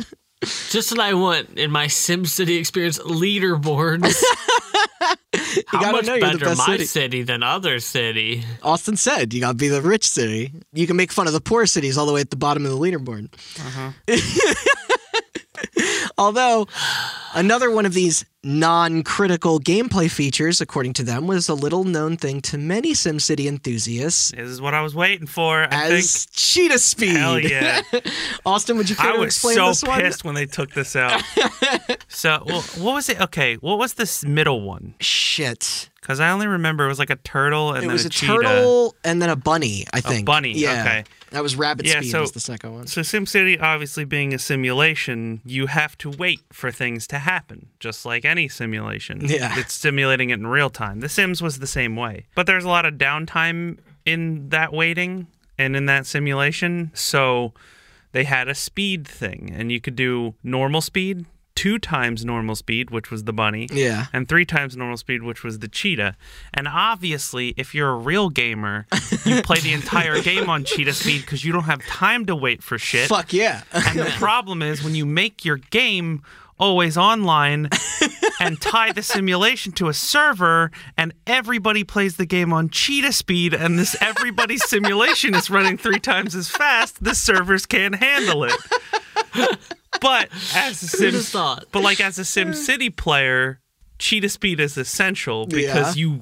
Just 0.70 0.91
what 0.91 1.00
I 1.00 1.14
want 1.14 1.58
in 1.58 1.72
my 1.72 1.86
SimCity 1.86 2.60
experience 2.60 3.00
leaderboards. 3.00 4.22
How 5.68 5.91
much 5.91 6.06
better 6.06 6.56
my 6.56 6.66
city. 6.66 6.86
city. 6.86 7.24
than 7.24 7.44
other 7.44 7.80
city? 7.80 8.44
Austin 8.62 8.96
said, 8.96 9.34
you 9.34 9.41
gotta 9.41 9.56
be 9.56 9.68
the 9.68 9.82
rich 9.82 10.08
city. 10.08 10.54
You 10.74 10.88
can 10.88 10.96
make 10.96 11.12
fun 11.12 11.28
of 11.28 11.34
the 11.34 11.41
poor 11.41 11.66
cities 11.66 11.98
all 11.98 12.06
the 12.06 12.14
way 12.14 12.22
at 12.22 12.30
the 12.30 12.36
bottom 12.36 12.66
of 12.66 12.72
the 12.72 12.78
leaderboard. 12.78 13.34
Uh-huh. 13.60 13.91
Although, 16.24 16.67
another 17.36 17.69
one 17.69 17.86
of 17.86 17.93
these 17.93 18.24
non 18.45 19.03
critical 19.03 19.59
gameplay 19.59 20.09
features, 20.09 20.61
according 20.61 20.93
to 20.93 21.03
them, 21.03 21.28
was 21.28 21.49
a 21.49 21.53
little 21.53 21.84
known 21.84 22.15
thing 22.15 22.39
to 22.43 22.57
many 22.57 22.93
SimCity 22.93 23.45
enthusiasts 23.45 24.32
This 24.32 24.47
is 24.47 24.61
what 24.61 24.74
I 24.74 24.82
was 24.82 24.95
waiting 24.95 25.28
for. 25.28 25.63
I 25.69 25.91
as 25.91 26.26
cheetah 26.28 26.80
speed. 26.80 27.17
Hell 27.17 27.39
yeah. 27.39 27.82
Austin, 28.45 28.78
would 28.78 28.89
you 28.89 28.95
care 28.95 29.11
I 29.11 29.17
to 29.17 29.24
explain 29.24 29.55
so 29.55 29.67
this 29.67 29.84
one? 29.84 29.91
I 29.91 29.95
was 29.95 30.03
so 30.03 30.07
pissed 30.07 30.24
when 30.24 30.36
they 30.36 30.45
took 30.45 30.71
this 30.71 30.95
out. 30.95 31.21
so, 32.07 32.41
well, 32.45 32.61
what 32.78 32.93
was 32.93 33.09
it? 33.09 33.19
Okay, 33.19 33.55
what 33.55 33.78
was 33.78 33.95
this 33.95 34.24
middle 34.24 34.61
one? 34.61 34.95
Shit. 35.01 35.89
Because 36.04 36.20
I 36.20 36.32
only 36.32 36.47
remember 36.47 36.84
it 36.84 36.89
was 36.89 36.99
like 36.99 37.10
a 37.10 37.16
turtle 37.16 37.70
and 37.70 37.78
It 37.78 37.88
then 37.88 37.93
was 37.93 38.04
a, 38.04 38.10
a, 38.10 38.12
turtle 38.12 38.93
and 39.06 39.22
then 39.22 39.30
a 39.30 39.38
bunny, 39.38 39.86
I 39.93 40.01
think. 40.01 40.26
bunny, 40.26 40.51
Yeah. 40.51 40.82
okay. 40.82 41.04
That 41.32 41.41
was 41.41 41.56
Rabbit 41.56 41.86
Yeah, 41.86 42.01
Speed 42.01 42.12
so- 42.12 42.20
was 42.22 42.34
the 42.34 42.41
second 42.41 42.74
one. 42.74 42.88
So 42.88 42.99
SimCity, 43.01 43.62
obviously 43.62 44.04
being 44.04 44.34
a 44.34 44.38
simulation, 44.39 45.39
you 45.45 45.68
have 45.68 45.97
to 45.99 46.10
wait 46.10 46.41
for 46.51 46.72
things 46.72 47.08
to 47.08 47.20
happen, 47.20 47.68
just 47.80 48.06
like 48.06 48.26
any 48.26 48.49
simulation. 48.49 49.22
Yeah. 49.30 49.58
It's 49.58 49.74
simulating 49.74 50.30
it 50.30 50.34
in 50.39 50.47
real 50.47 50.70
time. 50.70 50.99
The 50.99 51.08
Sims 51.08 51.41
was 51.41 51.60
the 51.60 51.68
same 51.68 51.95
way. 51.95 52.26
But 52.36 52.47
there's 52.47 52.66
a 52.66 52.70
lot 52.70 52.86
of 52.86 52.95
downtime 52.95 53.78
in 54.06 54.49
that 54.49 54.74
waiting 54.74 55.28
and 55.58 55.74
in 55.78 55.86
that 55.86 56.06
simulation. 56.06 56.91
So 56.93 57.54
they 58.12 58.26
had 58.26 58.49
a 58.49 58.56
speed 58.56 59.08
thing, 59.08 59.51
and 59.56 59.72
you 59.72 59.80
could 59.80 59.95
do 59.95 60.36
normal 60.43 60.82
speed, 60.82 61.26
two 61.56 61.80
times 61.80 62.26
normal 62.26 62.56
speed, 62.56 62.89
which 62.89 63.12
was 63.12 63.24
the 63.24 63.34
bunny. 63.34 63.68
Yeah. 63.72 64.08
And 64.14 64.28
three 64.28 64.45
times 64.45 64.76
normal 64.76 64.97
speed, 64.97 65.24
which 65.24 65.43
was 65.43 65.60
the 65.60 65.68
cheetah. 65.68 66.16
And 66.54 66.68
obviously, 66.68 67.54
if 67.58 67.76
you're 67.76 67.89
a 67.89 67.97
real 67.97 68.30
gamer, 68.30 68.88
you 69.26 69.41
play 69.41 69.60
the 69.60 69.74
entire 69.74 70.22
game 70.24 70.49
on 70.49 70.64
cheetah 70.64 70.93
speed 70.93 71.22
because 71.22 71.43
you 71.45 71.51
don't 71.51 71.64
have 71.64 71.86
time 71.86 72.26
to 72.26 72.36
wait 72.36 72.64
for 72.64 72.78
shit. 72.78 73.10
Fuck 73.10 73.34
yeah. 73.34 73.64
And 73.72 73.99
the 73.99 74.06
problem 74.18 74.62
is 74.62 74.84
when 74.84 74.95
you 74.95 75.06
make 75.06 75.45
your 75.45 75.58
game 75.58 76.24
always 76.60 76.97
online 76.97 77.68
and 78.39 78.62
tie 78.62 78.91
the 78.91 79.01
simulation 79.01 79.72
to 79.74 79.89
a 79.89 79.93
server 79.93 80.72
and 80.97 81.14
everybody 81.26 81.84
plays 81.84 82.18
the 82.18 82.26
game 82.26 82.54
on 82.54 82.70
cheetah 82.70 83.12
speed 83.12 83.54
and 83.54 83.78
this 83.78 83.95
everybody's 84.01 84.64
simulation 84.70 85.36
is 85.36 85.49
running 85.49 85.78
three 85.78 85.99
times 85.99 86.36
as 86.36 86.49
fast, 86.49 87.04
the 87.04 87.16
servers 87.16 87.66
can't 87.66 87.95
handle 87.95 88.43
it. 88.43 88.54
But 90.02 90.30
as 90.56 90.82
a 90.84 90.88
Sim 90.88 91.14
thought? 91.22 91.66
but 91.72 91.82
like 91.84 92.00
as 92.02 92.18
a 92.20 92.26
Sim 92.34 92.54
City 92.54 92.89
player, 92.89 93.60
cheetah 94.00 94.30
speed 94.30 94.60
is 94.60 94.78
essential 94.78 95.46
because 95.46 95.96
you 95.96 96.22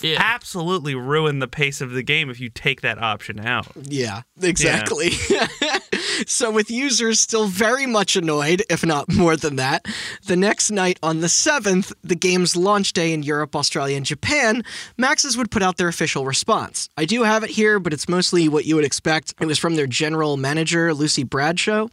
Yeah. 0.00 0.16
absolutely 0.18 0.94
ruin 0.94 1.40
the 1.40 1.48
pace 1.48 1.80
of 1.82 1.90
the 1.90 2.02
game 2.02 2.30
if 2.30 2.40
you 2.40 2.48
take 2.48 2.80
that 2.80 2.98
option 3.02 3.40
out. 3.44 3.66
Yeah, 3.82 4.22
exactly. 4.40 5.10
so, 6.26 6.50
with 6.50 6.70
users 6.70 7.20
still 7.20 7.46
very 7.46 7.84
much 7.86 8.16
annoyed, 8.16 8.62
if 8.70 8.86
not 8.86 9.12
more 9.12 9.36
than 9.36 9.56
that, 9.56 9.84
the 10.26 10.36
next 10.36 10.70
night 10.70 10.98
on 11.02 11.20
the 11.20 11.26
7th, 11.26 11.92
the 12.02 12.14
game's 12.14 12.56
launch 12.56 12.92
day 12.94 13.12
in 13.12 13.22
Europe, 13.22 13.54
Australia, 13.54 13.96
and 13.96 14.06
Japan, 14.06 14.62
Maxis 14.98 15.36
would 15.36 15.50
put 15.50 15.62
out 15.62 15.76
their 15.76 15.88
official 15.88 16.24
response. 16.24 16.88
I 16.96 17.04
do 17.04 17.24
have 17.24 17.44
it 17.44 17.50
here, 17.50 17.78
but 17.78 17.92
it's 17.92 18.08
mostly 18.08 18.48
what 18.48 18.64
you 18.64 18.74
would 18.76 18.84
expect. 18.86 19.34
It 19.40 19.46
was 19.46 19.58
from 19.58 19.74
their 19.74 19.86
general 19.86 20.36
manager, 20.38 20.94
Lucy 20.94 21.24
Bradshaw. 21.24 21.88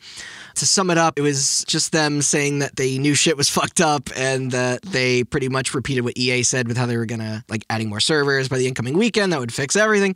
To 0.56 0.66
sum 0.66 0.90
it 0.90 0.98
up, 0.98 1.20
it 1.20 1.22
was 1.22 1.64
just 1.68 1.92
them 1.92 2.22
saying 2.22 2.60
that 2.60 2.76
they 2.76 2.98
knew 2.98 3.14
shit 3.16 3.36
was 3.38 3.50
fucked 3.58 3.82
up 3.82 4.10
and 4.16 4.52
that 4.52 4.82
they 4.84 5.24
pretty 5.24 5.50
much 5.50 5.74
repeated 5.74 6.02
what 6.02 6.18
EA 6.18 6.44
said 6.44 6.68
with 6.68 6.78
how 6.78 6.86
they 6.86 6.98
were 6.98 7.06
gonna 7.06 7.44
like 7.50 7.66
adding 7.70 7.90
more 7.90 8.00
servers 8.00 8.48
by 8.48 8.58
the 8.58 8.68
incoming 8.68 8.98
weekend 8.98 9.34
that 9.34 9.40
would 9.40 9.54
fix 9.54 9.76
everything. 9.76 10.16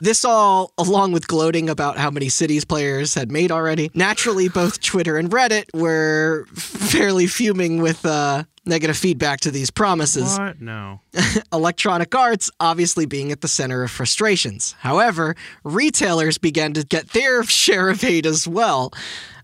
This 0.00 0.24
all 0.24 0.72
along 0.78 1.12
with 1.12 1.26
gloating 1.26 1.70
about 1.70 1.96
how 1.96 2.10
many 2.10 2.28
cities 2.28 2.64
players 2.64 3.14
had 3.14 3.30
made 3.32 3.50
already. 3.50 3.90
Naturally, 3.94 4.48
both 4.48 4.80
Twitter 4.80 5.16
and 5.16 5.30
Reddit 5.30 5.64
were 5.74 6.46
fairly 6.54 7.26
fuming 7.26 7.80
with 7.80 8.04
uh 8.04 8.44
negative 8.68 8.96
feedback 8.96 9.40
to 9.40 9.50
these 9.50 9.70
promises. 9.70 10.38
What? 10.38 10.60
No. 10.60 11.00
Electronic 11.52 12.14
Arts 12.14 12.50
obviously 12.60 13.06
being 13.06 13.32
at 13.32 13.40
the 13.40 13.48
center 13.48 13.82
of 13.82 13.90
frustrations. 13.90 14.76
However, 14.80 15.34
retailers 15.64 16.38
began 16.38 16.74
to 16.74 16.84
get 16.84 17.08
their 17.10 17.42
share 17.44 17.88
of 17.88 18.00
hate 18.00 18.26
as 18.26 18.46
well. 18.46 18.92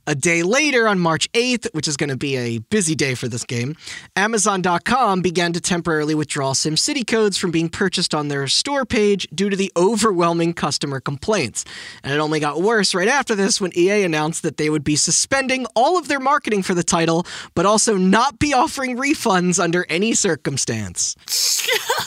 A 0.06 0.14
day 0.14 0.42
later, 0.42 0.86
on 0.86 0.98
March 0.98 1.30
8th, 1.32 1.72
which 1.72 1.88
is 1.88 1.96
going 1.96 2.10
to 2.10 2.16
be 2.16 2.36
a 2.36 2.58
busy 2.58 2.94
day 2.94 3.14
for 3.14 3.26
this 3.26 3.42
game, 3.44 3.74
Amazon.com 4.16 5.22
began 5.22 5.54
to 5.54 5.60
temporarily 5.60 6.14
withdraw 6.14 6.52
SimCity 6.52 7.06
codes 7.06 7.38
from 7.38 7.50
being 7.50 7.70
purchased 7.70 8.14
on 8.14 8.28
their 8.28 8.46
store 8.46 8.84
page 8.84 9.26
due 9.34 9.48
to 9.48 9.56
the 9.56 9.72
overwhelming 9.76 10.52
customer 10.52 11.00
complaints. 11.00 11.64
And 12.02 12.12
it 12.12 12.18
only 12.18 12.38
got 12.38 12.60
worse 12.60 12.94
right 12.94 13.08
after 13.08 13.34
this 13.34 13.62
when 13.62 13.72
EA 13.76 14.02
announced 14.02 14.42
that 14.42 14.58
they 14.58 14.68
would 14.68 14.84
be 14.84 14.96
suspending 14.96 15.64
all 15.74 15.96
of 15.96 16.08
their 16.08 16.20
marketing 16.20 16.62
for 16.62 16.74
the 16.74 16.82
title, 16.84 17.26
but 17.54 17.64
also 17.64 17.96
not 17.96 18.38
be 18.38 18.52
offering 18.52 18.98
refunds 18.98 19.62
under 19.62 19.86
any 19.88 20.12
circumstance. 20.12 21.16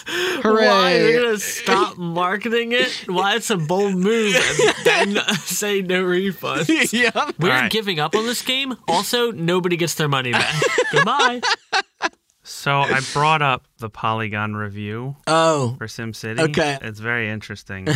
Hooray! 0.09 0.67
Why 0.67 0.99
they're 0.99 1.21
gonna 1.23 1.39
stop 1.39 1.97
marketing 1.97 2.71
it? 2.73 2.91
Why 3.07 3.35
it's 3.35 3.49
a 3.49 3.57
bold 3.57 3.95
move 3.95 4.35
and 4.35 4.85
then 5.15 5.23
say 5.45 5.81
no 5.81 6.03
refund? 6.03 6.69
yeah. 6.93 7.09
We're 7.39 7.51
All 7.51 7.61
right. 7.61 7.71
giving 7.71 7.86
up 7.95 8.15
on 8.15 8.25
this 8.25 8.41
game. 8.41 8.75
Also, 8.87 9.31
nobody 9.31 9.77
gets 9.77 9.95
their 9.95 10.09
money 10.09 10.31
back. 10.33 10.53
Goodbye. 10.91 11.41
So 12.57 12.79
I 12.79 13.01
brought 13.13 13.43
up 13.43 13.67
the 13.77 13.89
Polygon 13.89 14.55
review 14.55 15.15
Oh, 15.27 15.75
for 15.77 15.85
SimCity. 15.85 16.39
Okay. 16.39 16.79
It's 16.81 16.99
very 16.99 17.29
interesting. 17.29 17.87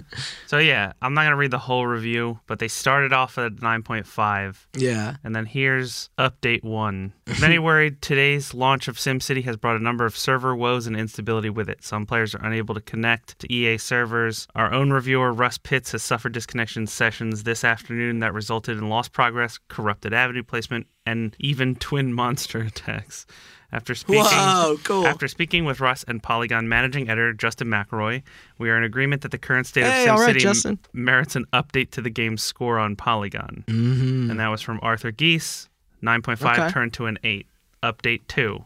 so 0.46 0.58
yeah, 0.58 0.92
I'm 1.00 1.14
not 1.14 1.24
gonna 1.24 1.36
read 1.36 1.50
the 1.50 1.58
whole 1.58 1.86
review, 1.86 2.38
but 2.46 2.58
they 2.58 2.68
started 2.68 3.14
off 3.14 3.38
at 3.38 3.56
9.5. 3.56 4.56
yeah. 4.76 5.16
And 5.24 5.34
then 5.34 5.46
here's 5.46 6.10
update 6.18 6.62
one. 6.62 7.14
Many 7.40 7.58
worried 7.70 8.02
today's 8.02 8.52
launch 8.52 8.88
of 8.88 8.96
SimCity 8.98 9.42
has 9.44 9.56
brought 9.56 9.76
a 9.76 9.82
number 9.82 10.04
of 10.04 10.14
server 10.14 10.54
woes 10.54 10.86
and 10.86 10.96
instability 10.96 11.48
with 11.48 11.70
it. 11.70 11.82
Some 11.82 12.04
players 12.04 12.34
are 12.34 12.44
unable 12.44 12.74
to 12.74 12.80
connect 12.82 13.38
to 13.38 13.50
EA 13.50 13.78
servers. 13.78 14.46
Our 14.54 14.70
own 14.70 14.90
reviewer, 14.90 15.32
Russ 15.32 15.56
Pitts, 15.56 15.92
has 15.92 16.02
suffered 16.02 16.32
disconnection 16.32 16.86
sessions 16.86 17.44
this 17.44 17.64
afternoon 17.64 18.18
that 18.18 18.34
resulted 18.34 18.76
in 18.76 18.90
lost 18.90 19.12
progress, 19.12 19.58
corrupted 19.68 20.12
avenue 20.12 20.42
placement, 20.42 20.88
and 21.06 21.34
even 21.40 21.74
twin 21.76 22.12
monster 22.12 22.58
attacks. 22.60 23.24
After 23.72 23.94
speaking, 23.94 24.24
Whoa, 24.24 24.78
cool. 24.82 25.06
after 25.06 25.28
speaking 25.28 25.64
with 25.64 25.80
Russ 25.80 26.04
and 26.08 26.22
Polygon 26.22 26.68
managing 26.68 27.08
editor 27.08 27.32
Justin 27.32 27.68
McElroy, 27.68 28.22
we 28.58 28.68
are 28.68 28.76
in 28.76 28.82
agreement 28.82 29.22
that 29.22 29.30
the 29.30 29.38
current 29.38 29.66
state 29.66 29.84
Hey, 29.84 30.08
of 30.08 30.18
right, 30.18 30.34
SimCity 30.34 30.40
Justin. 30.40 30.78
merits 30.92 31.36
an 31.36 31.44
update 31.52 31.90
to 31.92 32.02
the 32.02 32.10
game's 32.10 32.42
score 32.42 32.78
on 32.78 32.96
Polygon. 32.96 33.64
Mm-hmm. 33.68 34.30
And 34.30 34.40
that 34.40 34.48
was 34.48 34.60
from 34.60 34.80
Arthur 34.82 35.12
Gies. 35.12 35.68
9.5 36.02 36.58
Okay. 36.58 36.70
turned 36.72 36.92
to 36.94 37.06
an 37.06 37.18
8. 37.22 37.46
Update 37.82 38.20
2. 38.28 38.60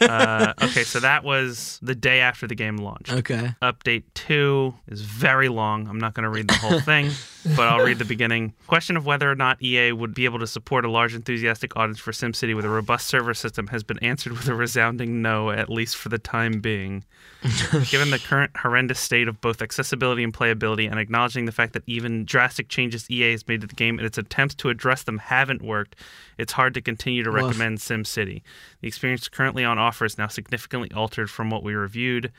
uh, 0.06 0.52
okay, 0.62 0.84
so 0.84 1.00
that 1.00 1.24
was 1.24 1.80
the 1.82 1.96
day 1.96 2.20
after 2.20 2.46
the 2.46 2.54
game 2.54 2.76
launched. 2.76 3.12
Okay. 3.12 3.50
Update 3.60 4.04
2 4.14 4.74
is 4.86 5.00
very 5.00 5.48
long. 5.48 5.88
I'm 5.88 5.98
not 5.98 6.14
going 6.14 6.22
to 6.22 6.30
read 6.30 6.46
the 6.46 6.54
whole 6.54 6.78
thing, 6.78 7.10
but 7.56 7.66
I'll 7.66 7.84
read 7.84 7.98
the 7.98 8.04
beginning. 8.04 8.54
Question 8.68 8.96
of 8.96 9.04
whether 9.04 9.28
or 9.28 9.34
not 9.34 9.60
EA 9.60 9.90
would 9.90 10.14
be 10.14 10.24
able 10.24 10.38
to 10.38 10.46
support 10.46 10.84
a 10.84 10.90
large 10.90 11.16
enthusiastic 11.16 11.76
audience 11.76 11.98
for 11.98 12.12
SimCity 12.12 12.54
with 12.54 12.64
a 12.64 12.68
robust 12.68 13.08
server 13.08 13.34
system 13.34 13.66
has 13.68 13.82
been 13.82 13.98
answered 13.98 14.32
with 14.32 14.46
a 14.46 14.54
resounding 14.54 15.20
no, 15.20 15.50
at 15.50 15.68
least 15.68 15.96
for 15.96 16.08
the 16.08 16.18
time 16.18 16.60
being. 16.60 17.04
Given 17.90 18.10
the 18.10 18.20
current 18.24 18.56
horrendous 18.56 19.00
state 19.00 19.26
of 19.26 19.40
both 19.40 19.62
accessibility 19.62 20.22
and 20.22 20.32
playability, 20.32 20.88
and 20.88 20.98
acknowledging 20.98 21.44
the 21.44 21.52
fact 21.52 21.72
that 21.72 21.82
even 21.86 22.24
drastic 22.24 22.68
changes 22.68 23.10
EA 23.10 23.32
has 23.32 23.46
made 23.46 23.60
to 23.62 23.66
the 23.66 23.74
game 23.74 23.98
and 23.98 24.06
its 24.06 24.18
attempts 24.18 24.54
to 24.56 24.68
address 24.68 25.02
them 25.04 25.18
haven't 25.18 25.62
worked, 25.62 25.96
it's 26.36 26.52
hard 26.52 26.74
to 26.74 26.80
continue 26.80 27.22
to 27.22 27.30
Woof. 27.30 27.42
recommend 27.42 27.78
SimCity. 27.78 28.27
The 28.34 28.88
experience 28.88 29.28
currently 29.28 29.64
on 29.64 29.78
offer 29.78 30.04
is 30.04 30.18
now 30.18 30.28
significantly 30.28 30.90
altered 30.94 31.30
from 31.30 31.50
what 31.50 31.62
we 31.62 31.74
reviewed, 31.74 32.32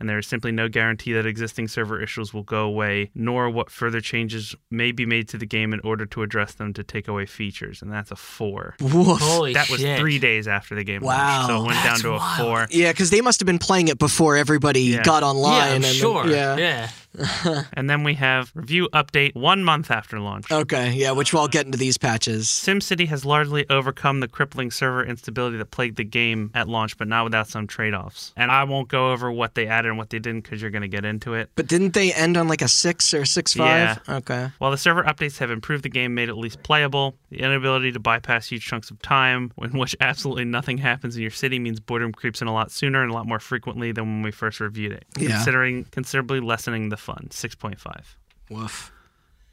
and 0.00 0.08
there 0.08 0.18
is 0.18 0.26
simply 0.26 0.50
no 0.50 0.68
guarantee 0.68 1.12
that 1.12 1.26
existing 1.26 1.68
server 1.68 2.00
issues 2.02 2.34
will 2.34 2.42
go 2.42 2.62
away, 2.64 3.10
nor 3.14 3.48
what 3.50 3.70
further 3.70 4.00
changes 4.00 4.54
may 4.70 4.90
be 4.90 5.06
made 5.06 5.28
to 5.28 5.38
the 5.38 5.46
game 5.46 5.72
in 5.72 5.80
order 5.80 6.04
to 6.06 6.22
address 6.22 6.54
them 6.54 6.72
to 6.72 6.82
take 6.82 7.06
away 7.06 7.24
features. 7.26 7.82
And 7.82 7.92
that's 7.92 8.10
a 8.10 8.16
four. 8.16 8.74
Woof. 8.80 9.20
Holy 9.20 9.52
That 9.54 9.70
was 9.70 9.80
shit. 9.80 10.00
three 10.00 10.18
days 10.18 10.48
after 10.48 10.74
the 10.74 10.82
game 10.82 11.02
Wow. 11.02 11.14
launched, 11.16 11.46
so 11.48 11.56
it 11.56 11.66
went 11.66 11.72
That's 11.84 12.02
down 12.02 12.10
to 12.12 12.16
a 12.16 12.36
four. 12.38 12.66
Yeah, 12.70 12.90
because 12.90 13.10
they 13.10 13.20
must 13.20 13.38
have 13.40 13.46
been 13.46 13.60
playing 13.60 13.88
it 13.88 13.98
before 13.98 14.36
everybody 14.36 14.80
Yeah. 14.82 15.02
got 15.04 15.22
Yeah, 15.22 15.28
online. 15.28 15.62
I'm 15.68 15.74
and 15.76 15.84
then- 15.84 15.94
sure. 15.94 16.26
yeah. 16.26 16.56
yeah. 16.56 16.90
And 17.74 17.88
then 17.90 18.04
we 18.04 18.14
have 18.14 18.50
review 18.54 18.88
update 18.92 19.34
one 19.34 19.64
month 19.64 19.90
after 19.90 20.18
launch. 20.20 20.50
Okay. 20.50 20.92
Yeah, 20.92 21.12
which 21.12 21.32
we'll 21.32 21.48
get 21.48 21.66
into 21.66 21.78
these 21.78 21.98
patches. 21.98 22.46
SimCity 22.46 23.08
has 23.08 23.24
largely 23.24 23.68
overcome 23.70 24.20
the 24.20 24.28
crippling 24.28 24.70
server 24.70 25.04
instability 25.04 25.56
that 25.58 25.70
plagued 25.70 25.96
the 25.96 26.04
game 26.04 26.50
at 26.54 26.68
launch, 26.68 26.96
but 26.98 27.08
not 27.08 27.24
without 27.24 27.48
some 27.48 27.66
trade 27.66 27.94
offs. 27.94 28.32
And 28.36 28.50
I 28.50 28.64
won't 28.64 28.88
go 28.88 29.12
over 29.12 29.30
what 29.30 29.54
they 29.54 29.66
added 29.66 29.88
and 29.88 29.98
what 29.98 30.10
they 30.10 30.18
didn't 30.18 30.42
because 30.42 30.60
you're 30.62 30.70
going 30.70 30.82
to 30.82 30.88
get 30.88 31.04
into 31.04 31.34
it. 31.34 31.50
But 31.54 31.66
didn't 31.66 31.94
they 31.94 32.12
end 32.12 32.36
on 32.36 32.48
like 32.48 32.62
a 32.62 32.68
six 32.68 33.12
or 33.14 33.24
six 33.24 33.54
five? 33.54 34.00
Yeah. 34.08 34.16
Okay. 34.16 34.50
While 34.58 34.70
the 34.70 34.78
server 34.78 35.02
updates 35.04 35.38
have 35.38 35.50
improved 35.50 35.82
the 35.84 35.88
game, 35.88 36.14
made 36.14 36.28
it 36.28 36.32
at 36.32 36.38
least 36.38 36.62
playable, 36.62 37.14
the 37.30 37.38
inability 37.40 37.92
to 37.92 38.00
bypass 38.00 38.48
huge 38.48 38.64
chunks 38.64 38.90
of 38.90 39.00
time 39.02 39.52
in 39.62 39.78
which 39.78 39.96
absolutely 40.00 40.44
nothing 40.44 40.78
happens 40.78 41.16
in 41.16 41.22
your 41.22 41.30
city 41.30 41.58
means 41.58 41.80
boredom 41.80 42.12
creeps 42.12 42.40
in 42.42 42.48
a 42.48 42.52
lot 42.52 42.70
sooner 42.70 43.02
and 43.02 43.10
a 43.10 43.14
lot 43.14 43.26
more 43.26 43.38
frequently 43.40 43.92
than 43.92 44.04
when 44.04 44.22
we 44.22 44.30
first 44.30 44.60
reviewed 44.60 44.92
it, 44.92 45.04
Yeah. 45.18 45.28
considering 45.36 45.84
considerably 45.90 46.40
lessening 46.40 46.88
the 46.88 46.96
fun. 47.02 47.28
6.5. 47.30 48.16
Woof. 48.50 48.92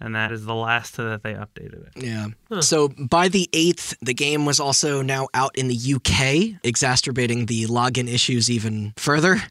And 0.01 0.15
that 0.15 0.31
is 0.31 0.45
the 0.45 0.55
last 0.55 0.95
that 0.97 1.23
they 1.23 1.33
updated 1.33 1.87
it. 1.87 2.03
Yeah. 2.03 2.27
So 2.61 2.87
by 2.87 3.27
the 3.27 3.49
8th, 3.51 3.95
the 4.01 4.13
game 4.13 4.45
was 4.45 4.59
also 4.59 5.01
now 5.01 5.27
out 5.33 5.57
in 5.57 5.67
the 5.67 5.93
UK, 5.95 6.59
exacerbating 6.63 7.47
the 7.47 7.65
login 7.65 8.07
issues 8.07 8.49
even 8.49 8.93
further. 8.95 9.41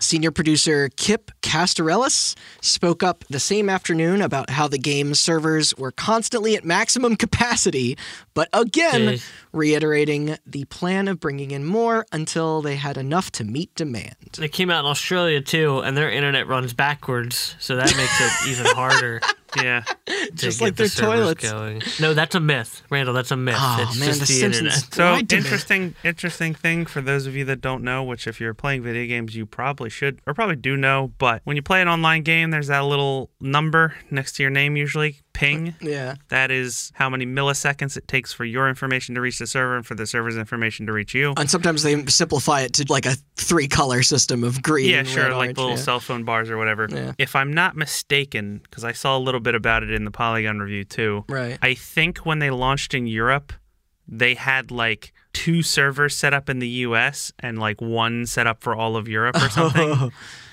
Senior 0.00 0.30
producer 0.30 0.88
Kip 0.96 1.30
Katsarelis 1.42 2.36
spoke 2.60 3.02
up 3.02 3.24
the 3.28 3.40
same 3.40 3.68
afternoon 3.68 4.22
about 4.22 4.50
how 4.50 4.66
the 4.66 4.78
game's 4.78 5.20
servers 5.20 5.76
were 5.76 5.92
constantly 5.92 6.56
at 6.56 6.64
maximum 6.64 7.16
capacity, 7.16 7.96
but 8.34 8.48
again, 8.52 9.00
Jeez. 9.00 9.30
reiterating 9.52 10.36
the 10.46 10.64
plan 10.66 11.08
of 11.08 11.20
bringing 11.20 11.50
in 11.50 11.64
more 11.64 12.06
until 12.12 12.62
they 12.62 12.76
had 12.76 12.96
enough 12.96 13.30
to 13.32 13.44
meet 13.44 13.74
demand. 13.74 14.14
They 14.38 14.48
came 14.48 14.70
out 14.70 14.80
in 14.80 14.86
Australia 14.86 15.40
too, 15.40 15.80
and 15.80 15.96
their 15.96 16.10
internet 16.10 16.46
runs 16.46 16.72
backwards, 16.72 17.56
so 17.58 17.76
that 17.76 17.94
makes 17.96 18.20
it 18.20 18.50
even 18.50 18.66
harder. 18.74 19.20
Yeah. 19.56 19.82
Just 20.34 20.60
like 20.60 20.74
the 20.76 20.82
their 20.84 20.88
servers 20.88 21.20
toilets. 21.20 21.50
Going. 21.50 21.82
No, 22.00 22.14
that's 22.14 22.34
a 22.34 22.40
myth, 22.40 22.82
Randall. 22.90 23.14
That's 23.14 23.30
a 23.30 23.36
myth. 23.36 23.56
Oh, 23.58 23.86
it's 23.88 23.98
man, 23.98 24.08
just 24.08 24.20
The 24.20 24.26
the, 24.26 24.32
Simpsons. 24.32 24.56
internet. 24.66 24.84
So 24.94 25.04
Lied 25.04 25.30
me. 25.32 25.38
interesting, 25.38 25.94
interesting 26.04 26.54
thing 26.54 26.86
for 26.86 27.00
those 27.00 27.26
of 27.26 27.34
you 27.34 27.44
that 27.46 27.60
don't 27.60 27.82
know, 27.82 28.02
which 28.04 28.26
if 28.26 28.40
you're 28.40 28.54
playing 28.54 28.82
video 28.82 29.06
games, 29.06 29.34
you 29.34 29.46
probably 29.46 29.88
should 29.90 30.20
or 30.26 30.34
probably 30.34 30.56
do 30.56 30.76
know. 30.76 31.12
But 31.18 31.40
when 31.44 31.56
you 31.56 31.62
play 31.62 31.80
an 31.80 31.88
online 31.88 32.22
game, 32.22 32.50
there's 32.50 32.66
that 32.68 32.80
little 32.84 33.30
number 33.40 33.94
next 34.10 34.32
to 34.36 34.42
your 34.42 34.50
name, 34.50 34.76
usually 34.76 35.16
ping. 35.38 35.74
Yeah. 35.80 36.16
That 36.28 36.50
is 36.50 36.90
how 36.94 37.08
many 37.08 37.24
milliseconds 37.24 37.96
it 37.96 38.08
takes 38.08 38.32
for 38.32 38.44
your 38.44 38.68
information 38.68 39.14
to 39.14 39.20
reach 39.20 39.38
the 39.38 39.46
server 39.46 39.76
and 39.76 39.86
for 39.86 39.94
the 39.94 40.06
server's 40.06 40.36
information 40.36 40.86
to 40.86 40.92
reach 40.92 41.14
you. 41.14 41.32
And 41.36 41.48
sometimes 41.48 41.82
they 41.84 42.04
simplify 42.06 42.62
it 42.62 42.72
to 42.74 42.86
like 42.88 43.06
a 43.06 43.14
three 43.36 43.68
color 43.68 44.02
system 44.02 44.42
of 44.42 44.62
green. 44.62 44.90
Yeah, 44.90 44.96
red, 44.98 45.06
sure, 45.06 45.30
like 45.30 45.36
orange, 45.36 45.58
little 45.58 45.70
yeah. 45.72 45.76
cell 45.76 46.00
phone 46.00 46.24
bars 46.24 46.50
or 46.50 46.58
whatever. 46.58 46.88
Yeah. 46.90 47.12
If 47.18 47.36
I'm 47.36 47.52
not 47.52 47.76
mistaken, 47.76 48.60
because 48.64 48.84
I 48.84 48.92
saw 48.92 49.16
a 49.16 49.20
little 49.20 49.40
bit 49.40 49.54
about 49.54 49.82
it 49.82 49.90
in 49.92 50.04
the 50.04 50.10
Polygon 50.10 50.58
review 50.58 50.84
too. 50.84 51.24
Right. 51.28 51.58
I 51.62 51.74
think 51.74 52.18
when 52.18 52.40
they 52.40 52.50
launched 52.50 52.92
in 52.94 53.06
Europe, 53.06 53.52
they 54.08 54.34
had 54.34 54.70
like 54.70 55.12
two 55.32 55.62
servers 55.62 56.16
set 56.16 56.34
up 56.34 56.48
in 56.48 56.58
the 56.58 56.68
US 56.68 57.30
and 57.38 57.58
like 57.58 57.80
one 57.80 58.26
set 58.26 58.46
up 58.46 58.60
for 58.62 58.74
all 58.74 58.96
of 58.96 59.06
Europe 59.06 59.36
or 59.36 59.48
something. 59.50 59.90
Oh. 59.92 60.10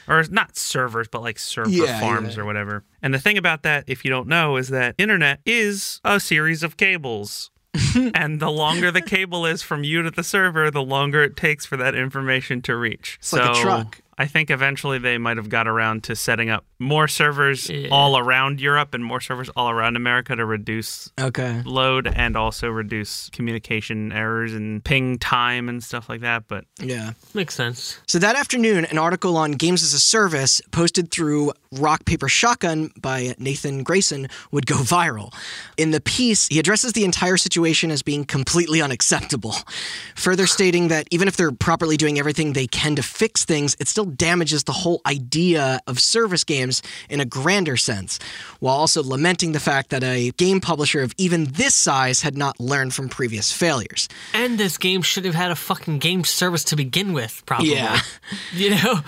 or 0.08 0.24
not 0.30 0.56
servers, 0.58 1.08
but 1.08 1.22
like 1.22 1.40
server 1.40 1.70
Yeah, 1.70 2.00
farms 2.00 2.36
yeah. 2.36 2.44
or 2.44 2.46
whatever. 2.46 2.84
And 3.06 3.14
the 3.14 3.20
thing 3.20 3.38
about 3.38 3.62
that, 3.62 3.84
if 3.86 4.04
you 4.04 4.10
don't 4.10 4.28
know, 4.28 4.58
is 4.58 4.70
that 4.70 4.96
internet 4.98 5.40
is 5.46 6.02
a 6.04 6.20
series 6.20 6.64
of 6.64 6.76
cables. 6.76 7.52
and 8.16 8.40
the 8.40 8.50
longer 8.50 8.90
the 8.90 9.02
cable 9.02 9.46
is 9.46 9.62
from 9.62 9.84
you 9.84 10.02
to 10.02 10.10
the 10.10 10.24
server, 10.24 10.72
the 10.72 10.82
longer 10.82 11.22
it 11.22 11.38
takes 11.38 11.68
for 11.68 11.78
that 11.78 11.94
information 11.94 12.64
to 12.64 12.76
reach. 12.76 13.18
It's 13.20 13.32
like 13.32 13.58
a 13.58 13.62
truck. 13.62 14.02
I 14.18 14.28
think 14.28 14.50
eventually 14.50 14.98
they 14.98 15.18
might 15.18 15.36
have 15.38 15.50
got 15.50 15.68
around 15.68 16.04
to 16.06 16.16
setting 16.16 16.50
up 16.50 16.64
more 16.80 17.08
servers 17.08 17.70
Yeah. 17.70 17.90
all 17.92 18.18
around 18.18 18.62
Europe 18.62 18.94
and 18.94 19.04
more 19.04 19.20
servers 19.20 19.50
all 19.58 19.70
around 19.70 19.96
America 19.98 20.36
to 20.36 20.46
reduce 20.46 21.10
Okay. 21.20 21.62
load 21.66 22.08
and 22.08 22.38
also 22.38 22.70
reduce 22.70 23.30
communication 23.32 24.12
errors 24.14 24.54
and 24.54 24.84
ping 24.84 25.18
time 25.20 25.68
and 25.68 25.84
stuff 25.84 26.08
like 26.08 26.22
that. 26.22 26.44
But 26.48 26.64
Yeah. 26.82 27.12
Makes 27.34 27.56
sense. 27.56 27.98
So 28.08 28.18
that 28.20 28.36
afternoon, 28.38 28.86
an 28.86 28.98
article 28.98 29.36
on 29.36 29.52
Games 29.54 29.84
as 29.84 29.94
a 29.94 30.00
Service 30.00 30.62
posted 30.72 31.12
through 31.12 31.52
Rock 31.74 32.06
Paper 32.06 32.30
Shotgun 32.30 32.92
by 33.00 33.36
Nathan 33.38 33.84
Grayson 33.84 34.30
would 34.52 34.66
go 34.66 34.76
viral. 34.96 35.34
In 35.78 35.92
the 35.92 36.00
piece, 36.02 36.48
he 36.48 36.60
addresses 36.60 36.94
the 36.94 37.04
entire 37.04 37.36
situation 37.38 37.92
as 37.92 38.02
being 38.02 38.24
completely 38.26 38.82
unacceptable, 38.82 39.56
further 40.16 40.48
stating 40.48 40.88
that 40.88 41.08
even 41.12 41.28
if 41.28 41.36
they're 41.36 41.52
properly 41.52 41.98
doing 41.98 42.18
everything 42.18 42.54
they 42.54 42.68
can 42.68 42.96
to 42.96 43.04
fix 43.04 43.44
things, 43.44 43.76
it 43.80 43.88
still 43.90 44.05
damages 44.06 44.64
the 44.64 44.72
whole 44.72 45.02
idea 45.06 45.80
of 45.88 46.00
service 46.00 46.44
games 46.44 46.82
in 47.10 47.20
a 47.20 47.26
grander 47.26 47.78
sense, 47.78 48.20
while 48.60 48.76
also 48.76 49.04
lamenting 49.04 49.52
the 49.52 49.60
fact 49.60 49.90
that 49.90 50.04
a 50.04 50.32
game 50.38 50.60
publisher 50.62 51.02
of 51.02 51.14
even 51.18 51.46
this 51.54 51.74
size 51.76 52.22
had 52.22 52.38
not 52.38 52.60
learned 52.60 52.94
from 52.94 53.10
previous 53.10 53.52
failures. 53.52 54.08
And 54.34 54.58
this 54.58 54.78
game 54.78 55.02
should 55.02 55.26
have 55.26 55.36
had 55.36 55.52
a 55.52 55.56
fucking 55.56 56.00
game 56.00 56.24
service 56.24 56.64
to 56.66 56.76
begin 56.76 57.14
with, 57.14 57.44
probably. 57.46 57.74
Yeah. 57.74 58.00
You 58.54 58.72
know? 58.72 59.02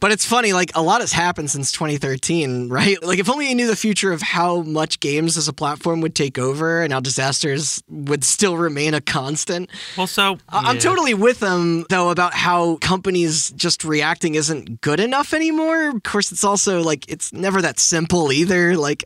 But 0.00 0.12
it's 0.12 0.24
funny, 0.24 0.52
like 0.52 0.70
a 0.74 0.82
lot 0.82 1.00
has 1.00 1.12
happened 1.12 1.50
since 1.50 1.70
2013, 1.72 2.68
right? 2.68 3.00
Like 3.02 3.18
if 3.18 3.28
only 3.30 3.48
you 3.48 3.54
knew 3.54 3.66
the 3.66 3.76
future 3.76 4.12
of 4.12 4.22
how 4.22 4.62
much 4.62 5.00
games 5.00 5.36
as 5.36 5.46
a 5.48 5.52
platform 5.52 6.00
would 6.00 6.14
take 6.14 6.38
over 6.38 6.82
and 6.82 6.92
how 6.92 7.00
disasters 7.00 7.82
would 7.88 8.24
still 8.24 8.56
remain 8.56 8.94
a 8.94 9.00
constant. 9.00 9.70
well, 9.96 10.06
so 10.06 10.38
I- 10.48 10.70
I'm 10.70 10.76
Yeah. 10.76 10.80
totally 10.82 11.14
with 11.14 11.40
them 11.40 11.84
though 11.88 12.10
about 12.10 12.34
how 12.34 12.76
companies 12.76 13.50
just 13.56 13.84
reacting 13.84 14.27
isn't 14.34 14.80
good 14.80 15.00
enough 15.00 15.32
anymore. 15.34 15.90
Of 15.90 16.02
course, 16.02 16.32
it's 16.32 16.44
also 16.44 16.82
like 16.82 17.08
it's 17.08 17.32
never 17.32 17.60
that 17.62 17.78
simple 17.78 18.32
either. 18.32 18.76
Like, 18.76 19.04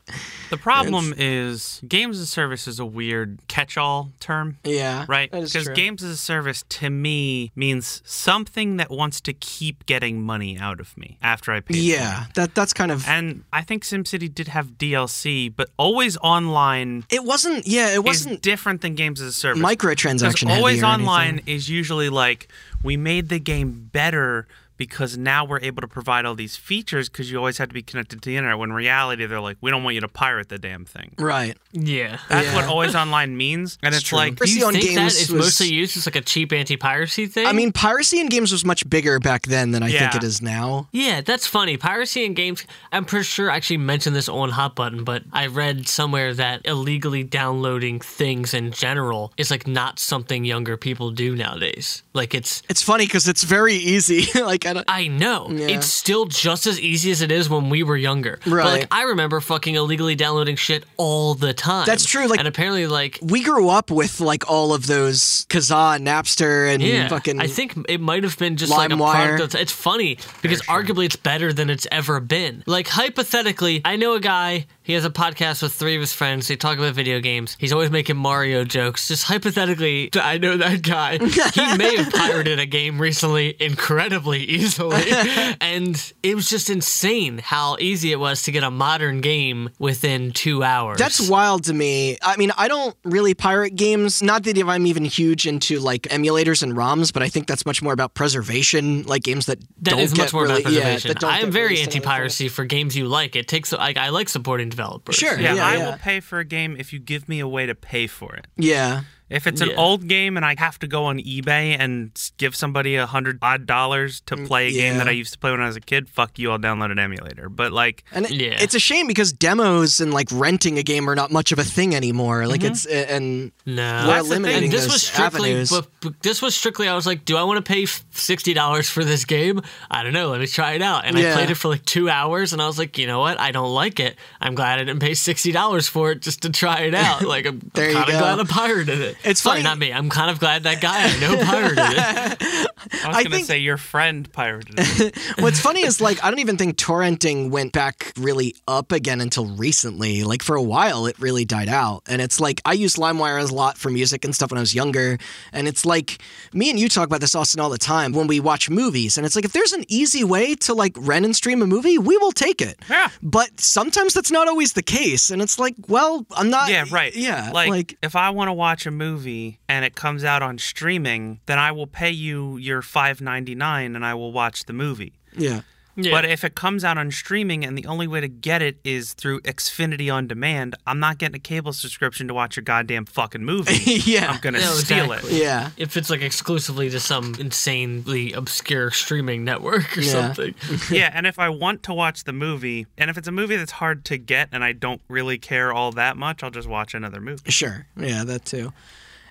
the 0.50 0.56
problem 0.56 1.14
is 1.16 1.80
games 1.86 2.16
as 2.18 2.22
a 2.22 2.26
service 2.26 2.66
is 2.68 2.78
a 2.78 2.86
weird 2.86 3.38
catch-all 3.48 4.10
term. 4.20 4.58
yeah, 4.64 5.04
Right? 5.08 5.30
Because 5.30 5.68
games 5.68 6.02
as 6.02 6.10
a 6.10 6.16
service 6.16 6.64
to 6.68 6.90
me 6.90 7.52
means 7.54 8.02
something 8.04 8.76
that 8.76 8.90
wants 8.90 9.20
to 9.22 9.32
keep 9.32 9.86
getting 9.86 10.22
money 10.22 10.58
out 10.58 10.80
of 10.80 10.96
me 10.96 11.18
after 11.22 11.52
I 11.52 11.60
pay. 11.60 11.78
yeah, 11.78 12.26
that 12.34 12.54
that's 12.54 12.72
kind 12.72 12.90
of 12.92 13.06
And 13.08 13.44
I 13.52 13.62
think 13.62 13.84
SimCity 13.84 14.32
did 14.32 14.48
have 14.48 14.78
DLC, 14.78 15.52
but 15.54 15.70
always 15.76 16.16
online 16.18 17.04
it 17.10 17.24
wasn't. 17.24 17.66
Yeah, 17.66 17.94
it 17.94 18.04
wasn't 18.04 18.42
different 18.42 18.80
than 18.82 18.94
games 18.94 19.20
as 19.20 19.28
a 19.28 19.32
service. 19.32 19.62
microtransaction. 19.62 20.50
Always 20.50 20.82
online 20.82 21.28
anything. 21.34 21.54
is 21.54 21.68
usually 21.68 22.08
like 22.08 22.48
we 22.82 22.96
made 22.96 23.28
the 23.28 23.38
game 23.38 23.88
better 23.92 24.46
because 24.86 25.16
now 25.16 25.44
we're 25.44 25.60
able 25.60 25.80
to 25.80 25.88
provide 25.88 26.24
all 26.24 26.34
these 26.34 26.56
features 26.56 27.08
because 27.08 27.30
you 27.30 27.38
always 27.38 27.58
have 27.58 27.68
to 27.68 27.74
be 27.74 27.82
connected 27.82 28.20
to 28.22 28.28
the 28.30 28.36
internet. 28.36 28.58
When 28.58 28.70
in 28.70 28.74
reality, 28.76 29.26
they're 29.26 29.40
like, 29.40 29.56
we 29.60 29.70
don't 29.70 29.84
want 29.84 29.94
you 29.94 30.00
to 30.00 30.08
pirate 30.08 30.48
the 30.48 30.58
damn 30.58 30.84
thing. 30.84 31.12
right. 31.18 31.56
Yeah. 31.72 32.18
That's 32.28 32.48
Yeah. 32.48 32.54
what 32.56 32.64
always 32.66 32.94
online 32.94 33.36
means, 33.36 33.78
and 33.82 33.94
it's, 33.94 34.04
true. 34.04 34.18
like 34.18 34.36
Do 34.36 34.44
you 34.50 34.60
Piracy 34.60 34.62
on 34.64 34.72
think 34.74 34.84
games 34.98 35.16
is 35.20 35.30
was- 35.30 35.44
mostly 35.46 35.68
used 35.72 35.96
as 35.96 36.06
like 36.06 36.16
a 36.16 36.20
cheap 36.20 36.52
anti-piracy 36.52 37.26
thing? 37.28 37.46
I 37.46 37.52
mean, 37.52 37.72
piracy 37.72 38.20
in 38.20 38.26
games 38.28 38.52
was 38.52 38.64
much 38.64 38.88
bigger 38.90 39.18
back 39.20 39.42
then 39.46 39.70
than 39.70 39.82
I 39.82 39.90
think 39.90 40.14
it 40.14 40.22
is 40.24 40.42
now. 40.42 40.88
Yeah, 40.92 41.20
that's 41.22 41.46
funny. 41.46 41.76
Piracy 41.78 42.24
in 42.24 42.34
games. 42.34 42.66
I'm 42.92 43.04
pretty 43.06 43.24
sure 43.24 43.50
I 43.50 43.56
actually 43.56 43.78
mentioned 43.78 44.14
this 44.16 44.28
on 44.28 44.50
Hot 44.50 44.74
Button, 44.74 45.04
but 45.04 45.22
I 45.32 45.46
read 45.46 45.88
somewhere 45.88 46.34
that 46.34 46.60
illegally 46.66 47.22
downloading 47.24 48.00
things 48.00 48.52
in 48.52 48.70
general 48.72 49.32
is 49.38 49.50
like 49.50 49.66
not 49.66 49.98
something 49.98 50.44
younger 50.44 50.76
people 50.76 51.10
do 51.10 51.34
nowadays. 51.34 52.02
Like 52.12 52.34
it's. 52.34 52.62
It's 52.68 52.82
funny 52.82 53.06
because 53.06 53.28
it's 53.28 53.44
very 53.44 53.74
easy. 53.74 54.26
like 54.42 54.66
I. 54.78 54.84
I 55.02 55.06
know 55.08 55.48
Yeah. 55.50 55.66
it's 55.68 55.86
still 55.86 56.26
just 56.26 56.66
as 56.66 56.78
easy 56.80 57.10
as 57.10 57.22
it 57.22 57.32
is 57.32 57.48
when 57.48 57.70
we 57.70 57.82
were 57.82 57.96
younger. 57.96 58.38
But 58.44 58.52
Right. 58.52 58.64
like 58.80 58.88
I 58.90 59.02
remember 59.02 59.40
fucking 59.40 59.74
illegally 59.74 60.14
downloading 60.14 60.56
shit 60.56 60.84
all 60.96 61.34
the 61.34 61.52
time. 61.52 61.86
That's 61.86 62.04
true, 62.04 62.26
like- 62.28 62.38
and 62.38 62.46
apparently, 62.48 62.86
like 62.86 63.18
we 63.22 63.42
grew 63.42 63.68
up 63.68 63.90
with 63.90 64.20
like 64.20 64.48
all 64.50 64.72
of 64.74 64.86
those 64.86 65.46
Kazaa, 65.48 65.98
Napster, 66.00 66.72
and 66.72 66.82
Yeah, 66.82 67.08
fucking. 67.08 67.40
I 67.40 67.46
think 67.46 67.74
it 67.88 68.00
might 68.00 68.22
have 68.24 68.38
been 68.38 68.56
just 68.56 68.70
like 68.70 68.90
a 68.90 68.94
LimeWire. 68.94 69.12
product. 69.36 69.54
Of, 69.54 69.60
it's 69.60 69.72
funny 69.72 70.18
because 70.42 70.62
arguably 70.62 71.06
it's 71.06 71.16
better 71.16 71.52
than 71.52 71.70
it's 71.70 71.86
ever 71.90 72.20
been. 72.20 72.62
Like 72.66 72.88
hypothetically, 72.88 73.80
I 73.84 73.96
know 73.96 74.14
a 74.14 74.20
guy. 74.20 74.66
He 74.84 74.94
has 74.94 75.04
a 75.04 75.10
podcast 75.10 75.62
with 75.62 75.72
three 75.72 75.94
of 75.94 76.00
his 76.00 76.12
friends. 76.12 76.48
They 76.48 76.56
talk 76.56 76.76
about 76.78 76.94
video 76.94 77.20
games. 77.20 77.56
He's 77.60 77.72
always 77.72 77.90
making 77.90 78.16
Mario 78.16 78.64
jokes. 78.64 79.08
Just 79.08 79.24
hypothetically, 79.24 80.10
I 80.14 80.38
know 80.38 80.56
that 80.56 80.82
guy. 80.82 81.18
He 81.52 81.76
may 81.76 81.96
have 81.96 82.12
pirated 82.12 82.58
a 82.58 82.66
game 82.66 83.00
recently 83.00 83.56
incredibly 83.60 84.42
easily, 84.44 85.02
and 85.60 86.12
it 86.22 86.34
was 86.34 86.48
just 86.48 86.70
insane 86.70 87.38
how 87.38 87.76
easy 87.78 88.10
it 88.12 88.18
was 88.18 88.42
to 88.42 88.52
get 88.52 88.62
a 88.62 88.70
modern 88.70 89.20
game 89.20 89.70
within 89.78 90.32
two 90.32 90.62
hours. 90.62 90.98
That's 90.98 91.28
wild 91.28 91.64
to 91.64 91.72
me. 91.74 92.16
I 92.22 92.36
mean, 92.36 92.52
I 92.56 92.68
don't 92.68 92.96
really 93.04 93.34
pirate 93.34 93.76
games. 93.76 94.22
Not 94.22 94.44
that 94.44 94.58
I'm 94.62 94.86
even 94.86 95.04
huge 95.04 95.46
into 95.46 95.78
like 95.78 96.02
emulators 96.04 96.62
and 96.62 96.72
ROMs, 96.74 97.12
but 97.12 97.22
I 97.22 97.28
think 97.28 97.46
that's 97.46 97.66
much 97.66 97.82
more 97.82 97.92
about 97.92 98.14
preservation, 98.14 99.02
like 99.04 99.22
games 99.22 99.46
that 99.46 99.60
That 99.82 99.90
don't 99.92 100.00
is 100.00 100.12
get 100.12 100.22
much 100.24 100.32
more 100.32 100.42
really, 100.44 100.62
about 100.62 100.72
preservation. 100.72 101.14
don't 101.18 101.30
I 101.30 101.38
am 101.40 101.50
very 101.50 101.76
anything. 101.78 101.96
anti-piracy 101.96 102.48
for 102.48 102.64
games 102.64 102.96
you 102.96 103.06
like. 103.08 103.36
It 103.36 103.46
takes 103.48 103.72
like 103.72 103.96
I 103.96 104.08
like 104.08 104.28
supporting 104.28 104.71
developers. 104.76 105.14
Sure. 105.16 105.38
yeah, 105.38 105.54
Yeah, 105.54 105.66
I 105.66 105.76
yeah. 105.76 105.86
will 105.90 105.98
pay 105.98 106.20
for 106.20 106.38
a 106.38 106.44
game 106.44 106.76
if 106.78 106.92
you 106.92 106.98
give 106.98 107.28
me 107.28 107.40
a 107.40 107.48
way 107.48 107.66
to 107.66 107.74
pay 107.74 108.06
for 108.06 108.34
it. 108.34 108.46
Yeah. 108.56 109.02
If 109.32 109.46
it's 109.46 109.60
an 109.60 109.70
Yeah. 109.70 109.76
old 109.76 110.08
game 110.08 110.36
and 110.36 110.44
I 110.44 110.54
have 110.58 110.78
to 110.80 110.86
go 110.86 111.04
on 111.06 111.18
eBay 111.18 111.76
and 111.78 112.10
give 112.38 112.54
somebody 112.54 112.96
a 112.96 113.06
hundred 113.06 113.38
odd 113.42 113.66
dollars 113.66 114.20
to 114.26 114.36
play 114.36 114.68
a 114.68 114.72
game 114.72 114.94
Mm, 114.94 114.98
that 114.98 115.08
I 115.08 115.12
used 115.12 115.32
to 115.32 115.38
play 115.38 115.50
when 115.50 115.60
I 115.60 115.66
was 115.66 115.76
a 115.76 115.80
kid, 115.80 116.08
fuck 116.08 116.38
you, 116.38 116.50
I'll 116.50 116.58
download 116.58 116.90
an 116.92 116.98
emulator. 116.98 117.48
But 117.48 117.72
like, 117.72 118.04
And 118.12 118.26
it, 118.26 118.32
Yeah. 118.32 118.56
it's 118.60 118.74
a 118.74 118.78
shame 118.78 119.06
because 119.06 119.32
demos 119.32 120.00
and 120.00 120.12
like 120.12 120.28
renting 120.32 120.78
a 120.78 120.82
game 120.82 121.08
are 121.08 121.14
not 121.14 121.30
much 121.30 121.52
of 121.52 121.58
a 121.58 121.64
thing 121.64 121.94
anymore. 121.94 122.46
Like 122.46 122.62
it's 122.62 122.84
and 122.86 123.52
No, 123.64 123.82
we're 123.82 123.82
That's 123.82 124.28
the 124.28 124.34
thing. 124.34 124.42
eliminating 124.44 124.64
and 124.64 124.72
this 124.72 124.82
those 124.82 124.92
was 124.92 125.02
strictly, 125.06 125.50
avenues. 125.50 125.70
but, 125.70 125.86
but 126.00 126.22
this 126.22 126.42
was 126.42 126.54
strictly. 126.54 126.88
I 126.88 126.94
was 126.94 127.06
like, 127.06 127.24
do 127.24 127.36
I 127.36 127.42
want 127.44 127.64
to 127.64 127.72
pay 127.72 127.86
sixty 128.10 128.52
dollars 128.54 128.88
for 128.90 129.04
this 129.04 129.24
game? 129.24 129.60
I 129.90 130.02
don't 130.02 130.12
know. 130.12 130.28
Let 130.30 130.40
me 130.40 130.46
try 130.46 130.72
it 130.72 130.82
out. 130.82 131.04
And 131.06 131.16
Yeah. 131.16 131.30
I 131.30 131.34
played 131.34 131.50
it 131.50 131.54
for 131.56 131.68
like 131.68 131.84
two 131.84 132.08
hours, 132.10 132.52
and 132.52 132.60
I 132.60 132.66
was 132.66 132.78
like, 132.78 132.98
you 132.98 133.06
know 133.06 133.20
what? 133.20 133.38
I 133.40 133.50
don't 133.52 133.72
like 133.72 134.00
it. 134.00 134.16
I'm 134.40 134.54
glad 134.54 134.78
I 134.80 134.84
didn't 134.84 135.00
pay 135.00 135.14
sixty 135.14 135.52
dollars 135.52 135.88
for 135.88 136.10
it 136.12 136.20
just 136.22 136.42
to 136.42 136.50
try 136.50 136.80
it 136.80 136.94
out. 136.94 137.22
Like 137.32 137.46
I'm, 137.46 137.60
There 137.72 137.88
you 137.88 137.94
kind 137.96 138.10
of 138.10 138.18
glad 138.18 138.40
I 138.40 138.44
pirated 138.44 139.00
it. 139.00 139.16
It's 139.24 139.40
Sorry, 139.40 139.56
funny- 139.56 139.62
not 139.64 139.78
me. 139.78 139.92
I'm 139.92 140.10
kind 140.10 140.30
of 140.30 140.38
glad 140.40 140.64
that 140.64 140.80
guy 140.80 141.04
I 141.04 141.20
know 141.20 141.36
pirated 141.44 141.78
it. 141.78 142.68
I 143.04 143.08
was 143.08 143.16
I 143.16 143.22
gonna 143.22 143.36
think- 143.36 143.46
say 143.46 143.58
your 143.58 143.76
friend 143.76 144.30
pirated 144.32 144.74
it. 144.78 145.16
What's 145.40 145.60
funny 145.60 145.82
is 145.82 146.00
like 146.00 146.22
I 146.24 146.30
don't 146.30 146.40
even 146.40 146.56
think 146.56 146.76
torrenting 146.76 147.50
went 147.50 147.72
back 147.72 148.12
really 148.18 148.54
up 148.66 148.92
again 148.92 149.20
until 149.20 149.46
recently. 149.46 150.24
Like 150.24 150.42
for 150.42 150.56
a 150.56 150.62
while, 150.62 151.06
it 151.06 151.18
really 151.18 151.44
died 151.44 151.68
out. 151.68 152.02
And 152.08 152.20
it's 152.20 152.40
like 152.40 152.60
I 152.64 152.72
used 152.72 152.96
LimeWire 152.96 153.48
a 153.50 153.54
lot 153.54 153.78
for 153.78 153.90
music 153.90 154.24
and 154.24 154.34
stuff 154.34 154.50
when 154.50 154.58
I 154.58 154.60
was 154.62 154.74
younger. 154.74 155.18
And 155.52 155.68
it's 155.68 155.86
like 155.86 156.18
me 156.52 156.70
and 156.70 156.78
you 156.78 156.88
talk 156.88 157.06
about 157.06 157.20
this, 157.20 157.34
Austin, 157.34 157.60
all 157.60 157.70
the 157.70 157.78
time 157.78 158.12
when 158.12 158.26
we 158.26 158.40
watch 158.40 158.68
movies. 158.68 159.16
And 159.16 159.24
it's 159.26 159.36
like 159.36 159.44
if 159.44 159.52
there's 159.52 159.72
an 159.72 159.84
easy 159.88 160.24
way 160.24 160.54
to 160.56 160.74
like 160.74 160.94
rent 160.98 161.24
and 161.24 161.34
stream 161.36 161.62
a 161.62 161.66
movie, 161.66 161.98
we 161.98 162.16
will 162.18 162.32
take 162.32 162.60
it. 162.60 162.78
Yeah. 162.90 163.08
But 163.22 163.60
sometimes 163.60 164.14
that's 164.14 164.30
not 164.30 164.48
always 164.48 164.72
the 164.72 164.82
case. 164.82 165.30
And 165.30 165.40
it's 165.40 165.58
like, 165.58 165.74
well, 165.88 166.26
I'm 166.32 166.50
not. 166.50 166.70
yeah, 166.70 166.84
right. 166.90 167.14
Yeah. 167.14 167.50
Like, 167.52 167.68
like 167.70 167.98
if 168.02 168.16
I 168.16 168.30
want 168.30 168.48
to 168.48 168.52
watch 168.52 168.86
a 168.86 168.90
movie 168.90 169.11
and 169.16 169.84
it 169.84 169.94
comes 169.94 170.24
out 170.24 170.42
on 170.42 170.58
streaming, 170.58 171.40
then 171.46 171.58
I 171.58 171.72
will 171.72 171.86
pay 171.86 172.10
you 172.10 172.56
your 172.56 172.82
five 172.82 173.20
ninety 173.20 173.54
nine 173.54 173.94
and 173.96 174.04
I 174.04 174.14
will 174.14 174.32
watch 174.32 174.64
the 174.64 174.72
movie. 174.72 175.12
yeah. 175.36 175.60
Yeah. 175.94 176.10
But 176.10 176.24
if 176.24 176.42
it 176.42 176.54
comes 176.54 176.84
out 176.84 176.96
on 176.96 177.10
streaming 177.10 177.66
and 177.66 177.76
the 177.76 177.84
only 177.84 178.06
way 178.06 178.22
to 178.22 178.26
get 178.28 178.62
it 178.62 178.78
is 178.82 179.12
through 179.12 179.42
Xfinity 179.42 180.10
on 180.10 180.26
demand, 180.26 180.74
I'm 180.86 180.98
not 181.00 181.18
getting 181.18 181.36
a 181.36 181.38
cable 181.38 181.74
subscription 181.74 182.28
to 182.28 182.32
watch 182.34 182.56
a 182.56 182.62
goddamn 182.62 183.04
fucking 183.04 183.44
movie. 183.44 183.74
Yeah. 184.06 184.30
I'm 184.30 184.40
gonna 184.40 184.58
No, 184.60 184.72
steal 184.72 185.12
exactly. 185.12 185.36
it. 185.36 185.42
Yeah. 185.42 185.68
if 185.76 185.98
it's 185.98 186.08
like 186.08 186.22
exclusively 186.22 186.88
to 186.88 186.98
some 186.98 187.34
insanely 187.38 188.32
obscure 188.32 188.90
streaming 188.90 189.44
network 189.44 189.94
or 189.98 190.00
Yeah. 190.00 190.12
something. 190.12 190.54
yeah, 190.90 191.10
and 191.12 191.26
if 191.26 191.38
I 191.38 191.50
want 191.50 191.82
to 191.82 191.92
watch 191.92 192.24
the 192.24 192.32
movie, 192.32 192.86
and 192.96 193.10
if 193.10 193.18
it's 193.18 193.28
a 193.28 193.32
movie 193.32 193.56
that's 193.56 193.72
hard 193.72 194.06
to 194.06 194.16
get 194.16 194.48
and 194.50 194.64
I 194.64 194.72
don't 194.72 195.02
really 195.08 195.36
care 195.36 195.74
all 195.74 195.92
that 195.92 196.16
much, 196.16 196.42
I'll 196.42 196.50
just 196.50 196.68
watch 196.68 196.94
another 196.94 197.20
movie. 197.20 197.50
Sure. 197.50 197.86
Yeah, 197.98 198.24
that 198.24 198.46
too. 198.46 198.72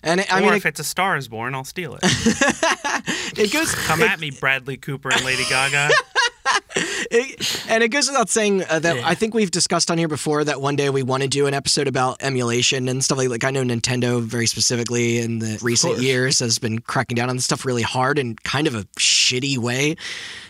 And 0.03 0.19
it, 0.21 0.33
I 0.33 0.39
or 0.39 0.41
mean, 0.41 0.53
if 0.55 0.65
it, 0.65 0.69
it's 0.69 0.79
A 0.79 0.83
Star 0.83 1.15
is 1.15 1.27
Born, 1.27 1.53
I'll 1.53 1.63
steal 1.63 1.95
it. 1.95 2.01
it 3.37 3.51
goes. 3.53 3.73
Come 3.75 4.01
at 4.01 4.19
me, 4.19 4.31
Bradley 4.31 4.77
Cooper 4.77 5.11
and 5.11 5.23
Lady 5.23 5.43
Gaga. 5.49 5.89
It- 6.75 7.65
and 7.67 7.83
it 7.83 7.89
goes 7.89 8.07
without 8.07 8.29
saying 8.29 8.63
uh, 8.69 8.79
that 8.79 8.95
Yeah. 8.95 9.01
I 9.05 9.15
think 9.15 9.33
we've 9.33 9.51
discussed 9.51 9.91
on 9.91 9.97
here 9.97 10.07
before 10.07 10.43
that 10.45 10.61
one 10.61 10.75
day 10.77 10.89
we 10.89 11.03
want 11.03 11.23
to 11.23 11.29
do 11.29 11.45
an 11.47 11.53
episode 11.53 11.87
about 11.87 12.17
emulation 12.23 12.87
and 12.87 13.03
stuff 13.03 13.17
like 13.17 13.29
like 13.29 13.43
I 13.43 13.51
know 13.51 13.63
Nintendo 13.63 14.21
very 14.21 14.45
specifically 14.47 15.17
in 15.19 15.39
the 15.39 15.59
recent 15.61 15.99
years 15.99 16.39
has 16.39 16.57
been 16.59 16.79
cracking 16.79 17.15
down 17.15 17.29
on 17.29 17.35
this 17.35 17.45
stuff 17.45 17.65
really 17.65 17.81
hard 17.81 18.17
in 18.17 18.35
kind 18.37 18.67
of 18.67 18.75
a 18.75 18.83
shitty 18.97 19.57
way 19.57 19.95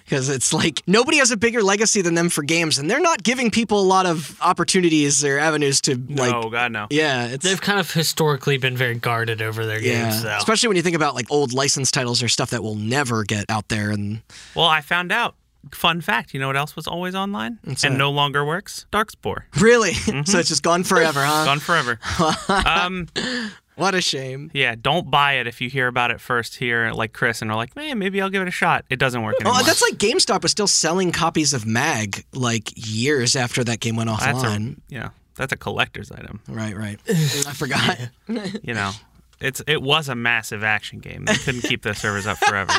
because 0.06 0.30
it's 0.30 0.54
like 0.54 0.84
nobody 0.86 1.18
has 1.18 1.32
a 1.32 1.38
bigger 1.38 1.64
legacy 1.64 2.02
than 2.02 2.14
them 2.14 2.30
for 2.30 2.44
games 2.44 2.78
and 2.78 2.90
they're 2.90 3.00
not 3.00 3.24
giving 3.24 3.50
people 3.50 3.80
a 3.80 3.84
lot 3.88 4.06
of 4.06 4.38
opportunities 4.42 5.24
or 5.26 5.40
avenues 5.40 5.82
to 5.82 5.96
like 6.10 6.32
no, 6.32 6.50
God 6.50 6.72
no. 6.72 6.88
yeah 6.92 7.28
it's 7.28 7.44
They've 7.44 7.60
kind 7.62 7.80
of 7.80 7.92
historically 7.92 8.58
been 8.58 8.78
very 8.78 8.96
guarded 8.96 9.42
over 9.42 9.66
their 9.66 9.82
yeah 9.82 10.10
games. 10.12 10.22
So. 10.22 10.36
especially 10.38 10.68
when 10.68 10.78
you 10.78 10.84
think 10.84 10.96
about 10.96 11.16
like 11.16 11.26
old 11.32 11.54
license 11.54 11.90
titles 11.92 12.22
or 12.22 12.28
stuff 12.28 12.52
that 12.52 12.62
will 12.62 12.76
never 12.76 13.24
get 13.24 13.46
out 13.50 13.68
there 13.70 13.90
and 13.90 14.22
Well, 14.56 14.68
I 14.68 14.82
found 14.82 15.12
out. 15.12 15.36
Fun 15.72 16.02
fact. 16.02 16.34
You 16.34 16.40
know 16.40 16.48
what 16.48 16.58
else 16.58 16.76
was 16.76 16.88
always 16.88 17.14
online 17.16 17.60
What's 17.64 17.84
and 17.84 17.94
that? 17.94 17.98
no 18.00 18.12
longer 18.12 18.44
works? 18.44 18.86
Darkspore. 18.92 19.44
really 19.60 19.94
so 20.26 20.40
it's 20.40 20.50
just 20.50 20.64
gone 20.64 20.84
forever 20.84 21.22
huh 21.24 21.46
Gone 21.46 21.60
forever. 21.60 22.00
um, 22.66 23.08
what 23.76 23.96
a 23.96 24.02
shame 24.02 24.52
yeah, 24.54 24.76
don't 24.80 25.10
buy 25.10 25.34
it 25.34 25.48
if 25.48 25.62
you 25.62 25.70
hear 25.70 25.88
about 25.88 26.12
it 26.12 26.20
first 26.20 26.56
here, 26.58 26.92
like 26.92 27.14
Chris, 27.14 27.42
and 27.42 27.50
are 27.50 27.56
like, 27.58 27.76
man, 27.76 27.98
maybe 28.00 28.22
I'll 28.22 28.30
give 28.30 28.42
it 28.42 28.48
a 28.48 28.52
shot. 28.52 28.86
It 28.90 29.00
doesn't 29.00 29.22
work 29.24 29.36
anymore. 29.36 29.54
Well, 29.54 29.64
that's 29.64 29.82
like 29.82 29.94
GameStop 29.96 30.44
was 30.44 30.52
still 30.52 30.68
selling 30.68 31.12
copies 31.12 31.54
of 31.54 31.66
Mag 31.66 32.26
like 32.34 32.72
years 32.76 33.36
after 33.36 33.64
that 33.64 33.80
game 33.80 33.96
went 33.96 34.10
That's 34.10 34.40
offline. 34.40 34.78
a, 34.78 34.82
yeah, 34.90 35.10
that's 35.36 35.54
a 35.54 35.58
collector's 35.58 36.12
item. 36.12 36.42
Right, 36.48 36.76
right. 36.76 37.00
I 37.10 37.54
forgot. 37.54 37.98
You 38.28 38.74
know, 38.74 38.92
it's 39.40 39.62
it 39.68 39.82
was 39.82 40.10
a 40.10 40.16
massive 40.16 40.64
action 40.64 41.00
game. 41.00 41.26
They 41.26 41.36
couldn't 41.36 41.62
keep 41.62 41.82
the 41.84 41.94
servers 41.96 42.28
up 42.28 42.38
forever. 42.38 42.74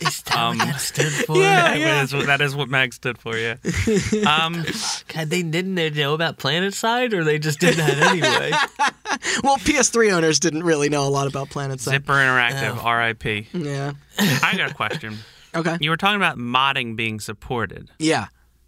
Is 0.00 0.22
that 0.22 0.36
Um, 0.36 0.58
what 0.58 0.66
that 0.68 0.80
stood 0.80 1.12
for? 1.26 1.36
Yeah. 1.38 1.76
That 1.78 2.04
is 2.04 2.14
what- 2.14 2.26
that 2.26 2.40
is 2.40 2.54
what 2.54 2.68
Mag 2.68 2.92
stood 2.94 3.18
for. 3.18 3.36
Yeah. 3.36 3.56
Um, 4.28 4.64
God, 5.08 5.28
they 5.30 5.42
didn't 5.42 5.74
they 5.74 5.90
know 5.90 6.14
about 6.14 6.38
PlanetSide, 6.38 7.12
or 7.12 7.24
they 7.24 7.38
just 7.38 7.58
did 7.60 7.76
that 7.76 7.98
anyway. 7.98 8.52
Well, 9.42 9.56
PS3 9.58 10.12
owners 10.12 10.38
didn't 10.38 10.62
really 10.64 10.88
know 10.88 11.06
a 11.06 11.08
lot 11.08 11.26
about 11.28 11.48
Planet 11.50 11.80
Side. 11.80 11.92
Zipper 11.92 12.12
Interactive, 12.12 12.82
R.I.P. 12.82 13.48
Yeah. 13.52 13.92
I 14.18 14.54
got 14.56 14.70
a 14.70 14.74
question. 14.74 15.18
Okay. 15.54 15.76
You 15.80 15.90
were 15.90 15.96
talking 15.96 16.16
about 16.16 16.36
modding 16.38 16.94
being 16.96 17.18
supported. 17.20 17.90
Yeah. 17.98 18.26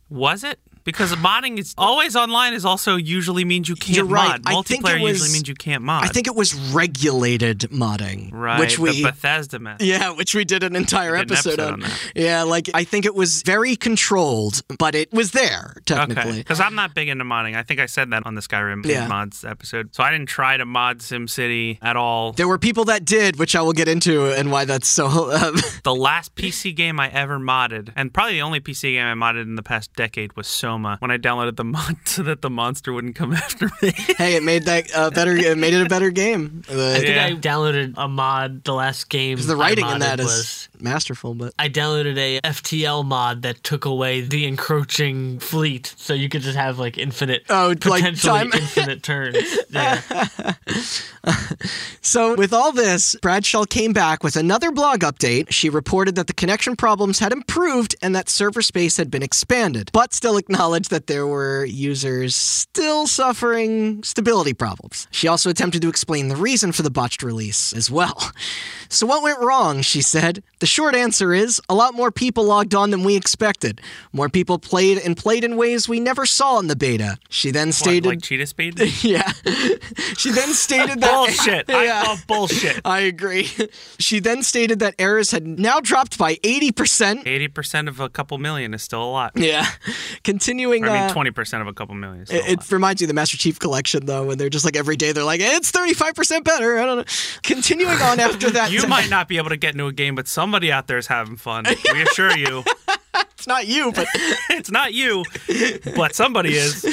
Was 0.09 0.43
it? 0.45 0.59
Because 0.85 1.13
modding 1.15 1.59
is 1.59 1.75
always 1.77 2.17
online 2.17 2.55
is 2.55 2.65
also 2.65 2.97
usually 2.97 3.45
means 3.45 3.69
you 3.69 3.75
can't 3.77 3.97
You're 3.97 4.07
right. 4.07 4.43
mod. 4.43 4.43
I 4.47 4.63
think 4.63 4.85
Multiplayer 4.85 5.01
was- 5.03 5.13
usually 5.21 5.33
means 5.33 5.49
you 5.49 5.55
can't 5.55 5.83
mod. 5.83 6.05
I 6.05 6.09
think 6.09 6.27
it 6.27 6.35
was 6.35 6.55
regulated 6.73 7.61
modding, 7.71 8.31
right. 8.33 8.59
which 8.59 8.79
we 8.79 9.03
the 9.03 9.11
Bethesda 9.11 9.59
method. 9.59 9.87
yeah, 9.87 10.11
which 10.11 10.35
we 10.35 10.45
did 10.45 10.63
an 10.63 10.75
entire 10.77 11.17
did 11.17 11.31
an 11.31 11.37
episode, 11.37 11.61
episode 11.61 11.85
on. 11.85 11.91
Yeah, 12.15 12.43
like 12.43 12.69
I 12.75 12.85
think 12.85 13.05
it 13.07 13.15
was 13.15 13.43
very 13.43 13.77
controlled, 13.77 14.63
but 14.79 14.95
it 14.95 15.13
was 15.13 15.33
there 15.33 15.75
technically. 15.87 16.31
Okay. 16.31 16.39
Because 16.39 16.61
I'm 16.61 16.75
not 16.75 16.95
big 16.95 17.09
into 17.09 17.25
modding. 17.25 17.57
I 17.57 17.63
think 17.63 17.81
I 17.81 17.87
said 17.87 18.11
that 18.11 18.25
on 18.27 18.35
the 18.35 18.41
Skyrim 18.41 18.85
Yeah. 18.87 19.07
mods 19.07 19.45
episode. 19.45 19.95
So 19.95 20.03
I 20.03 20.11
didn't 20.11 20.29
try 20.29 20.57
to 20.57 20.65
mod 20.65 20.99
SimCity 20.99 21.79
at 21.83 21.97
all. 21.97 22.33
There 22.33 22.49
were 22.49 22.59
people 22.59 22.85
that 22.87 23.05
did, 23.05 23.39
which 23.39 23.55
I 23.55 23.63
will 23.63 23.73
get 23.73 23.89
into, 23.89 24.27
and 24.27 24.51
why 24.51 24.65
that's 24.65 24.89
so. 24.89 25.07
Uh, 25.31 25.53
The 25.83 25.95
last 25.95 26.35
PC 26.35 26.75
game 26.77 27.01
I 27.01 27.09
ever 27.09 27.39
modded, 27.39 27.91
and 27.97 28.13
probably 28.13 28.35
the 28.35 28.43
only 28.43 28.61
PC 28.61 28.93
game 28.93 29.07
I 29.07 29.15
modded 29.15 29.43
in 29.43 29.55
the 29.55 29.63
past 29.63 29.93
decade, 29.95 30.37
was 30.37 30.47
Soma. 30.71 30.97
When 31.01 31.11
I 31.11 31.19
downloaded 31.19 31.57
the 31.57 31.65
mod 31.65 31.97
so 32.05 32.23
that 32.23 32.43
the 32.43 32.51
monster 32.51 32.93
wouldn't 32.93 33.17
come 33.17 33.33
after 33.45 33.67
me. 33.83 33.91
hey, 34.19 34.37
it 34.37 34.43
made 34.45 34.65
that 34.65 34.95
uh, 34.95 35.11
better. 35.11 35.37
It 35.37 35.59
made 35.59 35.75
it 35.75 35.85
a 35.85 35.89
better 35.89 36.11
game. 36.11 36.63
Uh, 36.71 36.91
I 36.93 36.95
think 37.01 37.07
Yeah. 37.09 37.27
I 37.27 37.33
downloaded 37.33 37.95
a 37.97 38.07
mod. 38.09 38.63
The 38.65 38.73
last 38.75 39.09
game 39.09 39.39
the 39.41 39.57
writing 39.57 39.85
I 39.85 39.95
in 39.95 39.99
that 40.01 40.19
modded 40.19 40.23
is 40.25 40.29
was 40.29 40.69
masterful, 40.79 41.35
but 41.35 41.53
I 41.59 41.69
downloaded 41.69 42.17
a 42.19 42.41
FTL 42.43 43.05
mod 43.05 43.43
that 43.43 43.63
took 43.65 43.85
away 43.85 44.21
the 44.21 44.47
encroaching 44.47 45.39
fleet, 45.41 45.93
so 45.97 46.15
you 46.15 46.29
could 46.29 46.43
just 46.43 46.57
have 46.57 46.79
like 46.79 46.97
infinite, 46.99 47.45
Oh, 47.51 47.75
potentially 47.75 48.39
time- 48.39 48.51
infinite 48.55 49.03
turns. 49.03 49.37
Yeah. 49.71 50.01
So, 52.03 52.35
with 52.35 52.53
all 52.53 52.73
this, 52.73 53.15
Bradshaw 53.21 53.65
came 53.65 53.93
back 53.93 54.25
with 54.25 54.37
another 54.37 54.73
blog 54.73 55.01
update. 55.01 55.47
She 55.51 55.69
reported 55.69 56.15
that 56.17 56.27
the 56.27 56.33
connection 56.33 56.77
problems 56.77 57.19
had 57.19 57.31
improved 57.33 57.95
and 58.03 58.15
that 58.15 58.29
server 58.29 58.63
space 58.63 58.97
had 58.97 59.11
been 59.11 59.23
expanded, 59.23 59.91
but 59.93 60.13
still 60.15 60.37
acknowledged 60.39 60.60
that 60.65 61.07
there 61.07 61.27
were 61.27 61.65
users 61.65 62.37
still 62.37 63.07
suffering 63.07 64.03
stability 64.03 64.53
problems. 64.53 65.09
She 65.11 65.27
also 65.27 65.49
attempted 65.49 65.81
to 65.81 65.89
explain 65.89 66.29
the 66.29 66.37
reason 66.37 66.71
for 66.73 66.83
the 66.83 66.91
botched 66.91 67.23
release 67.23 67.73
as 67.73 67.91
well. 67.91 68.31
So, 68.93 69.07
what 69.07 69.23
went 69.23 69.39
wrong? 69.39 69.83
She 69.83 70.03
said. 70.03 70.43
The 70.59 70.67
short 70.67 70.97
answer 70.97 71.33
is 71.33 71.63
a 71.69 71.77
lot 71.77 71.95
more 71.95 72.11
people 72.11 72.43
logged 72.43 72.75
on 72.75 72.91
than 72.91 73.05
we 73.05 73.15
expected. 73.15 73.81
More 74.13 74.29
people 74.29 74.59
played 74.59 74.99
and 74.99 75.17
played 75.17 75.45
in 75.45 75.57
ways 75.57 75.89
we 75.89 76.01
never 76.01 76.27
saw 76.27 76.59
in 76.59 76.67
the 76.67 76.75
beta. 76.75 77.17
She 77.29 77.53
then 77.53 77.69
What, 77.69 77.75
stated. 77.77 78.07
like 78.07 78.21
cheetah 78.21 78.47
speed? 78.47 78.81
yeah. 79.05 79.31
she 80.19 80.33
then 80.33 80.53
stated 80.55 81.01
that. 81.03 81.13
bullshit. 81.13 81.67
Yeah. 81.69 82.03
I 82.05 82.19
bullshit. 82.27 82.81
I 82.85 82.99
agree. 83.03 83.49
She 84.01 84.19
then 84.19 84.43
stated 84.43 84.81
that 84.81 84.97
errors 84.99 85.31
had 85.31 85.47
now 85.47 85.79
dropped 85.79 86.19
by 86.19 86.35
80%. 86.37 87.29
Eighty 87.29 87.47
percent 87.47 87.89
of 87.89 88.01
a 88.01 88.09
couple 88.09 88.39
million 88.39 88.75
is 88.75 88.83
still 88.83 89.05
a 89.05 89.07
lot. 89.09 89.33
Yeah. 89.37 89.67
Continuing 90.51 90.85
I 90.85 90.89
mean, 90.89 91.03
uh, 91.03 91.13
twenty 91.13 91.31
percent 91.31 91.63
of 91.63 91.69
a 91.69 91.73
couple 91.73 91.95
million. 91.95 92.23
It, 92.23 92.59
it 92.61 92.73
reminds 92.73 93.01
you 93.01 93.05
of 93.07 93.09
the 93.09 93.15
Master 93.15 93.37
Chief 93.37 93.59
collection 93.59 94.07
though, 94.07 94.27
when 94.27 94.37
they're 94.39 94.49
just 94.49 94.65
like 94.65 94.77
every 94.77 94.97
day 94.97 95.13
they're 95.13 95.25
like, 95.25 95.41
it's 95.41 95.71
35% 95.71 96.45
better. 96.45 96.79
I 96.79 96.87
don't 96.87 96.99
know. 96.99 97.05
Continuing 97.43 98.01
on 98.01 98.19
after 98.19 98.51
that. 98.51 98.73
You 98.73 98.87
might 98.89 99.09
not 99.11 99.29
be 99.29 99.37
able 99.37 99.51
to 99.51 99.57
get 99.57 99.75
into 99.75 99.87
a 99.87 99.93
game, 99.93 100.15
but 100.15 100.27
somebody 100.27 100.73
out 100.73 100.89
there 100.89 100.99
is 100.99 101.07
having 101.07 101.37
fun. 101.37 101.65
We 101.93 102.03
assure 102.03 102.37
you, 102.37 102.65
It's 103.41 103.47
not 103.47 103.67
you, 103.67 103.91
but 103.93 104.07
it's 104.51 104.71
not 104.71 104.93
you, 104.93 105.25
but 105.97 106.15
somebody 106.15 106.57
is. 106.57 106.85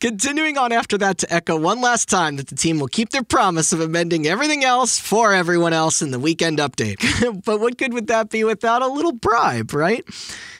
continuing 0.00 0.56
on 0.56 0.70
after 0.70 0.96
that 0.98 1.18
to 1.18 1.34
echo 1.34 1.58
one 1.58 1.80
last 1.80 2.08
time 2.08 2.36
that 2.36 2.46
the 2.46 2.54
team 2.54 2.78
will 2.78 2.86
keep 2.86 3.10
their 3.10 3.24
promise 3.24 3.72
of 3.72 3.80
amending 3.80 4.24
everything 4.28 4.62
else 4.62 5.00
for 5.00 5.34
everyone 5.34 5.72
else 5.72 6.00
in 6.00 6.12
the 6.12 6.20
weekend 6.20 6.58
update. 6.58 7.44
but 7.44 7.58
what 7.58 7.76
good 7.76 7.92
would 7.92 8.06
that 8.06 8.30
be 8.30 8.44
without 8.44 8.82
a 8.82 8.86
little 8.86 9.10
bribe, 9.10 9.74
right? 9.74 10.04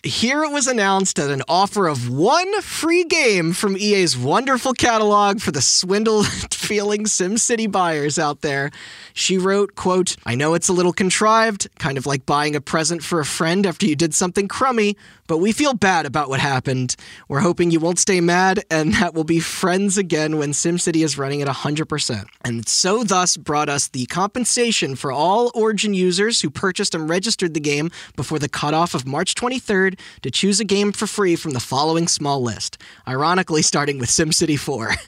Here 0.02 0.42
it 0.44 0.50
was 0.50 0.66
announced 0.66 1.16
that 1.16 1.30
an 1.30 1.42
offer 1.46 1.86
of 1.86 2.08
one 2.08 2.62
free 2.62 3.04
game 3.04 3.52
from 3.52 3.76
EA's 3.76 4.16
wonderful 4.16 4.72
catalog 4.72 5.40
for 5.40 5.52
the 5.52 5.60
swindled 5.60 6.26
feeling 6.54 7.04
SimCity 7.04 7.70
buyers 7.70 8.18
out 8.18 8.40
there. 8.40 8.70
She 9.12 9.36
wrote, 9.36 9.74
quote, 9.74 10.16
I 10.24 10.36
know 10.36 10.54
it's 10.54 10.70
a 10.70 10.72
little 10.72 10.94
contrived, 10.94 11.68
kind 11.78 11.98
of 11.98 12.06
like 12.06 12.24
buying 12.24 12.56
a 12.56 12.62
present 12.62 13.02
for 13.02 13.20
a 13.20 13.26
friend 13.26 13.66
after 13.66 13.84
you 13.84 13.94
did 13.94 14.14
something 14.14 14.48
crummy, 14.48 14.96
but 15.26 15.36
we 15.36 15.52
feel 15.52 15.74
bad 15.74 16.06
about 16.06 16.30
what 16.30 16.40
happened. 16.40 16.96
We're 17.28 17.40
hoping 17.40 17.70
you 17.70 17.80
won't 17.80 17.98
stay 17.98 18.22
mad 18.22 18.64
and 18.70 18.94
that 19.00 19.12
we'll 19.12 19.24
be 19.24 19.40
friends 19.40 19.98
again 19.98 20.38
when 20.38 20.52
SimCity 20.52 21.04
is 21.04 21.18
running 21.18 21.42
at 21.42 21.48
100%. 21.48 22.24
And 22.42 22.66
so 22.66 23.04
thus 23.04 23.36
brought 23.36 23.68
us 23.68 23.88
the 23.88 24.06
compensation 24.06 24.96
for 24.96 25.12
all 25.12 25.50
Origin 25.54 25.92
users 25.92 26.40
who 26.40 26.48
purchased 26.48 26.94
and 26.94 27.06
registered 27.06 27.52
the 27.52 27.60
game 27.60 27.90
before 28.16 28.38
the 28.38 28.48
cutoff 28.48 28.94
of 28.94 29.06
March 29.06 29.34
23rd 29.34 29.89
to 30.22 30.30
choose 30.30 30.60
a 30.60 30.64
game 30.64 30.92
for 30.92 31.06
free 31.06 31.36
from 31.36 31.52
the 31.52 31.60
following 31.60 32.06
small 32.08 32.42
list. 32.42 32.76
Ironically, 33.08 33.62
starting 33.62 33.98
with 33.98 34.08
SimCity 34.10 34.58
4. 34.58 34.94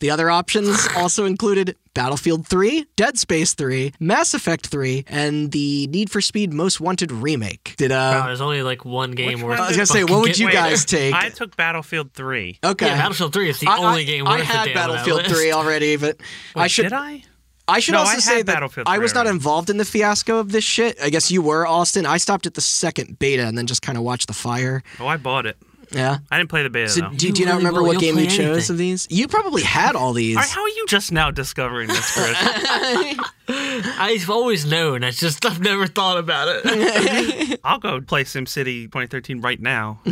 The 0.00 0.10
other 0.10 0.30
options 0.30 0.76
also 0.96 1.26
included 1.26 1.76
Battlefield 1.94 2.44
3, 2.48 2.86
Dead 2.96 3.16
Space 3.18 3.54
3, 3.54 3.92
Mass 4.00 4.34
Effect 4.34 4.66
3, 4.66 5.04
and 5.06 5.52
the 5.52 5.86
Need 5.86 6.10
for 6.10 6.20
Speed 6.20 6.52
Most 6.52 6.80
Wanted 6.80 7.12
remake. 7.12 7.74
Did 7.76 7.92
Wow, 7.92 8.22
uh 8.22 8.26
there's 8.26 8.40
only 8.40 8.62
like 8.64 8.84
one 8.84 9.12
game 9.12 9.34
Which 9.38 9.42
worth. 9.44 9.60
I 9.60 9.68
was 9.68 9.76
gonna 9.76 9.86
say, 9.86 10.02
what 10.02 10.22
would 10.22 10.36
you 10.36 10.46
Wait, 10.46 10.54
guys 10.54 10.84
take? 10.84 11.14
I 11.14 11.28
took 11.28 11.56
Battlefield 11.56 12.14
3. 12.14 12.58
okay. 12.64 12.86
Yeah, 12.86 12.96
Battlefield 12.96 13.32
3 13.32 13.48
is 13.50 13.60
the 13.60 13.68
I- 13.68 13.78
only 13.78 14.00
I- 14.00 14.04
game 14.04 14.26
I 14.26 14.38
worth 14.38 14.46
had 14.46 14.66
a 14.66 14.74
damn 14.74 14.90
on 14.90 14.96
Battlefield 14.96 15.26
3 15.26 15.52
already, 15.52 15.94
but 15.96 16.16
I 16.56 16.66
should 16.66 16.82
Did 16.84 16.94
I? 16.94 17.22
I 17.68 17.80
should 17.80 17.92
No, 17.92 18.00
also 18.00 18.16
I 18.16 18.18
say 18.18 18.42
that 18.42 18.46
Battlefield 18.54 18.88
I 18.88 18.98
was 18.98 19.14
not 19.14 19.26
involved 19.26 19.70
in 19.70 19.76
the 19.76 19.84
fiasco 19.84 20.38
of 20.38 20.50
this 20.52 20.64
shit. 20.64 21.00
I 21.00 21.10
guess 21.10 21.30
you 21.30 21.42
were, 21.42 21.66
Austin. 21.66 22.06
I 22.06 22.16
stopped 22.16 22.46
at 22.46 22.54
the 22.54 22.60
second 22.60 23.18
beta 23.18 23.46
and 23.46 23.56
then 23.56 23.66
just 23.66 23.82
kind 23.82 23.96
of 23.96 24.04
watched 24.04 24.26
the 24.26 24.32
fire. 24.34 24.82
Oh, 24.98 25.06
I 25.06 25.16
bought 25.16 25.46
it. 25.46 25.56
Yeah. 25.92 26.18
I 26.30 26.38
didn't 26.38 26.50
play 26.50 26.62
the 26.62 26.70
beta 26.70 26.88
So 26.88 27.00
though. 27.02 27.08
do, 27.10 27.16
do 27.16 27.26
You 27.26 27.32
you 27.40 27.46
not 27.46 27.56
remember 27.58 27.80
will. 27.80 27.88
what 27.88 27.92
You'll 28.02 28.14
game 28.14 28.18
you 28.18 28.26
chose 28.30 28.38
anything. 28.70 28.74
of 28.74 28.78
these? 28.78 29.06
You 29.10 29.28
probably 29.28 29.62
had 29.62 29.94
all 29.96 30.12
these. 30.12 30.36
All 30.36 30.42
right, 30.42 30.50
how 30.50 30.62
are 30.62 30.68
you 30.68 30.86
just 30.88 31.12
now 31.12 31.30
discovering 31.30 31.88
this, 31.88 32.12
Chris? 32.12 32.36
I've 33.48 34.30
always 34.30 34.64
known. 34.64 35.04
I 35.04 35.10
just 35.10 35.44
I've 35.44 35.60
never 35.60 35.86
thought 35.86 36.16
about 36.18 36.48
it. 36.48 37.60
I'll 37.64 37.78
go 37.78 38.00
play 38.00 38.24
SimCity 38.24 38.84
2013 38.84 39.40
right 39.40 39.60
now. 39.60 40.00
I 40.06 40.10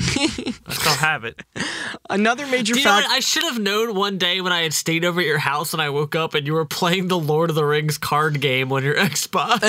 still 0.71 0.93
have 0.95 1.25
it. 1.25 1.41
Another 2.09 2.47
major 2.47 2.75
Do 2.75 2.81
you 2.81 2.85
know 2.85 2.91
fact. 2.93 3.09
what? 3.09 3.17
I 3.17 3.21
should 3.21 3.45
have 3.45 3.59
known 3.59 3.95
one 3.95 4.19
day 4.19 4.41
when 4.41 4.53
I 4.53 4.63
had 4.63 4.75
stayed 4.75 5.05
over 5.05 5.21
at 5.21 5.27
your 5.27 5.39
house 5.39 5.73
and 5.73 5.81
I 5.81 5.91
woke 5.91 6.15
up 6.15 6.35
and 6.35 6.47
you 6.47 6.53
were 6.55 6.65
playing 6.67 7.09
the 7.09 7.19
Lord 7.19 7.51
of 7.51 7.57
the 7.57 7.65
Rings 7.65 7.99
card 7.99 8.41
game 8.41 8.73
on 8.73 8.83
your 8.83 8.97
Xbox. 8.97 9.61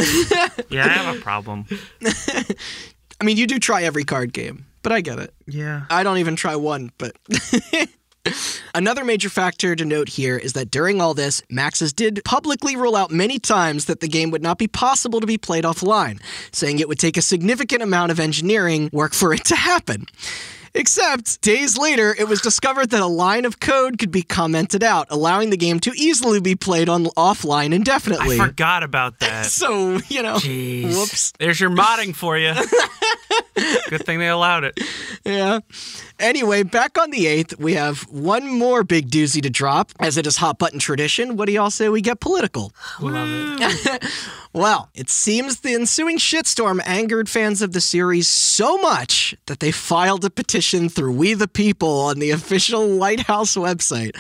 Yeah, 0.70 0.86
I 0.86 0.90
have 0.90 1.16
a 1.16 1.20
problem. 1.22 1.66
I 2.04 3.24
mean, 3.24 3.38
you 3.38 3.46
do 3.48 3.60
try 3.60 3.84
every 3.84 4.04
card 4.04 4.34
game, 4.34 4.66
but 4.82 4.92
I 4.92 5.02
get 5.02 5.20
it. 5.20 5.34
Yeah. 5.48 5.84
I 5.90 6.04
don't 6.04 6.18
even 6.18 6.36
try 6.36 6.56
one, 6.56 6.92
but. 6.98 7.16
Another 8.76 9.04
major 9.04 9.30
factor 9.30 9.76
to 9.76 9.84
note 9.84 10.08
here 10.08 10.38
is 10.38 10.54
that 10.54 10.70
during 10.70 11.02
all 11.02 11.16
this, 11.16 11.42
Maxis 11.52 11.96
did 11.96 12.22
publicly 12.24 12.76
rule 12.76 12.96
out 12.96 13.10
many 13.10 13.40
times 13.40 13.86
that 13.86 14.00
the 14.00 14.08
game 14.08 14.30
would 14.30 14.44
not 14.44 14.60
be 14.60 14.68
possible 14.68 15.20
to 15.20 15.28
be 15.28 15.40
played 15.40 15.64
offline, 15.64 16.22
saying 16.52 16.78
it 16.80 16.88
would 16.88 17.00
take 17.00 17.18
a 17.18 17.22
significant 17.22 17.82
amount 17.82 18.12
of 18.12 18.20
engineering 18.20 18.90
work 18.94 19.14
for 19.14 19.34
it 19.34 19.44
to 19.46 19.56
happen. 19.56 20.06
Except, 20.74 21.42
days 21.42 21.78
later, 21.78 22.16
it 22.18 22.28
was 22.28 22.42
discovered 22.42 22.92
that 22.92 23.02
a 23.02 23.08
line 23.08 23.44
of 23.46 23.60
code 23.60 24.00
could 24.00 24.12
be 24.12 24.22
commented 24.22 24.84
out, 24.84 25.08
allowing 25.10 25.50
the 25.50 25.58
game 25.58 25.80
to 25.82 25.92
easily 25.96 26.40
be 26.40 26.56
played 26.56 26.88
on 26.88 27.06
offline 27.18 27.74
indefinitely. 27.74 28.40
I 28.40 28.48
forgot 28.48 28.84
about 28.84 29.20
that. 29.20 29.46
so, 29.48 30.00
you 30.08 30.24
know, 30.24 30.36
Jeez. 30.36 30.96
whoops. 30.96 31.34
There's 31.40 31.60
your 31.60 31.72
modding 31.72 32.16
for 32.16 32.38
you. 32.38 32.54
Good 33.90 34.06
thing 34.06 34.20
they 34.20 34.30
allowed 34.30 34.64
it. 34.64 34.80
Yeah. 35.26 35.60
Anyway, 36.20 36.64
back 36.64 36.98
on 36.98 37.12
the 37.12 37.26
8th, 37.26 37.60
we 37.60 37.74
have 37.74 38.02
one 38.04 38.48
more 38.48 38.84
big 38.84 39.10
doozy 39.10 39.42
to 39.42 39.50
drop. 39.50 39.92
As 40.00 40.18
it 40.18 40.26
is 40.26 40.38
hot 40.38 40.58
button 40.58 40.80
tradition, 40.80 41.36
what 41.36 41.48
do 41.48 41.52
y'all 41.52 41.70
say 41.70 41.90
we 41.90 42.02
get 42.02 42.20
political? 42.22 42.72
Love 43.00 43.28
it. 43.30 44.04
Well, 44.54 44.90
it 44.94 45.10
seems 45.10 45.62
the 45.62 45.74
ensuing 45.74 46.18
shitstorm 46.18 46.82
angered 46.86 47.30
fans 47.30 47.62
of 47.62 47.72
the 47.72 47.80
series 47.80 48.28
so 48.28 48.78
much 48.80 49.34
that 49.46 49.62
they 49.62 49.72
filed 49.72 50.26
a 50.26 50.30
petition 50.30 50.90
through 50.90 51.14
We 51.14 51.34
the 51.34 51.48
People 51.48 52.02
on 52.02 52.20
the 52.20 52.32
official 52.32 52.98
White 52.98 53.22
House 53.22 53.56
website, 53.56 54.12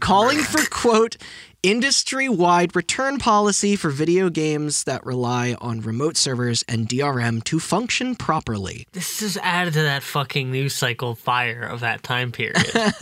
calling 0.00 0.38
for, 0.38 0.68
quote, 0.70 1.16
industry 1.62 2.28
wide 2.28 2.74
return 2.74 3.18
policy 3.18 3.76
for 3.76 3.90
video 3.90 4.28
games 4.28 4.84
that 4.84 5.06
rely 5.06 5.56
on 5.60 5.80
remote 5.80 6.16
servers 6.16 6.64
and 6.66 6.88
DRM 6.88 7.44
to 7.44 7.60
function 7.60 8.16
properly. 8.16 8.86
This 8.92 9.20
just 9.20 9.38
added 9.40 9.74
to 9.74 9.82
that 9.82 10.02
fucking 10.02 10.50
news 10.50 10.74
cycle 10.74 11.14
fire 11.14 11.62
of 11.62 11.78
that 11.80 12.02
time 12.02 12.32
period. 12.32 12.66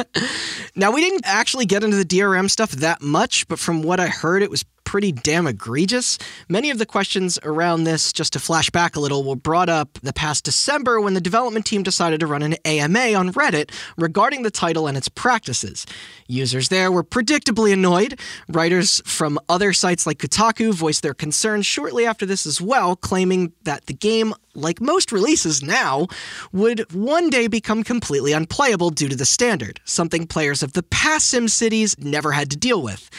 Now, 0.77 0.90
we 0.90 1.02
didn't 1.02 1.24
actually 1.24 1.66
get 1.66 1.85
into 1.85 1.97
the 1.97 2.05
DRM 2.05 2.51
stuff 2.51 2.73
that 2.73 3.01
much, 3.01 3.47
but 3.47 3.61
from 3.61 3.82
what 3.82 4.01
I 4.01 4.09
heard, 4.09 4.43
it 4.43 4.51
was 4.51 4.65
pretty 4.85 5.12
damn 5.12 5.47
egregious. 5.47 6.19
Many 6.48 6.70
of 6.70 6.78
the 6.78 6.86
questions 6.86 7.39
around 7.43 7.85
this, 7.85 8.12
just 8.12 8.32
to 8.35 8.39
flash 8.39 8.70
back 8.70 8.97
a 8.97 9.01
little, 9.01 9.24
were 9.24 9.36
brought 9.36 9.69
up 9.69 9.98
the 10.02 10.12
past 10.12 10.44
December 10.44 11.01
when 11.01 11.15
the 11.15 11.20
development 11.20 11.66
team 11.66 11.82
decided 11.82 12.20
to 12.20 12.27
run 12.27 12.43
an 12.43 12.55
AMA 12.65 13.15
on 13.15 13.32
Reddit 13.32 13.70
regarding 13.97 14.43
the 14.43 14.51
title 14.51 14.86
and 14.86 14.97
its 14.97 15.09
practices. 15.09 15.86
Users 16.28 16.69
there 16.69 16.93
were 16.93 17.05
predictably 17.05 17.73
annoyed. 17.73 18.19
Writers 18.48 19.02
from 19.05 19.39
other 19.48 19.73
sites 19.73 20.06
like 20.06 20.19
Kotaku 20.19 20.73
voiced 20.73 21.02
their 21.02 21.15
concerns 21.15 21.66
shortly 21.66 22.06
after 22.06 22.27
this 22.27 22.47
as 22.47 22.61
well, 22.61 22.97
claiming 22.97 23.52
that 23.65 23.86
the 23.86 23.94
game 23.94 24.35
like 24.55 24.81
most 24.81 25.12
releases 25.12 25.62
now, 25.62 26.06
would 26.52 26.93
one 26.93 27.31
day 27.31 27.47
become 27.47 27.82
completely 27.82 28.32
unplayable 28.32 28.90
due 28.90 29.09
to 29.09 29.16
the 29.16 29.24
standard, 29.24 29.81
something 29.85 30.27
players 30.27 30.62
of 30.62 30.73
the 30.73 30.82
past 30.85 31.32
SimCities 31.32 32.02
never 32.02 32.32
had 32.32 32.51
to 32.51 32.56
deal 32.56 32.82
with. 32.82 33.11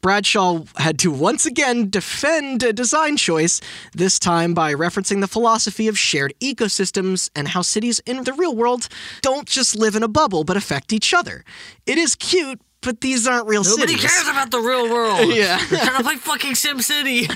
Bradshaw 0.00 0.64
had 0.76 0.98
to 1.00 1.10
once 1.10 1.46
again 1.46 1.90
defend 1.90 2.62
a 2.62 2.72
design 2.72 3.16
choice, 3.16 3.60
this 3.92 4.18
time 4.18 4.54
by 4.54 4.72
referencing 4.72 5.20
the 5.20 5.26
philosophy 5.26 5.88
of 5.88 5.98
shared 5.98 6.32
ecosystems 6.40 7.30
and 7.34 7.48
how 7.48 7.62
cities 7.62 8.00
in 8.06 8.24
the 8.24 8.32
real 8.32 8.54
world 8.54 8.88
don't 9.22 9.48
just 9.48 9.76
live 9.76 9.96
in 9.96 10.02
a 10.02 10.08
bubble 10.08 10.44
but 10.44 10.56
affect 10.56 10.92
each 10.92 11.12
other. 11.12 11.44
It 11.86 11.98
is 11.98 12.14
cute, 12.14 12.60
but 12.82 13.00
these 13.00 13.26
aren't 13.26 13.46
real 13.48 13.64
Nobody 13.64 13.94
cities. 13.94 14.10
cares 14.12 14.28
about 14.28 14.50
the 14.50 14.58
real 14.60 14.88
world. 14.90 15.32
Yeah. 15.34 15.58
They're 15.68 15.80
trying 15.84 15.96
to 15.98 16.02
play 16.04 16.16
fucking 16.16 16.52
SimCity. 16.52 17.26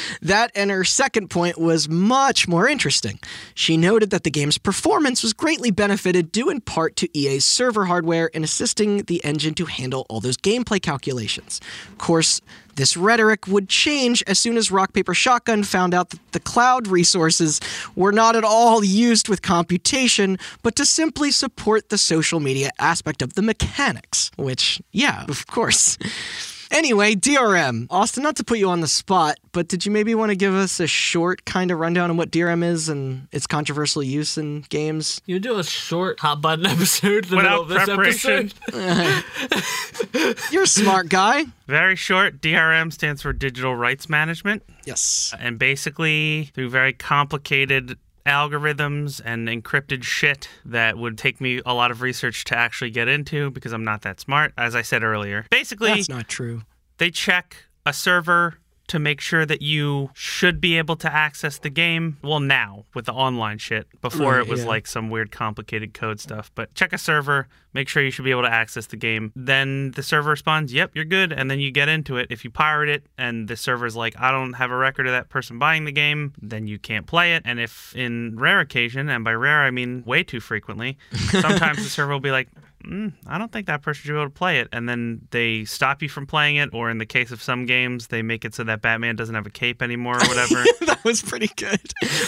That 0.22 0.50
and 0.54 0.70
her 0.70 0.84
second 0.84 1.28
point 1.30 1.58
was 1.58 1.88
much 1.88 2.46
more 2.46 2.68
interesting. 2.68 3.18
She 3.54 3.76
noted 3.78 4.10
that 4.10 4.22
the 4.24 4.30
game's 4.30 4.58
performance 4.58 5.22
was 5.22 5.32
greatly 5.32 5.70
benefited 5.70 6.30
due 6.30 6.50
in 6.50 6.60
part 6.60 6.96
to 6.96 7.18
EA's 7.18 7.44
server 7.46 7.86
hardware 7.86 8.26
in 8.26 8.44
assisting 8.44 8.98
the 9.04 9.24
engine 9.24 9.54
to 9.54 9.64
handle 9.64 10.04
all 10.10 10.20
those 10.20 10.36
gameplay 10.36 10.80
calculations. 10.82 11.60
Of 11.88 11.98
course, 11.98 12.40
this 12.80 12.96
rhetoric 12.96 13.46
would 13.46 13.68
change 13.68 14.24
as 14.26 14.38
soon 14.38 14.56
as 14.56 14.70
Rock 14.70 14.94
Paper 14.94 15.12
Shotgun 15.12 15.62
found 15.64 15.92
out 15.92 16.10
that 16.10 16.32
the 16.32 16.40
cloud 16.40 16.88
resources 16.88 17.60
were 17.94 18.10
not 18.10 18.36
at 18.36 18.44
all 18.44 18.82
used 18.82 19.28
with 19.28 19.42
computation, 19.42 20.38
but 20.62 20.76
to 20.76 20.86
simply 20.86 21.30
support 21.30 21.90
the 21.90 21.98
social 21.98 22.40
media 22.40 22.70
aspect 22.78 23.20
of 23.20 23.34
the 23.34 23.42
mechanics. 23.42 24.30
Which, 24.36 24.80
yeah, 24.92 25.24
of 25.28 25.46
course. 25.46 25.98
Anyway, 26.70 27.14
DRM. 27.14 27.86
Austin, 27.90 28.22
not 28.22 28.36
to 28.36 28.44
put 28.44 28.58
you 28.58 28.68
on 28.70 28.80
the 28.80 28.86
spot, 28.88 29.38
but 29.52 29.66
did 29.68 29.84
you 29.84 29.90
maybe 29.92 30.14
want 30.14 30.30
to 30.30 30.36
give 30.36 30.54
us 30.54 30.78
a 30.80 30.86
short 30.86 31.44
kind 31.44 31.70
of 31.70 31.78
rundown 31.78 32.10
on 32.10 32.16
what 32.16 32.30
DRM 32.30 32.62
is 32.62 32.88
and 32.88 33.26
its 33.32 33.46
controversial 33.46 34.02
use 34.02 34.38
in 34.38 34.62
games? 34.68 35.20
you 35.26 35.38
do 35.40 35.58
a 35.58 35.64
short 35.64 36.20
hot 36.20 36.40
button 36.40 36.66
episode 36.74 37.24
in 37.24 37.30
the 37.30 37.36
Without 37.36 37.68
middle 37.68 37.82
of 37.84 37.86
this 37.86 38.22
preparation. 38.22 38.52
episode. 38.68 40.52
You're 40.52 40.62
a 40.64 40.66
smart 40.66 41.08
guy. 41.08 41.44
Very 41.66 41.96
short. 41.96 42.40
DRM 42.40 42.92
stands 42.92 43.22
for 43.22 43.32
Digital 43.32 43.74
Rights 43.74 44.08
Management. 44.08 44.62
Yes. 44.84 45.34
And 45.38 45.58
basically, 45.58 46.50
through 46.54 46.70
very 46.70 46.92
complicated 46.92 47.98
algorithms 48.30 49.20
and 49.24 49.48
encrypted 49.48 50.02
shit 50.04 50.48
that 50.64 50.96
would 50.96 51.18
take 51.18 51.40
me 51.40 51.60
a 51.66 51.74
lot 51.74 51.90
of 51.90 52.00
research 52.00 52.44
to 52.44 52.56
actually 52.56 52.90
get 52.90 53.08
into 53.08 53.50
because 53.50 53.72
I'm 53.72 53.84
not 53.84 54.02
that 54.02 54.20
smart, 54.20 54.52
as 54.56 54.74
I 54.74 54.82
said 54.82 55.02
earlier. 55.02 55.46
Basically, 55.50 55.90
That's 55.90 56.08
not 56.08 56.28
true. 56.28 56.62
they 56.98 57.10
check 57.10 57.56
a 57.84 57.92
server 57.92 58.58
to 58.90 58.98
make 58.98 59.20
sure 59.20 59.46
that 59.46 59.62
you 59.62 60.10
should 60.14 60.60
be 60.60 60.76
able 60.76 60.96
to 60.96 61.12
access 61.12 61.58
the 61.58 61.70
game. 61.70 62.18
Well, 62.22 62.40
now 62.40 62.86
with 62.92 63.06
the 63.06 63.12
online 63.12 63.58
shit. 63.58 63.86
Before 64.00 64.32
Right, 64.32 64.40
it 64.40 64.48
was 64.48 64.62
yeah. 64.62 64.66
like 64.66 64.88
some 64.88 65.10
weird 65.10 65.30
complicated 65.30 65.94
code 65.94 66.18
stuff. 66.18 66.50
But 66.56 66.74
check 66.74 66.92
a 66.92 66.98
server, 66.98 67.46
make 67.72 67.88
sure 67.88 68.02
you 68.02 68.10
should 68.10 68.24
be 68.24 68.32
able 68.32 68.42
to 68.42 68.52
access 68.52 68.86
the 68.86 68.96
game. 68.96 69.32
Then 69.36 69.92
the 69.92 70.02
server 70.02 70.30
responds, 70.30 70.72
"Yep, 70.72 70.90
you're 70.94 71.04
good." 71.04 71.32
And 71.32 71.48
then 71.48 71.60
you 71.60 71.70
get 71.70 71.88
into 71.88 72.16
it. 72.16 72.26
If 72.30 72.44
you 72.44 72.50
pirate 72.50 72.88
it 72.88 73.06
and 73.16 73.46
the 73.46 73.56
server's 73.56 73.94
like, 73.94 74.14
"I 74.18 74.32
don't 74.32 74.54
have 74.54 74.72
a 74.72 74.76
record 74.76 75.06
of 75.06 75.12
that 75.12 75.28
person 75.28 75.60
buying 75.60 75.84
the 75.84 75.92
game," 75.92 76.32
then 76.42 76.66
you 76.66 76.80
can't 76.80 77.06
play 77.06 77.34
it. 77.34 77.42
And 77.44 77.60
if 77.60 77.94
in 77.94 78.36
rare 78.36 78.58
occasion, 78.58 79.08
and 79.08 79.22
by 79.22 79.34
rare 79.34 79.62
I 79.62 79.70
mean 79.70 80.02
way 80.04 80.24
too 80.24 80.40
frequently, 80.40 80.98
sometimes 81.30 81.78
the 81.78 81.84
server 81.88 82.10
will 82.12 82.18
be 82.18 82.32
like, 82.32 82.48
mm, 82.84 83.12
I 83.26 83.38
don't 83.38 83.50
think 83.52 83.66
that 83.66 83.82
person 83.82 84.02
should 84.02 84.12
be 84.12 84.16
able 84.16 84.24
to 84.26 84.30
play 84.30 84.60
it. 84.60 84.68
And 84.72 84.88
then 84.88 85.20
they 85.30 85.64
stop 85.64 86.02
you 86.02 86.08
from 86.08 86.26
playing 86.26 86.56
it, 86.56 86.70
or 86.72 86.90
in 86.90 86.98
the 86.98 87.06
case 87.06 87.30
of 87.30 87.42
some 87.42 87.66
games, 87.66 88.08
they 88.08 88.22
make 88.22 88.44
it 88.44 88.54
so 88.54 88.64
that 88.64 88.82
Batman 88.82 89.16
doesn't 89.16 89.34
have 89.34 89.46
a 89.46 89.50
cape 89.50 89.82
anymore 89.82 90.16
or 90.16 90.26
whatever. 90.28 90.64
that 90.86 91.00
was 91.04 91.22
pretty 91.22 91.48
good. 91.56 91.80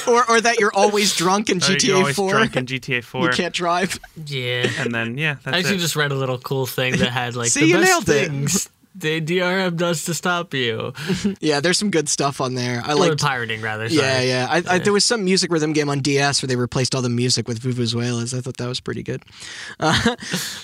Or, 0.07 0.29
or 0.31 0.41
that 0.41 0.59
you're 0.61 0.75
always 0.75 1.15
drunk 1.15 1.51
in 1.51 1.57
Or 1.63 1.71
you're 1.71 1.77
GTA 1.79 1.97
always 1.97 2.17
4. 2.17 2.31
drunk 2.31 2.57
in 2.57 2.67
GTA 2.67 3.05
4. 3.05 3.23
you 3.27 3.31
can't 3.33 3.55
drive. 3.55 3.99
yeah. 4.27 4.69
And 4.79 4.95
then, 4.95 5.19
yeah, 5.19 5.37
I 5.47 5.59
actually 5.59 5.77
it. 5.77 5.79
just 5.81 5.97
read 5.97 6.13
a 6.13 6.17
little 6.17 6.39
cool 6.39 6.67
thing 6.67 6.97
that 6.99 7.11
had 7.11 7.37
like 7.37 7.51
See, 7.51 7.61
the 7.61 7.67
you 7.67 7.75
best 7.79 8.07
nailed 8.09 8.33
it. 8.47 8.69
The 8.95 9.21
DRM 9.21 9.77
does 9.77 10.05
to 10.05 10.15
stop 10.15 10.55
you. 10.55 10.93
Yeah, 11.41 11.61
there's 11.61 11.79
some 11.79 11.91
good 11.91 12.09
stuff 12.09 12.41
on 12.41 12.55
there. 12.55 12.83
I 12.85 12.93
like. 12.93 13.19
pirating, 13.19 13.63
rather. 13.63 13.89
Sorry. 13.89 14.01
Yeah, 14.01 14.21
yeah. 14.21 14.47
I, 14.49 14.63
I, 14.75 14.79
there 14.79 14.93
was 14.93 15.05
some 15.05 15.25
music 15.25 15.51
rhythm 15.51 15.73
game 15.73 15.89
on 15.89 16.01
DS 16.01 16.43
where 16.43 16.47
they 16.49 16.57
replaced 16.57 16.95
all 16.95 17.03
the 17.03 17.09
music 17.09 17.49
with 17.49 17.61
vuvuzelas. 17.61 18.37
I 18.37 18.41
thought 18.41 18.57
that 18.59 18.69
was 18.69 18.81
pretty 18.81 19.03
good. 19.03 19.23
Uh, 19.81 20.15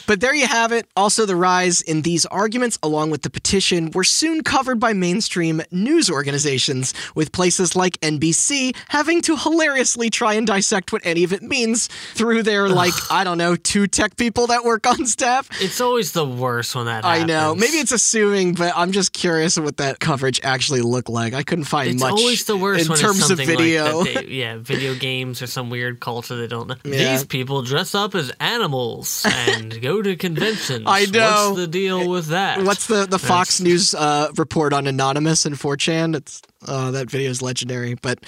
but 0.07 0.21
there 0.21 0.35
you 0.35 0.47
have 0.47 0.71
it. 0.71 0.87
Also, 0.97 1.27
the 1.27 1.35
rise 1.35 1.81
in 1.83 2.03
these 2.03 2.25
arguments, 2.27 2.79
along 2.83 3.11
with 3.11 3.23
the 3.23 3.31
petition, 3.31 3.91
were 3.93 4.05
soon 4.05 4.45
covered 4.45 4.79
by 4.79 4.93
mainstream 4.93 5.61
news 5.73 6.09
organizations, 6.09 6.95
with 7.17 7.33
places 7.33 7.75
like 7.75 7.99
NBC 8.01 8.77
having 8.89 9.21
to 9.23 9.37
hilariously 9.37 10.09
try 10.11 10.35
and 10.35 10.47
dissect 10.47 10.93
what 10.93 11.03
any 11.05 11.25
of 11.25 11.33
it 11.33 11.43
means 11.43 11.89
through 12.15 12.43
their, 12.45 12.69
like, 12.69 12.93
I 13.11 13.25
don't 13.25 13.39
know, 13.39 13.57
two 13.57 13.87
tech 13.89 14.17
people 14.17 14.47
that 14.49 14.65
work 14.65 14.87
on 14.87 15.07
staff. 15.07 15.49
It's 15.61 15.81
always 15.81 16.13
the 16.13 16.27
worst 16.27 16.75
when 16.77 16.87
that 16.87 17.05
I 17.05 17.25
know. 17.25 17.55
Maybe 17.55 17.79
it's 17.79 17.93
assuming, 18.19 18.55
but 18.55 18.73
I'm 18.77 18.93
just 18.93 19.13
curious 19.13 19.59
what 19.59 19.79
that 19.79 20.01
coverage 20.01 20.41
actually 20.43 20.83
looked 20.83 21.09
like. 21.09 21.35
I 21.35 21.43
couldn't 21.43 21.65
find 21.65 21.91
It's 21.91 22.01
much 22.01 22.13
It's 22.13 22.23
always 22.23 22.45
the 22.45 22.57
worst 22.57 22.85
in 22.85 22.91
when 22.91 22.99
terms 22.99 23.19
it's 23.21 23.31
of 23.31 23.39
something 23.39 23.47
video. 23.47 23.99
Like 24.01 24.15
that 24.15 24.27
they, 24.27 24.33
yeah, 24.33 24.57
video 24.59 24.95
games 24.95 25.43
or 25.43 25.47
some 25.47 25.71
weird 25.71 26.01
culture 26.01 26.37
they 26.37 26.47
don't 26.47 26.69
know. 26.69 26.77
Yeah. 26.85 27.13
These 27.13 27.25
people 27.25 27.63
dress 27.63 27.95
up 27.95 28.15
as 28.15 28.31
animals 28.41 29.25
and 29.29 29.81
go 29.83 30.03
to 30.03 30.17
conventions. 30.17 30.85
I 30.87 31.07
know. 31.07 31.51
What's 31.51 31.61
the 31.61 31.67
deal 31.67 32.09
with 32.09 32.27
that? 32.29 32.63
What's 32.63 32.87
the, 32.87 33.07
the 33.07 33.19
Fox 33.19 33.61
News 33.61 33.95
uh, 33.95 34.31
report 34.37 34.73
on 34.73 34.87
Anonymous 34.87 35.47
and 35.47 35.57
4chan? 35.57 36.17
It's 36.17 36.43
uh, 36.67 36.91
that 36.91 37.09
video 37.11 37.31
is 37.31 37.41
legendary, 37.41 37.95
but 37.95 38.19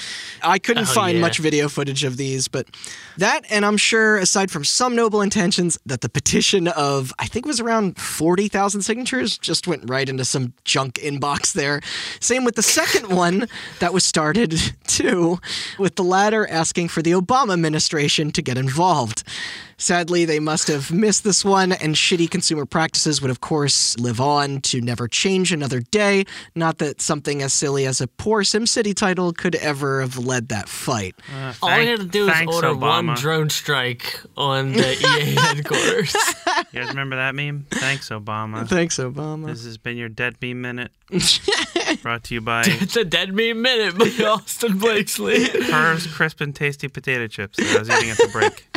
I 0.42 0.58
couldn't 0.58 0.84
Oh, 0.88 0.92
find 0.94 1.16
yeah. 1.16 1.20
much 1.20 1.38
video 1.38 1.68
footage 1.68 2.04
of 2.04 2.16
these. 2.16 2.46
But 2.48 2.66
that, 3.18 3.40
and 3.50 3.66
I'm 3.66 3.76
sure, 3.76 4.18
aside 4.18 4.50
from 4.50 4.64
some 4.64 4.94
noble 4.94 5.20
intentions, 5.20 5.78
that 5.86 6.00
the 6.00 6.08
petition 6.08 6.68
of 6.68 7.12
I 7.18 7.26
think 7.26 7.44
it 7.46 7.48
was 7.48 7.60
around 7.60 7.98
40,000 7.98 8.82
signatures 8.82 9.36
just 9.38 9.66
went 9.66 9.88
right 9.90 10.08
into 10.08 10.24
some 10.24 10.52
junk 10.64 10.94
inbox 10.94 11.52
there. 11.52 11.80
Same 12.20 12.44
with 12.44 12.54
the 12.54 12.62
second 12.62 13.08
one 13.16 13.48
that 13.80 13.92
was 13.92 14.04
started 14.04 14.54
too, 14.86 15.38
with 15.78 15.96
the 15.96 16.04
latter 16.04 16.46
asking 16.48 16.88
for 16.88 17.02
the 17.02 17.12
Obama 17.12 17.52
administration 17.54 18.30
to 18.32 18.42
get 18.42 18.56
involved. 18.56 19.24
Sadly, 19.80 20.26
they 20.26 20.40
must 20.40 20.68
have 20.68 20.92
missed 20.92 21.24
this 21.24 21.42
one, 21.42 21.72
and 21.72 21.94
shitty 21.94 22.30
consumer 22.30 22.66
practices 22.66 23.22
would, 23.22 23.30
of 23.30 23.40
course, 23.40 23.98
live 23.98 24.20
on 24.20 24.60
to 24.60 24.80
never 24.82 25.08
change 25.08 25.52
another 25.54 25.80
day. 25.80 26.26
Not 26.54 26.76
that 26.78 27.00
something 27.00 27.40
as 27.42 27.54
silly 27.54 27.86
as 27.86 28.00
a 28.02 28.06
poor 28.06 28.42
SimCity 28.42 28.94
title 28.94 29.32
could 29.32 29.54
ever 29.54 30.02
have 30.02 30.18
led 30.18 30.50
that 30.50 30.68
fight. 30.68 31.16
Uh, 31.34 31.54
All 31.62 31.70
I 31.70 31.78
had 31.86 32.00
to 32.00 32.04
do 32.06 32.26
is 32.28 32.32
thanks, 32.34 32.54
order 32.54 32.74
one 32.74 33.14
drone 33.14 33.48
strike 33.48 34.20
on 34.36 34.72
the 34.72 34.92
EA 34.92 35.34
headquarters. 35.40 36.14
You 36.72 36.80
guys 36.80 36.88
remember 36.90 37.16
that 37.16 37.34
meme? 37.34 37.66
Thanks, 37.70 38.10
Obama. 38.10 38.68
Thanks, 38.68 38.98
Obama. 38.98 39.46
This 39.46 39.64
has 39.64 39.78
been 39.78 39.96
your 39.96 40.10
Dead 40.10 40.36
Meme 40.42 40.60
Minute. 40.60 40.90
Brought 42.02 42.24
to 42.24 42.34
you 42.34 42.42
by 42.42 42.64
it's 42.66 42.96
a 42.96 43.04
dead 43.04 43.34
meme 43.34 43.62
minute 43.62 43.98
by 43.98 44.24
Austin 44.24 44.78
Blakesley. 44.78 45.48
Herr's 45.48 46.06
Crisp 46.06 46.40
and 46.40 46.54
Tasty 46.54 46.86
Potato 46.88 47.26
Chips 47.26 47.56
that 47.58 47.76
I 47.76 47.78
was 47.80 47.90
eating 47.90 48.10
at 48.10 48.16
the 48.18 48.28
break. 48.30 48.68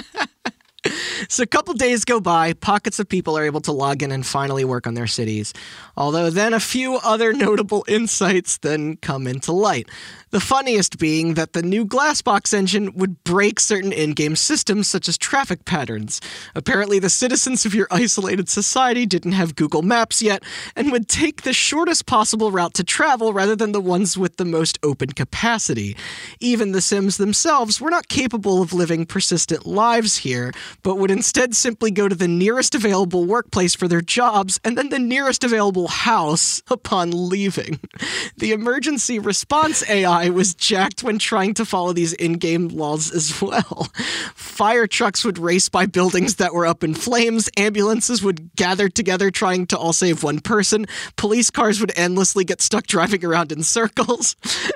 So 1.30 1.44
a 1.44 1.48
couple 1.48 1.74
days 1.74 2.06
go 2.06 2.20
by, 2.20 2.54
pockets 2.54 3.00
of 3.00 3.08
people 3.08 3.38
are 3.38 3.46
able 3.46 3.62
to 3.62 3.72
log 3.72 4.04
in 4.04 4.12
and 4.12 4.26
finally 4.26 4.66
work 4.66 4.86
on 4.86 4.94
their 4.94 5.08
cities. 5.08 5.54
Although 5.96 6.30
then 6.30 6.54
a 6.54 6.60
few 6.60 6.96
other 6.98 7.34
notable 7.34 7.86
insights 7.88 8.58
then 8.58 8.98
come 8.98 9.28
into 9.28 9.52
light. 9.52 9.90
The 10.32 10.40
funniest 10.40 10.98
being 10.98 11.36
that 11.36 11.54
the 11.54 11.62
new 11.62 11.86
Glassbox 11.86 12.56
engine 12.56 12.94
would 12.96 13.24
break 13.24 13.60
certain 13.60 13.92
in 13.92 14.14
game 14.14 14.36
systems, 14.36 14.88
such 14.88 15.08
as 15.08 15.16
traffic 15.16 15.64
patterns. 15.64 16.20
Apparently, 16.56 16.98
the 16.98 17.10
citizens 17.10 17.66
of 17.66 17.76
your 17.76 17.88
isolated 17.92 18.50
society 18.50 19.06
didn't 19.06 19.34
have 19.34 19.56
Google 19.56 19.84
Maps 19.84 20.24
yet 20.24 20.44
and 20.76 20.92
would 20.92 21.08
take 21.08 21.44
the 21.44 21.54
shortest 21.54 22.08
possible 22.08 22.52
route 22.52 22.74
to 22.74 22.84
travel 22.84 23.32
rather 23.32 23.56
than 23.56 23.74
the 23.74 23.80
ones 23.80 24.18
with 24.18 24.38
the 24.38 24.46
most 24.46 24.80
open 24.82 25.12
capacity. 25.12 25.96
Even 26.40 26.72
the 26.72 26.82
Sims 26.82 27.18
themselves 27.18 27.80
were 27.80 27.92
not 27.92 28.08
capable 28.08 28.62
of 28.62 28.74
living 28.74 29.06
persistent 29.06 29.68
lives 29.68 30.18
here, 30.18 30.52
but 30.82 30.98
would 30.98 31.12
instead 31.12 31.56
simply 31.56 31.92
go 31.92 32.08
to 32.08 32.16
the 32.16 32.28
nearest 32.28 32.74
available 32.74 33.26
workplace 33.26 33.76
for 33.76 33.88
their 33.88 34.02
jobs 34.02 34.60
and 34.64 34.78
then 34.78 34.90
the 34.90 35.00
nearest 35.00 35.44
available 35.44 35.88
house 35.88 36.62
upon 36.70 37.12
leaving. 37.30 37.80
The 38.36 38.52
emergency 38.52 39.20
response 39.20 39.88
AI 39.90 40.30
was 40.30 40.54
jacked 40.54 41.04
when 41.04 41.18
trying 41.18 41.54
to 41.54 41.66
follow 41.66 41.94
these 41.94 42.14
in 42.14 42.34
game 42.34 42.68
laws 42.68 43.12
as 43.12 43.42
well. 43.42 43.90
Fire 44.36 44.88
trucks 44.88 45.24
would 45.24 45.38
race 45.38 45.70
by 45.70 45.86
buildings 45.86 46.36
that 46.36 46.54
were 46.54 46.66
up 46.66 46.84
in 46.84 46.94
flames, 46.94 47.50
ambulances 47.56 48.22
would 48.24 48.54
gather 48.56 48.90
together 48.90 49.32
trying 49.32 49.68
to 49.68 49.78
all 49.78 49.94
save 49.94 50.24
one 50.24 50.40
person, 50.40 50.86
police 51.16 51.50
cars 51.50 51.80
would 51.80 51.94
endlessly 51.96 52.44
get 52.44 52.62
stuck 52.62 52.86
driving 52.88 53.24
around 53.24 53.52
in 53.52 53.64
circles. 53.64 54.36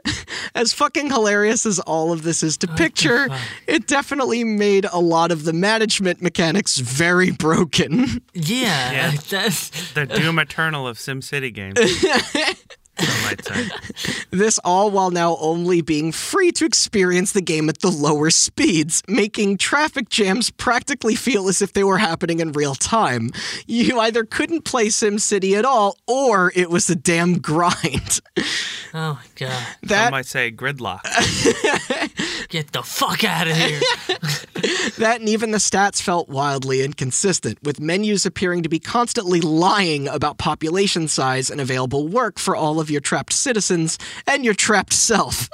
as 0.56 0.72
fucking 0.72 1.10
hilarious 1.10 1.66
as 1.66 1.80
all 1.80 2.14
of 2.14 2.24
this 2.24 2.44
is 2.44 2.58
to 2.58 2.68
picture, 2.68 3.28
it 3.66 3.88
definitely 3.88 4.44
made 4.44 4.86
a 4.86 5.00
lot 5.00 5.32
of 5.32 5.44
the 5.44 5.54
management 5.54 5.87
mechanics 6.22 6.78
very 6.78 7.32
broken. 7.46 8.22
Yeah, 8.34 8.92
Yeah. 8.92 9.12
that's 9.30 9.94
The 9.94 10.06
Doom 10.06 10.40
Eternal 10.40 10.88
of 10.88 10.98
SimCity 10.98 11.54
games. 11.54 11.80
Some. 13.44 13.70
This 14.32 14.58
all 14.66 14.90
while 14.90 15.12
now 15.12 15.38
only 15.40 15.82
being 15.82 16.12
free 16.12 16.52
to 16.54 16.66
experience 16.66 17.32
the 17.32 17.42
game 17.44 17.70
at 17.70 17.82
the 17.82 17.92
lower 17.92 18.32
speeds, 18.32 19.04
making 19.08 19.58
traffic 19.60 20.10
jams 20.10 20.50
practically 20.50 21.14
feel 21.14 21.48
as 21.48 21.62
if 21.62 21.74
they 21.74 21.84
were 21.84 22.00
happening 22.00 22.40
in 22.40 22.54
real 22.54 22.74
time. 22.74 23.30
You 23.68 24.00
either 24.00 24.24
couldn't 24.24 24.64
play 24.64 24.88
SimCity 24.88 25.56
at 25.56 25.64
all, 25.64 25.98
or 26.08 26.52
it 26.56 26.72
was 26.72 26.90
a 26.90 26.96
damn 26.96 27.38
grind. 27.38 28.20
oh 28.96 29.14
my 29.14 29.20
god. 29.36 29.68
Some 29.88 30.12
might 30.12 30.26
say 30.26 30.52
gridlock. 30.52 31.02
Get 32.50 32.72
the 32.72 32.82
fuck 32.82 33.24
out 33.26 33.48
of 33.48 33.58
here. 33.58 33.80
that 35.00 35.18
and 35.20 35.28
even 35.28 35.52
the 35.52 35.58
stats 35.58 36.02
felt 36.02 36.30
wildly 36.30 36.82
inconsistent, 36.82 37.58
with 37.62 37.82
menus 37.82 38.26
appearing 38.26 38.64
to 38.64 38.70
be 38.70 38.80
constantly 38.80 39.42
lying 39.42 40.08
about 40.08 40.38
population 40.38 41.10
size 41.10 41.50
and 41.50 41.60
available 41.60 42.08
work 42.08 42.40
for 42.40 42.56
all 42.56 42.80
of 42.80 42.90
your 42.90 43.02
trapped 43.02 43.34
citizens 43.34 43.98
and 44.26 44.46
your 44.46 44.54
trapped 44.54 44.94
self. 44.94 45.50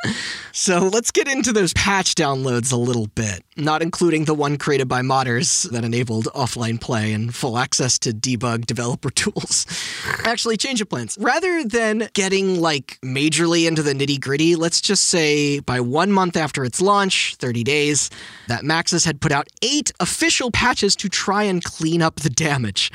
So 0.51 0.87
let's 0.87 1.09
get 1.09 1.27
into 1.27 1.51
those 1.51 1.73
patch 1.73 2.13
downloads 2.13 2.71
a 2.71 2.75
little 2.75 3.07
bit, 3.07 3.43
not 3.57 3.81
including 3.81 4.25
the 4.25 4.35
one 4.35 4.57
created 4.57 4.87
by 4.87 5.01
modders 5.01 5.67
that 5.71 5.83
enabled 5.83 6.25
offline 6.25 6.79
play 6.79 7.11
and 7.11 7.33
full 7.33 7.57
access 7.57 7.97
to 7.99 8.11
debug 8.11 8.67
developer 8.67 9.09
tools. 9.15 9.65
Actually, 10.25 10.57
change 10.57 10.79
of 10.79 10.89
plans. 10.89 11.17
Rather 11.19 11.63
than 11.63 12.07
getting 12.13 12.61
like 12.61 12.99
majorly 13.01 13.67
into 13.67 13.81
the 13.81 13.93
nitty 13.93 14.21
gritty, 14.21 14.55
let's 14.55 14.79
just 14.79 15.07
say 15.07 15.59
by 15.59 15.79
one 15.79 16.11
month 16.11 16.37
after 16.37 16.63
its 16.63 16.82
launch, 16.83 17.35
30 17.39 17.63
days, 17.63 18.09
that 18.47 18.63
Maxis 18.63 19.05
had 19.05 19.21
put 19.21 19.31
out 19.31 19.47
eight 19.61 19.91
official 19.99 20.51
patches 20.51 20.95
to 20.97 21.09
try 21.09 21.43
and 21.43 21.63
clean 21.63 22.01
up 22.01 22.17
the 22.17 22.29
damage. 22.29 22.91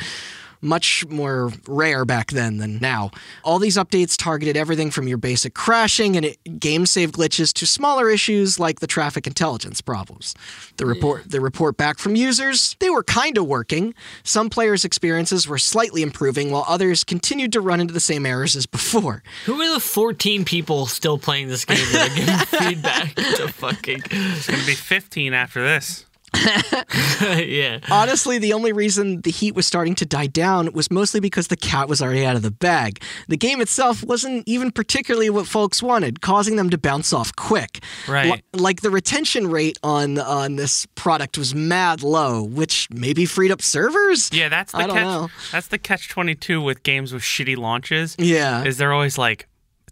Much 0.60 1.06
more 1.06 1.52
rare 1.66 2.04
back 2.04 2.30
then 2.30 2.58
than 2.58 2.78
now. 2.78 3.10
All 3.44 3.58
these 3.58 3.76
updates 3.76 4.16
targeted 4.16 4.56
everything 4.56 4.90
from 4.90 5.06
your 5.06 5.18
basic 5.18 5.54
crashing 5.54 6.16
and 6.16 6.34
game 6.58 6.86
save 6.86 7.12
glitches 7.12 7.52
to 7.54 7.66
smaller 7.66 8.10
issues 8.10 8.58
like 8.58 8.80
the 8.80 8.86
traffic 8.86 9.26
intelligence 9.26 9.80
problems. 9.80 10.34
The 10.76 10.86
report, 10.86 11.30
the 11.30 11.40
report 11.40 11.76
back 11.76 11.98
from 11.98 12.16
users, 12.16 12.76
they 12.80 12.90
were 12.90 13.02
kind 13.02 13.38
of 13.38 13.46
working. 13.46 13.94
Some 14.22 14.50
players' 14.50 14.84
experiences 14.84 15.46
were 15.46 15.58
slightly 15.58 16.02
improving, 16.02 16.50
while 16.50 16.64
others 16.68 17.04
continued 17.04 17.52
to 17.52 17.60
run 17.60 17.80
into 17.80 17.94
the 17.94 18.00
same 18.00 18.26
errors 18.26 18.56
as 18.56 18.66
before. 18.66 19.22
Who 19.46 19.60
are 19.60 19.74
the 19.74 19.80
14 19.80 20.44
people 20.44 20.86
still 20.86 21.18
playing 21.18 21.48
this 21.48 21.64
game 21.64 21.78
that 21.92 22.10
are 22.10 22.14
giving 22.14 22.36
feedback 22.72 23.14
to 23.14 23.48
fucking. 23.48 24.02
It's 24.10 24.46
going 24.46 24.60
to 24.60 24.66
be 24.66 24.74
15 24.74 25.34
after 25.34 25.62
this. 25.62 26.04
yeah. 27.20 27.80
Honestly, 27.90 28.38
the 28.38 28.52
only 28.52 28.72
reason 28.72 29.20
the 29.22 29.30
heat 29.30 29.54
was 29.54 29.66
starting 29.66 29.94
to 29.96 30.06
die 30.06 30.26
down 30.26 30.72
was 30.72 30.90
mostly 30.90 31.20
because 31.20 31.48
the 31.48 31.56
cat 31.56 31.88
was 31.88 32.02
already 32.02 32.24
out 32.24 32.36
of 32.36 32.42
the 32.42 32.50
bag. 32.50 33.02
The 33.28 33.36
game 33.36 33.60
itself 33.60 34.04
wasn't 34.04 34.46
even 34.46 34.70
particularly 34.70 35.30
what 35.30 35.46
folks 35.46 35.82
wanted, 35.82 36.20
causing 36.20 36.56
them 36.56 36.70
to 36.70 36.78
bounce 36.78 37.12
off 37.12 37.34
quick. 37.36 37.80
Right. 38.08 38.32
Li- 38.32 38.60
like 38.60 38.80
the 38.82 38.90
retention 38.90 39.48
rate 39.50 39.78
on 39.82 40.18
on 40.18 40.56
this 40.56 40.86
product 40.94 41.38
was 41.38 41.54
mad 41.54 42.02
low, 42.02 42.42
which 42.42 42.88
maybe 42.90 43.24
freed 43.26 43.50
up 43.50 43.62
servers. 43.62 44.30
Yeah, 44.32 44.48
that's 44.48 44.72
the 44.72 44.78
I 44.78 44.86
catch. 44.86 45.30
That's 45.52 45.66
the 45.68 45.78
catch 45.78 46.08
22 46.08 46.60
with 46.60 46.82
games 46.82 47.12
with 47.12 47.22
shitty 47.22 47.56
launches. 47.56 48.16
Yeah. 48.18 48.64
Is 48.64 48.76
they're 48.78 48.92
always 48.92 49.18
like, 49.18 49.48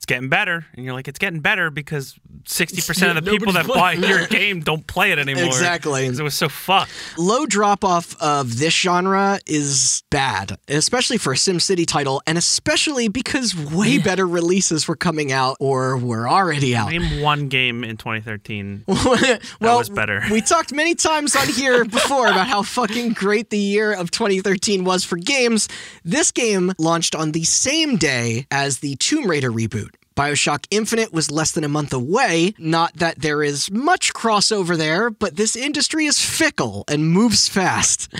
it's 0.07 0.15
getting 0.15 0.29
better, 0.29 0.65
and 0.77 0.85
you're 0.85 0.95
like, 0.95 1.09
it's 1.09 1.19
getting 1.19 1.41
better 1.41 1.69
because 1.69 2.17
60% 2.45 3.17
of 3.19 3.25
the 3.25 3.29
people 3.29 3.53
that 3.55 3.67
Nobody's 3.67 4.01
buy 4.01 4.09
your 4.09 4.25
game 4.29 4.61
don't 4.61 4.87
play 4.87 5.11
it 5.11 5.19
anymore. 5.19 5.47
Exactly. 5.47 6.07
'Cause 6.07 6.21
it 6.21 6.23
was 6.23 6.35
so 6.37 6.49
fucked. 6.49 6.93
Low 7.19 7.45
drop 7.45 7.85
off 7.85 8.15
of 8.23 8.59
this 8.61 8.73
genre 8.73 9.41
is 9.47 10.05
bad, 10.13 10.59
especially 10.69 11.19
for 11.19 11.33
a 11.33 11.37
SimCity 11.37 11.85
title, 11.85 12.23
and 12.25 12.39
especially 12.39 13.09
because 13.09 13.57
way 13.57 13.99
better 13.99 14.29
releases 14.29 14.87
were 14.87 14.95
coming 14.95 15.33
out 15.33 15.57
or 15.59 15.97
were 15.97 16.29
already 16.29 16.77
out. 16.77 16.93
Name 16.93 17.21
one 17.21 17.49
game 17.49 17.83
in 17.83 17.97
2013. 17.97 18.85
well, 19.61 19.79
was 19.79 19.89
better. 19.89 20.23
We 20.31 20.41
talked 20.41 20.73
many 20.73 20.95
times 20.95 21.35
on 21.35 21.49
here 21.49 21.85
before 21.99 22.29
about 22.29 22.47
how 22.47 22.63
fucking 22.63 23.15
great 23.15 23.51
the 23.51 23.59
year 23.59 23.93
of 23.93 24.13
2013 24.13 24.85
was 24.85 25.03
for 25.03 25.17
games. 25.17 25.69
This 26.05 26.31
game 26.31 26.73
launched 26.79 27.17
on 27.17 27.33
the 27.33 27.43
same 27.43 27.97
day 27.97 28.47
as 28.53 28.79
the 28.79 28.95
Tomb 28.97 29.29
Raider 29.29 29.51
reboot. 29.51 29.89
Bioshock 30.17 30.67
Infinite 30.71 31.13
was 31.13 31.31
less 31.31 31.53
than 31.53 31.63
a 31.63 31.69
month 31.69 31.93
away. 31.93 32.55
Not 32.59 32.95
that 32.97 33.21
there 33.21 33.43
is 33.43 33.71
much 33.71 34.15
crossover 34.15 34.77
there, 34.77 35.11
but 35.11 35.37
this 35.37 35.55
industry 35.55 36.07
is 36.07 36.19
fickle 36.21 36.85
and 36.89 37.07
moves 37.11 37.49
fast. 37.49 38.13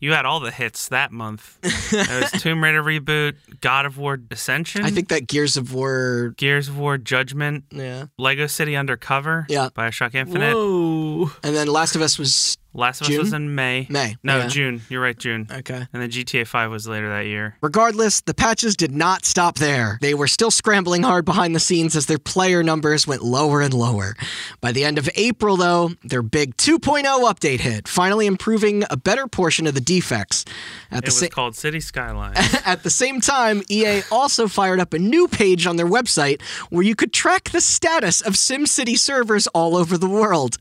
You 0.00 0.12
had 0.12 0.24
all 0.24 0.40
the 0.40 0.50
hits 0.52 0.88
that 0.88 1.12
month. 1.12 1.58
There 1.90 2.20
was 2.20 2.30
Tomb 2.40 2.62
Raider 2.64 2.82
reboot, 2.82 3.34
God 3.60 3.84
of 3.84 3.98
War 3.98 4.18
Ascension, 4.30 4.84
I 4.84 4.90
think 4.90 5.08
that 5.08 5.26
Gears 5.26 5.56
of 5.58 5.74
War. 5.74 6.34
Gears 6.38 6.68
of 6.68 6.78
War 6.78 6.96
Judgment, 6.96 7.64
Yeah. 7.70 8.06
Lego 8.16 8.46
City 8.46 8.76
Undercover, 8.76 9.44
Yeah. 9.48 9.68
Bioshock 9.76 10.14
Infinite. 10.14 10.54
Whoa. 10.54 11.30
And 11.42 11.54
then 11.54 11.66
Last 11.66 11.96
of 11.96 12.02
Us 12.02 12.18
was. 12.18 12.56
Last 12.72 13.00
of 13.00 13.08
June? 13.08 13.16
Us 13.20 13.24
was 13.24 13.32
in 13.32 13.54
May. 13.54 13.86
May, 13.90 14.16
No, 14.22 14.38
yeah. 14.38 14.46
June. 14.46 14.80
You're 14.88 15.02
right, 15.02 15.18
June. 15.18 15.48
Okay. 15.50 15.86
And 15.92 16.02
then 16.02 16.08
GTA 16.10 16.46
5 16.46 16.70
was 16.70 16.86
later 16.86 17.08
that 17.08 17.26
year. 17.26 17.56
Regardless, 17.60 18.20
the 18.20 18.32
patches 18.34 18.76
did 18.76 18.92
not 18.92 19.24
stop 19.24 19.56
there. 19.56 19.98
They 20.00 20.14
were 20.14 20.28
still 20.28 20.52
scrambling 20.52 21.02
hard 21.02 21.24
behind 21.24 21.54
the 21.56 21.60
scenes 21.60 21.96
as 21.96 22.06
their 22.06 22.18
player 22.18 22.62
numbers 22.62 23.06
went 23.08 23.22
lower 23.24 23.60
and 23.60 23.74
lower. 23.74 24.14
By 24.60 24.70
the 24.70 24.84
end 24.84 24.98
of 24.98 25.08
April, 25.16 25.56
though, 25.56 25.90
their 26.04 26.22
big 26.22 26.56
2.0 26.56 27.02
update 27.04 27.60
hit, 27.60 27.88
finally 27.88 28.26
improving 28.26 28.84
a 28.88 28.96
better 28.96 29.26
portion 29.26 29.66
of 29.66 29.74
the 29.74 29.80
defects. 29.80 30.44
At 30.92 30.98
It 30.98 31.00
the, 31.06 31.06
was 31.08 31.18
sa- 31.18 31.26
called 31.28 31.56
Cities: 31.56 31.86
Skylines. 31.86 32.38
at 32.64 32.84
the 32.84 32.90
same 32.90 33.20
time, 33.20 33.62
EA 33.68 34.02
also 34.12 34.46
fired 34.46 34.78
up 34.78 34.94
a 34.94 34.98
new 34.98 35.26
page 35.26 35.66
on 35.66 35.74
their 35.76 35.86
website 35.86 36.40
where 36.70 36.82
you 36.84 36.94
could 36.94 37.12
track 37.12 37.50
the 37.50 37.60
status 37.60 38.20
of 38.20 38.34
SimCity 38.34 38.96
servers 38.96 39.48
all 39.48 39.76
over 39.76 39.98
the 39.98 40.08
world. 40.08 40.56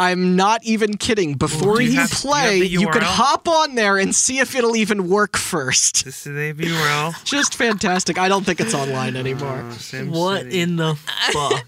I'm 0.00 0.34
not 0.36 0.64
even 0.64 0.96
kidding. 0.96 1.34
Before 1.34 1.76
do 1.76 1.84
you 1.84 1.90
you, 1.92 1.98
have- 2.00 2.10
do 2.10 2.16
you 2.16 2.20
play, 2.30 2.56
you 2.64 2.88
could 2.88 3.02
hop 3.02 3.46
on 3.48 3.74
there 3.74 3.98
and 3.98 4.14
see 4.14 4.38
if 4.38 4.54
it'll 4.54 4.76
even 4.76 5.08
work 5.08 5.36
first. 5.36 6.04
this 6.04 6.26
is 6.26 6.32
the 6.34 6.54
URL. 6.64 7.24
Just 7.24 7.54
fantastic. 7.54 8.18
I 8.18 8.28
don't 8.28 8.44
think 8.44 8.60
it's 8.60 8.74
online 8.74 9.16
uh, 9.16 9.20
anymore. 9.20 9.62
Oh, 9.66 9.70
Sim 9.72 10.10
What 10.10 10.42
City. 10.42 10.60
in 10.60 10.76
the 10.76 10.94
fuck? 11.32 11.66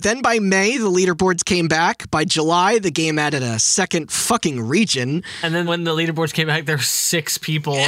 Then 0.00 0.22
by 0.22 0.38
May, 0.38 0.78
the 0.78 0.90
leaderboards 0.90 1.44
came 1.44 1.68
back. 1.68 2.10
By 2.10 2.24
July, 2.24 2.78
the 2.78 2.90
game 2.90 3.18
added 3.18 3.42
a 3.42 3.58
second 3.58 4.10
fucking 4.10 4.66
region. 4.66 5.22
and 5.42 5.54
then 5.54 5.66
when 5.66 5.84
the 5.84 5.92
leaderboards 5.94 6.32
came 6.32 6.46
back, 6.46 6.64
there 6.64 6.76
were 6.76 6.82
six 6.82 7.36
people. 7.36 7.74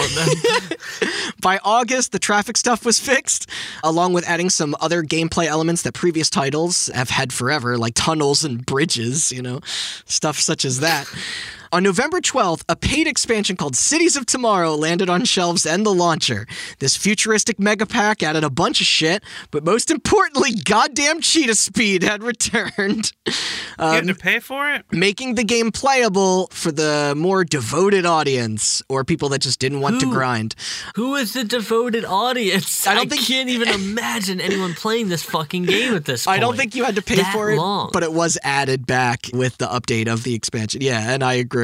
By 1.41 1.59
August, 1.65 2.13
the 2.13 2.19
traffic 2.19 2.57
stuff 2.57 2.85
was 2.85 2.99
fixed, 3.01 3.49
along 3.83 4.13
with 4.13 4.29
adding 4.29 4.49
some 4.51 4.77
other 4.81 5.03
gameplay 5.03 5.47
elements 5.47 5.83
that 5.83 5.93
previous 5.95 6.31
titles 6.31 6.89
have 6.95 7.11
had 7.11 7.33
forever, 7.33 7.77
like 7.79 7.95
tunnels 7.95 8.45
and 8.45 8.65
bridges, 8.65 9.33
you 9.33 9.43
know, 9.43 9.61
stuff 9.65 10.39
such 10.39 10.65
as 10.65 10.81
that. 10.81 11.07
On 11.73 11.83
November 11.83 12.21
12th, 12.21 12.65
a 12.69 12.77
paid 12.77 13.07
expansion 13.07 13.57
called 13.57 13.75
Cities 13.75 14.15
of 14.15 14.27
Tomorrow 14.27 14.75
landed 14.75 15.09
on 15.09 15.25
shelves 15.25 15.65
and 15.65 15.87
the 15.87 15.95
launcher. 15.95 16.47
This 16.81 16.99
futuristic 16.99 17.59
mega 17.59 17.87
pack 17.87 18.23
added 18.23 18.45
a 18.45 18.51
bunch 18.51 18.83
of 18.83 18.87
shit, 18.87 19.23
but 19.51 19.65
most 19.65 19.91
importantly, 19.91 20.51
goddamn 20.53 21.23
cheetah 21.23 21.55
speed 21.55 22.03
had 22.03 22.23
returned. 22.23 23.13
you 23.27 23.33
Um, 23.79 23.95
had 23.95 24.07
to 24.09 24.15
pay 24.15 24.39
for 24.39 24.69
it. 24.71 24.85
making 24.93 25.35
the 25.37 25.45
game 25.45 25.73
playable 25.73 26.49
for 26.53 26.71
the 26.71 27.15
more 27.17 27.43
devoted 27.43 28.05
audience 28.05 28.83
or 28.91 29.03
people 29.03 29.31
that 29.31 29.41
just 29.41 29.59
didn't 29.59 29.81
want 29.81 29.99
to 30.01 30.11
grind. 30.11 30.55
Who 30.97 31.17
is 31.17 31.33
the 31.33 31.43
devoted 31.43 32.05
audience? 32.05 32.87
I 32.87 32.93
don't 32.95 33.09
think- 33.09 33.23
can't 33.27 33.49
even 33.49 33.69
imagine 33.69 34.43
anyone 34.43 34.75
playing 34.75 35.09
this 35.09 35.23
fucking 35.23 35.63
game 35.63 35.95
at 35.95 36.05
this 36.05 36.27
point. 36.27 36.37
I 36.37 36.39
don't 36.39 36.55
think 36.59 36.75
you 36.75 36.85
had 36.85 36.97
to 36.97 37.03
pay 37.03 37.17
That 37.17 37.33
for 37.33 37.51
it, 37.51 37.57
long. 37.57 37.89
but 37.95 38.03
it 38.03 38.13
was 38.13 38.37
added 38.43 38.87
back 38.87 39.31
with 39.33 39.57
the 39.57 39.69
update 39.69 40.07
of 40.13 40.23
the 40.25 40.35
expansion. 40.35 40.83
Yeah, 40.83 41.11
and 41.11 41.25
I 41.25 41.33
agree. 41.33 41.62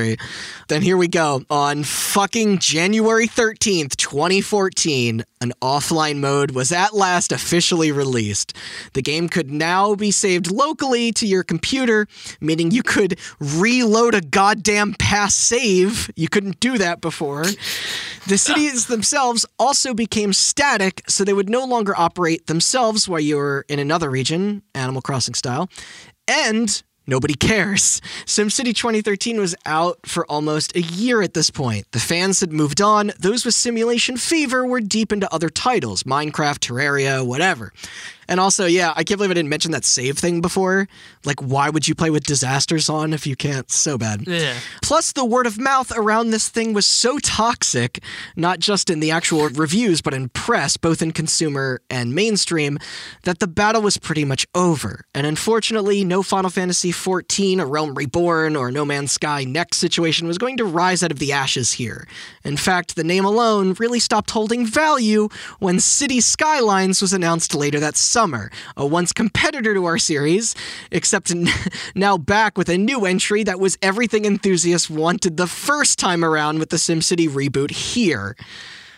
Then 0.69 0.83
here 0.83 0.97
we 0.97 1.09
go. 1.09 1.43
On 1.51 1.83
fucking 1.83 2.59
January 2.59 3.27
13th, 3.27 3.97
2014, 3.97 5.25
an 5.41 5.53
offline 5.63 6.19
mode 6.19 6.53
was 6.53 6.73
at 6.73 6.95
last 6.95 7.33
officially 7.33 7.93
released. 7.93 8.55
The 8.93 9.03
game 9.03 9.29
could 9.29 9.51
now 9.51 9.95
be 9.95 10.11
saved 10.11 10.51
locally 10.51 11.13
to 11.13 11.27
your 11.27 11.43
computer, 11.43 12.07
meaning 12.41 12.71
you 12.71 12.83
could 12.83 13.19
reload 13.41 14.15
a 14.15 14.21
goddamn 14.21 14.95
past 14.95 15.39
save. 15.39 16.11
You 16.17 16.29
couldn't 16.29 16.61
do 16.61 16.79
that 16.79 17.01
before. 17.01 17.45
The 18.27 18.39
cities 18.39 18.87
themselves 18.89 19.47
also 19.59 19.95
became 19.95 20.33
static, 20.33 21.03
so 21.09 21.25
they 21.25 21.33
would 21.33 21.49
no 21.49 21.65
longer 21.65 21.95
operate 21.97 22.47
themselves 22.47 23.09
while 23.09 23.21
you 23.21 23.37
were 23.37 23.65
in 23.69 23.79
another 23.79 24.11
region, 24.11 24.63
Animal 24.75 25.03
Crossing 25.03 25.35
style. 25.35 25.69
And 26.27 26.83
nobody 27.09 27.35
cares. 27.35 28.01
SimCity 28.25 28.75
2013 28.75 29.41
was 29.41 29.57
out 29.67 29.99
for 30.07 30.25
almost 30.27 30.77
a 30.77 30.81
year 30.81 31.23
at 31.23 31.35
this 31.35 31.51
point. 31.51 31.91
The 31.91 31.99
fans 31.99 32.41
had 32.41 32.53
moved 32.53 32.81
on. 32.81 33.11
Those 33.19 33.45
with 33.45 33.55
simulation 33.55 34.17
fever 34.17 34.65
were 34.65 34.81
deep 34.81 35.13
into 35.13 35.33
other 35.35 35.49
titles 35.49 36.05
Minecraft, 36.05 36.59
Terraria, 36.59 37.27
whatever. 37.27 37.73
And 38.29 38.39
also, 38.39 38.67
yeah, 38.67 38.93
I 38.95 39.05
can't 39.05 39.19
believe 39.19 39.31
I 39.31 39.35
didn't 39.35 39.49
mention 39.49 39.73
that 39.73 39.85
save 39.85 40.19
thing 40.19 40.41
before. 40.41 40.87
Like, 41.25 41.41
why 41.41 41.71
would 41.71 41.89
you 41.89 41.95
play 41.95 42.11
with 42.11 42.25
disasters 42.25 42.91
on 42.91 43.13
if 43.13 43.27
you 43.27 43.35
can't? 43.35 43.71
So 43.71 43.97
bad. 43.97 44.27
Yeah. 44.27 44.55
Plus, 44.83 45.13
the 45.13 45.25
word 45.25 45.47
of 45.47 45.59
mouth 45.59 45.91
around 45.97 46.31
this 46.31 46.49
thing 46.49 46.75
was 46.75 46.85
so 46.85 47.19
toxic, 47.19 48.03
not 48.37 48.59
just 48.59 48.91
in 48.91 49.01
the 49.01 49.11
actual 49.11 49.49
reviews, 49.49 50.03
but 50.03 50.13
in 50.13 50.29
press, 50.29 50.77
both 50.77 51.01
in 51.01 51.13
consumer 51.13 51.81
and 51.89 52.15
mainstream, 52.15 52.79
that 53.23 53.39
the 53.39 53.47
battle 53.47 53.81
was 53.81 53.97
pretty 53.97 54.25
much 54.25 54.47
over. 54.55 55.05
And 55.15 55.27
unfortunately, 55.27 56.05
no 56.05 56.23
Final 56.23 56.51
Fantasy 56.51 56.93
XIV, 56.93 57.61
A 57.61 57.67
Realm 57.67 57.95
Reborn, 57.95 58.57
or 58.57 58.71
No 58.71 58.85
Man's 58.85 59.13
Sky 59.13 59.45
next 59.45 59.79
situation 59.79 60.27
was 60.27 60.39
going 60.39 60.59
to 60.59 60.65
rise 60.65 61.03
out 61.03 61.11
of 61.11 61.19
the 61.19 61.33
ashes 61.33 61.73
here. 61.73 62.07
In 62.45 62.57
fact, 62.57 62.95
the 62.95 63.05
name 63.05 63.25
alone 63.25 63.75
really 63.79 64.01
stopped 64.01 64.31
holding 64.31 64.67
value 64.67 65.29
when 65.59 65.81
Cities: 65.81 66.27
Skylines 66.27 67.01
was 67.01 67.13
announced 67.13 67.55
later 67.55 67.81
that 67.81 67.97
summer, 67.97 68.18
a 68.77 68.85
once 68.85 69.13
competitor 69.13 69.75
to 69.75 69.85
our 69.85 69.97
series, 69.97 70.57
except 70.91 71.33
now 71.95 72.19
back 72.19 72.59
with 72.59 72.69
a 72.69 72.77
new 72.77 73.07
entry 73.07 73.45
that 73.45 73.61
was 73.61 73.79
everything 73.81 74.25
enthusiasts 74.25 74.91
wanted 74.91 75.37
the 75.37 75.47
first 75.47 75.99
time 75.99 76.25
around 76.25 76.59
with 76.59 76.71
the 76.71 76.77
SimCity 76.77 77.29
reboot 77.29 77.71
here. 77.71 78.35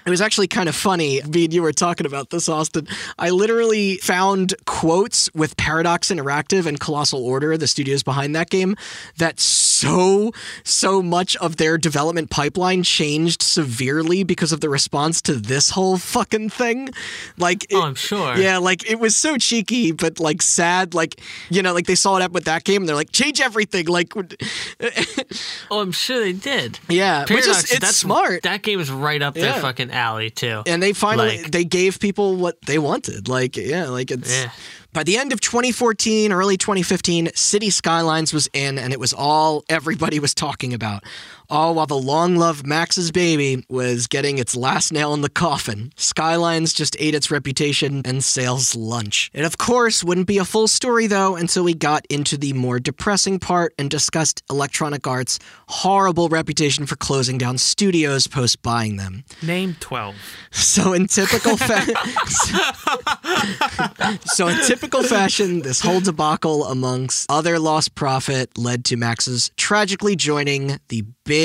It 0.06 0.10
was 0.10 0.22
actually 0.22 0.48
kind 0.48 0.68
of 0.68 0.74
funny. 0.74 1.20
Me 1.22 1.44
and 1.44 1.52
you 1.52 1.62
were 1.62 1.72
talking 1.72 2.06
about 2.06 2.30
this, 2.30 2.48
Austin. 2.48 2.88
I 3.18 3.30
literally 3.30 3.98
found 3.98 4.54
quotes 4.64 5.32
with 5.34 5.56
Paradox 5.58 6.08
Interactive 6.10 6.64
and 6.64 6.80
Colossal 6.80 7.22
Order, 7.22 7.58
the 7.58 7.66
studios 7.66 8.02
behind 8.02 8.34
that 8.34 8.48
game, 8.48 8.76
that 9.18 9.38
so, 9.80 10.32
so 10.64 11.02
much 11.02 11.36
of 11.36 11.56
their 11.56 11.78
development 11.78 12.30
pipeline 12.30 12.82
changed 12.82 13.42
severely 13.42 14.22
because 14.24 14.52
of 14.52 14.60
the 14.60 14.68
response 14.68 15.20
to 15.22 15.34
this 15.34 15.70
whole 15.70 15.98
fucking 15.98 16.50
thing. 16.50 16.90
Like, 17.38 17.64
it- 17.64 17.74
Oh, 17.74 17.82
I'm 17.82 17.94
sure. 17.94 18.36
yeah, 18.36 18.58
like 18.58 18.88
it 18.90 18.98
was 19.00 19.16
so 19.16 19.36
cheeky, 19.38 19.92
but 19.92 20.20
like 20.20 20.42
sad. 20.42 20.94
Like 20.94 21.20
you 21.50 21.62
know, 21.62 21.72
like 21.72 21.86
they 21.86 21.94
saw 21.94 22.16
it 22.16 22.22
up 22.22 22.32
with 22.32 22.44
that 22.44 22.64
game, 22.64 22.82
and 22.82 22.88
they're 22.88 22.96
like, 22.96 23.12
change 23.12 23.40
everything. 23.40 23.86
Like, 23.86 24.12
Oh, 25.70 25.80
I'm 25.80 25.92
sure 25.92 26.20
they 26.20 26.32
did. 26.32 26.78
yeah, 26.88 27.22
which 27.22 27.46
is 27.46 27.60
it's 27.70 27.78
that's 27.78 27.96
smart. 27.96 28.42
That 28.42 28.62
game 28.62 28.80
is 28.80 28.90
right 28.90 29.20
up 29.22 29.34
their 29.34 29.54
fucking 29.60 29.90
alley 29.90 30.30
too. 30.30 30.62
and 30.66 30.82
they 30.82 30.92
finally 30.92 31.42
Like- 31.42 31.50
they 31.50 31.64
gave 31.64 32.00
people 32.00 32.36
what 32.36 32.60
they 32.66 32.78
wanted. 32.78 33.28
Like 33.28 33.56
yeah, 33.56 33.88
like 33.88 34.10
it's. 34.10 34.30
Yeah. 34.42 34.50
By 34.92 35.04
the 35.04 35.16
end 35.16 35.32
of 35.32 35.40
2014, 35.40 36.32
early 36.32 36.56
2015, 36.56 37.30
Cities: 37.34 37.76
Skylines 37.76 38.32
was 38.32 38.48
in, 38.52 38.76
and 38.76 38.92
it 38.92 38.98
was 38.98 39.12
all 39.12 39.62
everybody 39.68 40.18
was 40.18 40.34
talking 40.34 40.74
about. 40.74 41.04
All 41.50 41.74
while 41.74 41.86
the 41.86 41.98
long 41.98 42.36
loved 42.36 42.64
Maxis' 42.64 43.12
baby 43.12 43.64
was 43.68 44.06
getting 44.06 44.38
its 44.38 44.54
last 44.54 44.92
nail 44.92 45.12
in 45.12 45.20
the 45.20 45.28
coffin. 45.28 45.92
Skylines 45.96 46.72
just 46.72 46.96
ate 47.00 47.12
its 47.12 47.28
reputation 47.28 48.02
and 48.04 48.22
sales 48.22 48.76
lunch. 48.76 49.32
It, 49.34 49.44
of 49.44 49.58
course, 49.58 50.04
wouldn't 50.04 50.28
be 50.28 50.38
a 50.38 50.44
full 50.44 50.68
story, 50.68 51.08
though, 51.08 51.34
until 51.34 51.64
we 51.64 51.74
got 51.74 52.06
into 52.08 52.36
the 52.36 52.52
more 52.52 52.78
depressing 52.78 53.40
part 53.40 53.74
and 53.80 53.90
discussed 53.90 54.44
Electronic 54.48 55.04
Arts' 55.08 55.40
horrible 55.68 56.28
reputation 56.28 56.86
for 56.86 56.94
closing 56.94 57.36
down 57.36 57.58
studios 57.58 58.28
post 58.28 58.62
buying 58.62 58.96
them. 58.96 59.24
Name 59.42 59.76
12. 59.80 60.14
So 60.52 60.92
in 60.92 61.08
typical 61.08 61.56
fa- 61.56 61.86
So 64.26 64.46
in 64.46 64.56
typical 64.66 65.02
fashion, 65.02 65.62
this 65.62 65.80
whole 65.80 66.00
debacle 66.00 66.64
amongst 66.64 67.28
other 67.28 67.58
lost 67.58 67.96
profit 67.96 68.56
led 68.56 68.84
to 68.84 68.96
Maxis 68.96 69.50
tragically 69.56 70.14
joining 70.14 70.78
the 70.88 71.02
big 71.24 71.39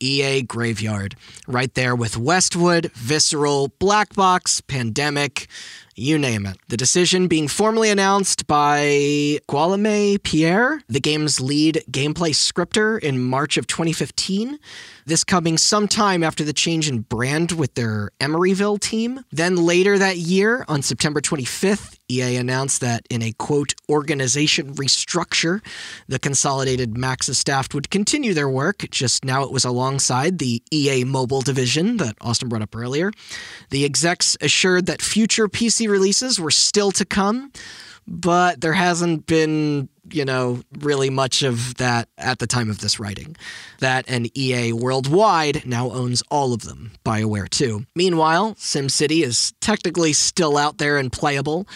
EA 0.00 0.42
graveyard. 0.42 1.16
Right 1.46 1.72
there 1.74 1.94
with 1.94 2.16
Westwood, 2.16 2.92
Visceral, 2.94 3.68
Black 3.78 4.14
Box, 4.14 4.60
Pandemic, 4.60 5.48
you 5.96 6.18
name 6.18 6.46
it. 6.46 6.56
The 6.68 6.76
decision 6.76 7.28
being 7.28 7.46
formally 7.46 7.90
announced 7.90 8.46
by 8.46 9.38
Guillaume 9.48 10.18
Pierre, 10.22 10.80
the 10.88 11.00
game's 11.00 11.40
lead 11.40 11.84
gameplay 11.90 12.34
scripter, 12.34 12.96
in 12.96 13.22
March 13.22 13.56
of 13.58 13.66
2015. 13.66 14.58
This 15.10 15.24
coming 15.24 15.58
sometime 15.58 16.22
after 16.22 16.44
the 16.44 16.52
change 16.52 16.88
in 16.88 17.00
brand 17.00 17.50
with 17.50 17.74
their 17.74 18.12
Emeryville 18.20 18.78
team. 18.78 19.24
Then 19.32 19.56
later 19.56 19.98
that 19.98 20.18
year, 20.18 20.64
on 20.68 20.82
September 20.82 21.20
25th, 21.20 21.98
EA 22.08 22.36
announced 22.36 22.80
that 22.82 23.06
in 23.10 23.20
a 23.20 23.32
quote 23.32 23.74
organization 23.88 24.72
restructure, 24.76 25.66
the 26.06 26.20
consolidated 26.20 26.94
Maxis 26.94 27.34
staff 27.34 27.74
would 27.74 27.90
continue 27.90 28.34
their 28.34 28.48
work, 28.48 28.86
just 28.92 29.24
now 29.24 29.42
it 29.42 29.50
was 29.50 29.64
alongside 29.64 30.38
the 30.38 30.62
EA 30.70 31.02
mobile 31.02 31.40
division 31.40 31.96
that 31.96 32.14
Austin 32.20 32.48
brought 32.48 32.62
up 32.62 32.76
earlier. 32.76 33.10
The 33.70 33.84
execs 33.84 34.36
assured 34.40 34.86
that 34.86 35.02
future 35.02 35.48
PC 35.48 35.88
releases 35.88 36.38
were 36.38 36.52
still 36.52 36.92
to 36.92 37.04
come, 37.04 37.50
but 38.06 38.60
there 38.60 38.74
hasn't 38.74 39.26
been, 39.26 39.88
you 40.12 40.24
know, 40.24 40.62
really 40.78 41.10
much 41.10 41.42
of 41.42 41.76
that 41.76 42.08
at 42.18 42.38
the 42.38 42.46
time 42.46 42.70
of 42.70 42.80
this 42.80 42.98
writing. 42.98 43.36
That 43.78 44.04
and 44.08 44.36
EA 44.36 44.72
worldwide 44.72 45.66
now 45.66 45.90
owns 45.90 46.22
all 46.30 46.52
of 46.52 46.62
them, 46.62 46.92
BioWare 47.04 47.48
too. 47.48 47.86
Meanwhile, 47.94 48.54
SimCity 48.54 49.22
is 49.22 49.52
technically 49.60 50.12
still 50.12 50.56
out 50.56 50.78
there 50.78 50.98
and 50.98 51.12
playable. 51.12 51.66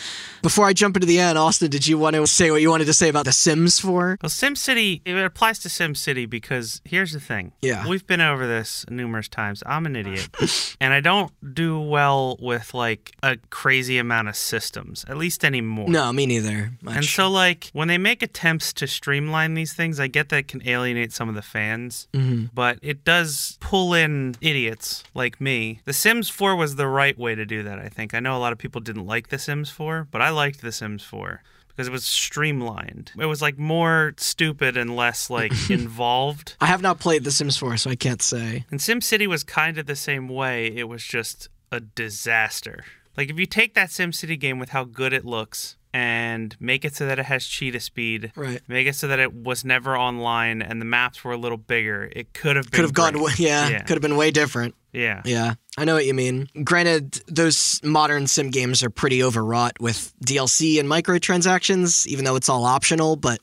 Before 0.42 0.66
I 0.66 0.72
jump 0.72 0.96
into 0.96 1.06
the 1.06 1.18
end, 1.18 1.38
Austin, 1.38 1.70
did 1.70 1.86
you 1.86 1.98
want 1.98 2.16
to 2.16 2.26
say 2.26 2.50
what 2.50 2.60
you 2.60 2.70
wanted 2.70 2.86
to 2.86 2.94
say 2.94 3.08
about 3.08 3.24
The 3.24 3.32
Sims 3.32 3.80
4? 3.80 4.18
Well, 4.22 4.30
SimCity, 4.30 5.00
it 5.04 5.16
applies 5.16 5.58
to 5.60 5.68
SimCity 5.68 6.28
because 6.28 6.80
here's 6.84 7.12
the 7.12 7.20
thing. 7.20 7.52
Yeah. 7.62 7.86
We've 7.88 8.06
been 8.06 8.20
over 8.20 8.46
this 8.46 8.84
numerous 8.90 9.28
times. 9.28 9.62
I'm 9.66 9.86
an 9.86 9.96
idiot. 9.96 10.28
and 10.80 10.92
I 10.92 11.00
don't 11.00 11.32
do 11.54 11.80
well 11.80 12.36
with 12.40 12.74
like 12.74 13.12
a 13.22 13.38
crazy 13.50 13.98
amount 13.98 14.28
of 14.28 14.36
systems, 14.36 15.04
at 15.08 15.16
least 15.16 15.44
anymore. 15.44 15.88
No, 15.88 16.12
me 16.12 16.26
neither. 16.26 16.72
Much. 16.82 16.96
And 16.96 17.04
so, 17.04 17.30
like, 17.30 17.70
when 17.72 17.88
they 17.88 17.98
make 17.98 18.22
attempts 18.24 18.72
to 18.72 18.88
streamline 18.88 19.54
these 19.54 19.72
things, 19.72 20.00
I 20.00 20.08
get 20.08 20.30
that 20.30 20.36
it 20.38 20.48
can 20.48 20.66
alienate 20.66 21.12
some 21.12 21.28
of 21.28 21.36
the 21.36 21.42
fans, 21.42 22.08
Mm-hmm. 22.12 22.46
but 22.52 22.78
it 22.82 23.04
does 23.04 23.56
pull 23.60 23.94
in 23.94 24.34
idiots 24.40 25.04
like 25.14 25.40
me. 25.40 25.80
The 25.84 25.92
Sims 25.92 26.28
4 26.28 26.56
was 26.56 26.74
the 26.74 26.88
right 26.88 27.16
way 27.16 27.36
to 27.36 27.44
do 27.46 27.62
that, 27.62 27.78
I 27.78 27.88
think. 27.88 28.12
I 28.14 28.18
know 28.20 28.36
a 28.36 28.40
lot 28.40 28.52
of 28.52 28.58
people 28.58 28.80
didn't 28.80 29.06
like 29.06 29.28
The 29.28 29.38
Sims 29.38 29.70
4, 29.70 30.08
but 30.10 30.20
I 30.20 30.30
liked 30.30 30.60
The 30.60 30.72
Sims 30.72 31.04
4 31.04 31.42
because 31.68 31.86
it 31.88 31.92
was 31.92 32.04
streamlined. 32.04 33.12
It 33.18 33.26
was 33.26 33.42
like 33.42 33.58
more 33.58 34.14
stupid 34.16 34.76
and 34.76 34.94
less 34.96 35.28
like 35.30 35.52
involved. 35.70 36.56
I 36.60 36.66
have 36.66 36.82
not 36.82 36.98
played 37.00 37.24
The 37.24 37.30
Sims 37.30 37.56
4, 37.56 37.76
so 37.76 37.90
I 37.90 37.96
can't 37.96 38.22
say. 38.22 38.64
And 38.70 38.80
SimCity 38.80 39.26
was 39.26 39.44
kind 39.44 39.78
of 39.78 39.86
the 39.86 39.96
same 39.96 40.28
way. 40.28 40.66
It 40.66 40.88
was 40.88 41.04
just 41.04 41.48
a 41.72 41.80
disaster. 41.80 42.84
Like 43.16 43.30
if 43.30 43.38
you 43.38 43.46
take 43.46 43.74
that 43.74 43.90
SimCity 43.90 44.38
game 44.38 44.58
with 44.58 44.70
how 44.70 44.84
good 44.84 45.12
it 45.12 45.24
looks 45.24 45.76
and 45.94 46.56
make 46.58 46.84
it 46.84 46.96
so 46.96 47.06
that 47.06 47.20
it 47.20 47.24
has 47.26 47.46
cheetah 47.46 47.78
speed, 47.78 48.32
Right. 48.34 48.60
make 48.66 48.88
it 48.88 48.96
so 48.96 49.06
that 49.06 49.20
it 49.20 49.32
was 49.32 49.64
never 49.64 49.96
online 49.96 50.60
and 50.60 50.80
the 50.80 50.84
maps 50.84 51.22
were 51.22 51.30
a 51.32 51.36
little 51.36 51.56
bigger, 51.56 52.10
it 52.14 52.34
could 52.34 52.56
have 52.56 52.64
been 52.70 52.72
Could 52.78 52.82
have 52.84 52.92
gone, 52.92 53.20
way, 53.22 53.32
yeah, 53.38 53.68
Yeah. 53.68 53.78
could 53.84 53.94
have 53.94 54.02
been 54.02 54.16
way 54.16 54.32
different. 54.32 54.74
Yeah. 54.92 55.22
Yeah, 55.24 55.54
I 55.78 55.84
know 55.84 55.94
what 55.94 56.04
you 56.06 56.12
mean. 56.14 56.48
Granted, 56.64 57.12
those 57.28 57.80
modern 57.84 58.26
sim 58.26 58.50
games 58.50 58.82
are 58.82 58.90
pretty 58.90 59.22
overwrought 59.22 59.78
with 59.80 60.12
DLC 60.24 60.80
and 60.80 60.88
microtransactions, 60.88 62.06
even 62.08 62.24
though 62.24 62.36
it's 62.36 62.48
all 62.48 62.64
optional, 62.64 63.14
but 63.16 63.38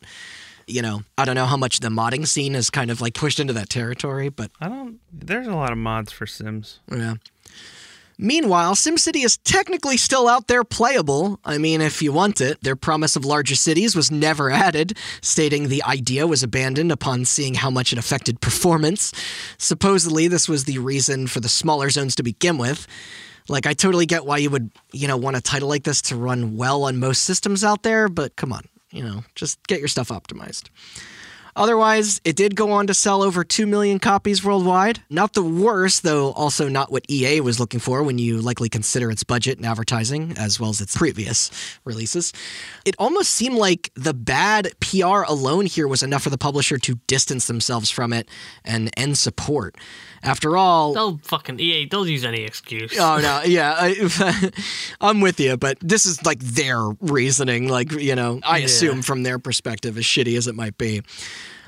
you 0.67 0.81
know, 0.81 1.03
I 1.17 1.25
don't 1.25 1.35
know 1.35 1.45
how 1.47 1.57
much 1.57 1.79
the 1.79 1.89
modding 1.89 2.27
scene 2.27 2.53
is 2.55 2.69
kind 2.69 2.91
of 2.91 3.01
like 3.01 3.13
pushed 3.13 3.39
into 3.39 3.53
that 3.53 3.69
territory, 3.69 4.29
but 4.29 4.51
I 4.61 4.67
don't. 4.69 4.99
There's 5.11 5.47
a 5.47 5.55
lot 5.55 5.71
of 5.71 5.77
mods 5.77 6.11
for 6.11 6.25
Sims. 6.25 6.79
yeah. 6.91 7.15
Meanwhile, 8.17 8.75
SimCity 8.75 9.25
is 9.25 9.37
technically 9.37 9.97
still 9.97 10.27
out 10.27 10.47
there 10.47 10.63
playable. 10.63 11.39
I 11.43 11.57
mean, 11.57 11.81
if 11.81 12.01
you 12.01 12.11
want 12.11 12.41
it. 12.41 12.61
Their 12.61 12.75
promise 12.75 13.15
of 13.15 13.25
larger 13.25 13.55
cities 13.55 13.95
was 13.95 14.11
never 14.11 14.51
added, 14.51 14.97
stating 15.21 15.67
the 15.67 15.83
idea 15.83 16.27
was 16.27 16.43
abandoned 16.43 16.91
upon 16.91 17.25
seeing 17.25 17.55
how 17.55 17.69
much 17.69 17.91
it 17.91 17.99
affected 17.99 18.41
performance. 18.41 19.11
Supposedly, 19.57 20.27
this 20.27 20.47
was 20.47 20.65
the 20.65 20.79
reason 20.79 21.27
for 21.27 21.39
the 21.39 21.49
smaller 21.49 21.89
zones 21.89 22.15
to 22.15 22.23
begin 22.23 22.57
with. 22.57 22.87
Like, 23.47 23.65
I 23.65 23.73
totally 23.73 24.05
get 24.05 24.25
why 24.25 24.37
you 24.37 24.49
would, 24.49 24.71
you 24.91 25.07
know, 25.07 25.17
want 25.17 25.35
a 25.35 25.41
title 25.41 25.67
like 25.67 25.83
this 25.83 26.01
to 26.03 26.15
run 26.15 26.57
well 26.57 26.83
on 26.83 26.97
most 26.97 27.23
systems 27.23 27.63
out 27.63 27.83
there, 27.83 28.07
but 28.07 28.35
come 28.35 28.53
on, 28.53 28.65
you 28.91 29.03
know, 29.03 29.23
just 29.35 29.65
get 29.67 29.79
your 29.79 29.87
stuff 29.87 30.09
optimized. 30.09 30.69
Otherwise, 31.55 32.21
it 32.23 32.35
did 32.35 32.55
go 32.55 32.71
on 32.71 32.87
to 32.87 32.93
sell 32.93 33.21
over 33.21 33.43
2 33.43 33.65
million 33.65 33.99
copies 33.99 34.43
worldwide. 34.43 35.01
Not 35.09 35.33
the 35.33 35.43
worst, 35.43 36.03
though 36.03 36.31
also 36.31 36.69
not 36.69 36.91
what 36.91 37.05
EA 37.09 37.41
was 37.41 37.59
looking 37.59 37.79
for 37.79 38.03
when 38.03 38.17
you 38.17 38.41
likely 38.41 38.69
consider 38.69 39.11
its 39.11 39.23
budget 39.23 39.57
and 39.57 39.65
advertising, 39.65 40.33
as 40.37 40.59
well 40.59 40.69
as 40.69 40.81
its 40.81 40.95
previous 40.97 41.51
releases. 41.83 42.33
It 42.85 42.95
almost 42.97 43.31
seemed 43.31 43.55
like 43.55 43.91
the 43.95 44.13
bad 44.13 44.69
PR 44.79 45.23
alone 45.27 45.65
here 45.65 45.87
was 45.87 46.03
enough 46.03 46.23
for 46.23 46.29
the 46.29 46.37
publisher 46.37 46.77
to 46.77 46.95
distance 47.07 47.47
themselves 47.47 47.89
from 47.89 48.13
it 48.13 48.29
and 48.63 48.89
end 48.97 49.17
support. 49.17 49.75
After 50.23 50.55
all, 50.57 50.93
They'll 50.93 51.17
fucking 51.23 51.59
EA. 51.59 51.85
They'll 51.85 52.07
use 52.07 52.23
any 52.23 52.43
excuse. 52.43 52.95
Oh 52.99 53.19
no, 53.19 53.41
yeah, 53.43 53.73
I, 53.77 54.51
I'm 55.01 55.19
with 55.21 55.39
you, 55.39 55.57
but 55.57 55.77
this 55.81 56.05
is 56.05 56.23
like 56.25 56.39
their 56.39 56.79
reasoning. 57.01 57.67
Like 57.67 57.91
you 57.91 58.15
know, 58.15 58.39
I 58.43 58.57
Yeah. 58.59 58.65
assume 58.65 59.01
from 59.01 59.23
their 59.23 59.39
perspective, 59.39 59.97
as 59.97 60.03
shitty 60.03 60.37
as 60.37 60.47
it 60.47 60.55
might 60.55 60.77
be. 60.77 61.01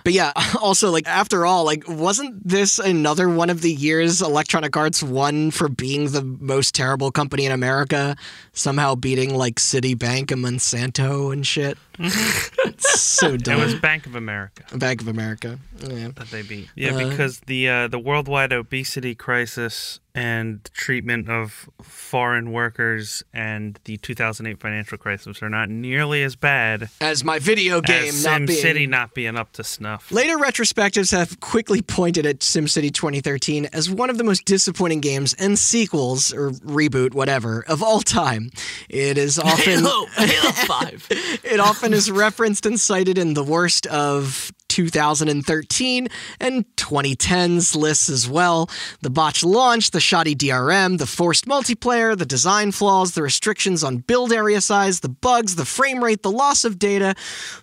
But 0.03 0.11
yeah, 0.11 0.34
also 0.61 0.91
like 0.91 1.07
after 1.07 1.45
all, 1.45 1.63
like 1.63 1.88
wasn't 1.88 2.45
this 2.47 2.77
another 2.77 3.30
one 3.30 3.49
of 3.49 3.61
the 3.61 3.71
years 3.71 4.21
Electronic 4.21 4.75
Arts 4.75 5.01
won 5.01 5.49
for 5.49 5.69
being 5.69 6.11
the 6.11 6.21
most 6.23 6.75
terrible 6.75 7.09
company 7.09 7.45
in 7.45 7.51
America, 7.53 8.15
somehow 8.51 8.95
beating 8.95 9.34
like 9.34 9.55
Citibank 9.55 10.30
and 10.31 10.43
Monsanto 10.43 11.31
and 11.31 11.47
shit? 11.47 11.77
So 12.95 13.34
It 13.34 13.48
was 13.48 13.76
Bank 13.76 14.06
of 14.06 14.15
America 14.15 14.64
Bank 14.78 15.02
of 15.02 15.07
America. 15.07 15.60
Yeah. 15.80 16.10
that 16.15 16.30
they 16.32 16.41
beat. 16.41 16.70
Yeah, 16.76 16.91
Uh, 16.95 17.10
because 17.10 17.40
the 17.41 17.70
uh, 17.70 17.88
the 17.88 17.99
worldwide 17.99 18.53
obesity 18.53 19.15
crisis 19.15 19.99
and 20.15 20.64
treatment 20.73 21.30
of 21.30 21.69
foreign 21.81 22.52
workers 22.52 23.23
and 23.34 23.80
the 23.85 23.98
2008 23.98 24.60
financial 24.60 24.98
crisis 24.98 25.41
are 25.41 25.49
not 25.49 25.69
nearly 25.69 26.23
as 26.23 26.35
bad 26.35 26.90
As 27.02 27.23
my 27.23 27.40
video 27.40 27.81
game 27.81 28.10
as 28.10 28.23
not 28.23 28.35
Sim 28.35 28.45
being 28.45 28.60
City 28.60 28.88
not 28.88 29.14
being 29.14 29.35
up 29.35 29.53
to 29.53 29.64
snuff. 29.64 30.11
Later 30.11 30.38
retrospectives 30.38 31.11
have 31.11 31.40
quickly 31.40 31.81
pointed 31.81 32.26
at 32.26 32.40
SimCity 32.40 32.94
2013 32.94 33.65
as 33.73 33.90
one 33.90 34.10
of 34.10 34.18
the 34.18 34.23
most 34.23 34.45
disappointing 34.45 35.02
games 35.02 35.34
and 35.34 35.57
sequels, 35.57 36.34
or 36.34 36.52
reboot, 36.52 37.14
whatever, 37.14 37.64
of 37.68 37.81
all 37.81 38.02
time. 38.02 38.52
It 38.90 39.18
is 39.18 39.40
often 39.40 39.84
Halo, 39.84 40.06
Halo 40.15 40.52
Five. 40.52 41.07
it 41.44 41.60
often 41.60 41.94
is 41.94 42.11
referenced 42.11 42.65
and 42.65 42.80
cited 42.80 43.18
in 43.18 43.34
the 43.34 43.44
worst 43.44 43.88
of 43.88 44.52
2013 44.74 46.08
and 46.40 46.66
2010's 46.76 47.76
lists 47.76 48.10
as 48.10 48.28
well. 48.28 48.70
The 49.02 49.12
botched 49.12 49.44
launch, 49.44 49.91
the 49.91 50.00
shoddy 50.00 50.36
DRM, 50.36 50.98
the 50.98 51.06
forced 51.06 51.45
multiplayer, 51.45 52.18
the 52.18 52.26
design 52.26 52.72
flaws, 52.72 53.14
the 53.14 53.22
restrictions 53.22 53.84
on 53.84 53.98
build 53.98 54.34
area 54.34 54.62
size, 54.62 55.02
the 55.02 55.10
bugs, 55.10 55.56
the 55.56 55.66
frame 55.66 56.04
rate, 56.04 56.24
the 56.24 56.32
loss 56.32 56.66
of 56.66 56.80
data, 56.80 57.14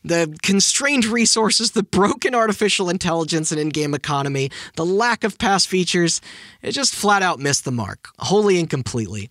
the 0.04 0.32
constrained 0.42 1.04
resources, 1.04 1.72
the 1.72 1.82
broken 1.82 2.34
artificial 2.34 2.88
intelligence 2.88 3.50
and 3.50 3.60
in 3.60 3.70
game 3.70 3.92
economy, 3.92 4.50
the 4.76 4.86
lack 4.86 5.24
of 5.24 5.36
past 5.38 5.66
features. 5.66 6.20
It 6.62 6.72
just 6.72 6.94
flat 6.94 7.22
out 7.22 7.40
missed 7.40 7.64
the 7.64 7.72
mark, 7.72 8.08
wholly 8.18 8.60
and 8.60 8.70
completely. 8.70 9.30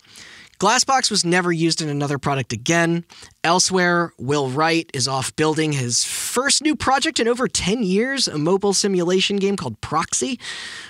Glassbox 0.59 1.09
was 1.09 1.23
never 1.23 1.53
used 1.53 1.81
in 1.81 1.87
another 1.87 2.17
product 2.17 2.51
again. 2.51 3.05
Elsewhere, 3.45 4.11
Will 4.17 4.49
Wright 4.49 4.91
is 4.93 5.07
off 5.07 5.33
building 5.37 5.71
his 5.71 6.03
first 6.03 6.61
new 6.61 6.75
project 6.75 7.17
in 7.17 7.29
over 7.29 7.47
10 7.47 7.81
years, 7.81 8.27
a 8.27 8.37
mobile 8.37 8.73
simulation 8.73 9.37
game 9.37 9.55
called 9.55 9.79
Proxy. 9.79 10.37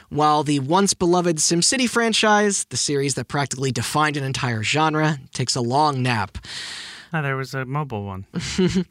While 0.10 0.44
the 0.44 0.60
once 0.60 0.96
beloved 0.96 1.38
SimCity 1.38 1.88
franchise, 1.88 2.66
the 2.72 2.78
series 2.78 3.14
that 3.14 3.28
practically 3.28 3.72
defined 3.72 4.18
an 4.18 4.24
entire 4.24 4.64
genre, 4.64 5.20
takes 5.36 5.56
a 5.56 5.62
long 5.62 6.02
nap. 6.02 6.40
Oh, 7.14 7.22
there 7.22 7.36
was 7.36 7.54
a 7.54 7.64
mobile 7.64 8.06
one. 8.06 8.26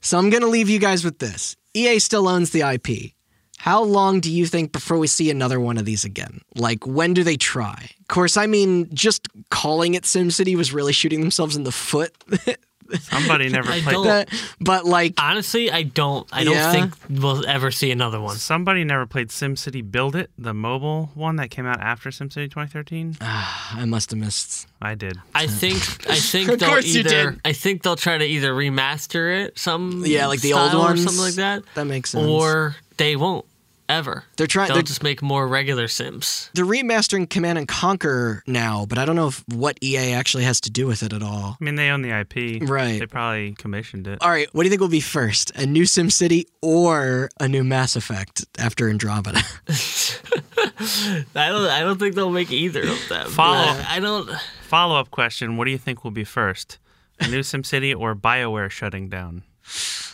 So 0.00 0.16
I'm 0.16 0.30
going 0.30 0.42
to 0.42 0.48
leave 0.48 0.68
you 0.68 0.78
guys 0.78 1.04
with 1.04 1.18
this 1.18 1.56
EA 1.74 1.98
still 1.98 2.28
owns 2.28 2.50
the 2.50 2.60
IP. 2.60 3.14
How 3.60 3.82
long 3.82 4.20
do 4.20 4.32
you 4.32 4.46
think 4.46 4.72
before 4.72 4.96
we 4.98 5.06
see 5.06 5.30
another 5.30 5.60
one 5.60 5.76
of 5.76 5.84
these 5.84 6.04
again? 6.04 6.40
Like, 6.54 6.86
when 6.86 7.12
do 7.12 7.22
they 7.22 7.36
try? 7.36 7.90
Of 8.00 8.08
course, 8.08 8.36
I 8.38 8.46
mean, 8.46 8.88
just 8.94 9.28
calling 9.50 9.92
it 9.94 10.04
SimCity 10.04 10.56
was 10.56 10.72
really 10.72 10.94
shooting 10.94 11.20
themselves 11.20 11.56
in 11.56 11.64
the 11.64 11.72
foot. 11.72 12.12
Somebody 13.02 13.48
never 13.50 13.70
I 13.70 13.80
played. 13.82 14.04
That- 14.04 14.28
but, 14.60 14.84
like, 14.84 15.14
Honestly, 15.18 15.70
I 15.70 15.84
don't. 15.84 16.26
I 16.32 16.42
don't 16.42 16.54
Yeah? 16.54 16.72
think 16.72 16.94
we'll 17.08 17.46
ever 17.46 17.70
see 17.70 17.92
another 17.92 18.20
one. 18.20 18.36
Somebody 18.36 18.82
never 18.82 19.06
played 19.06 19.28
SimCity 19.28 19.88
Build 19.88 20.16
It, 20.16 20.30
the 20.36 20.52
mobile 20.54 21.10
one 21.14 21.36
that 21.36 21.50
came 21.50 21.66
out 21.66 21.80
after 21.80 22.08
SimCity 22.10 22.50
2013. 22.50 23.18
I 23.20 23.84
must 23.86 24.10
have 24.10 24.18
missed. 24.18 24.66
I 24.82 24.96
did. 24.96 25.18
I 25.34 25.46
think. 25.46 25.76
I 26.10 26.14
think 26.18 26.48
Of 26.48 26.58
they'll 26.58 26.68
course 26.70 26.86
you 26.86 27.00
either. 27.00 27.30
did. 27.32 27.40
I 27.44 27.52
think 27.52 27.82
they'll 27.82 27.94
try 27.94 28.18
to 28.18 28.24
either 28.24 28.52
remaster 28.54 29.44
it, 29.44 29.56
some 29.58 30.02
Yeah, 30.04 30.26
like 30.26 30.40
the 30.40 30.54
old 30.54 30.70
style 30.70 30.80
or 30.80 30.84
ones. 30.86 31.04
something 31.04 31.20
like 31.22 31.34
that, 31.34 31.62
That 31.74 31.84
makes 31.84 32.10
sense. 32.10 32.26
or 32.26 32.74
they 32.96 33.14
won't 33.14 33.46
ever. 33.90 34.24
They're 34.36 34.46
trying. 34.46 34.68
They'll 34.68 34.76
They're, 34.76 34.82
just 34.82 35.02
make 35.02 35.22
more 35.22 35.46
regular 35.46 35.88
Sims. 35.88 36.50
they're 36.54 36.64
remastering 36.64 37.28
Command 37.28 37.58
and 37.58 37.68
Conquer 37.68 38.42
now, 38.46 38.86
but 38.86 38.98
I 38.98 39.04
don't 39.04 39.16
know 39.16 39.28
if 39.28 39.44
what 39.48 39.78
EA 39.82 40.12
actually 40.12 40.44
has 40.44 40.60
to 40.62 40.70
do 40.70 40.86
with 40.86 41.02
it 41.02 41.12
at 41.12 41.22
all. 41.22 41.56
I 41.60 41.64
mean, 41.64 41.74
they 41.74 41.90
own 41.90 42.02
the 42.02 42.10
IP. 42.10 42.68
Right. 42.68 42.98
They 43.00 43.06
probably 43.06 43.54
commissioned 43.58 44.06
it. 44.06 44.18
All 44.22 44.30
right, 44.30 44.48
what 44.52 44.62
do 44.62 44.66
you 44.66 44.70
think 44.70 44.80
will 44.80 44.88
be 44.88 45.00
first? 45.00 45.50
A 45.56 45.66
new 45.66 45.84
SimCity 45.84 46.44
or 46.62 47.28
a 47.38 47.48
new 47.48 47.64
Mass 47.64 47.96
Effect 47.96 48.46
after 48.58 48.88
Andromeda? 48.88 49.40
I 49.68 51.24
don't. 51.48 51.68
I 51.68 51.80
don't 51.80 51.98
think 51.98 52.14
they'll 52.14 52.30
make 52.30 52.50
either 52.50 52.82
of 52.82 53.08
them. 53.08 53.30
Follow. 53.30 53.56
I, 53.58 53.96
I 53.96 54.00
don't. 54.00 54.30
Follow 54.62 54.96
up 54.96 55.10
question 55.10 55.56
What 55.56 55.64
do 55.64 55.72
you 55.72 55.78
think 55.78 56.04
will 56.04 56.10
be 56.10 56.24
first? 56.24 56.78
A 57.18 57.28
new 57.28 57.40
SimCity 57.50 57.94
or 57.98 58.14
BioWare 58.14 58.70
shutting 58.70 59.08
down? 59.08 59.42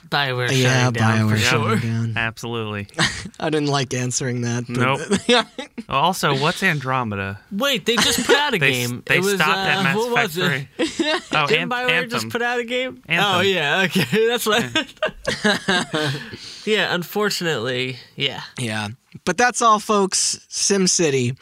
Bioware 0.09 0.51
yeah, 0.51 0.85
shutting 0.85 0.93
down 1.01 1.19
Bioware 1.19 1.31
for 1.31 1.37
shutting 1.39 1.67
sure. 1.81 1.91
down. 1.91 2.13
Absolutely. 2.17 2.89
I 3.41 3.51
didn't 3.51 3.69
like 3.69 3.93
answering 3.95 4.43
that. 4.43 4.65
but- 4.69 5.29
Nope. 5.29 5.47
also, 5.89 6.37
what's 6.39 6.63
Andromeda? 6.63 7.41
Wait, 7.53 7.85
they 7.87 7.97
just 7.97 8.25
put 8.27 8.37
out 8.37 8.55
a 8.55 8.59
They, 8.59 8.73
game. 8.73 9.03
they 9.07 9.17
it 9.17 9.23
was, 9.25 9.35
stopped 9.35 9.51
uh, 9.57 9.61
at 9.61 9.83
Mass 9.83 9.97
what 9.97 10.13
Effect 10.13 10.37
was 10.37 10.39
it? 10.39 10.89
3. 10.89 11.13
Oh, 11.33 11.47
Didn't 11.47 11.63
An- 11.65 11.69
Bioware 11.71 11.91
Anthem. 11.91 12.11
just 12.11 12.29
put 12.31 12.43
out 12.43 12.59
a 12.61 12.65
game? 12.65 13.03
Anthem. 13.07 13.35
Oh 13.37 13.41
yeah, 13.41 13.83
okay, 13.87 14.27
that's 14.29 14.47
what. 14.47 14.65
yeah, 16.67 16.95
unfortunately, 16.95 17.99
yeah. 18.17 18.43
Yeah. 18.59 18.89
But 19.25 19.37
that's 19.39 19.63
all, 19.63 19.79
folks. 19.79 20.41
SimCity. 20.51 21.37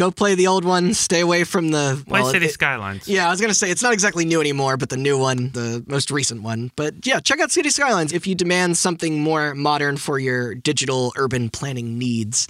Go 0.00 0.10
play 0.10 0.34
the 0.34 0.46
old 0.46 0.64
one. 0.64 0.94
Stay 0.94 1.20
away 1.20 1.44
from 1.44 1.68
the. 1.72 2.02
Play 2.08 2.22
well, 2.22 2.30
City 2.32 2.46
it- 2.46 2.52
Skylines. 2.52 3.06
Yeah, 3.06 3.26
I 3.26 3.30
was 3.30 3.38
going 3.38 3.50
to 3.50 3.54
say 3.54 3.70
it's 3.70 3.82
not 3.82 3.92
exactly 3.92 4.24
new 4.24 4.40
anymore, 4.40 4.78
but 4.78 4.88
the 4.88 4.96
new 4.96 5.18
one, 5.18 5.50
the 5.50 5.84
most 5.86 6.10
recent 6.10 6.42
one. 6.42 6.70
But 6.74 7.06
yeah, 7.06 7.20
check 7.20 7.38
out 7.38 7.50
City 7.50 7.68
Skylines 7.68 8.14
if 8.14 8.26
you 8.26 8.34
demand 8.34 8.78
something 8.78 9.20
more 9.20 9.54
modern 9.54 9.98
for 9.98 10.18
your 10.18 10.54
digital 10.54 11.12
urban 11.16 11.50
planning 11.50 11.98
needs. 11.98 12.48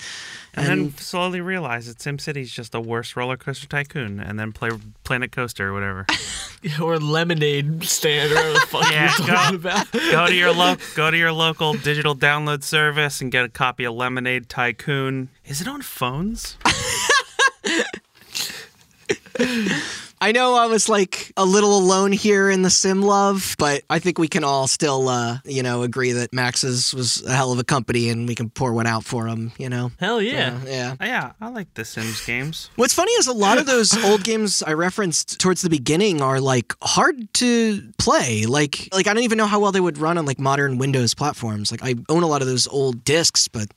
And, 0.55 0.67
then 0.67 0.97
slowly 0.97 1.41
realize 1.41 1.87
that 1.89 1.99
SimCity's 1.99 2.53
just 2.53 2.71
the 2.71 2.81
worst 2.81 3.17
roller 3.17 3.37
coaster 3.37 3.67
tycoon, 3.67 4.21
and 4.21 4.39
then 4.39 4.53
play 4.53 4.71
Planet 5.03 5.33
Coaster 5.33 5.71
or 5.71 5.73
whatever. 5.73 6.07
Or 6.79 6.99
lemonade 6.99 7.85
stand, 7.85 8.33
or 8.33 8.35
whatever 8.35 8.53
the 8.53 8.61
fuck 8.67 8.91
Yeah, 8.93 9.11
you're 9.19 9.27
go- 9.27 9.33
talking 9.35 9.57
about. 9.57 9.91
go 9.93 10.27
to 10.27 10.35
your 10.35 10.53
lo- 10.53 10.77
go 10.95 11.11
to 11.11 11.17
your 11.17 11.33
local 11.33 11.73
digital 11.73 12.15
download 12.15 12.63
service 12.63 13.23
and 13.23 13.33
get 13.33 13.47
a 13.47 13.49
copy 13.49 13.85
of 13.85 13.95
Lemonade 13.95 14.51
Tycoon. 14.51 15.31
Is 15.47 15.63
it 15.63 15.69
on 15.69 15.81
phones? 15.81 16.59
I 20.23 20.33
know 20.33 20.55
I 20.55 20.67
was 20.67 20.87
like 20.87 21.33
a 21.39 21.47
little 21.47 21.79
alone 21.79 22.13
here 22.13 22.51
in 22.51 22.61
the 22.61 22.69
sim 22.69 23.01
love, 23.01 23.57
but 23.59 23.85
I 23.89 24.01
think 24.01 24.19
we 24.19 24.29
can 24.29 24.45
all 24.45 24.67
still, 24.67 25.09
uh, 25.09 25.39
you 25.47 25.63
know, 25.63 25.83
agree 25.83 26.13
that 26.13 26.33
Maxis 26.33 26.93
was 26.93 27.25
a 27.25 27.35
hell 27.35 27.53
of 27.53 27.59
a 27.59 27.65
company 27.65 28.11
and 28.11 28.29
we 28.29 28.35
can 28.35 28.51
pour 28.51 28.75
one 28.75 28.87
out 28.87 29.03
for 29.03 29.27
him, 29.27 29.51
you 29.57 29.71
know? 29.71 29.93
Hell 29.99 30.21
yeah. 30.21 30.61
Yeah. 30.67 30.97
Oh, 31.01 31.07
yeah, 31.07 31.33
I 31.41 31.49
like 31.49 31.73
the 31.73 31.87
Sims 31.87 32.23
games. 32.27 32.69
What's 32.77 32.93
funny 32.93 33.13
is 33.13 33.29
a 33.29 33.33
lot 33.33 33.57
of 33.57 33.65
those 33.65 33.97
old 34.05 34.23
games 34.23 34.63
I 34.63 34.75
referenced 34.75 35.41
towards 35.41 35.63
the 35.63 35.71
beginning 35.71 36.21
are 36.21 36.39
like 36.39 36.75
hard 36.83 37.33
to 37.35 37.81
play. 37.97 38.45
Like 38.45 38.91
like 38.93 39.07
I 39.07 39.15
don't 39.15 39.23
even 39.23 39.39
know 39.39 39.47
how 39.47 39.59
well 39.59 39.73
they 39.73 39.81
would 39.81 39.97
run 39.97 40.19
on 40.19 40.27
like 40.27 40.39
modern 40.39 40.77
Windows 40.77 41.15
platforms. 41.15 41.71
Like 41.71 41.83
I 41.83 41.95
own 42.11 42.23
a 42.23 42.27
lot 42.27 42.43
of 42.43 42.47
those 42.47 42.69
old 42.69 43.05
discs, 43.05 43.49
but 43.49 43.69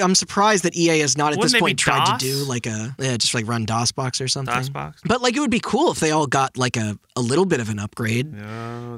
I'm 0.00 0.14
surprised 0.14 0.64
that 0.64 0.76
EA 0.76 1.00
has 1.00 1.16
not 1.18 1.32
at 1.32 1.38
Wouldn't 1.38 1.52
this 1.52 1.60
point 1.60 1.78
be 1.78 1.82
tried 1.82 2.04
DOS? 2.04 2.20
to 2.22 2.26
do 2.26 2.36
like 2.44 2.66
a 2.66 2.94
yeah, 2.98 3.16
just 3.16 3.34
like 3.34 3.46
run 3.46 3.66
DOSBox 3.66 4.22
or 4.24 4.28
something. 4.28 4.54
DOSBox? 4.54 4.94
But 5.04 5.22
like 5.22 5.36
it 5.36 5.40
would 5.40 5.50
be 5.50 5.60
cool 5.60 5.90
if 5.92 6.00
they 6.00 6.10
all 6.10 6.26
got 6.26 6.56
like 6.56 6.76
a, 6.76 6.98
a 7.16 7.20
little 7.20 7.44
bit 7.46 7.60
of 7.60 7.68
an 7.68 7.78
upgrade. 7.78 8.32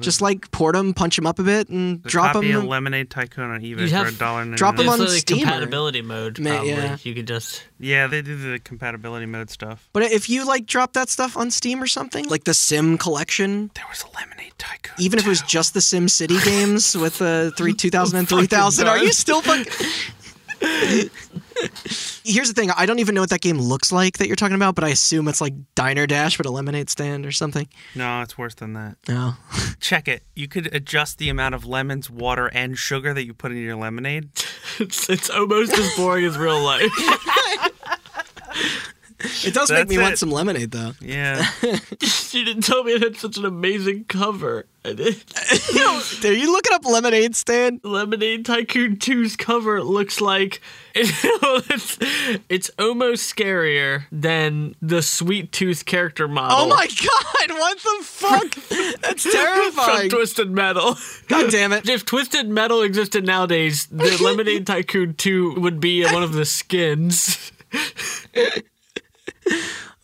Just 0.01 0.21
like 0.21 0.51
port 0.51 0.75
them, 0.75 0.95
punch 0.95 1.17
them 1.17 1.27
up 1.27 1.39
a 1.39 1.43
bit, 1.43 1.69
and 1.69 2.03
drop 2.03 2.33
copy 2.33 2.51
them. 2.53 2.65
a 2.65 2.69
Lemonade 2.69 3.11
Tycoon 3.11 3.51
on 3.51 3.61
eBay 3.61 3.81
You 3.83 3.89
for 3.89 4.07
a 4.07 4.13
dollar. 4.13 4.43
and 4.43 4.55
drop 4.57 4.75
'em 4.79 4.87
There's 4.87 4.89
on 4.93 4.99
the 5.01 5.09
Steam 5.11 5.39
compatibility 5.41 6.03
mode. 6.03 6.37
Probably 6.43 6.69
yeah. 6.71 6.97
you 7.03 7.15
could 7.15 7.27
just. 7.27 7.63
Yeah, 7.79 8.07
they 8.07 8.23
do 8.23 8.37
the 8.37 8.59
compatibility 8.61 9.27
mode 9.27 9.51
stuff. 9.51 9.89
But 9.93 10.05
if 10.05 10.29
you 10.31 10.47
like 10.47 10.67
drop 10.67 10.93
that 10.95 11.09
stuff 11.09 11.37
on 11.37 11.51
Steam 11.51 11.83
or 11.83 11.87
something, 11.87 12.29
like 12.29 12.45
the 12.45 12.55
Sim 12.55 12.97
collection, 12.99 13.71
There 13.75 13.85
was 13.89 14.03
a 14.05 14.17
Lemonade 14.19 14.53
Tycoon. 14.59 14.95
even 14.99 15.19
if 15.19 15.27
it 15.27 15.29
was 15.29 15.43
just 15.43 15.75
the 15.75 15.81
Sim 15.81 16.09
City 16.09 16.37
games 16.45 16.97
with 16.97 17.19
the 17.19 17.53
three 17.57 17.75
2000 17.75 18.19
and 18.19 18.29
3000, 18.29 18.87
are 18.89 18.99
you 18.99 19.13
still 19.13 19.43
fucking. 19.43 19.67
Here's 22.25 22.49
the 22.49 22.55
thing 22.55 22.71
I 22.71 22.87
don't 22.87 22.99
even 22.99 23.15
know 23.15 23.21
what 23.21 23.31
that 23.31 23.41
game 23.41 23.59
looks 23.59 23.91
like 23.93 24.19
that 24.19 24.27
you're 24.27 24.37
talking 24.37 24.55
about, 24.55 24.75
but 24.75 24.85
I 24.85 24.89
assume 24.89 25.29
it's 25.29 25.41
like 25.41 25.55
Diner 25.75 26.07
Dash, 26.07 26.37
but 26.37 26.47
a 26.47 26.51
lemonade 26.51 26.89
stand 26.89 27.27
or 27.27 27.33
something. 27.33 27.69
No, 27.95 28.23
it's 28.23 28.39
worse 28.39 28.55
than 28.55 28.75
that. 28.75 28.97
No. 29.09 29.35
Check 29.81 30.09
it. 30.09 30.23
You 30.35 30.49
could 30.49 30.75
adjust 30.75 31.19
the 31.19 31.29
amount 31.29 31.55
of 31.55 31.65
lemons, 31.65 32.09
water, 32.09 32.47
and 32.49 32.79
sugar 32.79 33.13
that 33.13 33.25
you 33.27 33.35
put 33.35 33.53
in 33.53 33.59
your 33.59 33.77
lemonade. 33.77 34.31
It's, 34.79 35.11
it's 35.11 35.29
almost 35.29 35.75
as 35.75 35.95
boring 35.97 36.25
as 36.25 36.39
real 36.39 36.59
life. 36.59 36.91
It 39.45 39.55
does 39.55 39.71
make 39.71 39.81
That's 39.81 39.91
me 39.91 39.99
want 39.99 40.19
some 40.19 40.31
lemonade, 40.31 40.73
though. 40.73 40.95
Yeah. 41.01 41.47
you 41.63 42.45
didn't 42.45 42.63
tell 42.63 42.83
me 42.83 42.93
it 42.93 43.03
had 43.03 43.17
such 43.17 43.37
an 43.37 43.45
amazing 43.45 44.07
cover. 44.09 44.67
I 44.85 44.95
did. 44.95 45.23
Are 46.25 46.33
you 46.33 46.51
looking 46.51 46.73
up 46.73 46.85
lemonade 46.85 47.37
stand? 47.37 47.81
Lemonade 47.85 48.45
Tycoon 48.45 48.97
2's 48.97 49.37
cover 49.37 49.81
looks 49.83 50.21
like 50.21 50.61
it's, 50.95 51.99
it's 52.49 52.71
almost 52.79 53.35
scarier 53.35 54.05
than 54.11 54.75
the 54.83 55.01
Sweet 55.01 55.53
Tooth 55.53 55.85
character 55.85 56.27
model. 56.27 56.59
Oh 56.59 56.69
my 56.69 56.87
god, 56.87 57.57
what 57.57 57.79
the 57.79 58.05
fuck? 58.05 58.55
That's 59.01 59.23
From 59.23 59.33
terrifying. 59.33 60.11
Twisted 60.11 60.51
Metal. 60.51 60.97
God 61.29 61.51
damn 61.51 61.73
it. 61.73 61.89
If 61.93 62.05
Twisted 62.05 62.49
Metal 62.49 62.83
existed 62.83 63.25
nowadays, 63.25 63.87
the 63.87 64.19
Lemonade 64.23 64.67
Tycoon 64.67 65.15
2 65.15 65.61
would 65.61 65.79
be 65.79 66.05
one 66.05 66.23
of 66.23 66.33
the 66.33 66.45
skins. 66.45 67.53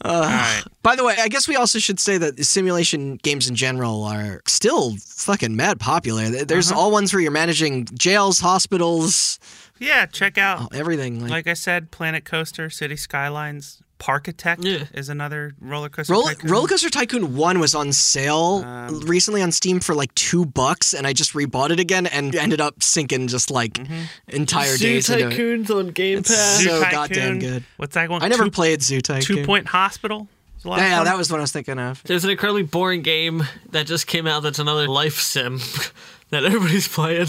All 0.05 0.21
right. 0.23 0.63
By 0.83 0.95
the 0.97 1.05
way, 1.05 1.17
I 1.19 1.29
guess 1.29 1.49
we 1.49 1.57
also 1.57 1.79
should 1.79 1.99
say 1.99 2.19
that 2.19 2.45
simulation 2.45 3.17
games 3.17 3.49
in 3.49 3.57
general 3.57 4.05
are 4.05 4.43
still 4.47 4.95
fucking 4.97 5.57
mad 5.57 5.81
popular. 5.81 6.29
There- 6.29 6.45
There's 6.45 6.71
uh-huh. 6.71 6.81
all 6.81 6.91
ones 6.93 7.13
where 7.13 7.21
you're 7.21 7.33
managing 7.33 7.87
jails, 7.95 8.39
hospitals, 8.39 9.39
Yeah, 9.81 10.07
check 10.07 10.39
out. 10.39 10.75
everything. 10.75 11.21
Like, 11.21 11.31
Like 11.31 11.47
I 11.49 11.55
said, 11.55 11.91
Planet 11.91 12.25
Coaster, 12.25 12.71
City 12.71 12.97
Skylines, 12.97 13.83
Parkitect 13.99 14.65
Yeah. 14.65 14.85
is 14.95 15.09
another 15.09 15.55
roller 15.61 15.89
coaster. 15.89 16.13
Roller, 16.13 16.35
tycoon. 16.35 16.51
Roller 16.51 16.69
Coaster 16.69 16.91
Tycoon 16.91 17.37
1 17.37 17.59
was 17.59 17.75
on 17.75 17.93
sale 17.93 18.63
um, 18.65 19.01
recently 19.01 19.43
on 19.43 19.53
Steam 19.53 19.81
for 19.81 19.95
like 19.95 20.15
two 20.15 20.47
bucks, 20.47 20.95
and 20.95 21.07
I 21.07 21.13
just 21.13 21.33
rebought 21.33 21.71
it 21.71 21.81
again 21.81 22.07
and 22.07 22.35
ended 22.35 22.61
up 22.61 22.83
sinking 22.83 23.29
just 23.29 23.51
like 23.51 23.75
mm-hmm. 23.75 24.03
entire 24.29 24.77
Zoo 24.77 24.87
days 24.87 25.11
into 25.11 25.29
it. 25.29 25.33
Tycoons 25.33 25.71
on 25.71 25.89
Game 25.89 26.23
Pass. 26.23 26.65
so 26.65 26.81
Tycoon. 26.81 26.91
goddamn 26.91 27.39
good. 27.39 27.65
What's 27.77 27.95
that 27.95 28.09
one? 28.09 28.23
I 28.23 28.29
never 28.29 28.45
Two, 28.45 28.51
played 28.51 28.83
Zoo 28.83 29.01
Tycoon. 29.01 29.23
Two 29.23 29.45
Point 29.45 29.69
Hospital. 29.69 30.29
It's 30.57 30.65
a 30.65 30.69
lot 30.69 30.81
of 30.81 30.85
Yeah, 30.85 31.05
that 31.05 31.17
was 31.17 31.31
what 31.31 31.39
I 31.39 31.43
was 31.43 31.53
thinking 31.53 31.79
of. 31.79 32.03
There's 32.05 32.25
an 32.25 32.31
incredibly 32.31 32.65
boring 32.65 33.03
game 33.03 33.45
that 33.71 33.87
just 33.87 34.07
came 34.07 34.27
out 34.27 34.43
that's 34.43 34.59
another 34.59 34.89
life 34.89 35.21
sim 35.21 35.61
that 36.31 36.45
everybody's 36.45 36.89
playing. 36.89 37.29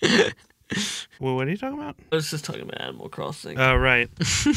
Well, 1.20 1.34
what 1.34 1.48
are 1.48 1.50
you 1.50 1.56
talking 1.56 1.76
about? 1.76 1.96
I 2.12 2.14
was 2.14 2.30
just 2.30 2.44
talking 2.44 2.62
about 2.62 2.80
Animal 2.80 3.08
Crossing. 3.08 3.58
Oh, 3.58 3.74
right. 3.74 4.08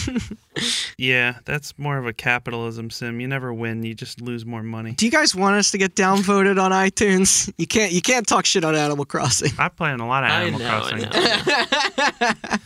yeah, 0.97 1.39
that's 1.43 1.73
more 1.79 1.97
of 1.97 2.05
a 2.05 2.13
capitalism 2.13 2.91
sim. 2.91 3.19
You 3.19 3.27
never 3.27 3.51
win; 3.51 3.81
you 3.81 3.95
just 3.95 4.21
lose 4.21 4.45
more 4.45 4.61
money. 4.61 4.91
Do 4.91 5.05
you 5.07 5.11
guys 5.11 5.33
want 5.33 5.55
us 5.55 5.71
to 5.71 5.79
get 5.79 5.95
downvoted 5.95 6.61
on 6.61 6.69
iTunes? 6.71 7.51
You 7.57 7.65
can't. 7.65 7.91
You 7.91 8.01
can't 8.03 8.27
talk 8.27 8.45
shit 8.45 8.63
on 8.63 8.75
Animal 8.75 9.05
Crossing. 9.05 9.51
I 9.57 9.69
play 9.69 9.91
in 9.91 10.01
a 10.01 10.07
lot 10.07 10.23
of 10.23 10.29
I 10.29 10.41
Animal 10.43 10.59
know, 10.59 10.67
I 10.67 10.79
Crossing. 12.29 12.49
know. 12.51 12.57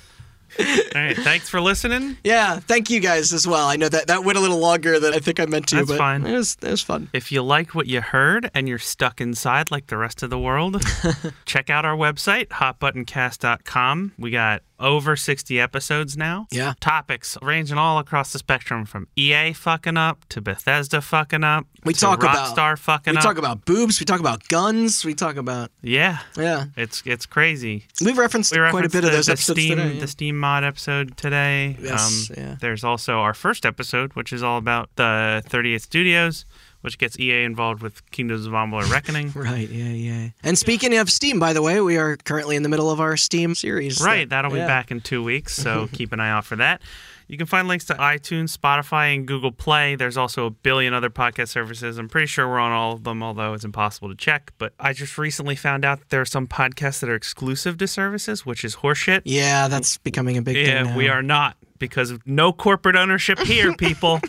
All 0.57 0.65
right, 1.01 1.17
thanks 1.17 1.49
for 1.49 1.59
listening. 1.59 2.17
Yeah, 2.23 2.59
thank 2.59 2.89
you 2.89 2.99
guys 3.01 3.33
as 3.33 3.45
well. 3.47 3.67
I 3.67 3.75
know 3.75 3.89
that 3.89 4.07
that 4.07 4.23
went 4.23 4.37
a 4.37 4.41
little 4.41 4.59
longer 4.59 4.99
than 4.99 5.13
I 5.13 5.19
think 5.19 5.39
I 5.39 5.45
meant 5.45 5.67
to, 5.69 5.77
That's 5.77 5.89
but 5.89 5.97
fine. 5.97 6.25
it 6.25 6.33
was 6.33 6.55
it 6.61 6.71
was 6.71 6.81
fun. 6.81 7.09
If 7.13 7.31
you 7.31 7.41
liked 7.43 7.75
what 7.75 7.87
you 7.87 8.01
heard 8.01 8.49
and 8.53 8.67
you're 8.69 8.79
stuck 8.79 9.19
inside 9.19 9.69
like 9.71 9.87
the 9.87 9.97
rest 9.97 10.23
of 10.23 10.29
the 10.29 10.39
world, 10.39 10.81
check 11.45 11.69
out 11.69 11.83
our 11.85 11.95
website, 11.95 12.47
hotbuttoncast.com. 12.47 14.13
We 14.17 14.31
got 14.31 14.61
over 14.79 15.15
60 15.15 15.59
episodes 15.59 16.17
now. 16.17 16.47
Yeah. 16.51 16.73
Topics 16.79 17.37
ranging 17.41 17.77
all 17.77 17.97
across 17.99 18.33
the 18.33 18.39
spectrum 18.39 18.85
from 18.85 19.07
EA 19.15 19.53
fucking 19.53 19.97
up 19.97 20.25
to 20.29 20.41
Bethesda 20.41 21.01
fucking 21.01 21.43
up. 21.43 21.65
We 21.83 21.93
to 21.93 21.99
talk 21.99 22.23
about- 22.23 22.55
Rockstar 22.55 22.77
fucking 22.77 23.13
We 23.13 23.17
up. 23.17 23.23
We 23.23 23.27
talk 23.27 23.37
about 23.37 23.65
boobs. 23.65 23.99
We 23.99 24.05
talk 24.05 24.19
about 24.19 24.47
guns. 24.47 25.05
We 25.05 25.13
talk 25.13 25.35
about 25.37 25.71
yeah, 25.81 26.19
yeah. 26.37 26.65
it's 26.75 27.03
it's 27.05 27.25
crazy. 27.25 27.85
We've 28.03 28.17
referenced 28.17 28.51
We 28.51 28.57
quite 28.69 28.85
a 28.85 28.89
bit 28.89 29.01
the, 29.01 29.07
of 29.07 29.13
those 29.13 29.27
the 29.27 29.33
episodes 29.33 29.59
Steam, 29.61 29.77
today. 29.77 29.93
yeah. 29.93 29.99
the 29.99 30.07
Steam 30.07 30.37
mod 30.37 30.63
episode 30.63 31.15
today. 31.17 31.77
Yes, 31.79 32.29
um, 32.31 32.35
yeah. 32.37 32.55
There's 32.59 32.83
also 32.83 33.19
our 33.19 33.33
first 33.33 33.65
episode, 33.65 34.13
which 34.13 34.33
is 34.33 34.41
all 34.43 34.57
about 34.57 34.89
the 34.95 35.43
38 35.47 35.81
Studios, 35.81 36.45
which 36.85 36.99
gets 36.99 37.19
EA 37.19 37.43
involved 37.43 37.81
with 37.81 38.09
Kingdoms 38.11 38.45
of 38.45 38.53
Amalur 38.53 38.89
Reckoning. 38.91 39.33
Right, 39.35 39.67
yeah, 39.69 39.89
yeah. 39.89 40.29
And 40.43 40.57
speaking 40.57 40.95
of 40.97 41.09
Steam, 41.09 41.39
by 41.39 41.51
the 41.53 41.61
way, 41.61 41.81
we 41.81 41.97
are 41.97 42.15
currently 42.15 42.55
in 42.55 42.63
the 42.63 42.69
middle 42.69 42.89
of 42.91 42.99
our 42.99 43.17
Steam 43.17 43.55
series. 43.55 44.01
Right, 44.01 44.29
that'll 44.29 44.51
be 44.51 44.57
back 44.57 44.91
in 44.91 45.01
two 45.01 45.23
weeks, 45.23 45.55
so 45.55 45.89
keep 45.93 46.13
an 46.13 46.19
eye 46.19 46.29
out 46.29 46.45
for 46.45 46.55
that. 46.57 46.81
You 47.27 47.37
can 47.37 47.47
find 47.47 47.67
links 47.67 47.85
to 47.85 47.95
iTunes, 47.95 48.55
Spotify, 48.55 49.15
and 49.15 49.27
Google 49.27 49.51
Play. 49.51 49.95
There's 49.95 50.15
also 50.15 50.45
a 50.45 50.51
billion 50.51 50.93
other 50.93 51.09
podcast 51.09 51.47
services. 51.47 51.97
I'm 51.97 52.07
pretty 52.07 52.27
sure 52.27 52.47
we're 52.47 52.59
on 52.59 52.71
all 52.71 52.93
of 52.93 53.03
them, 53.03 53.23
although 53.23 53.53
it's 53.53 53.65
impossible 53.65 54.09
to 54.09 54.15
check. 54.15 54.53
But 54.59 54.73
I 54.79 54.93
just 54.93 55.17
recently 55.17 55.55
found 55.55 55.83
out 55.85 55.99
that 55.99 56.09
there 56.09 56.21
are 56.21 56.25
some 56.25 56.45
podcasts 56.45 56.99
that 56.99 57.09
are 57.09 57.15
exclusive 57.15 57.77
to 57.79 57.87
services, 57.87 58.45
which 58.45 58.63
is 58.63 58.77
horseshit. 58.77 59.23
Yeah, 59.25 59.67
that's 59.67 59.97
becoming 59.97 60.37
a 60.37 60.41
big 60.43 60.55
thing. 60.55 60.67
Yeah, 60.67 60.95
we 60.95 61.09
are 61.09 61.23
not 61.23 61.57
because 61.79 62.11
of 62.11 62.25
no 62.27 62.53
corporate 62.53 62.95
ownership 62.95 63.39
here, 63.39 63.73
people. 63.77 64.19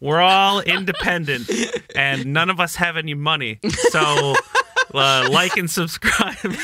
We're 0.00 0.20
all 0.20 0.60
independent, 0.60 1.50
and 1.94 2.26
none 2.26 2.50
of 2.50 2.60
us 2.60 2.76
have 2.76 2.96
any 2.96 3.14
money. 3.14 3.58
So, 3.90 4.34
uh, 4.94 5.28
like 5.30 5.56
and 5.56 5.70
subscribe. 5.70 6.36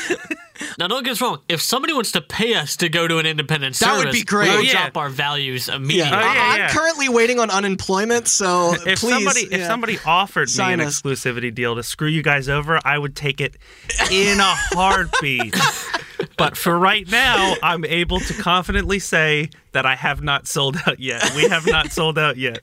Now, 0.77 0.87
don't 0.87 1.03
get 1.03 1.11
us 1.13 1.21
wrong. 1.21 1.39
If 1.49 1.61
somebody 1.61 1.93
wants 1.93 2.11
to 2.13 2.21
pay 2.21 2.53
us 2.53 2.75
to 2.77 2.89
go 2.89 3.07
to 3.07 3.17
an 3.17 3.25
independent 3.25 3.75
That 3.79 3.97
would 3.97 4.11
be 4.11 4.23
great. 4.23 4.49
we'll 4.49 4.59
Oh, 4.59 4.61
yeah. 4.61 4.71
drop 4.83 4.97
our 4.97 5.09
values 5.09 5.67
immediately. 5.69 6.11
Yeah, 6.11 6.17
Oh, 6.17 6.33
yeah, 6.33 6.41
I- 6.53 6.57
yeah. 6.57 6.63
I'm 6.65 6.69
currently 6.71 7.09
waiting 7.09 7.39
on 7.39 7.49
unemployment, 7.49 8.27
so 8.27 8.73
if 8.85 8.99
please. 8.99 9.09
somebody 9.13 9.41
if 9.51 9.65
somebody 9.65 9.99
offered 10.05 10.49
me 10.57 10.73
an 10.73 10.81
us. 10.81 11.01
exclusivity 11.01 11.53
deal 11.53 11.75
to 11.75 11.83
screw 11.83 12.07
you 12.07 12.21
guys 12.23 12.49
over, 12.49 12.79
I 12.85 12.97
would 12.97 13.15
take 13.15 13.41
it 13.41 13.55
in 14.11 14.39
a 14.39 14.43
heartbeat. 14.73 15.55
but 16.37 16.55
for 16.57 16.77
right 16.77 17.09
now, 17.09 17.55
I'm 17.63 17.83
able 17.85 18.19
to 18.19 18.33
confidently 18.33 18.99
say 18.99 19.49
that 19.71 19.85
I 19.87 19.95
have 19.95 20.21
not 20.21 20.47
sold 20.47 20.77
out 20.85 20.99
yet. 20.99 21.33
We 21.35 21.47
have 21.49 21.65
not 21.65 21.91
sold 21.91 22.19
out 22.19 22.37
yet. 22.37 22.59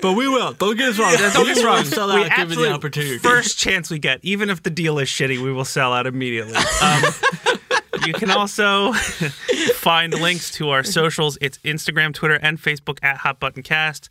But 0.00 0.12
we 0.12 0.28
will. 0.28 0.52
Don't 0.52 0.76
get 0.76 0.90
us 0.90 0.98
wrong. 0.98 1.12
Don't 1.16 1.46
get 1.46 1.56
us 1.58 1.64
wrong. 1.64 1.84
Sell 1.84 2.08
we 2.08 2.14
out 2.14 2.18
given 2.24 2.32
absolutely- 2.40 2.68
the 2.68 2.74
opportunity. 2.74 3.18
First 3.18 3.58
chance 3.58 3.90
we 3.90 3.98
get, 3.98 4.20
even 4.22 4.50
if 4.50 4.62
the 4.62 4.70
deal 4.70 4.98
is 5.00 5.08
shitty, 5.08 5.42
we 5.42 5.52
will 5.52 5.64
sell 5.64 5.92
out 5.92 6.06
immediately. 6.06 6.54
Um, 6.82 7.02
you 8.06 8.12
can 8.12 8.30
also 8.30 8.92
find 9.74 10.12
links 10.12 10.50
to 10.52 10.70
our 10.70 10.82
socials. 10.82 11.38
It's 11.40 11.58
Instagram, 11.58 12.14
Twitter, 12.14 12.38
and 12.40 12.58
Facebook 12.60 12.98
at 13.02 13.18
Hot 13.18 13.40
Button 13.40 13.62
Cast. 13.62 14.08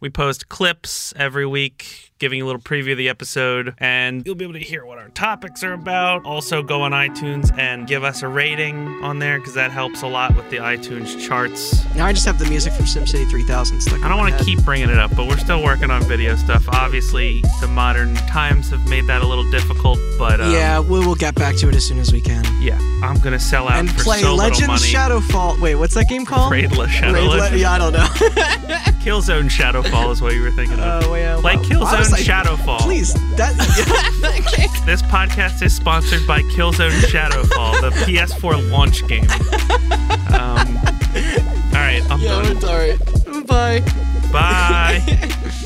We 0.00 0.10
post 0.10 0.48
clips 0.48 1.12
every 1.16 1.46
week, 1.46 2.07
giving 2.18 2.38
you 2.38 2.44
a 2.44 2.48
little 2.48 2.60
preview 2.60 2.92
of 2.92 2.98
the 2.98 3.08
episode, 3.08 3.74
and 3.78 4.24
you'll 4.26 4.34
be 4.34 4.44
able 4.44 4.54
to 4.54 4.58
hear 4.60 4.84
what 4.84 4.98
our 4.98 5.08
topics 5.10 5.62
are 5.62 5.72
about. 5.72 6.24
Also, 6.24 6.62
go 6.62 6.82
on 6.82 6.92
iTunes 6.92 7.56
and 7.58 7.86
give 7.86 8.04
us 8.04 8.22
a 8.22 8.28
rating 8.28 8.88
on 9.02 9.18
there 9.18 9.38
because 9.38 9.54
that 9.54 9.70
helps 9.70 10.02
a 10.02 10.06
lot 10.06 10.34
with 10.36 10.48
the 10.50 10.56
iTunes 10.56 11.18
charts. 11.26 11.84
Now 11.94 12.06
I 12.06 12.12
just 12.12 12.26
have 12.26 12.38
the 12.38 12.46
music 12.48 12.72
from 12.72 12.84
SimCity 12.86 13.28
3000 13.30 13.80
stuck. 13.80 14.02
I 14.02 14.08
don't 14.08 14.18
want 14.18 14.36
to 14.36 14.44
keep 14.44 14.62
bringing 14.64 14.90
it 14.90 14.98
up, 14.98 15.14
but 15.16 15.26
we're 15.28 15.36
still 15.38 15.62
working 15.62 15.90
on 15.90 16.02
video 16.02 16.34
stuff. 16.36 16.68
Obviously, 16.68 17.42
the 17.60 17.68
modern 17.68 18.14
times 18.14 18.70
have 18.70 18.86
made 18.88 19.06
that 19.06 19.22
a 19.22 19.26
little 19.26 19.48
difficult, 19.50 19.98
but 20.18 20.40
um, 20.40 20.52
Yeah, 20.52 20.80
we 20.80 20.98
will 21.04 21.14
get 21.14 21.34
back 21.34 21.56
to 21.56 21.68
it 21.68 21.74
as 21.76 21.86
soon 21.86 21.98
as 21.98 22.12
we 22.12 22.20
can. 22.20 22.44
yeah, 22.60 22.78
I'm 23.02 23.18
gonna 23.20 23.38
sell 23.38 23.68
out 23.68 23.78
and 23.78 23.88
play 23.90 24.20
so 24.22 24.34
Legend. 24.34 24.70
Shadowfall. 24.72 25.60
Wait, 25.60 25.74
what's 25.76 25.94
that 25.94 26.08
game 26.08 26.24
called? 26.24 26.52
Raidla 26.52 26.88
Shadow 26.88 27.12
Raidle- 27.14 27.56
yeah, 27.56 27.72
I 27.72 27.78
don't 27.78 27.92
know. 27.92 28.04
Killzone 28.98 29.48
Shadowfall 29.48 30.10
is 30.12 30.20
what 30.20 30.34
you 30.34 30.42
were 30.42 30.50
thinking 30.50 30.78
of. 30.80 31.04
Oh, 31.04 31.14
yeah. 31.14 31.38
Play 31.40 31.56
Well, 31.56 31.64
Killzone 32.08 32.12
I 32.12 32.16
like, 32.16 32.46
Shadowfall. 32.58 32.80
Please, 32.80 33.14
that. 33.36 33.54
This 34.88 35.02
podcast 35.02 35.60
is 35.62 35.76
sponsored 35.76 36.26
by 36.26 36.40
Killzone 36.42 36.90
Shadowfall, 37.10 37.80
the 37.82 37.90
PS4 38.06 38.70
launch 38.70 39.06
game. 39.06 39.24
Um, 40.32 40.78
all 41.68 41.84
right, 41.84 42.02
I'm 42.10 42.20
yeah, 42.20 42.42
done. 42.42 42.56
it's 42.56 42.64
all 42.64 42.78
right. 42.78 43.46
Bye. 43.46 43.80
Bye. 44.32 45.34